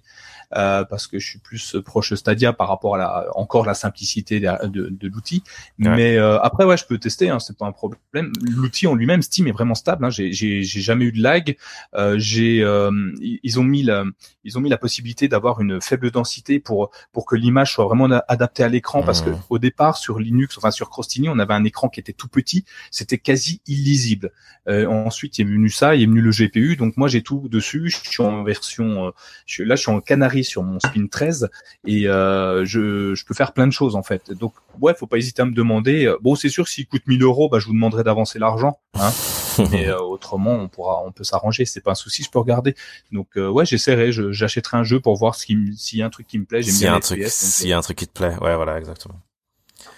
Euh, 0.56 0.84
parce 0.84 1.06
que 1.06 1.20
je 1.20 1.26
suis 1.28 1.38
plus 1.38 1.76
proche 1.84 2.12
Stadia 2.14 2.52
par 2.52 2.68
rapport 2.68 2.96
à 2.96 2.98
la, 2.98 3.26
encore 3.36 3.64
la 3.64 3.74
simplicité 3.74 4.40
de, 4.40 4.88
de, 4.88 5.08
l'outil. 5.08 5.44
Mais 5.78 6.16
euh, 6.16 6.40
après, 6.40 6.64
ouais, 6.64 6.76
je 6.76 6.84
peux 6.84 6.98
tester, 6.98 7.28
hein, 7.28 7.38
c'est 7.38 7.56
pas 7.56 7.66
un 7.66 7.72
problème. 7.72 8.32
L'outil 8.42 8.88
en 8.88 8.94
lui-même, 8.94 9.22
Steam 9.22 9.46
est 9.46 9.52
vraiment 9.52 9.76
stable. 9.76 10.04
Hein, 10.04 10.10
j'ai, 10.10 10.62
jamais 10.62 11.04
eu 11.04 11.12
de 11.12 11.22
lag. 11.22 11.56
Euh, 11.94 12.16
j'ai, 12.18 12.62
euh, 12.62 12.90
ils 13.20 13.60
ont 13.60 13.62
mis 13.62 13.84
la, 13.84 14.04
ils 14.42 14.58
ont 14.58 14.60
mis 14.60 14.70
la 14.70 14.78
possibilité 14.78 15.28
d'avoir 15.28 15.60
une 15.60 15.80
faible 15.80 16.10
densité 16.10 16.58
pour 16.58 16.90
pour 17.12 17.26
que 17.26 17.36
l'image 17.36 17.72
soit 17.72 17.84
vraiment 17.84 18.08
adaptée 18.26 18.64
à 18.64 18.68
l'écran, 18.68 19.02
parce 19.02 19.22
que 19.22 19.30
mmh. 19.30 19.42
au 19.50 19.58
départ 19.58 19.96
sur 19.96 20.18
Linux, 20.18 20.58
enfin 20.58 20.70
sur 20.70 20.90
Crostini, 20.90 21.28
on 21.28 21.38
avait 21.38 21.54
un 21.54 21.64
écran 21.64 21.88
qui 21.88 22.00
était 22.00 22.12
tout 22.12 22.28
petit, 22.28 22.64
c'était 22.90 23.18
quasi 23.18 23.60
illisible. 23.66 24.32
ensuite, 24.66 25.38
il 25.38 25.42
est 25.42 25.44
venu 25.44 25.70
ça, 25.70 25.94
il 25.94 26.02
est 26.02 26.06
venu 26.06 26.20
le 26.20 26.30
GPU, 26.30 26.76
donc 26.76 26.96
moi 26.96 27.08
j'ai 27.08 27.22
tout 27.22 27.48
dessus. 27.48 27.90
Je 27.90 28.10
suis 28.10 28.22
en 28.22 28.42
version, 28.42 29.12
je 29.46 29.54
suis, 29.54 29.64
là, 29.64 29.76
je 29.76 29.82
suis 29.82 29.90
en 29.90 30.00
Canary 30.00 30.39
sur 30.42 30.62
mon 30.62 30.78
Spin 30.80 31.06
13 31.06 31.48
et 31.86 32.08
euh, 32.08 32.64
je, 32.64 33.14
je, 33.14 33.24
peux 33.24 33.34
faire 33.34 33.52
plein 33.52 33.66
de 33.66 33.72
choses 33.72 33.96
en 33.96 34.02
fait. 34.02 34.32
Donc 34.32 34.54
ouais, 34.80 34.94
faut 34.94 35.06
pas 35.06 35.18
hésiter 35.18 35.42
à 35.42 35.44
me 35.44 35.52
demander. 35.52 36.06
Euh, 36.06 36.16
bon, 36.20 36.34
c'est 36.34 36.48
sûr 36.48 36.68
s'il 36.68 36.86
coûte 36.86 37.02
1000 37.06 37.22
euros, 37.22 37.48
bah 37.48 37.58
je 37.58 37.66
vous 37.66 37.72
demanderai 37.72 38.04
d'avancer 38.04 38.38
l'argent. 38.38 38.78
Hein 38.98 39.10
mais 39.72 39.88
euh, 39.88 39.98
autrement, 39.98 40.52
on 40.52 40.68
pourra, 40.68 41.02
on 41.04 41.12
peut 41.12 41.24
s'arranger. 41.24 41.64
C'est 41.64 41.80
pas 41.80 41.92
un 41.92 41.96
souci, 41.96 42.22
je 42.22 42.30
peux 42.30 42.38
regarder. 42.38 42.74
Donc 43.12 43.28
ouais, 43.36 43.64
j'essaierai. 43.64 44.12
J'achèterai 44.12 44.76
un 44.76 44.84
jeu 44.84 45.00
pour 45.00 45.16
voir 45.16 45.34
s'il 45.34 45.74
y 45.92 46.02
a 46.02 46.06
un 46.06 46.10
truc 46.10 46.26
qui 46.26 46.38
me 46.38 46.44
plaît. 46.44 46.62
S'il 46.62 46.82
y 46.82 46.86
a 46.86 46.94
un 46.94 47.00
truc, 47.00 47.24
s'il 47.26 47.68
y 47.68 47.72
a 47.72 47.78
un 47.78 47.82
truc 47.82 47.98
qui 47.98 48.06
te 48.06 48.12
plaît, 48.12 48.36
ouais, 48.40 48.56
voilà, 48.56 48.78
exactement 48.78 49.20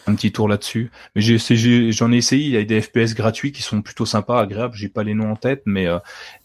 un 0.07 0.15
petit 0.15 0.33
tour 0.33 0.49
là-dessus. 0.49 0.91
Mais 1.15 1.23
j'en 1.23 2.13
ai 2.13 2.17
essayé. 2.17 2.45
Il 2.45 2.53
y 2.53 2.57
a 2.57 2.65
des 2.65 2.81
FPS 2.81 3.15
gratuits 3.15 3.53
qui 3.53 3.63
sont 3.63 3.83
plutôt 3.83 4.07
sympas, 4.07 4.41
agréables. 4.41 4.75
J'ai 4.75 4.89
pas 4.89 5.03
les 5.03 5.15
noms 5.15 5.33
en 5.33 5.37
tête, 5.37 5.63
mais 5.67 5.87
euh, 5.87 5.99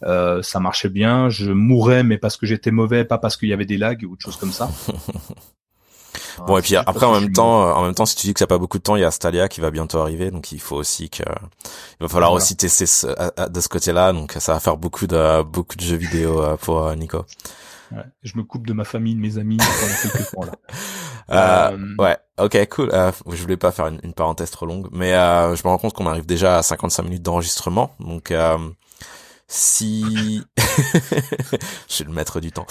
euh, 0.03 0.41
ça 0.43 0.59
marchait 0.59 0.89
bien. 0.89 1.29
Je 1.29 1.51
mourais, 1.51 2.03
mais 2.03 2.17
parce 2.17 2.37
que 2.37 2.45
j'étais 2.45 2.71
mauvais, 2.71 3.05
pas 3.05 3.17
parce 3.17 3.37
qu'il 3.37 3.49
y 3.49 3.53
avait 3.53 3.65
des 3.65 3.77
lags 3.77 4.03
ou 4.03 4.13
autre 4.13 4.23
chose 4.23 4.37
comme 4.37 4.51
ça. 4.51 4.69
bon 6.47 6.57
et 6.57 6.61
puis 6.61 6.75
après 6.75 7.05
en 7.05 7.19
même 7.19 7.31
temps, 7.31 7.75
en 7.75 7.83
même 7.83 7.95
temps, 7.95 8.05
si 8.05 8.15
tu 8.15 8.27
dis 8.27 8.33
que 8.33 8.39
ça 8.39 8.45
n'a 8.45 8.49
pas 8.49 8.57
beaucoup 8.57 8.77
de 8.77 8.83
temps, 8.83 8.95
il 8.95 9.01
y 9.01 9.05
a 9.05 9.11
Stadia 9.11 9.47
qui 9.47 9.61
va 9.61 9.71
bientôt 9.71 9.99
arriver, 9.99 10.31
donc 10.31 10.51
il 10.51 10.59
faut 10.59 10.75
aussi 10.75 11.09
que, 11.09 11.23
il 11.23 12.03
va 12.03 12.07
falloir 12.07 12.31
aussi 12.31 12.55
tester 12.55 12.85
de 12.85 13.59
ce 13.59 13.67
côté-là, 13.67 14.13
donc 14.13 14.35
ça 14.39 14.53
va 14.53 14.59
faire 14.59 14.77
beaucoup 14.77 15.07
de 15.07 15.43
beaucoup 15.43 15.75
de 15.75 15.81
jeux 15.81 15.97
vidéo 15.97 16.43
euh, 16.43 16.57
pour 16.57 16.95
Nico. 16.95 17.25
Ouais, 17.91 18.03
je 18.23 18.37
me 18.37 18.43
coupe 18.43 18.67
de 18.67 18.73
ma 18.73 18.83
famille, 18.83 19.15
de 19.15 19.19
mes 19.19 19.37
amis 19.37 19.57
pendant 19.57 19.93
quelques 20.01 20.31
temps 20.35 20.43
là. 20.43 20.51
Euh, 21.29 21.77
euh, 21.77 21.95
ouais, 21.99 22.17
ok, 22.37 22.69
cool. 22.69 22.89
Euh, 22.93 23.11
je 23.31 23.41
voulais 23.41 23.57
pas 23.57 23.71
faire 23.71 23.87
une, 23.87 23.99
une, 24.03 24.13
parenthèse 24.13 24.51
trop 24.51 24.65
longue, 24.65 24.87
mais 24.91 25.13
euh, 25.13 25.55
je 25.55 25.63
me 25.63 25.69
rends 25.69 25.77
compte 25.77 25.93
qu'on 25.93 26.07
arrive 26.07 26.25
déjà 26.25 26.57
à 26.57 26.63
55 26.63 27.03
minutes 27.03 27.23
d'enregistrement, 27.23 27.91
donc 27.99 28.31
euh, 28.31 28.57
si 29.47 30.41
je 30.57 31.93
suis 31.93 32.03
le 32.03 32.11
maître 32.11 32.39
du 32.39 32.51
temps. 32.51 32.67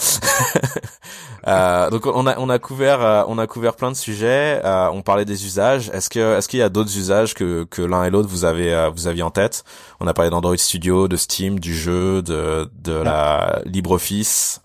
euh, 1.47 1.89
donc 1.89 2.05
on 2.05 2.27
a 2.27 2.37
on 2.37 2.49
a 2.49 2.59
couvert 2.59 3.25
on 3.27 3.37
a 3.37 3.47
couvert 3.47 3.75
plein 3.75 3.91
de 3.91 3.95
sujets. 3.95 4.61
Euh, 4.63 4.89
on 4.91 5.01
parlait 5.01 5.25
des 5.25 5.45
usages. 5.45 5.89
Est-ce 5.89 6.09
que 6.09 6.37
est-ce 6.37 6.47
qu'il 6.47 6.59
y 6.59 6.63
a 6.63 6.69
d'autres 6.69 6.95
usages 6.97 7.33
que 7.33 7.63
que 7.63 7.81
l'un 7.81 8.03
et 8.03 8.09
l'autre 8.09 8.29
vous 8.29 8.45
avez 8.45 8.89
vous 8.93 9.07
aviez 9.07 9.23
en 9.23 9.31
tête? 9.31 9.63
On 9.99 10.07
a 10.07 10.13
parlé 10.13 10.29
d'Android 10.29 10.57
Studio, 10.57 11.07
de 11.07 11.17
Steam, 11.17 11.59
du 11.59 11.75
jeu, 11.75 12.21
de 12.21 12.69
de 12.73 12.93
la 12.93 13.61
LibreOffice. 13.65 14.61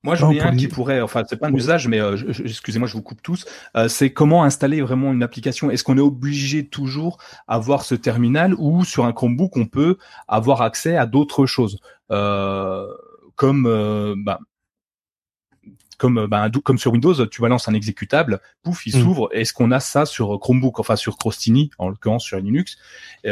Euh, 0.00 0.06
moi, 0.06 0.14
j'en 0.14 0.30
ai 0.30 0.40
un 0.40 0.56
qui 0.56 0.68
pourrait, 0.68 1.00
enfin, 1.00 1.24
c'est 1.28 1.36
pas 1.36 1.48
un 1.48 1.54
usage, 1.54 1.88
mais 1.88 2.00
euh, 2.00 2.16
excusez-moi, 2.44 2.88
je 2.88 2.94
vous 2.94 3.02
coupe 3.02 3.22
tous. 3.22 3.44
Euh, 3.76 3.88
c'est 3.88 4.12
comment 4.12 4.44
installer 4.44 4.80
vraiment 4.80 5.12
une 5.12 5.22
application? 5.22 5.70
Est-ce 5.70 5.84
qu'on 5.84 5.98
est 5.98 6.02
obligé 6.02 6.66
toujours 6.66 7.18
à 7.46 7.56
avoir 7.56 7.84
ce 7.84 7.94
terminal 7.94 8.54
ou 8.54 8.84
sur 8.84 9.04
un 9.04 9.12
Chromebook 9.12 9.56
on 9.56 9.66
peut 9.66 9.98
avoir 10.28 10.62
accès 10.62 10.96
à 10.96 11.06
d'autres 11.06 11.46
choses, 11.46 11.80
euh, 12.10 12.86
comme 13.34 13.64
bah, 14.24 14.40
comme 15.98 16.26
bah, 16.26 16.48
comme 16.64 16.78
sur 16.78 16.92
Windows, 16.92 17.26
tu 17.26 17.42
balances 17.42 17.68
un 17.68 17.74
exécutable, 17.74 18.40
pouf, 18.62 18.86
il 18.86 18.96
mm. 18.96 19.02
s'ouvre. 19.02 19.28
Est-ce 19.32 19.52
qu'on 19.52 19.70
a 19.70 19.80
ça 19.80 20.06
sur 20.06 20.40
Chromebook, 20.40 20.80
enfin 20.80 20.96
sur 20.96 21.18
Crostini, 21.18 21.70
en 21.76 21.90
l'occurrence 21.90 22.24
sur 22.24 22.38
Linux, 22.38 22.78
et, 23.24 23.30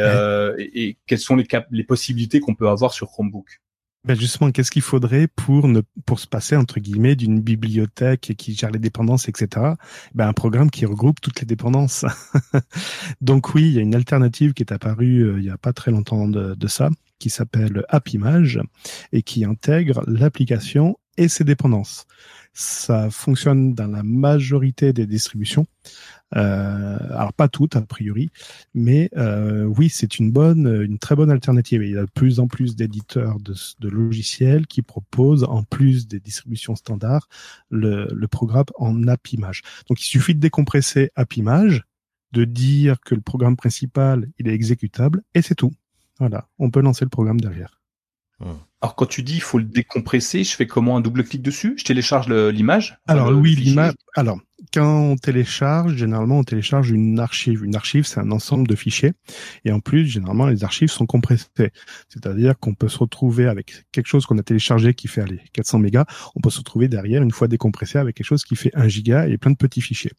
et, 0.59 0.97
quelles 1.07 1.19
sont 1.19 1.35
les, 1.35 1.47
les 1.71 1.83
possibilités 1.83 2.39
qu'on 2.39 2.53
peut 2.53 2.69
avoir 2.69 2.93
sur 2.93 3.07
Chromebook? 3.07 3.59
Ben 4.05 4.17
justement, 4.17 4.51
qu'est-ce 4.51 4.71
qu'il 4.71 4.81
faudrait 4.81 5.27
pour 5.27 6.19
se 6.19 6.27
passer 6.27 6.55
entre 6.55 6.79
guillemets 6.79 7.15
d'une 7.15 7.41
bibliothèque 7.41 8.33
qui 8.37 8.55
gère 8.55 8.71
les 8.71 8.79
dépendances, 8.79 9.27
etc. 9.27 9.73
Ben 10.15 10.27
un 10.27 10.33
programme 10.33 10.71
qui 10.71 10.85
regroupe 10.85 11.19
toutes 11.19 11.41
les 11.41 11.45
dépendances. 11.45 12.05
Donc 13.21 13.53
oui, 13.53 13.63
il 13.63 13.73
y 13.73 13.77
a 13.77 13.81
une 13.81 13.95
alternative 13.95 14.53
qui 14.53 14.63
est 14.63 14.71
apparue 14.71 15.23
euh, 15.23 15.39
il 15.39 15.45
y 15.45 15.49
a 15.49 15.57
pas 15.57 15.73
très 15.73 15.91
longtemps 15.91 16.27
de, 16.27 16.55
de 16.55 16.67
ça, 16.67 16.89
qui 17.19 17.29
s'appelle 17.29 17.83
AppImage 17.89 18.61
et 19.11 19.21
qui 19.21 19.43
intègre 19.43 20.01
l'application 20.07 20.97
et 21.19 21.27
ses 21.27 21.43
dépendances. 21.43 22.07
Ça 22.53 23.09
fonctionne 23.11 23.75
dans 23.75 23.87
la 23.87 24.01
majorité 24.01 24.91
des 24.93 25.05
distributions. 25.05 25.67
Euh, 26.35 26.97
alors 27.11 27.33
pas 27.33 27.47
toutes 27.47 27.75
a 27.75 27.81
priori, 27.81 28.29
mais 28.73 29.09
euh, 29.17 29.65
oui, 29.65 29.89
c'est 29.89 30.19
une 30.19 30.31
bonne, 30.31 30.67
une 30.83 30.97
très 30.97 31.15
bonne 31.15 31.29
alternative. 31.29 31.83
il 31.83 31.91
y 31.91 31.97
a 31.97 32.05
de 32.05 32.11
plus 32.11 32.39
en 32.39 32.47
plus 32.47 32.75
d'éditeurs 32.75 33.37
de, 33.39 33.89
logiciels 33.89 34.65
qui 34.67 34.81
proposent, 34.81 35.43
en 35.43 35.63
plus 35.63 36.07
des 36.07 36.19
distributions 36.19 36.75
standards, 36.75 37.27
le, 37.69 38.07
le 38.11 38.27
programme 38.27 38.65
en 38.77 39.07
app 39.07 39.27
image. 39.31 39.61
Donc 39.87 40.01
il 40.01 40.07
suffit 40.07 40.35
de 40.35 40.39
décompresser 40.39 41.11
app 41.15 41.35
image, 41.35 41.83
de 42.31 42.45
dire 42.45 42.99
que 43.01 43.15
le 43.15 43.21
programme 43.21 43.57
principal 43.57 44.27
il 44.37 44.47
est 44.47 44.53
exécutable 44.53 45.23
et 45.33 45.41
c'est 45.41 45.55
tout. 45.55 45.71
Voilà, 46.19 46.47
on 46.59 46.69
peut 46.69 46.81
lancer 46.81 47.05
le 47.05 47.09
programme 47.09 47.39
derrière. 47.39 47.78
Hmm. 48.39 48.53
Alors 48.81 48.95
quand 48.95 49.05
tu 49.05 49.23
dis 49.23 49.35
il 49.35 49.41
faut 49.41 49.57
le 49.57 49.65
décompresser, 49.65 50.43
je 50.43 50.55
fais 50.55 50.67
comment 50.67 50.95
un 50.97 51.01
double 51.01 51.23
clic 51.23 51.41
dessus? 51.41 51.75
Je 51.77 51.83
télécharge 51.83 52.29
l'image? 52.29 52.97
Alors 53.07 53.29
oui, 53.29 53.55
l'image. 53.55 53.93
Alors 54.15 54.39
quand 54.73 55.11
on 55.11 55.15
télécharge, 55.15 55.95
généralement 55.95 56.39
on 56.39 56.43
télécharge 56.43 56.91
une 56.91 57.19
archive. 57.19 57.63
Une 57.63 57.75
archive, 57.75 58.05
c'est 58.05 58.19
un 58.19 58.31
ensemble 58.31 58.67
de 58.67 58.75
fichiers. 58.75 59.13
Et 59.65 59.71
en 59.71 59.79
plus, 59.79 60.05
généralement, 60.05 60.47
les 60.47 60.63
archives 60.63 60.89
sont 60.89 61.05
compressées. 61.05 61.71
C'est-à-dire 62.07 62.57
qu'on 62.59 62.73
peut 62.73 62.87
se 62.87 62.97
retrouver 62.99 63.47
avec 63.47 63.85
quelque 63.91 64.07
chose 64.07 64.25
qu'on 64.25 64.37
a 64.37 64.43
téléchargé 64.43 64.93
qui 64.93 65.07
fait 65.07 65.21
aller 65.21 65.39
400 65.53 65.79
mégas. 65.79 66.05
On 66.35 66.41
peut 66.41 66.49
se 66.49 66.59
retrouver 66.59 66.87
derrière, 66.87 67.23
une 67.23 67.31
fois 67.31 67.47
décompressé, 67.47 67.97
avec 67.97 68.15
quelque 68.15 68.27
chose 68.27 68.43
qui 68.43 68.55
fait 68.55 68.71
1 68.75 68.87
giga 68.87 69.27
et 69.27 69.37
plein 69.37 69.51
de 69.51 69.57
petits 69.57 69.81
fichiers. 69.81 70.11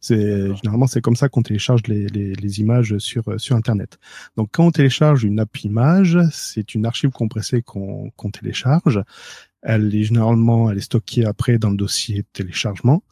C'est 0.00 0.54
généralement 0.56 0.86
c'est 0.86 1.00
comme 1.00 1.16
ça 1.16 1.28
qu'on 1.28 1.42
télécharge 1.42 1.82
les, 1.86 2.06
les, 2.08 2.34
les, 2.34 2.60
images 2.60 2.96
sur 2.98 3.40
sur 3.40 3.56
Internet. 3.56 3.98
Donc 4.36 4.48
quand 4.52 4.66
on 4.66 4.70
télécharge 4.70 5.24
une 5.24 5.40
app 5.40 5.56
image, 5.62 6.18
c'est 6.32 6.74
une 6.74 6.86
archive 6.86 7.10
compressée 7.10 7.62
qu'on 7.62 8.10
qu'on 8.16 8.30
télécharge. 8.30 9.02
Elle 9.62 9.94
est 9.94 10.04
généralement 10.04 10.70
elle 10.70 10.78
est 10.78 10.82
stockée 10.82 11.24
après 11.24 11.58
dans 11.58 11.70
le 11.70 11.76
dossier 11.76 12.24
téléchargement. 12.32 13.02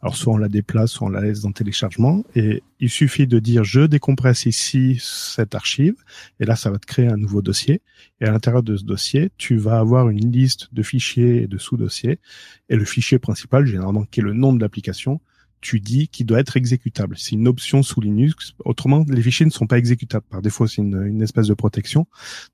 Alors 0.00 0.16
soit 0.16 0.32
on 0.32 0.36
la 0.36 0.48
déplace, 0.48 0.92
soit 0.92 1.08
on 1.08 1.10
la 1.10 1.20
laisse 1.20 1.40
dans 1.40 1.50
téléchargement. 1.50 2.24
Et 2.36 2.62
il 2.78 2.88
suffit 2.88 3.26
de 3.26 3.38
dire 3.38 3.64
je 3.64 3.80
décompresse 3.80 4.46
ici 4.46 4.98
cette 5.00 5.54
archive. 5.54 5.94
Et 6.38 6.44
là, 6.44 6.54
ça 6.54 6.70
va 6.70 6.78
te 6.78 6.86
créer 6.86 7.08
un 7.08 7.16
nouveau 7.16 7.42
dossier. 7.42 7.82
Et 8.20 8.24
à 8.24 8.30
l'intérieur 8.30 8.62
de 8.62 8.76
ce 8.76 8.84
dossier, 8.84 9.30
tu 9.38 9.56
vas 9.56 9.78
avoir 9.78 10.08
une 10.08 10.30
liste 10.30 10.72
de 10.72 10.82
fichiers 10.82 11.42
et 11.42 11.46
de 11.48 11.58
sous-dossiers. 11.58 12.20
Et 12.68 12.76
le 12.76 12.84
fichier 12.84 13.18
principal, 13.18 13.66
généralement, 13.66 14.04
qui 14.04 14.20
est 14.20 14.22
le 14.22 14.34
nom 14.34 14.52
de 14.52 14.60
l'application, 14.60 15.20
tu 15.60 15.80
dis 15.80 16.08
qu'il 16.08 16.26
doit 16.26 16.40
être 16.40 16.56
exécutable. 16.56 17.16
C'est 17.18 17.32
une 17.32 17.48
option 17.48 17.82
sous 17.82 18.00
Linux. 18.00 18.54
Autrement, 18.64 19.04
les 19.08 19.22
fichiers 19.22 19.46
ne 19.46 19.50
sont 19.50 19.66
pas 19.66 19.78
exécutables. 19.78 20.26
Par 20.30 20.42
défaut, 20.42 20.66
c'est 20.66 20.82
une, 20.82 21.02
une, 21.06 21.22
espèce 21.22 21.46
de 21.46 21.54
protection. 21.54 22.06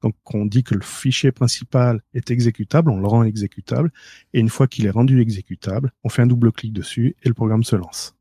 Donc, 0.03 0.15
on 0.33 0.47
dit 0.47 0.63
que 0.63 0.75
le 0.75 0.83
fichier 0.83 1.33
principal 1.33 2.01
est 2.15 2.31
exécutable, 2.31 2.91
on 2.91 3.01
le 3.01 3.07
rend 3.07 3.25
exécutable, 3.25 3.93
et 4.33 4.41
une 4.41 4.49
fois 4.49 4.67
qu'il 4.67 4.87
est 4.87 4.91
rendu 4.91 5.21
exécutable, 5.21 5.93
on 6.03 6.09
fait 6.09 6.23
un 6.23 6.27
double 6.27 6.53
clic 6.53 6.73
dessus 6.73 7.17
et 7.23 7.29
le 7.29 7.35
programme 7.35 7.65
se 7.65 7.77
lance. 7.77 8.15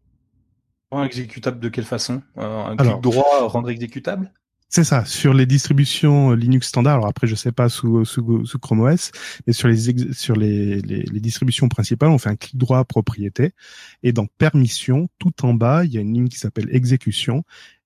Exécutable 1.02 1.60
de 1.60 1.70
quelle 1.70 1.86
façon? 1.86 2.22
Euh, 2.38 2.66
Un 2.66 2.76
clic 2.76 3.02
droit 3.02 3.48
rendre 3.48 3.70
exécutable? 3.70 4.32
C'est 4.76 4.84
ça, 4.84 5.06
sur 5.06 5.36
les 5.36 5.46
distributions 5.46 6.32
Linux 6.32 6.70
standard. 6.70 6.96
Alors 6.96 7.06
après, 7.06 7.28
je 7.28 7.36
sais 7.36 7.52
pas 7.52 7.70
sous, 7.70 8.06
sous, 8.06 8.44
sous 8.44 8.58
Chrome 8.58 8.80
OS, 8.80 9.12
mais 9.46 9.54
sur 9.54 9.68
les 9.68 10.14
sur 10.14 10.36
les, 10.36 10.82
les, 10.82 11.20
distributions 11.20 11.70
principales, 11.70 12.10
on 12.10 12.18
fait 12.18 12.32
un 12.32 12.36
clic 12.36 12.58
droit 12.58 12.84
propriété 12.84 13.52
et 14.02 14.14
dans 14.14 14.26
permission, 14.26 15.10
tout 15.20 15.46
en 15.46 15.54
bas, 15.54 15.86
il 15.86 15.94
y 15.94 16.00
a 16.00 16.02
une 16.02 16.12
ligne 16.12 16.28
qui 16.28 16.40
s'appelle 16.40 16.70
exécution 16.72 17.44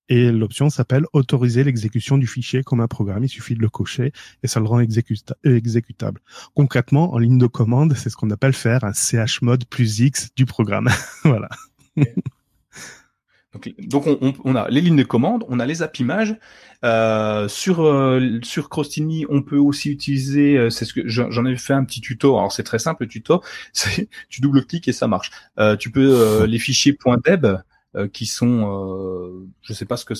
et 0.08 0.32
l'option 0.32 0.70
s'appelle 0.70 1.04
autoriser 1.12 1.62
l'exécution 1.62 2.16
du 2.16 2.26
fichier 2.26 2.62
comme 2.62 2.80
un 2.80 2.88
programme. 2.88 3.22
Il 3.22 3.28
suffit 3.28 3.54
de 3.54 3.60
le 3.60 3.68
cocher 3.68 4.12
et 4.42 4.48
ça 4.48 4.58
le 4.58 4.64
rend 4.64 4.80
exécutable. 4.80 6.22
Concrètement, 6.54 7.12
en 7.12 7.18
ligne 7.18 7.36
de 7.36 7.46
commande, 7.46 7.92
c'est 7.98 8.08
ce 8.08 8.16
qu'on 8.16 8.30
appelle 8.30 8.54
faire 8.54 8.84
un 8.84 8.92
chmod 9.26 9.66
plus 9.66 10.00
X 10.00 10.30
du 10.34 10.46
programme. 10.46 10.88
voilà. 11.24 11.50
Donc, 13.78 14.06
on, 14.44 14.54
a 14.56 14.68
les 14.68 14.82
lignes 14.82 14.96
de 14.96 15.04
commande, 15.04 15.44
on 15.48 15.58
a 15.58 15.64
les 15.64 15.82
app 15.82 15.98
images. 15.98 16.36
Euh, 16.84 17.48
sur 17.48 17.82
euh, 17.82 18.38
sur 18.42 18.68
Crostini, 18.68 19.24
on 19.30 19.42
peut 19.42 19.56
aussi 19.56 19.90
utiliser, 19.90 20.56
euh, 20.56 20.70
c'est 20.70 20.84
ce 20.84 20.92
que 20.92 21.08
j'en 21.08 21.44
ai 21.46 21.56
fait 21.56 21.72
un 21.72 21.84
petit 21.84 22.00
tuto. 22.00 22.36
Alors 22.36 22.52
c'est 22.52 22.62
très 22.62 22.78
simple 22.78 23.04
le 23.04 23.08
tuto, 23.08 23.42
c'est 23.72 24.08
tu 24.28 24.40
double 24.42 24.66
cliques 24.66 24.86
et 24.88 24.92
ça 24.92 25.08
marche. 25.08 25.30
Euh, 25.58 25.76
tu 25.76 25.90
peux 25.90 26.44
les 26.44 26.58
fichiers 26.58 26.96
.deb 27.24 27.46
qui 28.12 28.26
sont, 28.26 29.48
je 29.62 29.72
sais 29.72 29.86
pas 29.86 29.96
ce 29.96 30.04
que 30.04 30.14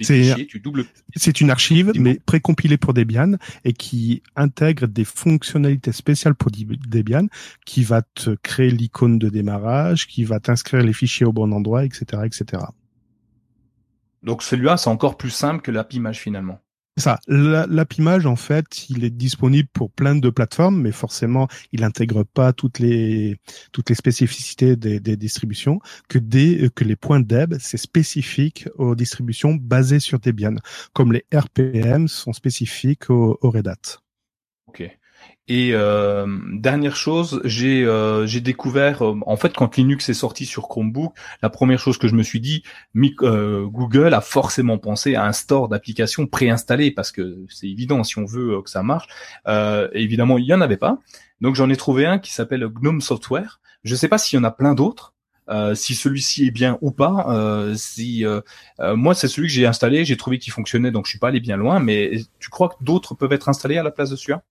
c'est 0.00 1.40
une 1.40 1.50
archive, 1.50 1.92
mais 1.96 2.14
précompilée 2.14 2.76
pour 2.76 2.94
Debian 2.94 3.32
et 3.64 3.72
qui 3.72 4.22
intègre 4.36 4.86
des 4.86 5.04
fonctionnalités 5.04 5.92
spéciales 5.92 6.34
pour 6.34 6.50
Debian, 6.50 7.26
qui 7.64 7.82
va 7.82 8.02
te 8.02 8.30
créer 8.42 8.70
l'icône 8.70 9.18
de 9.18 9.28
démarrage, 9.28 10.06
qui 10.06 10.24
va 10.24 10.40
t'inscrire 10.40 10.82
les 10.82 10.92
fichiers 10.92 11.26
au 11.26 11.32
bon 11.32 11.52
endroit, 11.52 11.84
etc., 11.84 12.22
etc. 12.24 12.62
Donc 14.22 14.42
celui-là, 14.42 14.76
c'est 14.76 14.90
encore 14.90 15.16
plus 15.16 15.30
simple 15.30 15.62
que 15.62 15.70
l'app 15.70 15.92
image 15.92 16.20
finalement 16.20 16.60
ça. 16.96 17.18
L'app 17.26 17.94
image, 17.94 18.26
en 18.26 18.36
fait, 18.36 18.88
il 18.90 19.04
est 19.04 19.10
disponible 19.10 19.68
pour 19.72 19.90
plein 19.90 20.14
de 20.14 20.30
plateformes, 20.30 20.80
mais 20.80 20.92
forcément, 20.92 21.48
il 21.72 21.80
n'intègre 21.80 22.24
pas 22.24 22.52
toutes 22.52 22.78
les 22.78 23.38
toutes 23.72 23.88
les 23.88 23.94
spécificités 23.94 24.76
des, 24.76 25.00
des 25.00 25.16
distributions. 25.16 25.80
Que 26.08 26.18
des 26.18 26.70
que 26.74 26.84
les 26.84 26.96
points 26.96 27.20
deb, 27.20 27.54
c'est 27.58 27.78
spécifique 27.78 28.68
aux 28.76 28.94
distributions 28.94 29.54
basées 29.54 30.00
sur 30.00 30.18
Debian, 30.18 30.56
comme 30.92 31.12
les 31.12 31.24
RPM 31.34 32.08
sont 32.08 32.32
spécifiques 32.32 33.10
au, 33.10 33.38
au 33.40 33.50
Red 33.50 33.68
Hat. 33.68 33.98
Et 35.48 35.70
euh, 35.72 36.24
dernière 36.52 36.94
chose, 36.94 37.40
j'ai 37.44 37.84
euh, 37.84 38.26
découvert 38.40 39.02
euh, 39.02 39.18
en 39.26 39.36
fait 39.36 39.52
quand 39.54 39.76
Linux 39.76 40.08
est 40.08 40.14
sorti 40.14 40.46
sur 40.46 40.68
Chromebook, 40.68 41.14
la 41.42 41.50
première 41.50 41.80
chose 41.80 41.98
que 41.98 42.06
je 42.06 42.14
me 42.14 42.22
suis 42.22 42.38
dit, 42.40 42.62
euh, 43.22 43.66
Google 43.66 44.14
a 44.14 44.20
forcément 44.20 44.78
pensé 44.78 45.16
à 45.16 45.24
un 45.24 45.32
store 45.32 45.68
d'applications 45.68 46.28
préinstallées 46.28 46.92
parce 46.92 47.10
que 47.10 47.44
c'est 47.48 47.66
évident 47.68 48.04
si 48.04 48.18
on 48.18 48.24
veut 48.24 48.58
euh, 48.58 48.62
que 48.62 48.70
ça 48.70 48.84
marche. 48.84 49.08
évidemment, 49.92 50.38
il 50.38 50.44
y 50.44 50.54
en 50.54 50.60
avait 50.60 50.76
pas, 50.76 50.98
donc 51.40 51.56
j'en 51.56 51.68
ai 51.70 51.76
trouvé 51.76 52.06
un 52.06 52.18
qui 52.20 52.32
s'appelle 52.32 52.64
GNOME 52.68 53.00
Software. 53.00 53.60
Je 53.82 53.96
sais 53.96 54.08
pas 54.08 54.18
s'il 54.18 54.38
y 54.38 54.40
en 54.40 54.44
a 54.44 54.52
plein 54.52 54.74
d'autres. 54.74 55.12
si 55.74 55.96
celui-ci 55.96 56.46
est 56.46 56.50
bien 56.52 56.78
ou 56.82 56.92
pas. 56.92 57.66
si 57.74 58.24
moi 58.78 59.14
c'est 59.14 59.28
celui 59.28 59.48
que 59.48 59.54
j'ai 59.54 59.66
installé, 59.66 60.04
j'ai 60.04 60.16
trouvé 60.16 60.38
qu'il 60.38 60.52
fonctionnait, 60.52 60.92
donc 60.92 61.06
je 61.06 61.10
suis 61.10 61.18
pas 61.18 61.28
allé 61.28 61.40
bien 61.40 61.56
loin. 61.56 61.80
Mais 61.80 62.22
tu 62.38 62.48
crois 62.48 62.68
que 62.68 62.82
d'autres 62.84 63.14
peuvent 63.16 63.32
être 63.32 63.48
installés 63.48 63.76
à 63.78 63.82
la 63.82 63.90
place 63.90 64.10
de 64.10 64.16
celui-là? 64.16 64.44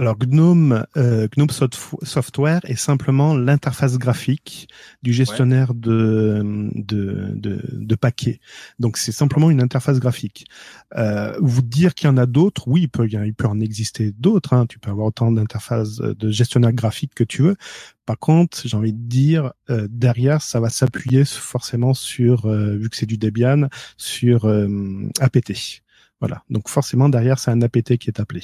Alors 0.00 0.16
GNOME, 0.18 0.86
euh, 0.96 1.28
GNOME 1.36 1.50
Software 1.50 2.60
est 2.64 2.74
simplement 2.74 3.36
l'interface 3.36 3.98
graphique 3.98 4.68
du 5.02 5.12
gestionnaire 5.12 5.74
de, 5.74 6.70
de, 6.74 7.32
de, 7.34 7.62
de, 7.70 7.94
paquets. 7.94 8.40
Donc 8.78 8.96
c'est 8.96 9.12
simplement 9.12 9.50
une 9.50 9.60
interface 9.60 10.00
graphique. 10.00 10.46
Euh, 10.96 11.36
vous 11.40 11.62
dire 11.62 11.94
qu'il 11.94 12.06
y 12.06 12.10
en 12.10 12.16
a 12.16 12.26
d'autres, 12.26 12.66
oui, 12.66 12.82
il 12.82 12.88
peut, 12.88 13.06
il 13.10 13.34
peut 13.34 13.46
en 13.46 13.60
exister 13.60 14.12
d'autres. 14.18 14.54
Hein. 14.54 14.66
Tu 14.66 14.78
peux 14.78 14.90
avoir 14.90 15.08
autant 15.08 15.30
d'interfaces 15.30 15.96
de 15.98 16.30
gestionnaire 16.30 16.72
graphique 16.72 17.12
que 17.14 17.24
tu 17.24 17.42
veux. 17.42 17.56
Par 18.06 18.18
contre, 18.18 18.66
j'ai 18.66 18.76
envie 18.76 18.92
de 18.92 19.08
dire, 19.08 19.52
euh, 19.68 19.86
derrière, 19.88 20.42
ça 20.42 20.58
va 20.60 20.70
s'appuyer 20.70 21.24
forcément 21.24 21.94
sur, 21.94 22.46
euh, 22.46 22.76
vu 22.76 22.90
que 22.90 22.96
c'est 22.96 23.06
du 23.06 23.18
Debian, 23.18 23.68
sur 23.96 24.46
euh, 24.46 24.66
APT. 25.20 25.82
Voilà. 26.20 26.42
Donc 26.50 26.68
forcément, 26.68 27.08
derrière, 27.08 27.38
c'est 27.38 27.50
un 27.50 27.62
APT 27.62 27.98
qui 27.98 28.08
est 28.08 28.18
appelé. 28.18 28.40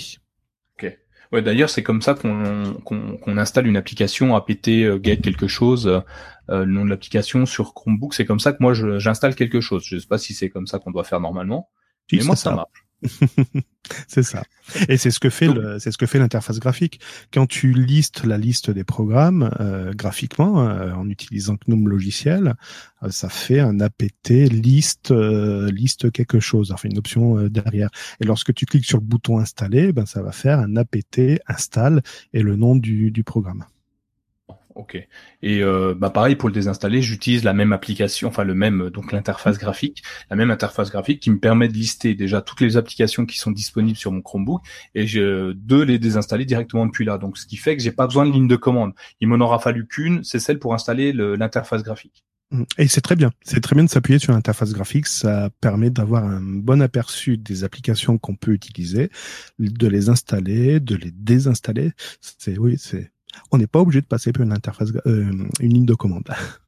Ouais, 1.33 1.43
d'ailleurs, 1.43 1.71
c'est 1.71 1.83
comme 1.83 2.03
ça 2.03 2.15
qu'on 2.15 3.39
installe 3.39 3.67
une 3.67 3.77
application 3.77 4.37
apt 4.37 4.69
euh, 4.69 5.01
get 5.03 5.19
quelque 5.19 5.49
chose, 5.49 5.87
euh, 5.87 6.65
le 6.65 6.73
nom 6.73 6.85
de 6.85 6.91
l'application 6.91 7.47
sur 7.47 7.75
Chromebook. 7.75 8.15
C'est 8.15 8.25
comme 8.25 8.41
ça 8.41 8.53
que 8.53 8.59
moi 8.61 8.75
j'installe 8.75 9.35
quelque 9.35 9.61
chose. 9.61 9.85
Je 9.85 9.99
sais 9.99 10.07
pas 10.07 10.19
si 10.19 10.35
c'est 10.35 10.51
comme 10.51 10.67
ça 10.67 10.79
qu'on 10.79 10.91
doit 10.91 11.05
faire 11.05 11.21
normalement, 11.21 11.69
mais 12.13 12.23
moi 12.23 12.37
ça 12.37 12.55
marche. 12.55 12.86
c'est 14.09 14.23
ça. 14.23 14.43
Et 14.89 14.97
c'est 14.97 15.11
ce 15.11 15.21
que 15.21 15.31
fait 15.31 15.49
le, 15.49 15.79
c'est 15.79 15.93
ce 15.93 15.99
que 15.99 16.07
fait 16.07 16.19
l'interface 16.19 16.59
graphique. 16.59 17.01
Quand 17.33 17.47
tu 17.47 17.73
listes 17.73 18.25
la 18.25 18.39
liste 18.39 18.71
des 18.71 18.85
programmes 18.85 19.51
euh, 19.61 19.93
graphiquement 19.93 20.67
euh, 20.67 20.93
en 20.93 21.09
utilisant 21.09 21.57
GNOME 21.67 21.89
logiciel, 21.89 22.55
euh, 23.03 23.11
ça 23.11 23.29
fait 23.29 23.61
un 23.61 23.81
apt 23.81 24.29
liste 24.29 25.13
liste 25.13 26.11
quelque 26.11 26.41
chose. 26.41 26.73
Enfin 26.73 26.89
une 26.89 26.99
option 26.99 27.49
derrière. 27.49 27.91
Et 28.21 28.25
lorsque 28.25 28.55
tu 28.55 28.67
cliques 28.67 28.87
sur 28.87 28.99
le 28.99 29.05
bouton 29.05 29.39
installer, 29.39 29.93
ben 29.93 30.07
ça 30.07 30.23
va 30.23 30.33
faire 30.33 30.59
un 30.59 30.77
apt 30.77 31.21
install 31.47 32.03
et 32.33 32.43
le 32.43 32.57
nom 32.57 32.77
du, 32.77 33.11
du 33.11 33.25
programme. 33.25 33.65
Ok. 34.77 34.95
Et 35.43 35.63
euh, 35.63 35.95
bah 35.97 36.11
pareil 36.11 36.37
pour 36.37 36.51
le 36.51 36.55
désinstaller, 36.55 37.01
j'utilise 37.01 37.45
la 37.45 37.55
même 37.55 37.73
application, 37.73 38.29
enfin 38.29 38.45
le 38.45 38.55
même 38.55 38.91
donc 38.91 39.11
l'interface 39.11 39.57
graphique, 39.57 40.03
la 40.29 40.37
même 40.37 40.51
interface 40.51 40.91
graphique 40.91 41.21
qui 41.21 41.31
me 41.31 41.39
permet 41.39 41.69
de 41.69 41.73
lister 41.73 42.15
déjà 42.15 42.43
toutes 42.43 42.61
les 42.61 42.77
applications 42.77 43.25
qui 43.25 43.39
sont 43.39 43.51
disponibles 43.51 43.97
sur 43.97 44.13
mon 44.13 44.21
Chromebook 44.21 44.61
et 44.95 45.07
je, 45.07 45.53
de 45.53 45.81
les 45.81 45.99
désinstaller 45.99 46.45
directement 46.45 46.85
depuis 46.85 47.07
là. 47.07 47.17
Donc 47.17 47.39
ce 47.39 47.47
qui 47.47 47.57
fait 47.57 47.75
que 47.75 47.83
j'ai 47.83 47.91
pas 47.91 48.07
besoin 48.07 48.27
de 48.27 48.33
ligne 48.33 48.49
de 48.49 48.57
commande. 48.57 48.93
Il 49.21 49.29
m'en 49.29 49.43
aura 49.43 49.59
fallu 49.59 49.87
qu'une, 49.87 50.23
c'est 50.25 50.41
celle 50.41 50.59
pour 50.59 50.75
installer 50.75 51.15
l'interface 51.15 51.83
graphique. 51.83 52.27
Mmh. 52.51 52.65
Et 52.77 52.87
c'est 52.87 53.01
très 53.01 53.17
bien. 53.17 53.33
C'est 53.43 53.61
très 53.61 53.75
bien 53.75 53.85
de 53.85 53.91
s'appuyer 53.91 54.19
sur 54.19 54.33
l'interface 54.33 54.73
graphique. 54.75 55.07
Ça 55.07 55.49
permet 55.63 55.89
d'avoir 55.89 56.25
un 56.25 56.43
bon 56.43 56.83
aperçu 56.83 57.39
des 57.39 57.65
applications 57.65 58.19
qu'on 58.19 58.37
peut 58.37 58.53
utiliser, 58.53 59.11
de 59.59 59.87
les 59.89 60.11
installer, 60.11 60.81
de 60.81 60.97
les 60.97 61.11
désinstaller. 61.11 61.93
C'est 62.21 62.59
oui, 62.59 62.77
c'est 62.79 63.11
on 63.53 63.59
n'est 63.59 63.67
pas 63.67 63.81
obligé 63.81 64.01
de 64.01 64.07
passer 64.07 64.33
par 64.33 64.43
une 64.43 64.53
interface, 64.53 64.91
euh, 65.07 65.31
une 65.61 65.73
ligne 65.73 65.87
de 65.87 65.95
commande. 65.95 66.25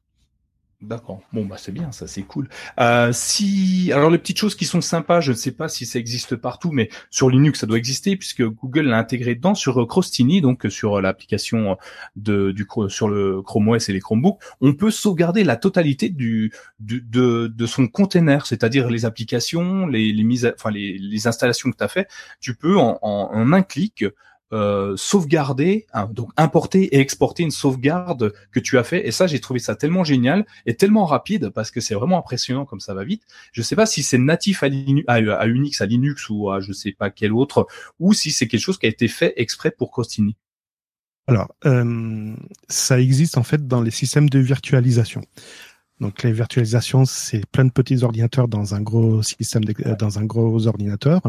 D'accord. 0.81 1.19
Bon 1.33 1.45
bah 1.45 1.57
c'est 1.57 1.73
bien, 1.73 1.91
ça 1.91 2.07
c'est 2.07 2.21
cool. 2.21 2.47
Euh, 2.79 3.11
si 3.11 3.91
alors 3.91 4.09
les 4.09 4.17
petites 4.17 4.37
choses 4.37 4.55
qui 4.55 4.63
sont 4.63 4.79
sympas, 4.79 5.19
je 5.19 5.31
ne 5.31 5.35
sais 5.35 5.51
pas 5.51 5.67
si 5.67 5.85
ça 5.85 5.99
existe 5.99 6.37
partout, 6.37 6.71
mais 6.71 6.87
sur 7.09 7.29
Linux 7.29 7.59
ça 7.59 7.67
doit 7.67 7.77
exister 7.77 8.15
puisque 8.15 8.43
Google 8.45 8.83
l'a 8.83 8.97
intégré 8.97 9.35
dedans 9.35 9.55
sur 9.55 9.85
Crostini, 9.85 10.39
donc 10.39 10.67
sur 10.69 11.01
l'application 11.01 11.75
de 12.15 12.51
du 12.51 12.65
sur 12.87 13.09
le 13.09 13.41
Chrome 13.41 13.67
OS 13.67 13.89
et 13.89 13.93
les 13.93 13.99
Chromebooks, 13.99 14.41
on 14.61 14.73
peut 14.73 14.89
sauvegarder 14.89 15.43
la 15.43 15.57
totalité 15.57 16.07
du, 16.07 16.53
de, 16.79 17.47
de 17.47 17.65
son 17.65 17.87
container, 17.87 18.45
c'est-à-dire 18.45 18.89
les 18.89 19.03
applications, 19.03 19.85
les, 19.85 20.13
les 20.13 20.23
mises, 20.23 20.49
enfin 20.55 20.71
les, 20.71 20.97
les 20.97 21.27
installations 21.27 21.71
que 21.71 21.77
tu 21.77 21.83
as 21.83 21.89
fait, 21.89 22.07
tu 22.39 22.55
peux 22.55 22.77
en, 22.77 22.99
en 23.01 23.51
un 23.51 23.63
clic 23.63 24.05
euh, 24.51 24.97
sauvegarder, 24.97 25.85
hein, 25.93 26.09
donc 26.11 26.31
importer 26.35 26.95
et 26.95 26.99
exporter 26.99 27.43
une 27.43 27.51
sauvegarde 27.51 28.33
que 28.51 28.59
tu 28.59 28.79
as 28.79 28.83
fait. 28.83 29.07
Et 29.07 29.11
ça, 29.11 29.27
j'ai 29.27 29.39
trouvé 29.39 29.59
ça 29.59 29.75
tellement 29.75 30.03
génial 30.03 30.45
et 30.65 30.75
tellement 30.75 31.05
rapide 31.05 31.49
parce 31.49 31.69
que 31.69 31.79
c'est 31.81 31.93
vraiment 31.93 32.17
impressionnant 32.17 32.65
comme 32.65 32.79
ça 32.79 32.95
va 32.95 33.03
vite. 33.03 33.23
Je 33.51 33.61
sais 33.61 33.75
pas 33.75 33.85
si 33.85 34.01
c'est 34.01 34.17
natif 34.17 34.63
à, 34.63 34.67
Linux, 34.69 35.05
à, 35.07 35.47
Unix, 35.47 35.81
à 35.81 35.85
Linux 35.85 36.29
ou 36.29 36.49
à 36.49 36.61
je 36.61 36.71
sais 36.71 36.91
pas 36.91 37.11
quel 37.11 37.31
autre, 37.31 37.67
ou 37.99 38.13
si 38.13 38.31
c'est 38.31 38.47
quelque 38.47 38.61
chose 38.61 38.79
qui 38.79 38.87
a 38.87 38.89
été 38.89 39.07
fait 39.07 39.33
exprès 39.37 39.69
pour 39.69 39.91
Costini. 39.91 40.35
Alors, 41.27 41.53
euh, 41.65 42.35
ça 42.69 42.99
existe 42.99 43.37
en 43.37 43.43
fait 43.43 43.67
dans 43.67 43.81
les 43.83 43.91
systèmes 43.91 44.29
de 44.29 44.39
virtualisation. 44.39 45.21
Donc 45.99 46.23
les 46.23 46.31
virtualisations, 46.31 47.05
c'est 47.05 47.45
plein 47.45 47.65
de 47.65 47.71
petits 47.71 48.03
ordinateurs 48.03 48.47
dans 48.47 48.73
un 48.73 48.81
gros 48.81 49.21
système, 49.21 49.65
dans 49.65 50.17
un 50.17 50.25
gros 50.25 50.65
ordinateur. 50.65 51.21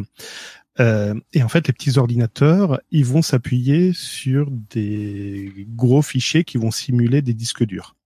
Euh, 0.78 1.14
et 1.32 1.42
en 1.42 1.48
fait, 1.48 1.66
les 1.66 1.72
petits 1.72 1.98
ordinateurs, 1.98 2.80
ils 2.90 3.04
vont 3.04 3.22
s'appuyer 3.22 3.92
sur 3.92 4.50
des 4.50 5.52
gros 5.74 6.02
fichiers 6.02 6.44
qui 6.44 6.58
vont 6.58 6.70
simuler 6.70 7.22
des 7.22 7.34
disques 7.34 7.64
durs. 7.64 7.96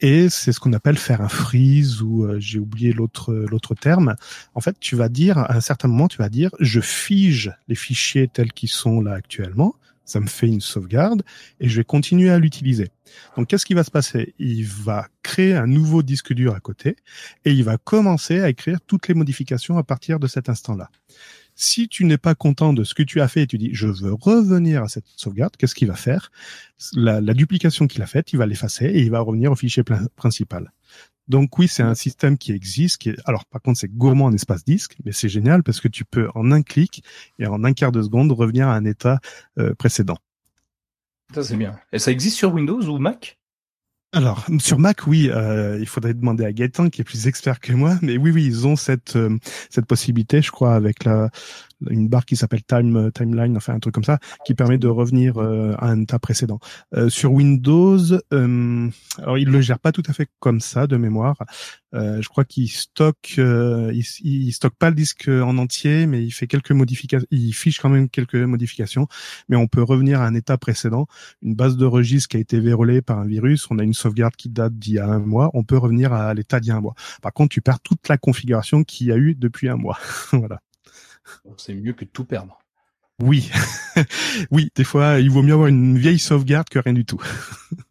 Et 0.00 0.28
c'est 0.28 0.52
ce 0.52 0.60
qu'on 0.60 0.74
appelle 0.74 0.98
faire 0.98 1.22
un 1.22 1.28
freeze 1.28 2.02
ou 2.02 2.24
euh, 2.24 2.38
j'ai 2.38 2.58
oublié 2.58 2.92
l'autre 2.92 3.32
l'autre 3.32 3.74
terme. 3.74 4.16
En 4.54 4.60
fait, 4.60 4.76
tu 4.78 4.94
vas 4.94 5.08
dire 5.08 5.38
à 5.38 5.54
un 5.54 5.60
certain 5.60 5.88
moment, 5.88 6.08
tu 6.08 6.18
vas 6.18 6.28
dire 6.28 6.50
je 6.60 6.80
fige 6.80 7.52
les 7.68 7.76
fichiers 7.76 8.28
tels 8.28 8.52
qu'ils 8.52 8.68
sont 8.68 9.00
là 9.00 9.14
actuellement 9.14 9.74
ça 10.06 10.20
me 10.20 10.26
fait 10.26 10.46
une 10.46 10.60
sauvegarde 10.60 11.22
et 11.60 11.68
je 11.68 11.76
vais 11.76 11.84
continuer 11.84 12.30
à 12.30 12.38
l'utiliser. 12.38 12.88
Donc 13.36 13.48
qu'est-ce 13.48 13.66
qui 13.66 13.74
va 13.74 13.84
se 13.84 13.90
passer? 13.90 14.34
Il 14.38 14.64
va 14.64 15.08
créer 15.22 15.54
un 15.54 15.66
nouveau 15.66 16.02
disque 16.02 16.32
dur 16.32 16.54
à 16.54 16.60
côté 16.60 16.96
et 17.44 17.52
il 17.52 17.64
va 17.64 17.76
commencer 17.76 18.40
à 18.40 18.48
écrire 18.48 18.78
toutes 18.86 19.08
les 19.08 19.14
modifications 19.14 19.76
à 19.76 19.82
partir 19.82 20.18
de 20.18 20.28
cet 20.28 20.48
instant-là. 20.48 20.90
Si 21.58 21.88
tu 21.88 22.04
n'es 22.04 22.18
pas 22.18 22.34
content 22.34 22.74
de 22.74 22.84
ce 22.84 22.94
que 22.94 23.02
tu 23.02 23.22
as 23.22 23.28
fait 23.28 23.42
et 23.42 23.46
tu 23.46 23.56
dis 23.56 23.70
je 23.72 23.88
veux 23.88 24.12
revenir 24.12 24.82
à 24.82 24.88
cette 24.88 25.06
sauvegarde, 25.16 25.56
qu'est-ce 25.56 25.74
qu'il 25.74 25.88
va 25.88 25.96
faire? 25.96 26.30
La, 26.92 27.20
duplication 27.32 27.86
qu'il 27.86 28.02
a 28.02 28.06
faite, 28.06 28.34
il 28.34 28.36
va 28.36 28.44
l'effacer 28.44 28.84
et 28.84 29.00
il 29.00 29.10
va 29.10 29.20
revenir 29.20 29.50
au 29.50 29.56
fichier 29.56 29.82
principal. 30.16 30.70
Donc 31.28 31.58
oui, 31.58 31.66
c'est 31.66 31.82
un 31.82 31.94
système 31.94 32.36
qui 32.36 32.52
existe. 32.52 32.98
Qui 32.98 33.10
est... 33.10 33.16
Alors 33.24 33.46
par 33.46 33.62
contre, 33.62 33.80
c'est 33.80 33.88
gourmand 33.88 34.26
en 34.26 34.32
espace 34.34 34.64
disque, 34.64 34.96
mais 35.04 35.12
c'est 35.12 35.30
génial 35.30 35.62
parce 35.62 35.80
que 35.80 35.88
tu 35.88 36.04
peux 36.04 36.28
en 36.34 36.52
un 36.52 36.60
clic 36.60 37.02
et 37.38 37.46
en 37.46 37.64
un 37.64 37.72
quart 37.72 37.90
de 37.90 38.02
seconde 38.02 38.30
revenir 38.32 38.68
à 38.68 38.74
un 38.74 38.84
état 38.84 39.18
euh, 39.58 39.74
précédent. 39.74 40.18
Ça 41.34 41.42
c'est 41.42 41.56
bien. 41.56 41.78
Et 41.90 41.98
ça 41.98 42.12
existe 42.12 42.36
sur 42.36 42.52
Windows 42.52 42.82
ou 42.82 42.98
Mac? 42.98 43.38
Alors 44.16 44.46
sur 44.60 44.78
Mac, 44.78 45.06
oui, 45.06 45.28
euh, 45.30 45.76
il 45.78 45.86
faudrait 45.86 46.14
demander 46.14 46.46
à 46.46 46.50
Gaëtan 46.50 46.88
qui 46.88 47.02
est 47.02 47.04
plus 47.04 47.26
expert 47.26 47.60
que 47.60 47.74
moi, 47.74 47.98
mais 48.00 48.16
oui, 48.16 48.30
oui, 48.30 48.46
ils 48.46 48.66
ont 48.66 48.74
cette 48.74 49.14
euh, 49.14 49.36
cette 49.68 49.84
possibilité, 49.84 50.40
je 50.40 50.50
crois, 50.50 50.74
avec 50.74 51.04
la 51.04 51.28
une 51.90 52.08
barre 52.08 52.24
qui 52.24 52.36
s'appelle 52.36 52.62
Time 52.64 52.96
euh, 52.96 53.10
Timeline, 53.10 53.56
enfin 53.56 53.74
un 53.74 53.78
truc 53.78 53.94
comme 53.94 54.04
ça, 54.04 54.18
qui 54.44 54.54
permet 54.54 54.78
de 54.78 54.88
revenir 54.88 55.38
euh, 55.38 55.74
à 55.78 55.88
un 55.88 56.02
état 56.02 56.18
précédent. 56.18 56.58
Euh, 56.94 57.08
sur 57.08 57.32
Windows, 57.32 57.98
alors 58.30 59.38
il 59.38 59.48
le 59.48 59.60
gère 59.60 59.78
pas 59.78 59.92
tout 59.92 60.02
à 60.06 60.12
fait 60.12 60.28
comme 60.40 60.60
ça 60.60 60.86
de 60.86 60.96
mémoire. 60.96 61.36
je 61.92 62.28
crois 62.28 62.44
qu'il 62.44 62.68
stocke, 62.68 63.34
il, 63.38 64.04
il, 64.22 64.52
stocke 64.52 64.76
pas 64.78 64.90
le 64.90 64.96
disque 64.96 65.28
en 65.28 65.58
entier, 65.58 66.06
mais 66.06 66.22
il 66.22 66.30
fait 66.30 66.46
quelques 66.46 66.72
modifications, 66.72 67.26
il 67.30 67.52
fiche 67.52 67.80
quand 67.80 67.88
même 67.88 68.08
quelques 68.08 68.34
modifications, 68.34 69.06
mais 69.48 69.56
on 69.56 69.66
peut 69.66 69.82
revenir 69.82 70.20
à 70.20 70.26
un 70.26 70.34
état 70.34 70.58
précédent. 70.58 71.06
Une 71.42 71.54
base 71.54 71.76
de 71.76 71.86
registre 71.86 72.28
qui 72.28 72.36
a 72.36 72.40
été 72.40 72.60
vérolée 72.60 73.02
par 73.02 73.18
un 73.18 73.26
virus, 73.26 73.66
on 73.70 73.78
a 73.78 73.82
une 73.82 73.94
sauvegarde 73.94 74.36
qui 74.36 74.48
date 74.48 74.74
d'il 74.74 74.94
y 74.94 74.98
a 74.98 75.06
un 75.06 75.20
mois, 75.20 75.50
on 75.54 75.64
peut 75.64 75.78
revenir 75.78 76.12
à 76.12 76.32
l'état 76.34 76.60
d'il 76.60 76.68
y 76.68 76.72
a 76.72 76.76
un 76.76 76.80
mois. 76.80 76.94
Par 77.22 77.32
contre, 77.32 77.50
tu 77.50 77.60
perds 77.60 77.80
toute 77.80 78.08
la 78.08 78.18
configuration 78.18 78.84
qu'il 78.84 79.08
y 79.08 79.12
a 79.12 79.16
eu 79.16 79.34
depuis 79.34 79.68
un 79.68 79.76
mois. 79.76 79.98
voilà. 80.32 80.60
C'est 81.56 81.74
mieux 81.74 81.92
que 81.92 82.04
tout 82.04 82.24
perdre. 82.24 82.58
Oui, 83.22 83.50
oui, 84.50 84.70
des 84.74 84.84
fois, 84.84 85.20
il 85.20 85.30
vaut 85.30 85.42
mieux 85.42 85.54
avoir 85.54 85.68
une 85.68 85.96
vieille 85.96 86.18
sauvegarde 86.18 86.68
que 86.68 86.78
rien 86.78 86.92
du 86.92 87.06
tout. 87.06 87.22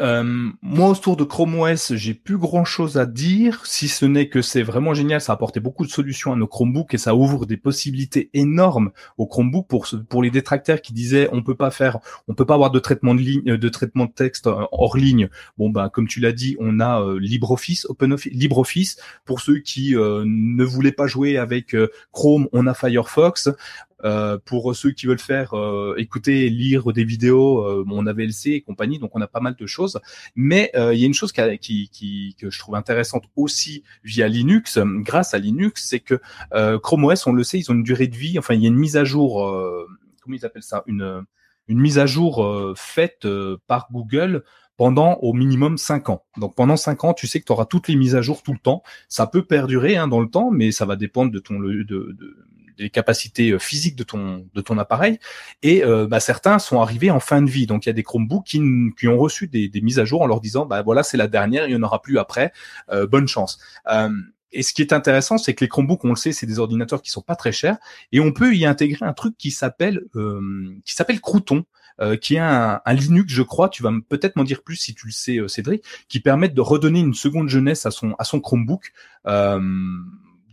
Euh, 0.00 0.50
moi, 0.62 0.88
autour 0.88 1.16
de 1.16 1.24
Chrome 1.24 1.58
OS, 1.58 1.94
j'ai 1.94 2.14
plus 2.14 2.38
grand 2.38 2.64
chose 2.64 2.98
à 2.98 3.06
dire, 3.06 3.64
si 3.64 3.88
ce 3.88 4.04
n'est 4.04 4.28
que 4.28 4.42
c'est 4.42 4.62
vraiment 4.62 4.94
génial. 4.94 5.20
Ça 5.20 5.32
a 5.32 5.34
apporté 5.34 5.60
beaucoup 5.60 5.84
de 5.84 5.90
solutions 5.90 6.32
à 6.32 6.36
nos 6.36 6.46
Chromebooks 6.46 6.94
et 6.94 6.98
ça 6.98 7.14
ouvre 7.14 7.46
des 7.46 7.56
possibilités 7.56 8.30
énormes 8.34 8.90
aux 9.18 9.26
Chromebooks 9.26 9.68
pour 9.68 9.86
pour 10.08 10.22
les 10.22 10.30
détracteurs 10.30 10.80
qui 10.80 10.92
disaient 10.92 11.28
on 11.32 11.42
peut 11.42 11.54
pas 11.54 11.70
faire, 11.70 11.98
on 12.28 12.34
peut 12.34 12.46
pas 12.46 12.54
avoir 12.54 12.70
de 12.70 12.78
traitement 12.78 13.14
de 13.14 13.20
ligne, 13.20 13.56
de 13.56 13.68
traitement 13.68 14.06
de 14.06 14.12
texte 14.12 14.46
euh, 14.46 14.64
hors 14.72 14.96
ligne. 14.96 15.28
Bon 15.58 15.70
ben, 15.70 15.88
comme 15.88 16.08
tu 16.08 16.20
l'as 16.20 16.32
dit, 16.32 16.56
on 16.58 16.80
a 16.80 17.00
euh, 17.00 17.18
LibreOffice, 17.18 17.86
OpenOffice, 17.86 18.32
LibreOffice. 18.32 18.96
Pour 19.24 19.40
ceux 19.40 19.58
qui 19.58 19.94
ne 19.94 20.64
voulaient 20.64 20.92
pas 20.92 21.06
jouer 21.06 21.38
avec 21.38 21.76
Chrome, 22.12 22.48
on 22.52 22.66
a 22.66 22.74
Firefox. 22.74 23.50
Euh, 24.04 24.38
pour 24.44 24.74
ceux 24.74 24.90
qui 24.90 25.06
veulent 25.06 25.18
faire 25.18 25.54
euh, 25.54 25.94
écouter, 25.98 26.48
lire 26.50 26.92
des 26.92 27.04
vidéos, 27.04 27.62
euh, 27.62 27.84
on 27.90 28.06
a 28.06 28.14
et 28.46 28.60
compagnie, 28.60 28.98
donc 28.98 29.10
on 29.14 29.20
a 29.20 29.26
pas 29.26 29.40
mal 29.40 29.54
de 29.54 29.66
choses. 29.66 30.00
Mais 30.34 30.70
il 30.74 30.98
y 30.98 31.04
a 31.04 31.06
une 31.06 31.14
chose 31.14 31.32
qui, 31.32 31.88
qui, 31.90 32.36
que 32.38 32.50
je 32.50 32.58
trouve 32.58 32.74
intéressante 32.76 33.24
aussi 33.36 33.82
via 34.02 34.28
Linux, 34.28 34.78
grâce 34.78 35.34
à 35.34 35.38
Linux, 35.38 35.86
c'est 35.88 36.00
que 36.00 36.20
Chrome 36.78 37.04
OS, 37.04 37.26
on 37.26 37.32
le 37.32 37.42
sait, 37.42 37.58
ils 37.58 37.70
ont 37.70 37.74
une 37.74 37.82
durée 37.82 38.06
de 38.06 38.16
vie. 38.16 38.38
Enfin, 38.38 38.54
il 38.54 38.62
y 38.62 38.64
a 38.64 38.68
une 38.68 38.76
mise 38.76 38.96
à 38.96 39.04
jour. 39.04 39.34
comment 40.22 40.36
ils 40.36 40.44
appellent 40.46 40.62
ça 40.62 40.82
Une 40.86 41.24
une 41.66 41.80
mise 41.80 41.98
à 41.98 42.06
jour 42.06 42.74
faite 42.76 43.26
par 43.66 43.88
Google 43.90 44.44
pendant 44.76 45.14
au 45.16 45.32
minimum 45.32 45.78
5 45.78 46.10
ans. 46.10 46.24
Donc 46.36 46.54
pendant 46.54 46.76
5 46.76 47.04
ans, 47.04 47.14
tu 47.14 47.26
sais 47.26 47.40
que 47.40 47.46
tu 47.46 47.52
auras 47.52 47.66
toutes 47.66 47.88
les 47.88 47.96
mises 47.96 48.16
à 48.16 48.22
jour 48.22 48.42
tout 48.42 48.52
le 48.52 48.58
temps. 48.58 48.82
Ça 49.08 49.26
peut 49.26 49.44
perdurer 49.44 49.96
hein, 49.96 50.08
dans 50.08 50.20
le 50.20 50.28
temps, 50.28 50.50
mais 50.50 50.72
ça 50.72 50.84
va 50.84 50.96
dépendre 50.96 51.30
de 51.30 51.38
ton 51.38 51.60
de, 51.60 51.82
de, 51.84 52.46
des 52.76 52.90
capacités 52.90 53.50
euh, 53.50 53.58
physiques 53.58 53.96
de 53.96 54.04
ton 54.04 54.46
de 54.52 54.60
ton 54.60 54.78
appareil. 54.78 55.18
Et 55.62 55.84
euh, 55.84 56.06
bah, 56.06 56.20
certains 56.20 56.58
sont 56.58 56.80
arrivés 56.80 57.10
en 57.10 57.20
fin 57.20 57.42
de 57.42 57.50
vie. 57.50 57.66
Donc 57.66 57.86
il 57.86 57.88
y 57.88 57.90
a 57.90 57.94
des 57.94 58.02
Chromebooks 58.02 58.44
qui, 58.44 58.60
qui 58.98 59.08
ont 59.08 59.18
reçu 59.18 59.48
des, 59.48 59.68
des, 59.68 59.80
mises 59.80 59.98
à 59.98 60.04
jour 60.04 60.22
en 60.22 60.26
leur 60.26 60.40
disant 60.40 60.66
bah 60.66 60.82
voilà 60.82 61.02
c'est 61.02 61.16
la 61.16 61.28
dernière, 61.28 61.68
il 61.68 61.72
y 61.72 61.76
en 61.76 61.82
aura 61.82 62.02
plus 62.02 62.18
après. 62.18 62.52
Euh, 62.90 63.06
bonne 63.06 63.28
chance. 63.28 63.58
et 64.52 64.62
ce 64.62 64.72
qui 64.72 64.82
est 64.82 64.92
intéressant, 64.92 65.38
c'est 65.38 65.54
que 65.54 65.64
les 65.64 65.68
Chromebooks, 65.68 66.04
on 66.04 66.10
le 66.10 66.16
sait, 66.16 66.32
c'est 66.32 66.46
des 66.46 66.58
ordinateurs 66.58 67.02
qui 67.02 67.10
sont 67.10 67.22
pas 67.22 67.36
très 67.36 67.52
chers, 67.52 67.76
et 68.12 68.20
on 68.20 68.32
peut 68.32 68.54
y 68.54 68.64
intégrer 68.66 69.04
un 69.04 69.12
truc 69.12 69.36
qui 69.36 69.50
s'appelle 69.50 70.02
qui 70.84 70.94
s'appelle 70.94 71.20
Crouton. 71.20 71.64
qui 72.20 72.36
est 72.36 72.38
un, 72.38 72.80
un, 72.84 72.92
Linux, 72.94 73.32
je 73.32 73.42
crois, 73.42 73.68
tu 73.68 73.82
vas 73.82 73.92
peut-être 74.08 74.36
m'en 74.36 74.44
dire 74.44 74.62
plus 74.62 74.76
si 74.76 74.94
tu 74.94 75.06
le 75.06 75.12
sais, 75.12 75.38
Cédric, 75.48 75.84
qui 76.08 76.20
permet 76.20 76.48
de 76.48 76.60
redonner 76.60 77.00
une 77.00 77.14
seconde 77.14 77.48
jeunesse 77.48 77.86
à 77.86 77.90
son 77.90 78.14
à 78.18 78.24
son 78.24 78.40
Chromebook. 78.40 78.92
Euh, 79.26 79.60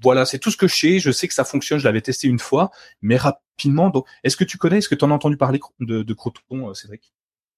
voilà, 0.01 0.25
c'est 0.25 0.39
tout 0.39 0.51
ce 0.51 0.57
que 0.57 0.67
je 0.67 0.75
sais. 0.75 0.99
Je 0.99 1.11
sais 1.11 1.27
que 1.27 1.33
ça 1.33 1.45
fonctionne. 1.45 1.79
Je 1.79 1.85
l'avais 1.85 2.01
testé 2.01 2.27
une 2.27 2.39
fois, 2.39 2.71
mais 3.01 3.17
rapidement. 3.17 3.89
Donc, 3.89 4.05
est-ce 4.23 4.37
que 4.37 4.43
tu 4.43 4.57
connais, 4.57 4.79
est-ce 4.79 4.89
que 4.89 4.95
tu 4.95 5.05
en 5.05 5.11
as 5.11 5.13
entendu 5.13 5.37
parler 5.37 5.59
de, 5.79 6.03
de 6.03 6.13
Croton, 6.13 6.69
euh, 6.69 6.73
Cédric? 6.73 7.13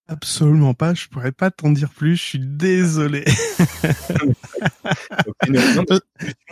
Absolument 0.10 0.74
pas. 0.74 0.94
Je 0.94 1.08
pourrais 1.08 1.32
pas 1.32 1.50
t'en 1.50 1.70
dire 1.70 1.90
plus. 1.90 2.18
Je 2.18 2.24
suis 2.24 2.40
désolé. 2.40 3.26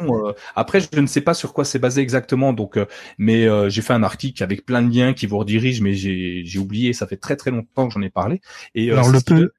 Euh, 0.01 0.33
après, 0.55 0.79
je 0.81 0.99
ne 0.99 1.07
sais 1.07 1.21
pas 1.21 1.33
sur 1.33 1.53
quoi 1.53 1.63
c'est 1.63 1.79
basé 1.79 2.01
exactement. 2.01 2.53
Donc, 2.53 2.77
euh, 2.77 2.85
mais 3.17 3.47
j'ai 3.69 3.81
fait 3.81 3.93
un 3.93 4.03
article 4.03 4.43
avec 4.43 4.65
plein 4.65 4.81
de 4.81 4.93
liens 4.93 5.13
qui 5.13 5.27
vous 5.27 5.37
redirigent, 5.37 5.81
mais 5.81 5.93
j'ai 5.93 6.59
oublié. 6.59 6.91
Ça 6.93 7.07
fait 7.07 7.17
très 7.17 7.35
très 7.35 7.51
longtemps 7.51 7.87
que 7.87 7.93
j'en 7.93 8.01
ai 8.01 8.09
parlé. 8.09 8.41
Et 8.75 8.91
alors 8.91 9.09
le 9.09 9.19
peu, 9.21 9.51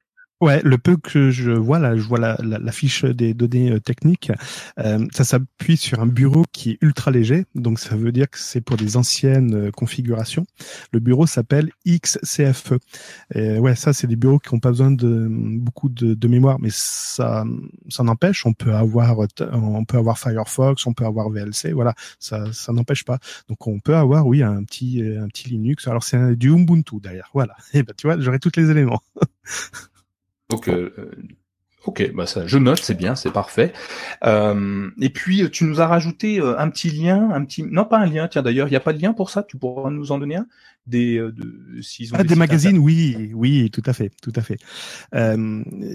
Ouais, 0.43 0.59
le 0.61 0.77
peu 0.77 0.97
que 0.97 1.31
je 1.31 1.51
vois 1.51 1.79
là, 1.79 1.95
je 1.95 2.01
vois 2.01 2.19
la, 2.19 2.35
la, 2.41 2.71
fiche 2.73 3.05
des 3.05 3.33
données 3.33 3.71
euh, 3.71 3.79
techniques. 3.79 4.29
Euh, 4.77 5.07
ça 5.13 5.23
s'appuie 5.23 5.77
sur 5.77 6.01
un 6.01 6.05
bureau 6.05 6.43
qui 6.51 6.71
est 6.71 6.77
ultra 6.81 7.11
léger, 7.11 7.45
donc 7.55 7.79
ça 7.79 7.95
veut 7.95 8.11
dire 8.11 8.29
que 8.29 8.37
c'est 8.37 8.59
pour 8.59 8.75
des 8.75 8.97
anciennes 8.97 9.67
euh, 9.67 9.71
configurations. 9.71 10.45
Le 10.91 10.99
bureau 10.99 11.27
s'appelle 11.27 11.71
XCFE. 11.87 12.73
Et 13.33 13.57
ouais, 13.57 13.73
ça 13.75 13.93
c'est 13.93 14.05
des 14.05 14.17
bureaux 14.17 14.37
qui 14.37 14.53
n'ont 14.53 14.59
pas 14.59 14.71
besoin 14.71 14.91
de 14.91 15.27
beaucoup 15.29 15.87
de, 15.87 16.13
de, 16.13 16.27
mémoire, 16.27 16.59
mais 16.59 16.71
ça, 16.73 17.45
ça 17.87 18.03
n'empêche. 18.03 18.45
On 18.45 18.51
peut 18.51 18.73
avoir, 18.73 19.19
on 19.53 19.85
peut 19.85 19.97
avoir 19.97 20.19
Firefox, 20.19 20.85
on 20.85 20.91
peut 20.91 21.05
avoir 21.05 21.29
VLC. 21.29 21.71
Voilà, 21.71 21.93
ça, 22.19 22.51
ça 22.51 22.73
n'empêche 22.73 23.05
pas. 23.05 23.19
Donc 23.47 23.65
on 23.65 23.79
peut 23.79 23.95
avoir, 23.95 24.27
oui, 24.27 24.43
un 24.43 24.65
petit, 24.65 25.01
un 25.01 25.29
petit 25.29 25.47
Linux. 25.47 25.87
Alors 25.87 26.03
c'est 26.03 26.35
du 26.35 26.49
Ubuntu 26.49 26.99
d'ailleurs. 27.01 27.29
Voilà. 27.33 27.55
Et 27.73 27.83
ben 27.83 27.93
tu 27.95 28.07
vois, 28.07 28.19
j'aurai 28.19 28.39
tous 28.39 28.51
les 28.57 28.69
éléments. 28.71 28.99
Donc, 30.53 30.67
euh, 30.67 30.93
euh, 30.97 31.11
ok, 31.85 32.11
bah 32.13 32.25
ça, 32.25 32.45
je 32.47 32.57
note, 32.57 32.79
c'est 32.79 32.97
bien, 32.97 33.15
c'est 33.15 33.31
parfait. 33.31 33.73
Euh, 34.23 34.89
et 35.01 35.09
puis, 35.09 35.49
tu 35.51 35.63
nous 35.65 35.81
as 35.81 35.87
rajouté 35.87 36.39
un 36.39 36.69
petit 36.69 36.89
lien, 36.89 37.31
un 37.31 37.43
petit, 37.43 37.63
non 37.63 37.85
pas 37.85 37.99
un 37.99 38.05
lien. 38.05 38.27
Tiens, 38.27 38.41
d'ailleurs, 38.41 38.67
il 38.67 38.71
n'y 38.71 38.77
a 38.77 38.81
pas 38.81 38.93
de 38.93 39.01
lien 39.01 39.13
pour 39.13 39.29
ça? 39.29 39.43
Tu 39.43 39.57
pourras 39.57 39.89
nous 39.89 40.11
en 40.11 40.19
donner 40.19 40.35
un? 40.37 40.47
Des, 40.85 41.17
de, 41.17 41.81
s'ils 41.81 42.13
ont 42.13 42.17
ah, 42.19 42.25
des, 42.25 42.35
magazines, 42.35 42.77
oui, 42.77 43.31
oui, 43.33 43.71
tout 43.71 43.83
à 43.85 43.93
fait, 43.93 44.11
tout 44.21 44.33
à 44.35 44.41
fait. 44.41 44.57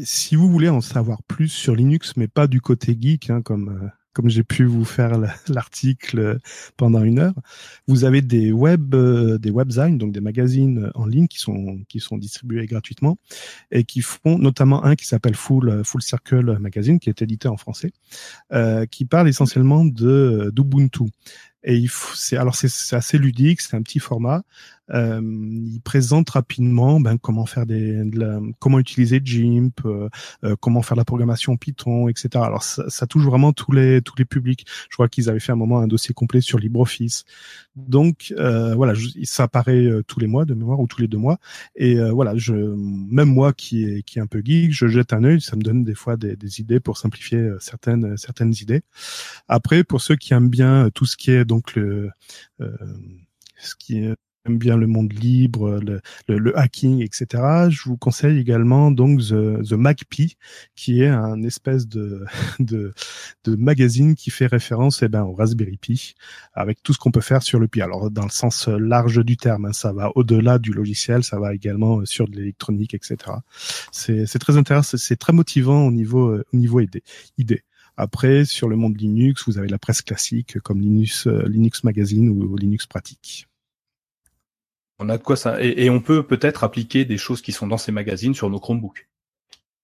si 0.02 0.34
vous 0.34 0.50
voulez 0.50 0.68
en 0.68 0.80
savoir 0.80 1.22
plus 1.22 1.48
sur 1.48 1.76
Linux, 1.76 2.14
mais 2.16 2.26
pas 2.28 2.46
du 2.46 2.60
côté 2.60 2.96
geek, 2.98 3.30
hein, 3.30 3.42
comme 3.42 3.90
comme 4.12 4.28
j'ai 4.28 4.44
pu 4.44 4.64
vous 4.64 4.84
faire 4.84 5.12
l'article 5.48 6.38
pendant 6.76 7.02
une 7.02 7.18
heure, 7.18 7.34
vous 7.86 8.04
avez 8.04 8.22
des 8.22 8.52
web, 8.52 8.94
euh, 8.94 9.38
des 9.38 9.50
webzines, 9.50 9.98
donc 9.98 10.12
des 10.12 10.20
magazines 10.20 10.90
en 10.94 11.06
ligne 11.06 11.28
qui 11.28 11.38
sont 11.38 11.78
qui 11.88 12.00
sont 12.00 12.18
distribués 12.18 12.66
gratuitement 12.66 13.18
et 13.70 13.84
qui 13.84 14.00
font 14.00 14.38
notamment 14.38 14.84
un 14.84 14.96
qui 14.96 15.06
s'appelle 15.06 15.34
Full 15.34 15.82
Full 15.84 16.02
Circle 16.02 16.58
Magazine, 16.58 16.98
qui 16.98 17.08
est 17.08 17.22
édité 17.22 17.48
en 17.48 17.56
français, 17.56 17.92
euh, 18.52 18.86
qui 18.86 19.04
parle 19.04 19.28
essentiellement 19.28 19.84
de 19.84 20.50
d'Ubuntu. 20.54 21.04
Et 21.64 21.76
il 21.76 21.90
c'est 22.14 22.36
alors 22.36 22.54
c'est 22.54 22.96
assez 22.96 23.18
ludique, 23.18 23.60
c'est 23.60 23.76
un 23.76 23.82
petit 23.82 23.98
format. 23.98 24.42
Euh, 24.90 25.20
il 25.22 25.80
présente 25.82 26.30
rapidement 26.30 27.00
ben, 27.00 27.18
comment 27.18 27.46
faire 27.46 27.66
des, 27.66 28.02
comment 28.58 28.78
utiliser 28.78 29.20
GIMP, 29.22 29.84
euh, 29.84 30.08
euh, 30.44 30.56
comment 30.60 30.82
faire 30.82 30.96
la 30.96 31.04
programmation 31.04 31.56
Python, 31.56 32.08
etc. 32.08 32.28
Alors 32.36 32.62
ça, 32.62 32.88
ça, 32.88 33.06
touche 33.06 33.24
vraiment 33.24 33.52
tous 33.52 33.72
les 33.72 34.02
tous 34.02 34.14
les 34.18 34.24
publics. 34.24 34.66
Je 34.90 34.96
crois 34.96 35.08
qu'ils 35.08 35.28
avaient 35.28 35.40
fait 35.40 35.52
un 35.52 35.56
moment 35.56 35.78
un 35.78 35.86
dossier 35.86 36.14
complet 36.14 36.40
sur 36.40 36.58
LibreOffice. 36.58 37.24
Donc 37.76 38.32
euh, 38.36 38.74
voilà, 38.74 38.94
ça 39.24 39.44
apparaît 39.44 39.84
euh, 39.84 40.02
tous 40.06 40.20
les 40.20 40.26
mois 40.26 40.44
de 40.44 40.54
mémoire 40.54 40.80
ou 40.80 40.86
tous 40.86 41.00
les 41.00 41.08
deux 41.08 41.18
mois. 41.18 41.38
Et 41.76 41.98
voilà, 42.10 42.36
je 42.36 42.54
même 42.54 43.28
moi 43.28 43.52
qui 43.52 43.84
est 43.84 44.02
qui 44.02 44.18
est 44.18 44.22
un 44.22 44.26
peu 44.26 44.42
geek, 44.44 44.72
je 44.72 44.86
jette 44.88 45.12
un 45.12 45.24
œil, 45.24 45.40
ça 45.40 45.56
me 45.56 45.62
donne 45.62 45.84
des 45.84 45.94
fois 45.94 46.16
des, 46.16 46.36
des 46.36 46.60
idées 46.60 46.80
pour 46.80 46.98
simplifier 46.98 47.50
certaines 47.60 48.16
certaines 48.16 48.54
idées. 48.60 48.82
Après, 49.48 49.84
pour 49.84 50.00
ceux 50.00 50.16
qui 50.16 50.34
aiment 50.34 50.48
bien 50.48 50.90
tout 50.94 51.06
ce 51.06 51.16
qui 51.16 51.30
est 51.30 51.44
donc 51.44 51.74
le 51.74 52.10
ce 52.58 53.74
qui 53.76 53.98
est 53.98 54.14
bien 54.56 54.76
le 54.76 54.86
monde 54.86 55.12
libre, 55.12 55.80
le, 56.28 56.58
hacking, 56.58 57.02
etc., 57.02 57.68
je 57.68 57.82
vous 57.84 57.96
conseille 57.96 58.38
également 58.38 58.90
donc 58.90 59.20
The, 59.20 59.62
The 59.68 59.74
qui 60.74 61.02
est 61.02 61.08
un 61.08 61.42
espèce 61.42 61.86
de, 61.86 62.24
de, 62.60 62.94
de 63.44 63.56
magazine 63.56 64.14
qui 64.14 64.30
fait 64.30 64.46
référence 64.46 65.02
eh 65.02 65.08
ben, 65.08 65.24
au 65.24 65.32
Raspberry 65.32 65.76
Pi, 65.76 66.14
avec 66.54 66.82
tout 66.82 66.92
ce 66.92 66.98
qu'on 66.98 67.10
peut 67.10 67.20
faire 67.20 67.42
sur 67.42 67.58
le 67.58 67.68
Pi. 67.68 67.82
Alors 67.82 68.10
dans 68.10 68.24
le 68.24 68.30
sens 68.30 68.68
large 68.68 69.24
du 69.24 69.36
terme, 69.36 69.66
hein, 69.66 69.72
ça 69.72 69.92
va 69.92 70.10
au-delà 70.14 70.58
du 70.58 70.72
logiciel, 70.72 71.24
ça 71.24 71.38
va 71.38 71.54
également 71.54 72.04
sur 72.04 72.28
de 72.28 72.36
l'électronique, 72.36 72.94
etc. 72.94 73.16
C'est 73.92 74.38
très 74.38 74.56
intéressant, 74.56 74.96
c'est 74.96 75.16
très 75.16 75.32
motivant 75.32 75.86
au 75.86 75.90
niveau 75.90 76.38
au 76.52 76.56
niveau 76.56 76.80
idée. 76.80 77.64
Après, 78.00 78.44
sur 78.44 78.68
le 78.68 78.76
monde 78.76 78.96
Linux, 78.96 79.42
vous 79.48 79.58
avez 79.58 79.66
la 79.66 79.78
presse 79.78 80.02
classique 80.02 80.60
comme 80.60 80.80
Linux, 80.80 81.26
euh, 81.26 81.42
Linux 81.48 81.82
Magazine 81.82 82.28
ou, 82.28 82.56
Linux 82.56 82.86
Pratique. 82.86 83.47
On 84.98 85.08
a 85.08 85.16
de 85.16 85.22
quoi 85.22 85.36
ça 85.36 85.62
et, 85.62 85.90
on 85.90 86.00
peut 86.00 86.24
peut-être 86.24 86.64
appliquer 86.64 87.04
des 87.04 87.18
choses 87.18 87.40
qui 87.40 87.52
sont 87.52 87.66
dans 87.66 87.78
ces 87.78 87.92
magazines 87.92 88.34
sur 88.34 88.50
nos 88.50 88.58
Chromebooks. 88.58 89.08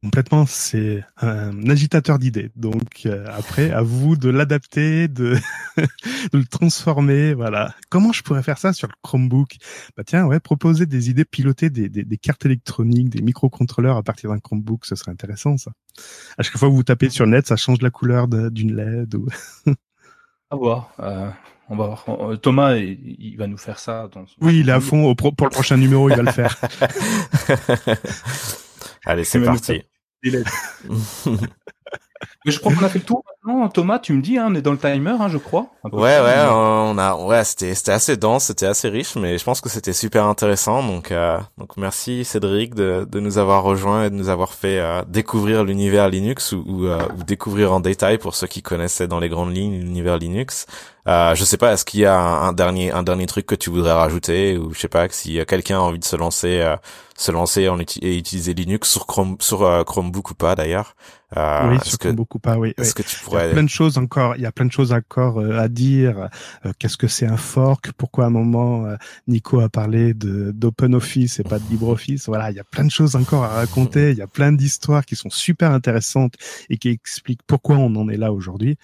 Complètement, 0.02 0.44
c'est 0.44 1.02
un 1.16 1.66
agitateur 1.70 2.18
d'idées. 2.18 2.50
Donc 2.56 3.06
euh, 3.06 3.24
après, 3.32 3.70
à 3.70 3.80
vous 3.80 4.16
de 4.16 4.28
l'adapter, 4.28 5.08
de, 5.08 5.38
de, 5.78 6.38
le 6.38 6.44
transformer. 6.44 7.32
Voilà. 7.32 7.74
Comment 7.88 8.12
je 8.12 8.22
pourrais 8.22 8.42
faire 8.42 8.58
ça 8.58 8.74
sur 8.74 8.86
le 8.86 8.92
Chromebook? 9.02 9.56
Bah 9.96 10.02
tiens, 10.04 10.26
ouais, 10.26 10.40
proposer 10.40 10.84
des 10.84 11.08
idées, 11.08 11.24
piloter 11.24 11.70
des, 11.70 11.88
des, 11.88 12.04
des 12.04 12.18
cartes 12.18 12.44
électroniques, 12.44 13.08
des 13.08 13.22
microcontrôleurs 13.22 13.96
à 13.96 14.02
partir 14.02 14.28
d'un 14.28 14.40
Chromebook, 14.40 14.84
ce 14.84 14.94
serait 14.94 15.12
intéressant 15.12 15.56
ça. 15.56 15.70
À 16.36 16.42
chaque 16.42 16.58
fois 16.58 16.68
que 16.68 16.74
vous 16.74 16.82
tapez 16.82 17.08
sur 17.08 17.24
le 17.24 17.30
net, 17.30 17.46
ça 17.46 17.56
change 17.56 17.80
la 17.80 17.90
couleur 17.90 18.28
d'une 18.28 18.76
LED. 18.76 19.14
Ou... 19.14 19.26
à 20.50 20.56
voir. 20.56 20.92
Euh, 21.00 21.30
on 21.68 21.76
va 21.76 21.86
voir. 21.86 22.04
Euh, 22.08 22.36
Thomas, 22.36 22.76
il, 22.76 23.36
va 23.36 23.46
nous 23.46 23.58
faire 23.58 23.78
ça. 23.78 24.08
Dans 24.12 24.24
Oui, 24.40 24.60
il 24.60 24.68
est 24.68 24.72
à 24.72 24.80
fond. 24.80 25.14
pour 25.14 25.30
le 25.30 25.50
prochain 25.50 25.76
numéro, 25.76 26.08
il 26.10 26.16
va 26.16 26.22
le 26.22 26.32
faire. 26.32 26.56
Allez, 29.06 29.24
c'est 29.24 29.40
parti. 29.40 29.82
Mais 30.24 30.42
je 32.46 32.58
crois 32.58 32.72
qu'on 32.72 32.84
a 32.84 32.88
fait 32.88 33.00
le 33.00 33.04
tour 33.04 33.22
maintenant. 33.44 33.68
Thomas, 33.68 33.98
tu 33.98 34.14
me 34.14 34.22
dis, 34.22 34.38
hein, 34.38 34.46
on 34.48 34.54
est 34.54 34.62
dans 34.62 34.72
le 34.72 34.78
timer, 34.78 35.16
hein, 35.20 35.28
je 35.28 35.36
crois. 35.36 35.66
Ouais, 35.84 36.20
ouais, 36.20 36.46
on 36.48 36.96
a, 36.96 37.16
ouais, 37.16 37.44
c'était, 37.44 37.74
c'était 37.74 37.92
assez 37.92 38.16
dense, 38.16 38.44
c'était 38.44 38.66
assez 38.66 38.88
riche, 38.88 39.16
mais 39.16 39.36
je 39.36 39.44
pense 39.44 39.60
que 39.60 39.68
c'était 39.68 39.92
super 39.92 40.24
intéressant. 40.24 40.82
Donc, 40.82 41.12
euh, 41.12 41.38
donc 41.58 41.76
merci 41.76 42.24
Cédric 42.24 42.74
de, 42.74 43.06
de 43.10 43.20
nous 43.20 43.36
avoir 43.36 43.62
rejoint 43.62 44.06
et 44.06 44.10
de 44.10 44.14
nous 44.14 44.30
avoir 44.30 44.54
fait 44.54 44.78
euh, 44.78 45.02
découvrir 45.06 45.64
l'univers 45.64 46.08
Linux 46.08 46.52
ou, 46.52 46.64
ou, 46.66 46.86
euh, 46.86 47.06
ou, 47.18 47.24
découvrir 47.24 47.72
en 47.72 47.80
détail 47.80 48.18
pour 48.18 48.34
ceux 48.34 48.46
qui 48.46 48.62
connaissaient 48.62 49.08
dans 49.08 49.20
les 49.20 49.28
grandes 49.28 49.54
lignes 49.54 49.80
l'univers 49.80 50.16
Linux. 50.16 50.66
Euh, 51.06 51.34
je 51.34 51.44
sais 51.44 51.58
pas, 51.58 51.72
est-ce 51.74 51.84
qu'il 51.84 52.00
y 52.00 52.06
a 52.06 52.18
un, 52.18 52.52
dernier 52.52 52.90
un 52.90 53.02
dernier 53.02 53.26
truc 53.26 53.44
que 53.46 53.54
tu 53.54 53.68
voudrais 53.68 53.92
rajouter 53.92 54.56
ou 54.56 54.72
je 54.72 54.80
sais 54.80 54.88
pas 54.88 55.06
si 55.10 55.38
quelqu'un 55.46 55.76
a 55.76 55.80
envie 55.80 55.98
de 55.98 56.04
se 56.04 56.16
lancer 56.16 56.60
euh, 56.60 56.76
se 57.16 57.30
lancer 57.30 57.68
en 57.68 57.78
et 57.78 58.16
utiliser 58.16 58.54
Linux 58.54 58.90
sur 58.90 59.06
Chrome 59.06 59.36
sur 59.40 59.62
euh, 59.62 59.84
Chromebook 59.84 60.32
ou 60.32 60.34
pas 60.34 60.54
d'ailleurs. 60.54 60.96
Euh, 61.36 61.70
oui, 61.70 61.78
sur 61.82 61.98
Chromebook 61.98 62.34
ou 62.34 62.38
pas, 62.38 62.58
oui. 62.58 62.74
Est-ce 62.76 62.94
que 62.94 63.02
tu 63.02 63.16
pourrais 63.20 63.46
Il 63.46 63.48
y 63.48 63.50
a 63.50 63.52
plein 63.54 63.62
de 63.64 63.68
choses 63.68 63.98
encore. 63.98 64.36
Il 64.36 64.42
y 64.42 64.46
a 64.46 64.52
plein 64.52 64.66
de 64.66 64.72
choses 64.72 64.92
encore 64.92 65.40
euh, 65.40 65.58
à 65.58 65.68
dire. 65.68 66.28
Qu'est-ce 66.78 66.96
que 66.96 67.08
c'est 67.08 67.26
un 67.26 67.36
fork 67.36 67.92
Pourquoi 67.96 68.24
à 68.24 68.26
un 68.28 68.30
moment 68.30 68.86
Nico 69.26 69.60
a 69.60 69.68
parlé 69.68 70.14
de 70.14 70.52
d'Open 70.52 70.94
Office 70.94 71.40
et 71.40 71.42
pas 71.42 71.58
de 71.58 71.64
LibreOffice 71.70 72.26
Voilà, 72.26 72.50
il 72.50 72.56
y 72.56 72.60
a 72.60 72.64
plein 72.64 72.84
de 72.84 72.90
choses 72.90 73.16
encore 73.16 73.44
à 73.44 73.48
raconter. 73.48 74.10
Il 74.12 74.16
y 74.16 74.22
a 74.22 74.26
plein 74.26 74.52
d'histoires 74.52 75.04
qui 75.04 75.16
sont 75.16 75.30
super 75.30 75.70
intéressantes 75.70 76.34
et 76.70 76.76
qui 76.76 76.88
expliquent 76.88 77.42
pourquoi 77.46 77.76
on 77.76 77.94
en 77.96 78.08
est 78.08 78.16
là 78.16 78.32
aujourd'hui. 78.32 78.76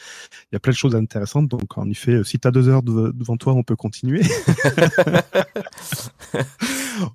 Il 0.50 0.54
y 0.54 0.56
a 0.56 0.60
plein 0.60 0.72
de 0.72 0.76
choses 0.76 0.96
intéressantes. 0.96 1.48
Donc 1.48 1.78
en 1.78 1.88
effet 1.88 2.09
si 2.24 2.38
tu 2.38 2.48
as 2.48 2.50
deux 2.50 2.68
heures 2.68 2.82
devant 2.82 3.36
toi, 3.36 3.54
on 3.54 3.62
peut 3.62 3.76
continuer. 3.76 4.22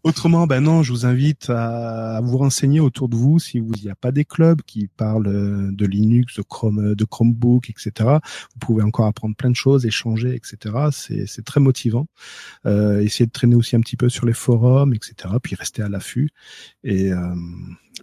Autrement, 0.04 0.48
ben 0.48 0.62
non, 0.62 0.84
je 0.84 0.92
vous 0.92 1.06
invite 1.06 1.50
à, 1.50 2.20
vous 2.24 2.38
renseigner 2.38 2.80
autour 2.80 3.10
de 3.10 3.16
vous 3.16 3.40
si 3.40 3.60
vous 3.60 3.72
n'y 3.84 3.90
a 3.90 3.96
pas 3.96 4.12
des 4.12 4.26
clubs 4.26 4.62
qui 4.64 4.88
parlent 4.88 5.76
de 5.76 5.86
Linux, 5.86 6.38
de 6.38 6.42
Chrome, 6.42 6.96
de 6.96 7.06
Chromebook, 7.06 7.70
etc. 7.70 7.92
Vous 8.54 8.60
pouvez 8.60 8.84
encore 8.84 9.06
apprendre 9.06 9.36
plein 9.36 9.50
de 9.50 9.56
choses, 9.56 9.86
échanger, 9.86 10.36
etc. 10.36 10.76
C'est 10.92 11.46
très 11.46 11.60
motivant. 11.60 12.08
Euh, 12.66 13.02
essayez 13.02 13.28
de 13.28 13.32
traîner 13.32 13.56
aussi 13.56 13.76
un 13.76 13.82
petit 13.82 13.98
peu 13.98 14.10
sur 14.10 14.26
les 14.26 14.34
forums, 14.34 14.94
etc. 14.94 15.36
Puis 15.42 15.56
restez 15.56 15.82
à 15.82 15.90
l'affût 15.90 16.30
et 16.84 17.12
euh, 17.12 17.36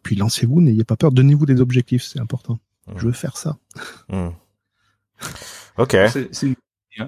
puis 0.03 0.17
lancez-vous, 0.17 0.61
n'ayez 0.61 0.85
pas 0.85 0.97
peur, 0.97 1.13
donnez-vous 1.13 1.47
des 1.47 1.61
objectifs, 1.61 2.03
c'est 2.03 2.21
important. 2.21 2.59
Mmh. 2.87 2.93
Je 2.97 3.07
veux 3.07 3.13
faire 3.13 3.37
ça. 3.37 3.59
Mmh. 4.09 4.29
Ok. 5.79 5.95
Hein. 5.95 6.09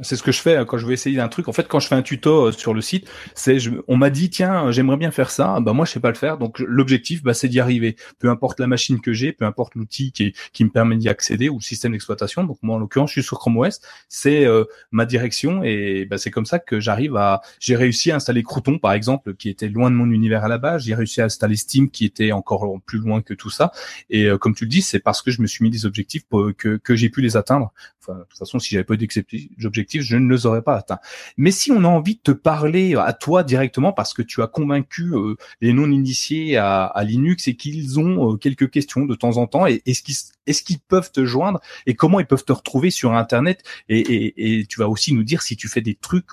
C'est 0.02 0.16
ce 0.16 0.22
que 0.22 0.32
je 0.32 0.40
fais 0.40 0.56
hein, 0.56 0.64
quand 0.64 0.78
je 0.78 0.86
veux 0.86 0.92
essayer 0.92 1.20
un 1.20 1.28
truc. 1.28 1.46
En 1.46 1.52
fait, 1.52 1.68
quand 1.68 1.78
je 1.78 1.88
fais 1.88 1.94
un 1.94 2.00
tuto 2.00 2.46
euh, 2.46 2.52
sur 2.52 2.72
le 2.72 2.80
site, 2.80 3.06
c'est 3.34 3.58
on 3.86 3.98
m'a 3.98 4.08
dit 4.08 4.30
tiens, 4.30 4.70
j'aimerais 4.70 4.96
bien 4.96 5.10
faire 5.10 5.28
ça. 5.28 5.60
Bah 5.60 5.74
moi, 5.74 5.84
je 5.84 5.92
sais 5.92 6.00
pas 6.00 6.08
le 6.08 6.16
faire. 6.16 6.38
Donc 6.38 6.58
l'objectif, 6.58 7.22
bah, 7.22 7.34
c'est 7.34 7.48
d'y 7.48 7.60
arriver. 7.60 7.96
Peu 8.18 8.30
importe 8.30 8.60
la 8.60 8.66
machine 8.66 9.00
que 9.00 9.12
j'ai, 9.12 9.32
peu 9.32 9.44
importe 9.44 9.74
l'outil 9.74 10.12
qui, 10.12 10.34
qui 10.54 10.64
me 10.64 10.70
permet 10.70 10.96
d'y 10.96 11.10
accéder 11.10 11.50
ou 11.50 11.58
le 11.58 11.62
système 11.62 11.92
d'exploitation. 11.92 12.44
Donc 12.44 12.58
moi, 12.62 12.76
en 12.76 12.78
l'occurrence, 12.78 13.10
je 13.10 13.20
suis 13.20 13.22
sur 13.22 13.38
Chrome 13.38 13.58
OS. 13.58 13.80
C'est 14.08 14.46
euh, 14.46 14.64
ma 14.90 15.04
direction 15.04 15.62
et 15.62 16.06
bah, 16.06 16.16
c'est 16.16 16.30
comme 16.30 16.46
ça 16.46 16.58
que 16.58 16.80
j'arrive 16.80 17.16
à. 17.16 17.42
J'ai 17.60 17.76
réussi 17.76 18.10
à 18.10 18.16
installer 18.16 18.42
Crouton, 18.42 18.78
par 18.78 18.94
exemple, 18.94 19.34
qui 19.34 19.50
était 19.50 19.68
loin 19.68 19.90
de 19.90 19.96
mon 19.96 20.10
univers 20.10 20.44
à 20.44 20.48
la 20.48 20.56
base. 20.56 20.84
J'ai 20.84 20.94
réussi 20.94 21.20
à 21.20 21.26
installer 21.26 21.56
Steam, 21.56 21.90
qui 21.90 22.06
était 22.06 22.32
encore 22.32 22.80
plus 22.86 23.00
loin 23.00 23.20
que 23.20 23.34
tout 23.34 23.50
ça. 23.50 23.70
Et 24.08 24.24
euh, 24.24 24.38
comme 24.38 24.54
tu 24.54 24.64
le 24.64 24.70
dis, 24.70 24.80
c'est 24.80 25.00
parce 25.00 25.20
que 25.20 25.30
je 25.30 25.42
me 25.42 25.46
suis 25.46 25.62
mis 25.62 25.70
des 25.70 25.84
objectifs 25.84 26.26
pour, 26.26 26.52
que 26.56 26.78
que 26.78 26.96
j'ai 26.96 27.10
pu 27.10 27.20
les 27.20 27.36
atteindre. 27.36 27.70
Enfin, 28.06 28.18
de 28.18 28.24
toute 28.24 28.38
façon, 28.38 28.58
si 28.58 28.70
j'avais 28.70 28.84
pas 28.84 28.96
d'objectifs, 28.96 30.02
je 30.02 30.16
ne 30.16 30.30
les 30.30 30.46
aurais 30.46 30.62
pas 30.62 30.76
atteints. 30.76 30.98
Mais 31.36 31.50
si 31.50 31.72
on 31.72 31.84
a 31.84 31.88
envie 31.88 32.16
de 32.16 32.20
te 32.20 32.30
parler 32.32 32.94
à 32.96 33.12
toi 33.12 33.44
directement 33.44 33.92
parce 33.92 34.12
que 34.12 34.22
tu 34.22 34.42
as 34.42 34.46
convaincu 34.46 35.14
euh, 35.14 35.36
les 35.60 35.72
non-initiés 35.72 36.56
à, 36.56 36.92
Linux 37.04 37.48
et 37.48 37.56
qu'ils 37.56 37.98
ont 37.98 38.32
euh, 38.32 38.36
quelques 38.36 38.70
questions 38.70 39.04
de 39.04 39.14
temps 39.14 39.36
en 39.36 39.46
temps, 39.46 39.66
et 39.66 39.82
est-ce 39.86 40.62
qu'ils 40.62 40.80
peuvent 40.80 41.12
te 41.12 41.24
joindre 41.24 41.60
et 41.86 41.94
comment 41.94 42.20
ils 42.20 42.26
peuvent 42.26 42.44
te 42.44 42.52
retrouver 42.52 42.90
sur 42.90 43.14
Internet 43.14 43.62
et, 43.88 44.66
tu 44.68 44.80
vas 44.80 44.88
aussi 44.88 45.14
nous 45.14 45.24
dire 45.24 45.42
si 45.42 45.56
tu 45.56 45.68
fais 45.68 45.80
des 45.80 45.94
trucs 45.94 46.28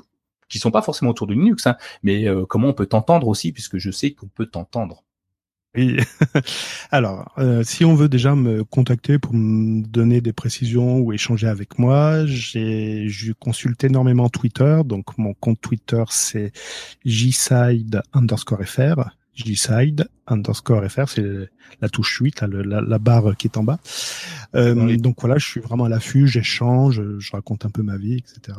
qui 0.50 0.60
sont 0.60 0.72
pas 0.72 0.82
forcément 0.82 1.12
autour 1.12 1.28
de 1.28 1.34
Linux, 1.34 1.66
hein, 1.68 1.78
mais 2.04 2.28
euh, 2.28 2.46
comment 2.46 2.70
on 2.70 2.74
peut 2.74 2.86
t'entendre 2.86 3.28
aussi, 3.28 3.52
puisque 3.54 3.78
je 3.78 3.90
sais 3.90 4.12
qu'on 4.12 4.28
peut 4.28 4.46
t'entendre. 4.46 5.04
Oui. 5.76 5.98
Alors, 6.92 7.34
euh, 7.38 7.64
si 7.64 7.86
on 7.86 7.96
veut 7.96 8.10
déjà 8.10 8.36
me 8.36 8.64
contacter 8.66 9.20
pour 9.20 9.34
me 9.34 9.82
donner 9.88 10.20
des 10.20 10.34
précisions 10.34 11.00
ou 11.00 11.14
échanger 11.14 11.48
avec 11.48 11.80
moi, 11.80 12.26
j'ai 12.26 13.08
je 13.08 13.32
consulte 13.32 13.84
énormément 13.86 14.28
Twitter. 14.30 14.82
Donc, 14.86 15.18
mon 15.18 15.34
compte 15.34 15.62
Twitter, 15.62 16.04
c'est 16.10 16.52
jside 17.06 18.02
underscore 18.14 18.66
fr. 18.66 19.12
Jside 19.36 20.08
underscore 20.28 20.90
fr, 20.90 21.08
c'est 21.08 21.50
la 21.82 21.90
touche 21.90 22.20
8, 22.20 22.42
la, 22.42 22.82
la, 22.82 23.00
barre 23.00 23.36
qui 23.36 23.48
est 23.48 23.58
en 23.58 23.64
bas. 23.64 23.80
Euh, 24.56 24.98
donc 24.98 25.18
voilà, 25.20 25.38
je 25.38 25.46
suis 25.46 25.60
vraiment 25.60 25.86
à 25.86 25.90
l'affût, 25.90 26.28
j'échange, 26.28 27.02
je 27.20 27.32
raconte 27.32 27.66
un 27.66 27.70
peu 27.70 27.82
ma 27.82 27.98
vie, 27.98 28.18
etc. 28.18 28.58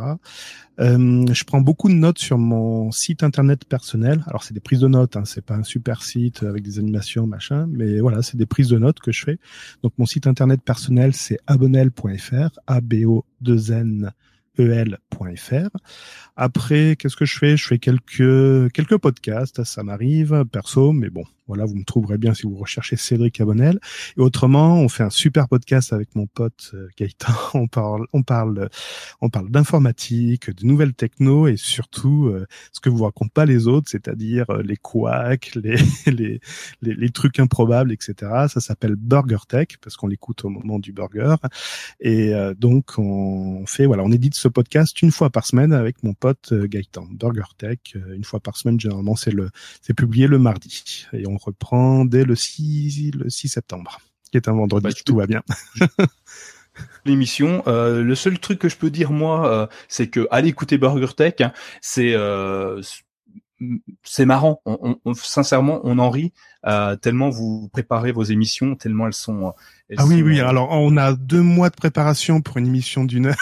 Euh, 0.81 1.27
je 1.33 1.45
prends 1.45 1.61
beaucoup 1.61 1.89
de 1.89 1.95
notes 1.95 2.19
sur 2.19 2.39
mon 2.39 2.91
site 2.91 3.23
internet 3.23 3.65
personnel. 3.65 4.25
Alors 4.27 4.45
c'est 4.45 4.55
des 4.55 4.61
prises 4.61 4.81
de 4.81 4.89
notes, 4.89 5.17
hein, 5.17 5.25
c'est 5.25 5.45
pas 5.45 5.55
un 5.55 5.63
super 5.63 6.03
site 6.03 6.43
avec 6.43 6.63
des 6.63 6.79
animations, 6.79 7.27
machin, 7.27 7.67
mais 7.71 8.01
voilà, 8.01 8.23
c'est 8.23 8.37
des 8.37 8.47
prises 8.47 8.69
de 8.69 8.79
notes 8.79 9.01
que 9.01 9.13
je 9.13 9.25
fais. 9.25 9.39
Donc 9.83 9.93
mon 9.99 10.07
site 10.07 10.27
internet 10.27 10.61
personnel, 10.63 11.13
c'est 11.15 11.39
abonnel.fr, 11.47 12.59
a 12.67 12.81
b 12.81 13.05
o 13.07 13.25
2 13.41 13.73
n 13.73 14.13
el.fr. 14.59 15.69
Après, 16.37 16.97
qu'est-ce 16.97 17.17
que 17.17 17.25
je 17.25 17.39
fais? 17.39 17.57
Je 17.57 17.67
fais 17.67 17.79
quelques 17.79 18.73
quelques 18.73 18.99
podcasts, 18.99 19.65
ça 19.65 19.83
m'arrive 19.83 20.45
perso, 20.51 20.93
mais 20.93 21.11
bon, 21.11 21.25
voilà, 21.49 21.67
vous 21.67 21.75
me 21.75 21.85
trouverez 21.85 22.19
bien 22.19 22.35
si 22.35 22.45
vous 22.45 22.57
recherchez 22.57 22.97
Cédric 22.97 23.41
Abonnel. 23.41 23.79
Et 24.17 24.21
autrement, 24.21 24.77
on 24.77 24.89
fait 24.89 25.03
un 25.03 25.11
super 25.11 25.49
podcast 25.49 25.93
avec 25.93 26.15
mon 26.15 26.27
pote 26.27 26.71
euh, 26.73 26.89
Gaëtan. 26.97 27.33
On 27.55 27.67
parle, 27.67 28.07
on 28.13 28.23
parle, 28.23 28.71
on 29.21 29.29
parle 29.29 29.51
d'informatique, 29.51 30.49
de 30.51 30.65
nouvelles 30.67 30.95
techno 30.95 31.47
et 31.47 31.57
surtout 31.57 32.29
euh, 32.29 32.47
ce 32.73 32.81
que 32.81 32.89
vous 32.89 33.05
racontent 33.05 33.31
pas 33.33 33.45
les 33.45 33.69
autres, 33.69 33.91
c'est-à-dire 33.91 34.47
euh, 34.49 34.63
les 34.63 34.77
couacs, 34.77 35.55
les, 35.57 35.77
les, 36.07 36.41
les, 36.81 36.95
les, 36.95 37.11
trucs 37.11 37.39
improbables, 37.39 37.93
etc. 37.93 38.15
Ça 38.49 38.61
s'appelle 38.61 38.97
Burger 38.97 39.45
Tech 39.47 39.69
parce 39.83 39.97
qu'on 39.97 40.07
l'écoute 40.07 40.45
au 40.45 40.49
moment 40.49 40.79
du 40.79 40.93
burger. 40.93 41.35
Et 42.01 42.33
donc 42.59 42.99
on 42.99 43.67
fait, 43.67 43.87
voilà, 43.87 44.03
on 44.05 44.11
édite 44.11 44.35
ce 44.43 44.49
podcast 44.49 45.01
une 45.03 45.13
fois 45.13 45.31
par 45.31 45.47
semaine 45.47 45.73
avec 45.73 46.03
mon 46.03 46.15
pote 46.15 46.53
Gaëtan. 46.53 47.07
Burger 47.11 47.43
Tech, 47.59 47.79
une 47.95 48.25
fois 48.25 48.41
par 48.41 48.57
semaine, 48.57 48.79
généralement 48.79 49.17
c'est 49.17 49.31
le, 49.31 49.51
c'est 49.81 49.95
publié 49.95 50.27
le 50.27 50.39
mardi. 50.39 51.07
Et 51.13 51.27
on 51.29 51.37
reprend 51.37 52.05
dès 52.05 52.25
le 52.25 52.35
6, 52.35 53.13
le 53.15 53.31
6 53.31 53.49
septembre, 53.49 54.01
qui 54.31 54.37
est 54.39 54.49
un 54.49 54.53
vendredi, 54.53 54.89
bah, 54.89 55.03
tout 55.07 55.17
va 55.17 55.27
bien. 55.27 55.43
l'émission. 57.05 57.63
Euh, 57.67 58.03
le 58.03 58.15
seul 58.15 58.39
truc 58.39 58.59
que 58.59 58.69
je 58.69 58.77
peux 58.77 58.91
dire 58.91 59.13
moi, 59.13 59.49
euh, 59.49 59.67
c'est 59.89 60.09
que 60.09 60.27
aller 60.31 60.49
écouter 60.49 60.79
Burger 60.79 61.15
Tech, 61.17 61.35
hein, 61.41 61.53
c'est 61.81 62.15
euh, 62.15 62.83
c'est 64.03 64.27
marrant. 64.27 64.61
On, 64.67 64.97
on, 65.05 65.15
sincèrement, 65.15 65.81
on 65.85 65.99
en 65.99 66.11
rit 66.11 66.33
euh, 66.65 66.95
tellement 66.95 67.29
vous 67.29 67.69
préparez 67.73 68.13
vos 68.13 68.23
émissions, 68.23 68.77
tellement 68.77 69.09
elles 69.09 69.15
sont. 69.15 69.53
ah 69.97 70.07
oui, 70.07 70.23
oui. 70.23 70.41
Alors, 70.41 70.69
on 70.71 70.97
a 70.97 71.13
deux 71.15 71.43
mois 71.43 71.71
de 71.71 71.75
préparation 71.75 72.41
pour 72.41 72.57
une 72.59 72.69
émission 72.69 73.05
d'une 73.05 73.27
heure. 73.27 73.37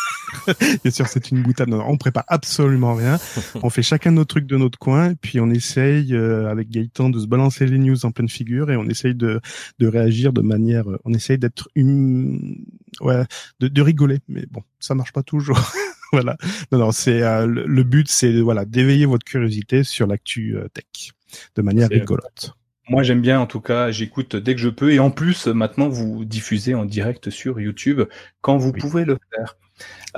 Bien 0.82 0.90
sûr, 0.90 1.06
c'est 1.06 1.30
une 1.30 1.42
boutade. 1.42 1.68
Non, 1.68 1.84
on 1.86 1.98
prépare 1.98 2.24
absolument 2.28 2.94
rien. 2.94 3.18
On 3.62 3.68
fait 3.68 3.82
chacun 3.82 4.12
nos 4.12 4.24
trucs 4.24 4.46
de 4.46 4.56
notre 4.56 4.78
coin, 4.78 5.14
puis 5.14 5.38
on 5.40 5.50
essaye 5.50 6.14
euh, 6.14 6.48
avec 6.48 6.70
Gaëtan 6.70 7.10
de 7.10 7.20
se 7.20 7.26
balancer 7.26 7.66
les 7.66 7.78
news 7.78 8.06
en 8.06 8.10
pleine 8.10 8.28
figure 8.28 8.70
et 8.70 8.76
on 8.76 8.84
essaye 8.84 9.14
de, 9.14 9.40
de 9.78 9.86
réagir 9.86 10.32
de 10.32 10.40
manière. 10.40 10.84
On 11.04 11.12
essaye 11.12 11.36
d'être 11.36 11.68
une, 11.74 12.64
ouais, 13.00 13.24
de, 13.58 13.68
de 13.68 13.82
rigoler. 13.82 14.20
Mais 14.28 14.46
bon, 14.50 14.62
ça 14.78 14.94
marche 14.94 15.12
pas 15.12 15.22
toujours. 15.22 15.60
voilà. 16.12 16.36
Non, 16.72 16.78
non, 16.78 16.92
c'est 16.92 17.22
euh, 17.22 17.46
le, 17.46 17.82
but, 17.84 18.08
c'est 18.08 18.40
voilà 18.40 18.64
d'éveiller 18.64 19.06
votre 19.06 19.24
curiosité 19.24 19.84
sur 19.84 20.06
l'actu 20.06 20.56
euh, 20.56 20.68
tech 20.68 21.12
de 21.56 21.62
manière 21.62 21.88
rigolote. 21.88 22.54
Moi, 22.88 23.04
j'aime 23.04 23.20
bien, 23.20 23.38
en 23.38 23.46
tout 23.46 23.60
cas, 23.60 23.92
j'écoute 23.92 24.34
dès 24.34 24.54
que 24.54 24.60
je 24.60 24.68
peux. 24.68 24.92
Et 24.92 24.98
en 24.98 25.12
plus, 25.12 25.46
maintenant, 25.46 25.88
vous 25.88 26.24
diffusez 26.24 26.74
en 26.74 26.84
direct 26.84 27.30
sur 27.30 27.60
YouTube 27.60 28.02
quand 28.40 28.56
vous 28.56 28.72
pouvez 28.72 29.04
le 29.04 29.16
faire. 29.32 29.56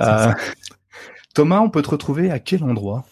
Euh, 0.01 0.33
Thomas, 1.35 1.59
on 1.59 1.69
peut 1.69 1.83
te 1.83 1.91
retrouver 1.91 2.31
à 2.31 2.39
quel 2.39 2.63
endroit? 2.63 3.05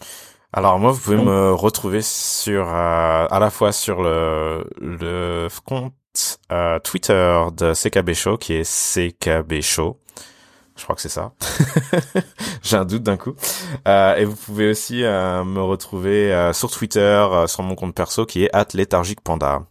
Alors 0.52 0.78
moi, 0.78 0.90
vous 0.90 1.00
pouvez 1.00 1.16
me 1.16 1.52
retrouver 1.52 2.02
sur 2.02 2.68
à 2.68 3.38
la 3.40 3.50
fois 3.50 3.72
sur 3.72 4.02
le, 4.02 4.64
le 4.80 5.48
compte 5.64 5.94
Twitter 6.84 7.40
de 7.56 7.72
CKB 7.72 8.12
Show 8.12 8.36
qui 8.36 8.52
est 8.54 8.64
CKB 8.64 9.62
Show 9.62 10.01
je 10.76 10.84
crois 10.84 10.94
que 10.94 11.02
c'est 11.02 11.08
ça. 11.08 11.32
J'ai 12.62 12.76
un 12.76 12.84
doute 12.84 13.02
d'un 13.02 13.16
coup. 13.16 13.34
Euh, 13.86 14.16
et 14.16 14.24
vous 14.24 14.36
pouvez 14.36 14.70
aussi 14.70 15.04
euh, 15.04 15.44
me 15.44 15.60
retrouver 15.60 16.32
euh, 16.32 16.52
sur 16.52 16.70
Twitter, 16.70 17.26
sur 17.46 17.62
mon 17.62 17.74
compte 17.74 17.94
perso 17.94 18.26
qui 18.26 18.44
est 18.44 18.74
@léthargiquepanda. 18.74 19.66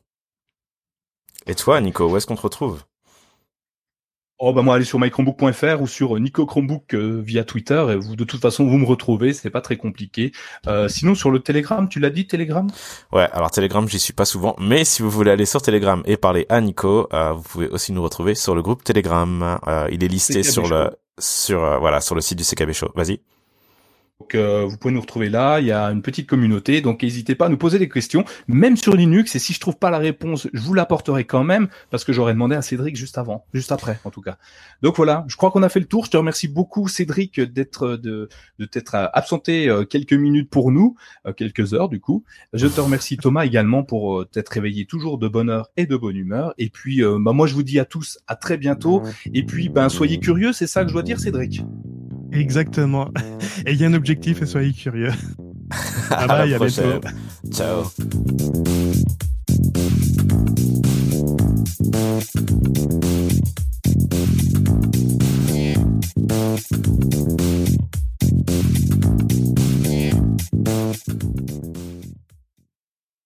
Et 1.48 1.56
toi, 1.56 1.82
Nico, 1.82 2.07
où 2.07 2.18
est-ce 2.18 2.28
qu'on 2.28 2.36
te 2.36 2.41
retrouve? 2.41 2.84
Oh 4.43 4.53
bah 4.53 4.63
moi 4.63 4.76
allez 4.76 4.85
sur 4.85 4.99
mychromebook.fr 4.99 5.81
ou 5.81 5.88
sur 5.88 6.19
Nico 6.19 6.45
Chromebook 6.45 6.95
via 6.95 7.43
Twitter 7.43 7.85
et 7.91 7.95
vous 7.95 8.15
de 8.15 8.23
toute 8.23 8.41
façon 8.41 8.65
vous 8.65 8.77
me 8.77 8.85
retrouvez, 8.85 9.34
c'est 9.34 9.49
pas 9.51 9.61
très 9.61 9.77
compliqué. 9.77 10.31
sinon 10.88 11.13
sur 11.15 11.30
le 11.30 11.39
Telegram, 11.39 11.88
tu 11.88 11.99
l'as 11.99 12.09
dit 12.09 12.26
Telegram? 12.26 12.68
Ouais, 13.11 13.27
alors 13.34 13.51
Telegram 13.51 13.88
j'y 13.88 13.99
suis 13.99 14.13
pas 14.13 14.26
souvent, 14.26 14.55
mais 14.59 14.84
si 14.84 15.03
vous 15.03 15.09
voulez 15.09 15.31
aller 15.31 15.45
sur 15.45 15.61
Telegram 15.61 16.01
et 16.05 16.18
parler 16.18 16.45
à 16.49 16.59
Nico, 16.59 17.07
vous 17.11 17.43
pouvez 17.43 17.68
aussi 17.69 17.93
nous 17.93 18.01
retrouver 18.01 18.34
sur 18.34 18.55
le 18.55 18.61
groupe 18.61 18.84
Telegram. 18.84 19.59
il 19.91 20.03
est 20.03 20.07
listé 20.07 20.41
sur 20.43 20.68
le 20.68 20.89
sur 21.22 21.63
euh, 21.63 21.77
voilà 21.77 22.01
sur 22.01 22.15
le 22.15 22.22
site 22.22 22.38
du 22.38 22.43
CKB 22.43 22.73
Show. 22.73 22.91
Vas-y. 22.95 23.22
Donc, 24.22 24.35
euh, 24.35 24.65
vous 24.65 24.77
pouvez 24.77 24.93
nous 24.93 25.02
retrouver 25.02 25.30
là. 25.30 25.60
Il 25.60 25.65
y 25.65 25.72
a 25.72 25.85
une 25.85 26.03
petite 26.03 26.27
communauté, 26.27 26.81
donc 26.81 27.02
n'hésitez 27.02 27.34
pas 27.34 27.48
à 27.48 27.49
nous 27.49 27.57
poser 27.57 27.80
des 27.80 27.89
questions, 27.89 28.23
même 28.48 28.77
sur 28.77 28.95
Linux. 28.95 29.35
Et 29.35 29.39
si 29.39 29.52
je 29.52 29.60
trouve 29.60 29.77
pas 29.77 29.89
la 29.89 29.98
réponse, 29.98 30.48
je 30.53 30.61
vous 30.61 30.76
l'apporterai 30.76 31.23
quand 31.23 31.43
même, 31.43 31.69
parce 31.89 32.03
que 32.03 32.14
j'aurais 32.14 32.34
demandé 32.34 32.56
à 32.56 32.61
Cédric 32.61 32.95
juste 32.95 33.18
avant, 33.18 33.45
juste 33.52 33.72
après, 33.72 33.99
en 34.06 34.11
tout 34.11 34.22
cas. 34.22 34.38
Donc 34.84 34.95
voilà, 34.95 35.26
je 35.27 35.35
crois 35.38 35.49
qu'on 35.49 35.64
a 35.64 35.69
fait 35.69 35.80
le 35.80 35.88
tour. 35.88 36.06
Je 36.06 36.11
te 36.11 36.18
remercie 36.18 36.48
beaucoup, 36.48 36.88
Cédric, 36.88 37.39
d'être 37.39 37.98
de 37.98 38.30
de 38.60 38.65
t'être 38.65 38.93
absenté 39.11 39.68
euh, 39.68 39.85
quelques 39.85 40.14
minutes 40.14 40.52
pour 40.52 40.72
nous, 40.72 40.95
quelques 41.35 41.73
heures 41.73 41.89
du 41.89 41.99
coup. 41.99 42.23
Je 42.53 42.68
te 42.68 42.80
remercie 42.80 43.18
Thomas 43.18 43.43
également 43.43 43.84
pour 43.84 44.30
t'être 44.30 44.49
réveillé 44.49 44.85
toujours 44.85 45.18
de 45.18 45.27
bonne 45.27 45.49
heure 45.49 45.72
et 45.77 45.88
de 45.88 45.98
bonne 45.98 46.15
humeur. 46.15 46.53
Et 46.60 46.69
puis, 46.69 47.02
bah, 47.02 47.34
moi 47.34 47.48
je 47.48 47.56
vous 47.56 47.64
dis 47.64 47.80
à 47.80 47.85
tous 47.85 48.19
à 48.27 48.35
très 48.35 48.60
bientôt. 48.60 49.02
Et 49.34 49.43
puis, 49.43 49.69
ben 49.69 49.89
soyez 49.89 50.19
curieux, 50.19 50.53
c'est 50.53 50.68
ça 50.68 50.84
que 50.84 50.89
je 50.89 50.93
dois 50.93 51.02
dire, 51.02 51.19
Cédric. 51.19 51.64
Exactement. 52.32 53.10
Ayez 53.66 53.86
un 53.88 53.94
objectif 53.94 54.41
et 54.41 54.45
soyez 54.45 54.74
curieux. 54.74 55.12
ah 56.10 56.28
bah, 56.28 56.34
à 56.36 56.45
la 56.45 56.52
bah, 56.52 56.66
prochaine. 56.66 56.99
Bientôt. 56.99 57.10
Ciao. 57.52 57.86